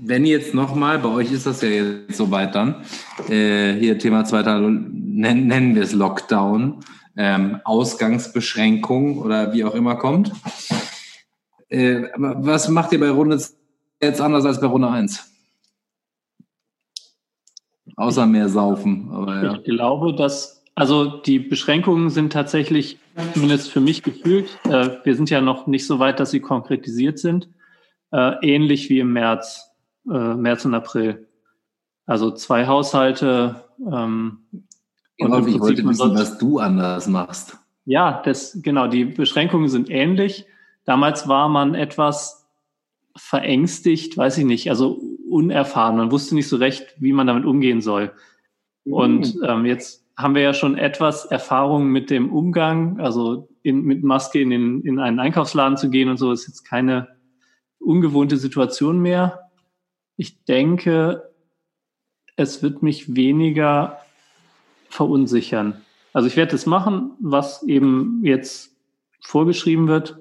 wenn 0.00 0.24
jetzt 0.24 0.54
nochmal, 0.54 0.98
bei 0.98 1.08
euch 1.08 1.32
ist 1.32 1.46
das 1.46 1.60
ja 1.60 1.68
jetzt 1.68 2.16
soweit 2.16 2.54
dann, 2.54 2.84
äh, 3.28 3.74
hier 3.74 3.98
Thema 3.98 4.24
zweiter, 4.24 4.60
nennen, 4.60 5.46
nennen 5.46 5.74
wir 5.74 5.82
es 5.82 5.92
Lockdown, 5.92 6.80
ähm, 7.16 7.60
Ausgangsbeschränkung 7.64 9.18
oder 9.18 9.52
wie 9.52 9.64
auch 9.64 9.74
immer 9.74 9.96
kommt. 9.96 10.32
Äh, 11.68 12.04
was 12.16 12.68
macht 12.68 12.92
ihr 12.92 13.00
bei 13.00 13.10
Runde 13.10 13.42
jetzt 14.00 14.20
anders 14.20 14.46
als 14.46 14.60
bei 14.60 14.66
Runde 14.66 14.88
1? 14.88 15.30
Außer 17.96 18.26
mehr 18.26 18.48
saufen. 18.48 19.10
Ja. 19.12 19.54
Ich 19.56 19.64
glaube, 19.64 20.14
dass, 20.14 20.62
also 20.76 21.18
die 21.18 21.40
Beschränkungen 21.40 22.10
sind 22.10 22.32
tatsächlich, 22.32 22.98
zumindest 23.34 23.72
für 23.72 23.80
mich 23.80 24.04
gefühlt, 24.04 24.48
äh, 24.64 24.90
wir 25.02 25.16
sind 25.16 25.28
ja 25.30 25.40
noch 25.40 25.66
nicht 25.66 25.86
so 25.86 25.98
weit, 25.98 26.20
dass 26.20 26.30
sie 26.30 26.40
konkretisiert 26.40 27.18
sind, 27.18 27.48
äh, 28.12 28.34
ähnlich 28.42 28.88
wie 28.88 29.00
im 29.00 29.12
März, 29.12 29.67
äh, 30.10 30.34
März 30.34 30.64
und 30.64 30.74
April. 30.74 31.28
Also 32.06 32.30
zwei 32.30 32.66
Haushalte. 32.66 33.64
Ähm, 33.80 34.38
und 35.20 35.32
im 35.34 35.48
ich 35.48 35.60
wollte 35.60 35.84
wissen, 35.84 36.14
was 36.14 36.38
du 36.38 36.58
anders 36.58 37.06
machst. 37.08 37.58
Ja, 37.84 38.22
das, 38.24 38.58
genau, 38.62 38.86
die 38.86 39.04
Beschränkungen 39.04 39.68
sind 39.68 39.90
ähnlich. 39.90 40.46
Damals 40.84 41.28
war 41.28 41.48
man 41.48 41.74
etwas 41.74 42.46
verängstigt, 43.16 44.16
weiß 44.16 44.38
ich 44.38 44.44
nicht, 44.44 44.70
also 44.70 45.00
unerfahren. 45.28 45.96
Man 45.96 46.10
wusste 46.10 46.34
nicht 46.34 46.48
so 46.48 46.56
recht, 46.56 46.94
wie 46.98 47.12
man 47.12 47.26
damit 47.26 47.44
umgehen 47.44 47.80
soll. 47.80 48.12
Und 48.84 49.38
ähm, 49.44 49.66
jetzt 49.66 50.04
haben 50.16 50.34
wir 50.34 50.42
ja 50.42 50.54
schon 50.54 50.76
etwas 50.76 51.26
Erfahrung 51.26 51.88
mit 51.88 52.10
dem 52.10 52.32
Umgang, 52.32 53.00
also 53.00 53.48
in, 53.62 53.82
mit 53.82 54.02
Maske 54.02 54.40
in, 54.40 54.50
den, 54.50 54.80
in 54.82 54.98
einen 54.98 55.20
Einkaufsladen 55.20 55.76
zu 55.76 55.90
gehen 55.90 56.08
und 56.08 56.16
so, 56.16 56.32
ist 56.32 56.46
jetzt 56.46 56.64
keine 56.64 57.08
ungewohnte 57.78 58.36
Situation 58.36 58.98
mehr. 59.00 59.47
Ich 60.18 60.44
denke, 60.44 61.30
es 62.36 62.60
wird 62.62 62.82
mich 62.82 63.14
weniger 63.14 63.98
verunsichern. 64.90 65.80
Also 66.12 66.26
ich 66.26 66.36
werde 66.36 66.52
das 66.52 66.66
machen, 66.66 67.12
was 67.20 67.62
eben 67.62 68.20
jetzt 68.24 68.72
vorgeschrieben 69.20 69.86
wird. 69.86 70.18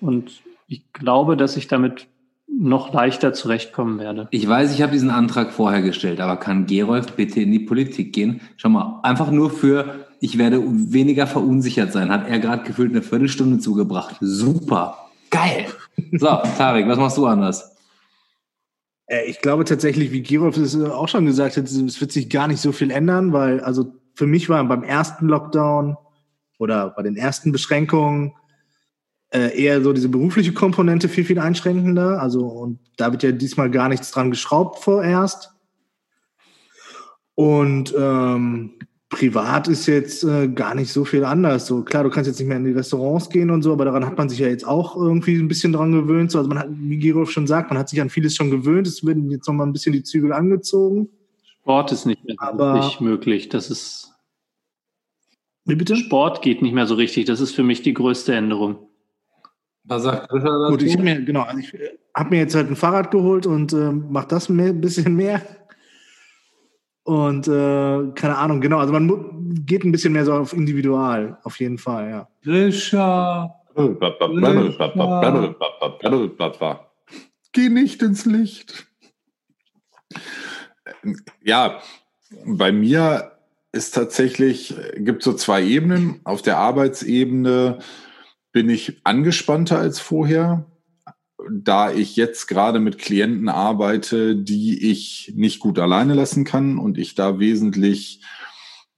Und 0.00 0.42
ich 0.66 0.90
glaube, 0.94 1.36
dass 1.36 1.58
ich 1.58 1.68
damit 1.68 2.06
noch 2.48 2.92
leichter 2.92 3.34
zurechtkommen 3.34 3.98
werde. 3.98 4.28
Ich 4.30 4.48
weiß, 4.48 4.72
ich 4.74 4.80
habe 4.80 4.92
diesen 4.92 5.10
Antrag 5.10 5.52
vorher 5.52 5.82
gestellt, 5.82 6.18
aber 6.20 6.36
kann 6.36 6.64
Gerolf 6.64 7.12
bitte 7.12 7.42
in 7.42 7.52
die 7.52 7.60
Politik 7.60 8.14
gehen? 8.14 8.40
Schau 8.56 8.70
mal, 8.70 9.00
einfach 9.02 9.30
nur 9.30 9.50
für, 9.50 10.06
ich 10.20 10.38
werde 10.38 10.62
weniger 10.64 11.26
verunsichert 11.26 11.92
sein, 11.92 12.10
hat 12.10 12.26
er 12.26 12.38
gerade 12.38 12.64
gefühlt 12.64 12.92
eine 12.92 13.02
Viertelstunde 13.02 13.58
zugebracht. 13.58 14.16
Super. 14.20 15.10
Geil. 15.30 15.66
So, 16.12 16.26
Tarek, 16.56 16.88
was 16.88 16.98
machst 16.98 17.18
du 17.18 17.26
anders? 17.26 17.76
Äh, 19.10 19.24
Ich 19.26 19.40
glaube 19.40 19.64
tatsächlich, 19.64 20.12
wie 20.12 20.22
Girov 20.22 20.56
es 20.56 20.80
auch 20.80 21.08
schon 21.08 21.26
gesagt 21.26 21.56
hat, 21.56 21.64
es 21.64 22.00
wird 22.00 22.12
sich 22.12 22.30
gar 22.30 22.48
nicht 22.48 22.60
so 22.60 22.72
viel 22.72 22.90
ändern, 22.90 23.32
weil 23.32 23.60
also 23.60 23.92
für 24.14 24.26
mich 24.26 24.48
war 24.48 24.64
beim 24.64 24.84
ersten 24.84 25.26
Lockdown 25.26 25.96
oder 26.58 26.90
bei 26.90 27.02
den 27.02 27.16
ersten 27.16 27.52
Beschränkungen 27.52 28.34
äh, 29.30 29.56
eher 29.58 29.82
so 29.82 29.92
diese 29.92 30.08
berufliche 30.08 30.52
Komponente 30.52 31.08
viel, 31.08 31.24
viel 31.24 31.38
einschränkender. 31.38 32.20
Also, 32.20 32.46
und 32.46 32.80
da 32.96 33.12
wird 33.12 33.22
ja 33.22 33.32
diesmal 33.32 33.70
gar 33.70 33.88
nichts 33.88 34.10
dran 34.10 34.30
geschraubt 34.30 34.80
vorerst. 34.80 35.54
Und 37.34 37.94
ähm, 37.96 38.74
privat 39.10 39.68
ist 39.68 39.86
jetzt 39.86 40.24
äh, 40.24 40.48
gar 40.48 40.74
nicht 40.74 40.90
so 40.92 41.04
viel 41.04 41.24
anders. 41.24 41.66
So 41.66 41.82
klar, 41.82 42.04
du 42.04 42.10
kannst 42.10 42.28
jetzt 42.28 42.38
nicht 42.38 42.48
mehr 42.48 42.56
in 42.56 42.64
die 42.64 42.70
Restaurants 42.72 43.28
gehen 43.28 43.50
und 43.50 43.62
so, 43.62 43.72
aber 43.72 43.84
daran 43.84 44.06
hat 44.06 44.16
man 44.16 44.28
sich 44.28 44.38
ja 44.38 44.48
jetzt 44.48 44.66
auch 44.66 44.96
irgendwie 44.96 45.36
ein 45.36 45.48
bisschen 45.48 45.72
dran 45.72 45.92
gewöhnt. 45.92 46.30
So, 46.30 46.38
also 46.38 46.48
man 46.48 46.58
hat, 46.60 46.68
wie 46.70 46.96
Girov 46.98 47.30
schon 47.30 47.46
sagt, 47.46 47.70
man 47.70 47.78
hat 47.78 47.88
sich 47.88 48.00
an 48.00 48.08
vieles 48.08 48.34
schon 48.34 48.50
gewöhnt. 48.50 48.86
Es 48.86 49.04
werden 49.04 49.30
jetzt 49.30 49.46
noch 49.46 49.54
mal 49.54 49.66
ein 49.66 49.72
bisschen 49.72 49.92
die 49.92 50.02
Zügel 50.04 50.32
angezogen. 50.32 51.08
Sport 51.60 51.92
ist 51.92 52.06
nicht 52.06 52.24
mehr 52.24 52.36
so 52.40 52.46
Aber- 52.46 52.74
richtig 52.76 53.00
möglich. 53.02 53.48
Das 53.50 53.68
ist 53.70 54.12
Wie 55.66 55.74
bitte? 55.74 55.96
Sport 55.96 56.40
geht 56.40 56.62
nicht 56.62 56.74
mehr 56.74 56.86
so 56.86 56.94
richtig. 56.94 57.26
Das 57.26 57.40
ist 57.40 57.54
für 57.54 57.62
mich 57.64 57.82
die 57.82 57.92
größte 57.94 58.32
Änderung. 58.34 58.78
Was 59.84 60.04
sagt 60.04 60.28
Grisha 60.30 60.46
dazu? 60.46 60.70
Gut, 60.72 60.82
ich 60.82 60.92
habe 60.94 61.02
mir 61.02 61.20
genau, 61.22 61.42
also 61.42 61.58
ich 61.58 61.72
habe 62.14 62.30
mir 62.30 62.38
jetzt 62.38 62.54
halt 62.54 62.70
ein 62.70 62.76
Fahrrad 62.76 63.10
geholt 63.10 63.46
und 63.46 63.72
ähm, 63.72 64.06
mache 64.10 64.28
das 64.28 64.48
mehr, 64.48 64.68
ein 64.68 64.80
bisschen 64.80 65.14
mehr. 65.16 65.42
Und 67.10 67.48
äh, 67.48 68.12
keine 68.14 68.38
Ahnung, 68.38 68.60
genau, 68.60 68.78
also 68.78 68.92
man 68.92 69.64
geht 69.66 69.82
ein 69.82 69.90
bisschen 69.90 70.12
mehr 70.12 70.24
so 70.24 70.32
auf 70.32 70.52
individual, 70.52 71.38
auf 71.42 71.58
jeden 71.58 71.76
Fall, 71.76 72.08
ja. 72.08 72.28
Grisha. 72.44 73.52
Geh 77.50 77.68
nicht 77.68 78.00
ins 78.00 78.26
Licht. 78.26 78.86
Ja, 81.42 81.80
bei 82.46 82.70
mir 82.70 83.32
ist 83.72 83.92
tatsächlich, 83.92 84.76
gibt 84.98 85.24
so 85.24 85.32
zwei 85.32 85.64
Ebenen. 85.64 86.20
Auf 86.22 86.42
der 86.42 86.58
Arbeitsebene 86.58 87.80
bin 88.52 88.70
ich 88.70 89.00
angespannter 89.02 89.80
als 89.80 89.98
vorher, 89.98 90.64
da 91.50 91.92
ich 91.92 92.16
jetzt 92.16 92.46
gerade 92.46 92.80
mit 92.80 92.98
Klienten 92.98 93.48
arbeite, 93.48 94.36
die 94.36 94.90
ich 94.90 95.32
nicht 95.34 95.60
gut 95.60 95.78
alleine 95.78 96.14
lassen 96.14 96.44
kann 96.44 96.78
und 96.78 96.98
ich 96.98 97.14
da 97.14 97.38
wesentlich 97.38 98.22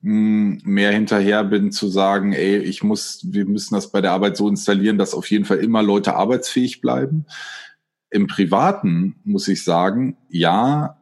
mh, 0.00 0.60
mehr 0.64 0.92
hinterher 0.92 1.44
bin 1.44 1.72
zu 1.72 1.88
sagen, 1.88 2.32
ey, 2.32 2.58
ich 2.58 2.82
muss, 2.82 3.20
wir 3.30 3.46
müssen 3.46 3.74
das 3.74 3.90
bei 3.90 4.00
der 4.00 4.12
Arbeit 4.12 4.36
so 4.36 4.48
installieren, 4.48 4.98
dass 4.98 5.14
auf 5.14 5.30
jeden 5.30 5.44
Fall 5.44 5.58
immer 5.58 5.82
Leute 5.82 6.14
arbeitsfähig 6.14 6.80
bleiben. 6.80 7.26
Im 8.10 8.26
Privaten 8.26 9.16
muss 9.24 9.48
ich 9.48 9.64
sagen, 9.64 10.16
ja, 10.28 10.98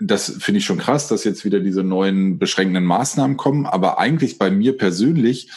das 0.00 0.36
finde 0.38 0.58
ich 0.58 0.64
schon 0.64 0.78
krass, 0.78 1.08
dass 1.08 1.24
jetzt 1.24 1.44
wieder 1.44 1.60
diese 1.60 1.82
neuen 1.82 2.38
beschränkenden 2.38 2.84
Maßnahmen 2.84 3.36
kommen. 3.36 3.66
Aber 3.66 3.98
eigentlich 3.98 4.38
bei 4.38 4.50
mir 4.50 4.76
persönlich 4.76 5.50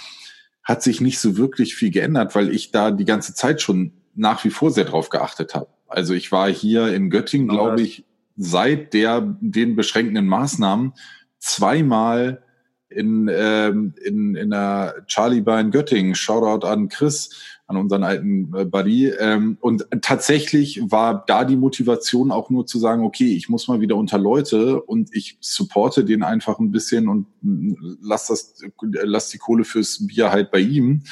hat 0.63 0.81
sich 0.81 1.01
nicht 1.01 1.19
so 1.19 1.37
wirklich 1.37 1.75
viel 1.75 1.91
geändert, 1.91 2.35
weil 2.35 2.49
ich 2.49 2.71
da 2.71 2.91
die 2.91 3.05
ganze 3.05 3.33
Zeit 3.33 3.61
schon 3.61 4.00
nach 4.15 4.43
wie 4.43 4.49
vor 4.49 4.71
sehr 4.71 4.85
drauf 4.85 5.09
geachtet 5.09 5.55
habe. 5.55 5.67
Also 5.87 6.13
ich 6.13 6.31
war 6.31 6.49
hier 6.49 6.93
in 6.93 7.09
Göttingen, 7.09 7.49
glaube 7.49 7.81
ich, 7.81 8.05
seit 8.37 8.93
der 8.93 9.21
den 9.41 9.75
beschränkenden 9.75 10.27
Maßnahmen 10.27 10.93
zweimal 11.39 12.43
in, 12.91 13.29
ähm, 13.33 13.93
in, 14.03 14.35
in 14.35 14.49
der 14.49 14.95
Charlie 15.07 15.41
Bar 15.41 15.59
in 15.59 15.71
Göttingen. 15.71 16.15
Shoutout 16.15 16.67
an 16.67 16.89
Chris, 16.89 17.29
an 17.67 17.77
unseren 17.77 18.03
alten 18.03 18.53
äh, 18.55 18.65
Buddy. 18.65 19.07
Ähm, 19.07 19.57
und 19.61 19.87
tatsächlich 20.01 20.81
war 20.91 21.23
da 21.25 21.45
die 21.45 21.55
Motivation 21.55 22.31
auch 22.31 22.49
nur 22.49 22.65
zu 22.65 22.79
sagen, 22.79 23.03
okay, 23.03 23.33
ich 23.35 23.49
muss 23.49 23.67
mal 23.67 23.81
wieder 23.81 23.95
unter 23.95 24.17
Leute 24.17 24.81
und 24.81 25.09
ich 25.15 25.37
supporte 25.39 26.03
den 26.03 26.23
einfach 26.23 26.59
ein 26.59 26.71
bisschen 26.71 27.07
und 27.07 27.27
mm, 27.41 27.73
lass 28.01 28.27
das, 28.27 28.61
lass 28.81 29.29
die 29.29 29.37
Kohle 29.37 29.63
fürs 29.63 30.05
Bier 30.05 30.31
halt 30.31 30.51
bei 30.51 30.59
ihm. 30.59 31.03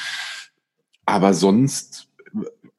Aber 1.06 1.34
sonst 1.34 2.09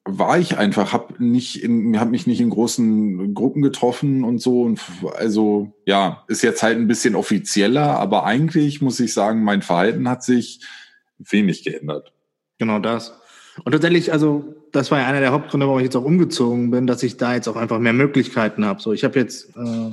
war 0.05 0.39
ich 0.39 0.57
einfach, 0.57 0.93
hab 0.93 1.19
nicht 1.19 1.63
in, 1.63 1.99
hab 1.99 2.09
mich 2.09 2.25
nicht 2.25 2.41
in 2.41 2.49
großen 2.49 3.33
Gruppen 3.35 3.61
getroffen 3.61 4.23
und 4.23 4.39
so. 4.39 4.63
Und 4.63 4.81
also 5.15 5.73
ja, 5.85 6.23
ist 6.27 6.41
jetzt 6.41 6.63
halt 6.63 6.77
ein 6.77 6.87
bisschen 6.87 7.15
offizieller, 7.15 7.99
aber 7.99 8.25
eigentlich 8.25 8.81
muss 8.81 8.99
ich 8.99 9.13
sagen, 9.13 9.43
mein 9.43 9.61
Verhalten 9.61 10.09
hat 10.09 10.23
sich 10.23 10.61
wenig 11.19 11.63
geändert. 11.63 12.13
Genau 12.57 12.79
das. 12.79 13.13
Und 13.63 13.73
tatsächlich, 13.73 14.11
also 14.11 14.55
das 14.71 14.89
war 14.89 14.99
ja 14.99 15.05
einer 15.05 15.19
der 15.19 15.31
Hauptgründe, 15.31 15.67
warum 15.67 15.79
ich 15.79 15.85
jetzt 15.85 15.95
auch 15.95 16.05
umgezogen 16.05 16.71
bin, 16.71 16.87
dass 16.87 17.03
ich 17.03 17.17
da 17.17 17.35
jetzt 17.35 17.47
auch 17.47 17.55
einfach 17.55 17.79
mehr 17.79 17.93
Möglichkeiten 17.93 18.65
habe. 18.65 18.81
So, 18.81 18.93
ich 18.93 19.03
habe 19.03 19.19
jetzt, 19.19 19.55
äh, 19.55 19.91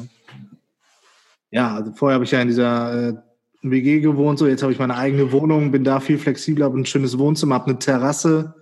ja, 1.50 1.74
also 1.74 1.92
vorher 1.92 2.14
habe 2.14 2.24
ich 2.24 2.30
ja 2.30 2.40
in 2.40 2.48
dieser 2.48 3.08
äh, 3.08 3.14
WG 3.62 4.00
gewohnt, 4.00 4.38
so 4.38 4.46
jetzt 4.46 4.62
habe 4.62 4.72
ich 4.72 4.78
meine 4.78 4.96
eigene 4.96 5.32
Wohnung, 5.32 5.72
bin 5.72 5.84
da 5.84 6.00
viel 6.00 6.18
flexibler, 6.18 6.66
habe 6.66 6.78
ein 6.78 6.86
schönes 6.86 7.18
Wohnzimmer, 7.18 7.56
habe 7.56 7.70
eine 7.70 7.78
Terrasse, 7.78 8.54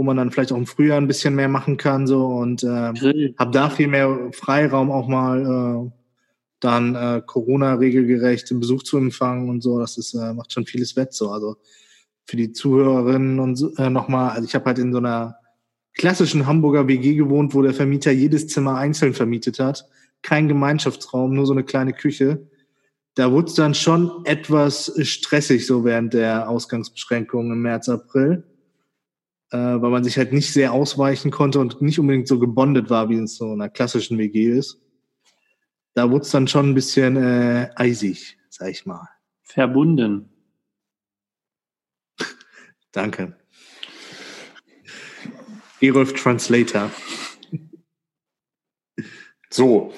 wo 0.00 0.02
man 0.02 0.16
dann 0.16 0.30
vielleicht 0.30 0.50
auch 0.50 0.56
im 0.56 0.64
Frühjahr 0.64 0.96
ein 0.96 1.08
bisschen 1.08 1.34
mehr 1.34 1.50
machen 1.50 1.76
kann, 1.76 2.06
so 2.06 2.24
und 2.24 2.62
äh, 2.62 3.34
habe 3.38 3.50
da 3.52 3.68
viel 3.68 3.86
mehr 3.86 4.30
Freiraum 4.32 4.90
auch 4.90 5.08
mal 5.08 5.44
äh, 5.44 5.90
dann 6.58 6.94
äh, 6.94 7.20
Corona-regelgerecht 7.26 8.48
den 8.48 8.60
Besuch 8.60 8.82
zu 8.82 8.96
empfangen 8.96 9.50
und 9.50 9.62
so. 9.62 9.78
Das 9.78 9.98
ist, 9.98 10.14
äh, 10.14 10.32
macht 10.32 10.54
schon 10.54 10.64
vieles 10.64 10.96
wett 10.96 11.12
so. 11.12 11.32
Also 11.32 11.58
für 12.24 12.38
die 12.38 12.52
Zuhörerinnen 12.52 13.40
und 13.40 13.56
so, 13.56 13.74
äh, 13.76 13.90
nochmal, 13.90 14.30
also 14.30 14.48
ich 14.48 14.54
habe 14.54 14.64
halt 14.64 14.78
in 14.78 14.90
so 14.90 15.00
einer 15.00 15.36
klassischen 15.92 16.46
Hamburger 16.46 16.88
WG 16.88 17.14
gewohnt, 17.14 17.52
wo 17.52 17.60
der 17.60 17.74
Vermieter 17.74 18.10
jedes 18.10 18.48
Zimmer 18.48 18.76
einzeln 18.76 19.12
vermietet 19.12 19.60
hat. 19.60 19.84
Kein 20.22 20.48
Gemeinschaftsraum, 20.48 21.34
nur 21.34 21.44
so 21.44 21.52
eine 21.52 21.64
kleine 21.64 21.92
Küche. 21.92 22.48
Da 23.16 23.32
wurde 23.32 23.48
es 23.48 23.54
dann 23.54 23.74
schon 23.74 24.24
etwas 24.24 24.94
stressig, 25.02 25.66
so 25.66 25.84
während 25.84 26.14
der 26.14 26.48
Ausgangsbeschränkungen 26.48 27.52
im 27.52 27.60
März, 27.60 27.90
April. 27.90 28.44
Äh, 29.52 29.58
weil 29.58 29.90
man 29.90 30.04
sich 30.04 30.16
halt 30.16 30.32
nicht 30.32 30.52
sehr 30.52 30.72
ausweichen 30.72 31.30
konnte 31.30 31.58
und 31.58 31.82
nicht 31.82 31.98
unbedingt 31.98 32.28
so 32.28 32.38
gebondet 32.38 32.88
war, 32.88 33.08
wie 33.08 33.16
es 33.16 33.36
so 33.36 33.46
in 33.46 33.60
einer 33.60 33.68
klassischen 33.68 34.16
WG 34.16 34.46
ist. 34.46 34.80
Da 35.94 36.10
wurde 36.10 36.22
es 36.22 36.30
dann 36.30 36.46
schon 36.46 36.70
ein 36.70 36.74
bisschen 36.74 37.16
äh, 37.16 37.70
eisig, 37.74 38.38
sag 38.48 38.70
ich 38.70 38.86
mal. 38.86 39.08
Verbunden. 39.42 40.30
Danke. 42.92 43.36
Gerolf 45.80 46.12
Translator. 46.12 46.90
So, 49.48 49.92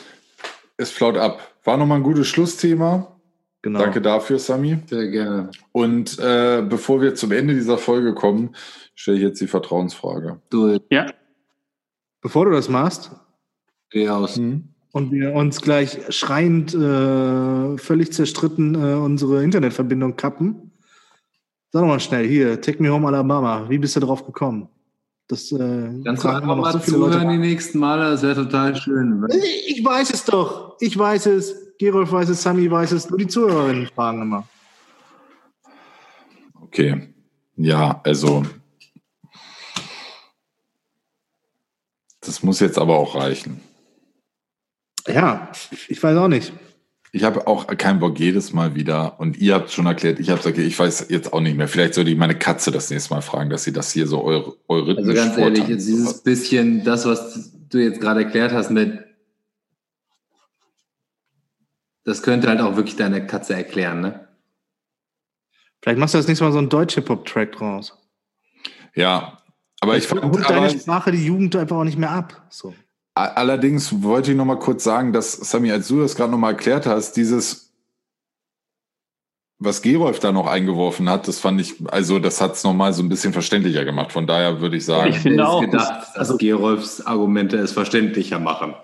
es 0.79 0.91
flaut 0.91 1.19
ab. 1.19 1.57
War 1.65 1.77
nochmal 1.77 1.99
ein 1.99 2.05
gutes 2.05 2.29
Schlussthema. 2.29 3.21
Genau. 3.63 3.79
Danke 3.79 4.01
dafür, 4.01 4.39
Sami. 4.39 4.79
Sehr 4.87 5.09
gerne. 5.09 5.51
Und 5.71 6.19
äh, 6.19 6.63
bevor 6.69 7.01
wir 7.01 7.15
zum 7.15 7.31
Ende 7.33 7.55
dieser 7.55 7.79
Folge 7.79 8.13
kommen, 8.15 8.57
stelle 8.95 9.19
ich 9.19 9.23
jetzt 9.23 9.41
die 9.41 9.47
Vertrauensfrage. 9.47 10.41
Du, 10.51 10.79
Ja, 10.91 11.07
Bevor 12.23 12.45
du 12.45 12.53
das 12.53 12.69
machst, 12.69 13.11
geh 13.91 14.09
aus. 14.09 14.37
Hm? 14.37 14.69
und 14.93 15.11
wir 15.11 15.33
uns 15.33 15.61
gleich 15.61 15.99
schreiend, 16.11 16.75
äh, 16.75 17.79
völlig 17.79 18.13
zerstritten 18.13 18.75
äh, 18.75 18.95
unsere 18.95 19.43
Internetverbindung 19.43 20.17
kappen. 20.17 20.71
Sag 21.71 21.81
doch 21.83 21.89
mal 21.89 21.99
schnell, 21.99 22.29
hier, 22.29 22.61
Take 22.61 22.83
Me 22.83 22.91
Home 22.91 23.09
Alabama, 23.09 23.69
wie 23.69 23.79
bist 23.79 23.97
du 23.97 24.01
drauf 24.01 24.25
gekommen? 24.25 24.69
Das 25.29 25.51
äh, 25.51 26.01
Kannst 26.05 26.25
du 26.25 26.29
einfach 26.29 26.57
mal 26.57 26.81
zuhören 26.83 27.29
die 27.31 27.39
nächsten 27.39 27.79
Male, 27.79 28.11
das 28.11 28.23
wäre 28.23 28.45
total 28.45 28.77
schön. 28.77 29.27
Ich 29.67 29.83
weiß 29.83 30.13
es 30.13 30.25
doch, 30.25 30.77
ich 30.81 30.97
weiß 30.97 31.27
es, 31.27 31.62
Gerolf 31.83 32.13
weiß 32.13 32.29
es, 32.29 32.41
Sami 32.41 32.71
weiß 32.71 32.93
es, 32.93 33.11
nur 33.11 33.19
die 33.19 33.27
Zuhörerinnen 33.27 33.89
fragen 33.89 34.23
immer. 34.23 34.47
Okay, 36.61 37.09
ja, 37.57 38.01
also 38.05 38.45
das 42.21 42.45
muss 42.45 42.61
jetzt 42.61 42.79
aber 42.79 42.97
auch 42.97 43.17
reichen. 43.17 43.61
Ja, 45.09 45.51
ich 45.89 46.01
weiß 46.01 46.17
auch 46.19 46.29
nicht. 46.29 46.53
Ich 47.11 47.25
habe 47.25 47.49
auch 47.49 47.67
keinen 47.67 47.99
Bock 47.99 48.19
jedes 48.19 48.53
Mal 48.53 48.77
wieder. 48.77 49.19
Und 49.19 49.37
ihr 49.39 49.55
habt 49.55 49.73
schon 49.73 49.87
erklärt, 49.87 50.21
ich 50.21 50.31
habe 50.31 50.39
gesagt, 50.39 50.59
ich 50.59 50.79
weiß 50.79 51.09
jetzt 51.11 51.33
auch 51.33 51.41
nicht 51.41 51.57
mehr. 51.57 51.67
Vielleicht 51.67 51.95
sollte 51.95 52.11
ich 52.11 52.17
meine 52.17 52.39
Katze 52.39 52.71
das 52.71 52.91
nächste 52.91 53.13
Mal 53.13 53.23
fragen, 53.23 53.51
dass 53.51 53.65
sie 53.65 53.73
das 53.73 53.93
hier 53.93 54.07
so 54.07 54.23
eure 54.23 54.57
eure 54.69 54.97
Also 54.97 55.13
ganz 55.13 55.37
ehrlich, 55.37 55.67
jetzt 55.67 55.89
dieses 55.89 56.23
bisschen, 56.23 56.85
das, 56.85 57.05
was 57.05 57.53
du 57.69 57.79
jetzt 57.79 58.01
gerade 58.01 58.23
erklärt 58.23 58.53
hast 58.53 58.71
mit, 58.71 59.05
das 62.05 62.23
könnte 62.23 62.49
halt 62.49 62.61
auch 62.61 62.77
wirklich 62.77 62.97
deine 62.97 63.27
Katze 63.27 63.55
erklären, 63.55 64.01
ne? 64.01 64.29
Vielleicht 65.83 65.99
machst 65.99 66.15
du 66.15 66.19
das 66.19 66.29
nächste 66.29 66.45
Mal 66.45 66.53
so 66.53 66.59
einen 66.59 66.69
Deutsch-Hip-Hop-Track 66.69 67.53
draus. 67.53 67.99
Ja, 68.95 69.39
aber 69.81 69.97
ich 69.97 70.07
fand. 70.07 70.23
Holt 70.23 70.49
deine 70.49 70.71
Sprache 70.71 71.11
die 71.11 71.27
Jugend 71.27 71.57
einfach 71.57 71.77
auch 71.77 71.85
nicht 71.85 71.99
mehr 71.99 72.11
ab. 72.11 72.47
So. 72.51 72.73
Allerdings 73.15 74.03
wollte 74.03 74.31
ich 74.31 74.37
noch 74.37 74.45
mal 74.45 74.59
kurz 74.59 74.85
sagen, 74.85 75.13
dass 75.13 75.33
Sami, 75.33 75.73
als 75.73 75.89
du 75.89 76.01
das 76.01 76.15
gerade 76.15 76.31
noch 76.31 76.39
mal 76.39 76.51
erklärt 76.51 76.87
hast, 76.87 77.17
dieses, 77.17 77.75
was 79.59 79.83
Gerolf 79.83 80.19
da 80.19 80.33
noch 80.33 80.47
eingeworfen 80.47 81.11
hat, 81.11 81.29
das 81.29 81.39
fand 81.39 81.61
ich, 81.61 81.75
also 81.89 82.19
das 82.19 82.41
hat 82.41 82.53
es 82.53 82.65
noch 82.65 82.73
mal 82.73 82.93
so 82.93 83.03
ein 83.03 83.09
bisschen 83.09 83.33
verständlicher 83.33 83.85
gemacht. 83.85 84.13
Von 84.13 84.27
daher 84.27 84.61
würde 84.61 84.77
ich 84.77 84.85
sagen, 84.85 85.11
ich 85.11 85.19
finde 85.19 85.47
auch, 85.47 85.61
gedacht, 85.61 86.09
dass 86.15 86.17
also, 86.17 86.37
Gerolfs 86.39 87.05
Argumente 87.05 87.59
es 87.59 87.73
verständlicher 87.73 88.39
machen. 88.39 88.75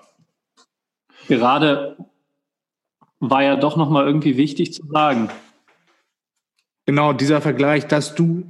Gerade 1.28 1.96
war 3.20 3.42
ja 3.42 3.56
doch 3.56 3.76
noch 3.76 3.90
mal 3.90 4.06
irgendwie 4.06 4.36
wichtig 4.36 4.72
zu 4.72 4.86
sagen. 4.86 5.30
Genau, 6.86 7.12
dieser 7.12 7.40
Vergleich, 7.40 7.86
dass 7.86 8.14
du 8.14 8.44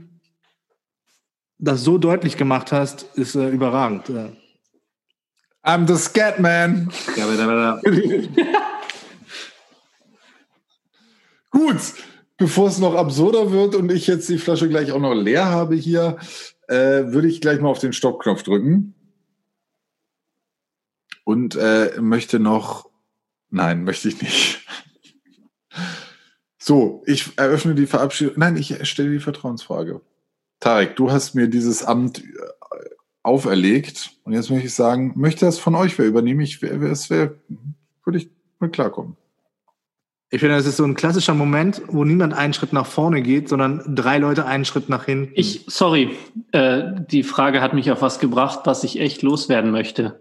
das 1.58 1.82
so 1.82 1.98
deutlich 1.98 2.36
gemacht 2.36 2.70
hast, 2.72 3.02
ist 3.14 3.34
äh, 3.34 3.48
überragend. 3.48 4.10
I'm 5.64 5.88
the 5.88 5.96
scat 5.96 6.38
man. 6.38 6.90
Gut, 11.50 11.76
bevor 12.36 12.68
es 12.68 12.78
noch 12.78 12.94
absurder 12.94 13.50
wird 13.50 13.74
und 13.74 13.90
ich 13.90 14.06
jetzt 14.06 14.28
die 14.28 14.38
Flasche 14.38 14.68
gleich 14.68 14.92
auch 14.92 15.00
noch 15.00 15.14
leer 15.14 15.46
habe 15.46 15.74
hier, 15.74 16.18
äh, 16.68 17.12
würde 17.12 17.26
ich 17.28 17.40
gleich 17.40 17.60
mal 17.60 17.70
auf 17.70 17.80
den 17.80 17.92
Stoppknopf 17.92 18.44
drücken. 18.44 18.94
Und 21.24 21.56
äh, 21.56 22.00
möchte 22.00 22.38
noch. 22.38 22.88
Nein, 23.50 23.84
möchte 23.84 24.08
ich 24.08 24.20
nicht. 24.20 24.60
So, 26.58 27.02
ich 27.06 27.38
eröffne 27.38 27.74
die 27.74 27.86
Verabschiedung. 27.86 28.34
Nein, 28.36 28.56
ich 28.56 28.86
stelle 28.88 29.10
die 29.10 29.20
Vertrauensfrage. 29.20 30.02
Tarek, 30.60 30.96
du 30.96 31.10
hast 31.10 31.34
mir 31.34 31.48
dieses 31.48 31.82
Amt 31.84 32.18
äh, 32.18 32.24
auferlegt. 33.22 34.10
Und 34.24 34.32
jetzt 34.32 34.50
möchte 34.50 34.66
ich 34.66 34.74
sagen, 34.74 35.12
möchte 35.16 35.46
das 35.46 35.58
von 35.58 35.74
euch 35.74 35.98
wer 35.98 36.06
übernehmen? 36.06 36.40
Ich, 36.40 36.62
es 36.62 37.10
wäre, 37.10 37.38
würde 38.04 38.18
ich 38.18 38.28
mal 38.58 38.70
klarkommen. 38.70 39.16
Ich 40.30 40.40
finde, 40.40 40.56
das 40.56 40.66
ist 40.66 40.76
so 40.76 40.84
ein 40.84 40.94
klassischer 40.94 41.32
Moment, 41.32 41.80
wo 41.86 42.04
niemand 42.04 42.34
einen 42.34 42.52
Schritt 42.52 42.74
nach 42.74 42.84
vorne 42.84 43.22
geht, 43.22 43.48
sondern 43.48 43.94
drei 43.94 44.18
Leute 44.18 44.44
einen 44.44 44.66
Schritt 44.66 44.90
nach 44.90 45.06
hinten. 45.06 45.32
Ich, 45.34 45.64
sorry, 45.68 46.18
äh, 46.52 46.82
die 47.10 47.22
Frage 47.22 47.62
hat 47.62 47.72
mich 47.72 47.90
auf 47.90 48.02
was 48.02 48.18
gebracht, 48.18 48.60
was 48.64 48.84
ich 48.84 49.00
echt 49.00 49.22
loswerden 49.22 49.70
möchte. 49.70 50.20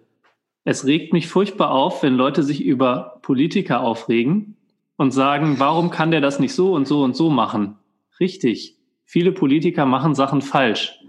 Es 0.70 0.86
regt 0.86 1.14
mich 1.14 1.30
furchtbar 1.30 1.72
auf, 1.72 2.04
wenn 2.04 2.16
Leute 2.16 2.44
sich 2.44 2.62
über 2.62 3.20
Politiker 3.22 3.80
aufregen 3.80 4.58
und 4.98 5.12
sagen, 5.12 5.60
warum 5.60 5.92
kann 5.92 6.12
der 6.12 6.20
das 6.20 6.42
nicht 6.42 6.54
so 6.54 6.74
und 6.74 6.86
so 6.86 7.06
und 7.06 7.16
so 7.16 7.30
machen? 7.30 7.78
Richtig. 8.20 8.76
Viele 9.06 9.32
Politiker 9.32 9.86
machen 9.86 10.14
Sachen 10.14 10.42
falsch. 10.42 11.00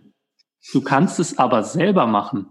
Du 0.73 0.81
kannst 0.81 1.19
es 1.19 1.39
aber 1.39 1.65
selber 1.65 2.07
machen. 2.07 2.47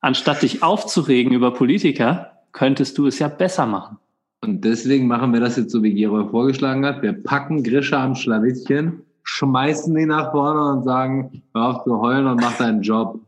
Anstatt 0.00 0.42
dich 0.42 0.62
aufzuregen 0.62 1.32
über 1.32 1.54
Politiker, 1.54 2.42
könntest 2.52 2.98
du 2.98 3.06
es 3.06 3.18
ja 3.18 3.28
besser 3.28 3.64
machen. 3.64 3.96
Und 4.42 4.66
deswegen 4.66 5.06
machen 5.06 5.32
wir 5.32 5.40
das 5.40 5.56
jetzt 5.56 5.72
so, 5.72 5.82
wie 5.82 5.94
Gero 5.94 6.28
vorgeschlagen 6.28 6.84
hat. 6.84 7.00
Wir 7.00 7.14
packen 7.14 7.62
Grisha 7.62 8.04
am 8.04 8.16
Schlawittchen, 8.16 9.00
schmeißen 9.22 9.96
ihn 9.96 10.08
nach 10.08 10.32
vorne 10.32 10.76
und 10.76 10.84
sagen, 10.84 11.42
hör 11.54 11.70
auf 11.70 11.84
zu 11.84 11.98
heulen 12.02 12.26
und 12.26 12.42
mach 12.42 12.58
deinen 12.58 12.82
Job. 12.82 13.18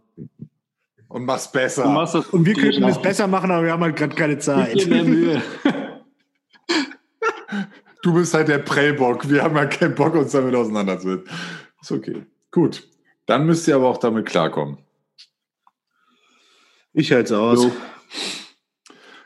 Und 1.08 1.24
mach's 1.24 1.50
besser. 1.50 1.86
Und, 1.86 2.32
und 2.32 2.44
wir 2.44 2.54
könnten 2.54 2.84
es 2.84 3.00
besser 3.00 3.26
machen, 3.26 3.50
aber 3.50 3.64
wir 3.64 3.72
haben 3.72 3.82
halt 3.82 3.96
gerade 3.96 4.14
keine 4.14 4.38
Zeit. 4.38 4.86
du 8.02 8.14
bist 8.14 8.34
halt 8.34 8.48
der 8.48 8.58
Prellbock. 8.58 9.28
Wir 9.30 9.42
haben 9.42 9.56
ja 9.56 9.64
keinen 9.66 9.94
Bock, 9.94 10.14
uns 10.14 10.32
damit 10.32 10.54
auseinanderzusetzen. 10.54 11.28
Ist 11.80 11.92
okay. 11.92 12.26
Gut. 12.50 12.86
Dann 13.26 13.46
müsst 13.46 13.66
ihr 13.68 13.76
aber 13.76 13.88
auch 13.88 13.98
damit 13.98 14.26
klarkommen. 14.26 14.78
Ich 16.92 17.12
halte 17.12 17.34
es 17.34 17.38
aus. 17.38 17.60
So. 17.62 17.72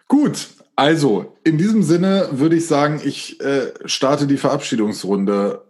Gut, 0.09 0.48
also 0.76 1.36
in 1.44 1.56
diesem 1.56 1.82
Sinne 1.82 2.28
würde 2.32 2.56
ich 2.56 2.66
sagen, 2.66 3.00
ich 3.04 3.40
äh, 3.40 3.72
starte 3.86 4.26
die 4.26 4.36
Verabschiedungsrunde 4.36 5.64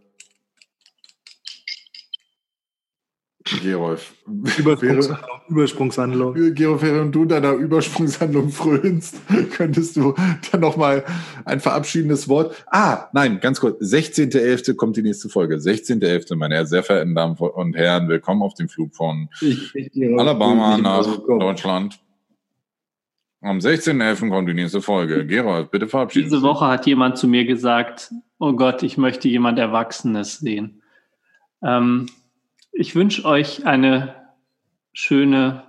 Gerolf. 3.45 4.15
Übersprungshandlung. 4.27 5.41
Übersprungshandlung. 5.49 6.55
Gerolf, 6.55 6.83
während 6.83 7.15
du 7.15 7.25
deiner 7.25 7.53
Übersprungshandlung 7.53 8.51
frönst, 8.51 9.17
könntest 9.53 9.97
du 9.97 10.15
dann 10.51 10.61
nochmal 10.61 11.05
ein 11.45 11.61
verabschiedendes 11.61 12.29
Wort. 12.29 12.65
Ah, 12.71 13.09
nein, 13.13 13.41
ganz 13.41 13.61
kurz. 13.61 13.81
16.11. 13.83 14.75
kommt 14.75 14.97
die 14.97 15.03
nächste 15.03 15.29
Folge. 15.29 15.57
16.11., 15.57 16.37
meine 16.37 16.65
sehr 16.67 16.83
verehrten 16.83 17.15
Damen 17.15 17.37
und 17.37 17.75
Herren, 17.75 18.09
willkommen 18.09 18.43
auf 18.43 18.55
dem 18.55 18.69
Flug 18.69 18.95
von 18.95 19.29
ich, 19.41 19.75
ich, 19.75 20.19
Alabama 20.19 20.79
nach 20.79 21.05
Deutschland. 21.27 21.99
Am 23.41 23.59
16.11. 23.59 24.29
kommt 24.29 24.49
die 24.49 24.55
nächste 24.55 24.81
Folge. 24.81 25.27
Gerolf, 25.27 25.69
bitte 25.69 25.89
verabschieden. 25.89 26.31
Diese 26.31 26.43
Woche 26.43 26.67
hat 26.67 26.87
jemand 26.87 27.19
zu 27.19 27.27
mir 27.27 27.45
gesagt, 27.45 28.13
oh 28.39 28.53
Gott, 28.53 28.85
ich 28.85 28.97
möchte 28.99 29.29
jemand 29.29 29.59
Erwachsenes 29.59 30.39
sehen. 30.39 30.83
Ähm, 31.65 32.07
ich 32.73 32.95
wünsche 32.95 33.25
euch 33.25 33.67
eine 33.67 34.15
schöne 34.93 35.65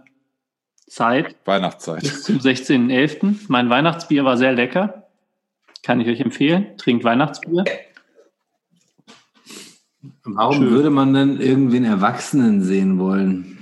Zeit. 0.88 1.36
Weihnachtszeit. 1.46 2.02
Bis 2.02 2.24
zum 2.24 2.38
16.11. 2.38 3.46
Mein 3.48 3.70
Weihnachtsbier 3.70 4.26
war 4.26 4.38
sehr 4.38 4.54
lecker. 4.54 5.08
Kann 5.84 6.00
ich 6.00 6.08
euch 6.08 6.22
empfehlen. 6.22 6.78
Trinkt 6.78 7.04
Weihnachtsbier. 7.04 7.66
Warum 10.24 10.56
Schön. 10.56 10.70
würde 10.70 10.90
man 10.90 11.14
denn 11.14 11.40
irgendwen 11.40 11.84
Erwachsenen 11.84 12.62
sehen 12.62 13.00
wollen? 13.00 13.58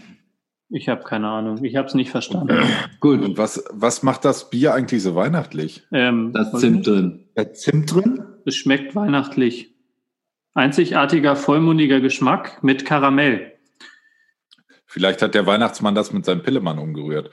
Ich 0.70 0.88
habe 0.88 1.04
keine 1.04 1.28
Ahnung. 1.28 1.64
Ich 1.64 1.76
habe 1.76 1.88
es 1.88 1.96
nicht 1.96 2.12
verstanden. 2.12 2.58
Gut. 3.00 3.22
Und 3.22 3.38
was, 3.38 3.64
was 3.72 4.04
macht 4.04 4.24
das 4.24 4.50
Bier 4.50 4.74
eigentlich 4.74 5.02
so 5.04 5.16
weihnachtlich? 5.16 5.84
Ähm, 5.92 6.32
das 6.34 6.52
Zimt 6.54 6.88
drin. 6.88 7.26
Der 7.36 7.54
Zimt 7.54 7.94
drin? 7.94 8.24
Es 8.46 8.56
schmeckt 8.56 8.96
weihnachtlich. 8.96 9.70
Einzigartiger, 10.53 11.36
vollmundiger 11.36 12.02
Geschmack 12.02 12.61
mit 12.64 12.86
Karamell. 12.86 13.53
Vielleicht 14.86 15.22
hat 15.22 15.36
der 15.36 15.45
Weihnachtsmann 15.45 15.95
das 15.95 16.11
mit 16.11 16.26
seinem 16.26 16.44
Pillemann 16.44 16.78
umgerührt. 16.78 17.32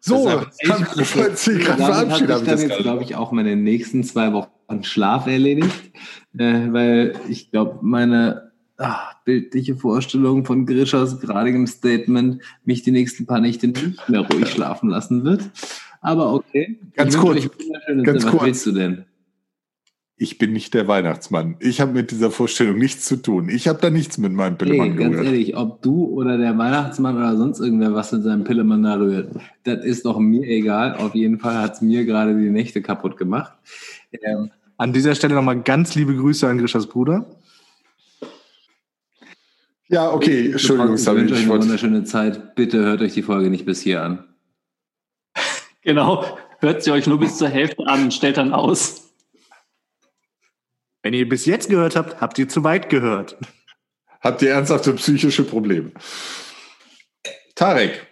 So, 0.00 0.28
dann 0.28 0.84
verabschiedet 0.84 1.68
habe 1.80 2.20
ich 2.20 2.26
das 2.44 2.62
jetzt, 2.62 2.78
glaube 2.78 3.02
ich, 3.02 3.16
auch 3.16 3.32
meine 3.32 3.56
nächsten 3.56 4.04
zwei 4.04 4.32
Wochen 4.32 4.84
Schlaf 4.84 5.26
erledigt, 5.26 5.92
äh, 6.38 6.72
weil 6.72 7.18
ich 7.28 7.50
glaube, 7.50 7.78
meine 7.82 8.52
ach, 8.76 9.14
bildliche 9.24 9.76
Vorstellung 9.76 10.44
von 10.44 10.66
Grishas 10.66 11.20
geradigem 11.20 11.66
Statement 11.66 12.42
mich 12.64 12.82
die 12.82 12.90
nächsten 12.90 13.26
paar 13.26 13.40
Nächte 13.40 13.68
nicht 13.68 14.08
mehr 14.08 14.20
ruhig 14.20 14.48
schlafen 14.48 14.90
lassen 14.90 15.24
wird. 15.24 15.50
Aber 16.00 16.34
okay. 16.34 16.78
Ganz 16.94 17.16
kurz. 17.16 17.48
Ganz 18.02 18.24
Was 18.26 18.42
willst 18.42 18.66
du 18.66 18.72
denn? 18.72 19.04
Ich 20.16 20.38
bin 20.38 20.52
nicht 20.52 20.74
der 20.74 20.86
Weihnachtsmann. 20.86 21.56
Ich 21.58 21.80
habe 21.80 21.92
mit 21.92 22.12
dieser 22.12 22.30
Vorstellung 22.30 22.78
nichts 22.78 23.04
zu 23.04 23.16
tun. 23.16 23.48
Ich 23.48 23.66
habe 23.66 23.80
da 23.80 23.90
nichts 23.90 24.16
mit 24.16 24.32
meinem 24.32 24.56
Pillemann 24.56 24.92
hey, 24.92 24.96
ganz 24.96 25.10
gerührt. 25.16 25.26
ehrlich, 25.26 25.56
ob 25.56 25.82
du 25.82 26.06
oder 26.06 26.38
der 26.38 26.56
Weihnachtsmann 26.56 27.16
oder 27.16 27.36
sonst 27.36 27.58
irgendwer 27.58 27.94
was 27.94 28.12
mit 28.12 28.22
seinem 28.22 28.44
Pillemann 28.44 28.84
da 28.84 28.94
rührt, 28.94 29.34
das 29.64 29.84
ist 29.84 30.04
doch 30.04 30.18
mir 30.18 30.46
egal. 30.46 30.96
Auf 30.96 31.14
jeden 31.14 31.40
Fall 31.40 31.58
hat 31.58 31.74
es 31.74 31.80
mir 31.80 32.04
gerade 32.04 32.36
die 32.38 32.50
Nächte 32.50 32.80
kaputt 32.80 33.16
gemacht. 33.16 33.54
Ähm, 34.22 34.50
an 34.76 34.92
dieser 34.92 35.16
Stelle 35.16 35.34
nochmal 35.34 35.60
ganz 35.62 35.96
liebe 35.96 36.14
Grüße 36.14 36.46
an 36.48 36.58
Grishas 36.58 36.86
Bruder. 36.86 37.26
Ja, 39.88 40.12
okay, 40.12 40.52
Entschuldigung, 40.52 40.94
ich 40.94 41.06
wünsche 41.06 41.34
euch 41.34 41.42
eine 41.42 41.60
wunderschöne 41.60 42.04
Zeit. 42.04 42.54
Bitte 42.54 42.78
hört 42.78 43.02
euch 43.02 43.14
die 43.14 43.22
Folge 43.22 43.50
nicht 43.50 43.66
bis 43.66 43.82
hier 43.82 44.02
an. 44.02 44.24
Genau, 45.82 46.24
hört 46.60 46.82
sie 46.82 46.92
euch 46.92 47.06
nur 47.06 47.18
bis 47.18 47.36
zur 47.36 47.48
Hälfte 47.48 47.86
an 47.86 48.04
und 48.04 48.14
stellt 48.14 48.38
dann 48.38 48.54
aus. 48.54 49.03
Wenn 51.04 51.12
ihr 51.12 51.28
bis 51.28 51.44
jetzt 51.44 51.68
gehört 51.68 51.96
habt, 51.96 52.22
habt 52.22 52.38
ihr 52.38 52.48
zu 52.48 52.64
weit 52.64 52.88
gehört. 52.88 53.36
Habt 54.22 54.40
ihr 54.40 54.52
ernsthafte 54.52 54.94
psychische 54.94 55.44
Probleme? 55.44 55.92
Tarek. 57.54 58.06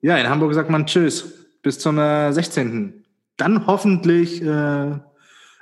Ja, 0.00 0.16
in 0.16 0.26
Hamburg 0.26 0.54
sagt 0.54 0.70
man 0.70 0.86
Tschüss. 0.86 1.46
Bis 1.62 1.78
zum 1.78 1.98
äh, 1.98 2.32
16. 2.32 3.04
Dann 3.36 3.66
hoffentlich 3.66 4.42
äh, 4.42 4.92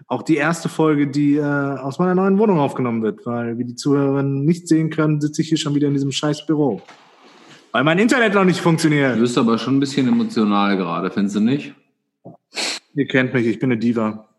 auch 0.07 0.23
die 0.23 0.37
erste 0.37 0.69
Folge, 0.69 1.09
die 1.09 1.39
äh, 1.39 1.43
aus 1.43 1.99
meiner 1.99 2.15
neuen 2.15 2.39
Wohnung 2.39 2.61
aufgenommen 2.61 3.03
wird, 3.03 3.27
weil 3.27 3.59
wie 3.59 3.65
die 3.65 3.75
Zuhörerinnen 3.75 4.45
nicht 4.45 4.69
sehen 4.69 4.91
können, 4.91 5.21
sitze 5.21 5.43
ich 5.43 5.49
hier 5.49 5.59
schon 5.59 5.75
wieder 5.75 5.89
in 5.89 5.95
diesem 5.95 6.13
scheiß 6.13 6.47
Büro. 6.47 6.83
Weil 7.73 7.83
mein 7.83 7.99
Internet 7.99 8.35
noch 8.35 8.45
nicht 8.45 8.61
funktioniert. 8.61 9.17
Du 9.17 9.23
bist 9.23 9.37
aber 9.37 9.59
schon 9.59 9.79
ein 9.79 9.81
bisschen 9.81 10.07
emotional 10.07 10.77
gerade, 10.77 11.11
findest 11.11 11.35
du 11.35 11.41
nicht? 11.41 11.75
Ihr 12.95 13.09
kennt 13.09 13.35
mich, 13.35 13.47
ich 13.47 13.59
bin 13.59 13.73
eine 13.73 13.81
Diva. 13.81 14.30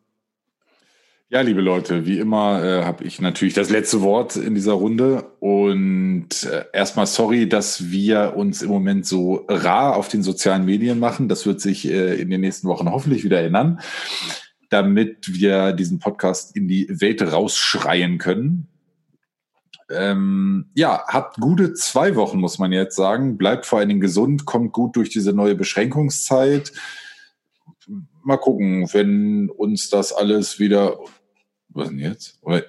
Ja, 1.33 1.39
liebe 1.39 1.61
Leute, 1.61 2.05
wie 2.05 2.19
immer 2.19 2.61
äh, 2.61 2.83
habe 2.83 3.05
ich 3.05 3.21
natürlich 3.21 3.53
das 3.53 3.69
letzte 3.69 4.01
Wort 4.01 4.35
in 4.35 4.53
dieser 4.53 4.73
Runde. 4.73 5.31
Und 5.39 6.43
äh, 6.43 6.65
erstmal 6.73 7.07
sorry, 7.07 7.47
dass 7.47 7.89
wir 7.89 8.33
uns 8.35 8.61
im 8.61 8.67
Moment 8.67 9.05
so 9.05 9.45
rar 9.47 9.95
auf 9.95 10.09
den 10.09 10.23
sozialen 10.23 10.65
Medien 10.65 10.99
machen. 10.99 11.29
Das 11.29 11.45
wird 11.45 11.61
sich 11.61 11.89
äh, 11.89 12.15
in 12.15 12.29
den 12.29 12.41
nächsten 12.41 12.67
Wochen 12.67 12.91
hoffentlich 12.91 13.23
wieder 13.23 13.41
ändern, 13.41 13.79
damit 14.69 15.33
wir 15.33 15.71
diesen 15.71 15.99
Podcast 15.99 16.53
in 16.53 16.67
die 16.67 16.89
Welt 16.89 17.21
rausschreien 17.21 18.17
können. 18.17 18.67
Ähm, 19.89 20.65
ja, 20.75 21.05
habt 21.07 21.37
gute 21.39 21.73
zwei 21.75 22.17
Wochen, 22.17 22.41
muss 22.41 22.59
man 22.59 22.73
jetzt 22.73 22.97
sagen. 22.97 23.37
Bleibt 23.37 23.65
vor 23.65 23.79
allen 23.79 23.87
Dingen 23.87 24.01
gesund, 24.01 24.45
kommt 24.45 24.73
gut 24.73 24.97
durch 24.97 25.07
diese 25.07 25.31
neue 25.31 25.55
Beschränkungszeit. 25.55 26.73
Mal 28.21 28.35
gucken, 28.35 28.89
wenn 28.91 29.49
uns 29.49 29.89
das 29.89 30.11
alles 30.11 30.59
wieder 30.59 30.99
was 31.73 31.89
denn 31.89 31.99
jetzt? 31.99 32.37
Oder, 32.41 32.63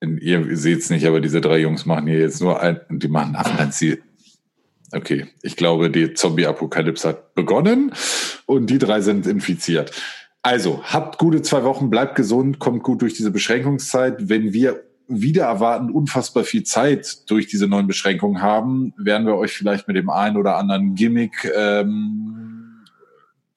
ihr 0.00 0.56
seht 0.56 0.80
es 0.80 0.90
nicht, 0.90 1.06
aber 1.06 1.20
diese 1.20 1.40
drei 1.40 1.58
Jungs 1.58 1.86
machen 1.86 2.06
hier 2.06 2.18
jetzt 2.18 2.40
nur 2.40 2.60
ein, 2.60 2.80
die 2.90 3.08
machen 3.08 3.36
Affenziel. 3.36 4.02
Okay, 4.92 5.26
ich 5.42 5.56
glaube, 5.56 5.90
die 5.90 6.14
Zombie-Apokalypse 6.14 7.08
hat 7.08 7.34
begonnen 7.34 7.92
und 8.46 8.68
die 8.70 8.78
drei 8.78 9.00
sind 9.00 9.26
infiziert. 9.26 9.92
Also, 10.42 10.84
habt 10.84 11.18
gute 11.18 11.42
zwei 11.42 11.64
Wochen, 11.64 11.90
bleibt 11.90 12.14
gesund, 12.14 12.58
kommt 12.58 12.82
gut 12.82 13.02
durch 13.02 13.14
diese 13.14 13.30
Beschränkungszeit. 13.30 14.28
Wenn 14.28 14.52
wir 14.52 14.84
wieder 15.08 15.44
erwarten 15.44 15.90
unfassbar 15.90 16.44
viel 16.44 16.64
Zeit 16.64 17.30
durch 17.30 17.46
diese 17.46 17.66
neuen 17.66 17.86
Beschränkungen 17.86 18.40
haben, 18.40 18.94
werden 18.96 19.26
wir 19.26 19.36
euch 19.36 19.52
vielleicht 19.52 19.88
mit 19.88 19.96
dem 19.96 20.10
einen 20.10 20.36
oder 20.36 20.56
anderen 20.56 20.94
Gimmick 20.94 21.50
ähm, 21.56 22.84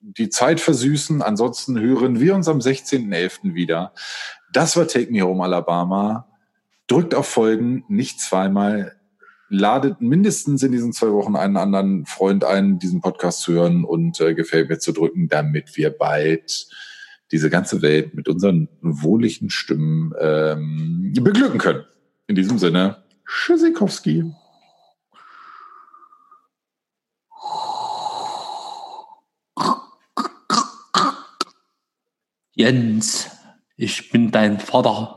die 0.01 0.29
Zeit 0.29 0.59
versüßen. 0.59 1.21
Ansonsten 1.21 1.79
hören 1.79 2.19
wir 2.19 2.35
uns 2.35 2.47
am 2.47 2.59
16.11. 2.59 3.53
wieder. 3.53 3.93
Das 4.57 4.75
war 4.75 4.87
Take 4.87 5.11
Me 5.11 5.21
Home 5.21 5.43
Alabama. 5.43 6.27
Drückt 6.87 7.13
auf 7.13 7.27
Folgen, 7.27 7.83
nicht 7.89 8.19
zweimal. 8.19 8.95
Ladet 9.49 10.01
mindestens 10.01 10.63
in 10.63 10.71
diesen 10.71 10.93
zwei 10.93 11.11
Wochen 11.11 11.35
einen 11.35 11.57
anderen 11.57 12.07
Freund 12.07 12.43
ein, 12.43 12.79
diesen 12.79 12.99
Podcast 12.99 13.41
zu 13.41 13.53
hören 13.53 13.83
und 13.83 14.19
äh, 14.19 14.33
gefällt 14.33 14.69
mir 14.69 14.79
zu 14.79 14.93
drücken, 14.93 15.27
damit 15.27 15.77
wir 15.77 15.91
bald 15.91 16.69
diese 17.31 17.51
ganze 17.51 17.83
Welt 17.83 18.15
mit 18.15 18.27
unseren 18.27 18.67
wohligen 18.81 19.51
Stimmen 19.51 20.15
ähm, 20.19 21.13
beglücken 21.21 21.59
können. 21.59 21.85
In 22.25 22.33
diesem 22.33 22.57
Sinne, 22.57 23.03
Tschüssikowski. 23.27 24.33
Jens. 32.55 33.36
Ich 33.79 34.09
bin 34.09 34.31
dein 34.31 34.59
Vater. 34.59 35.16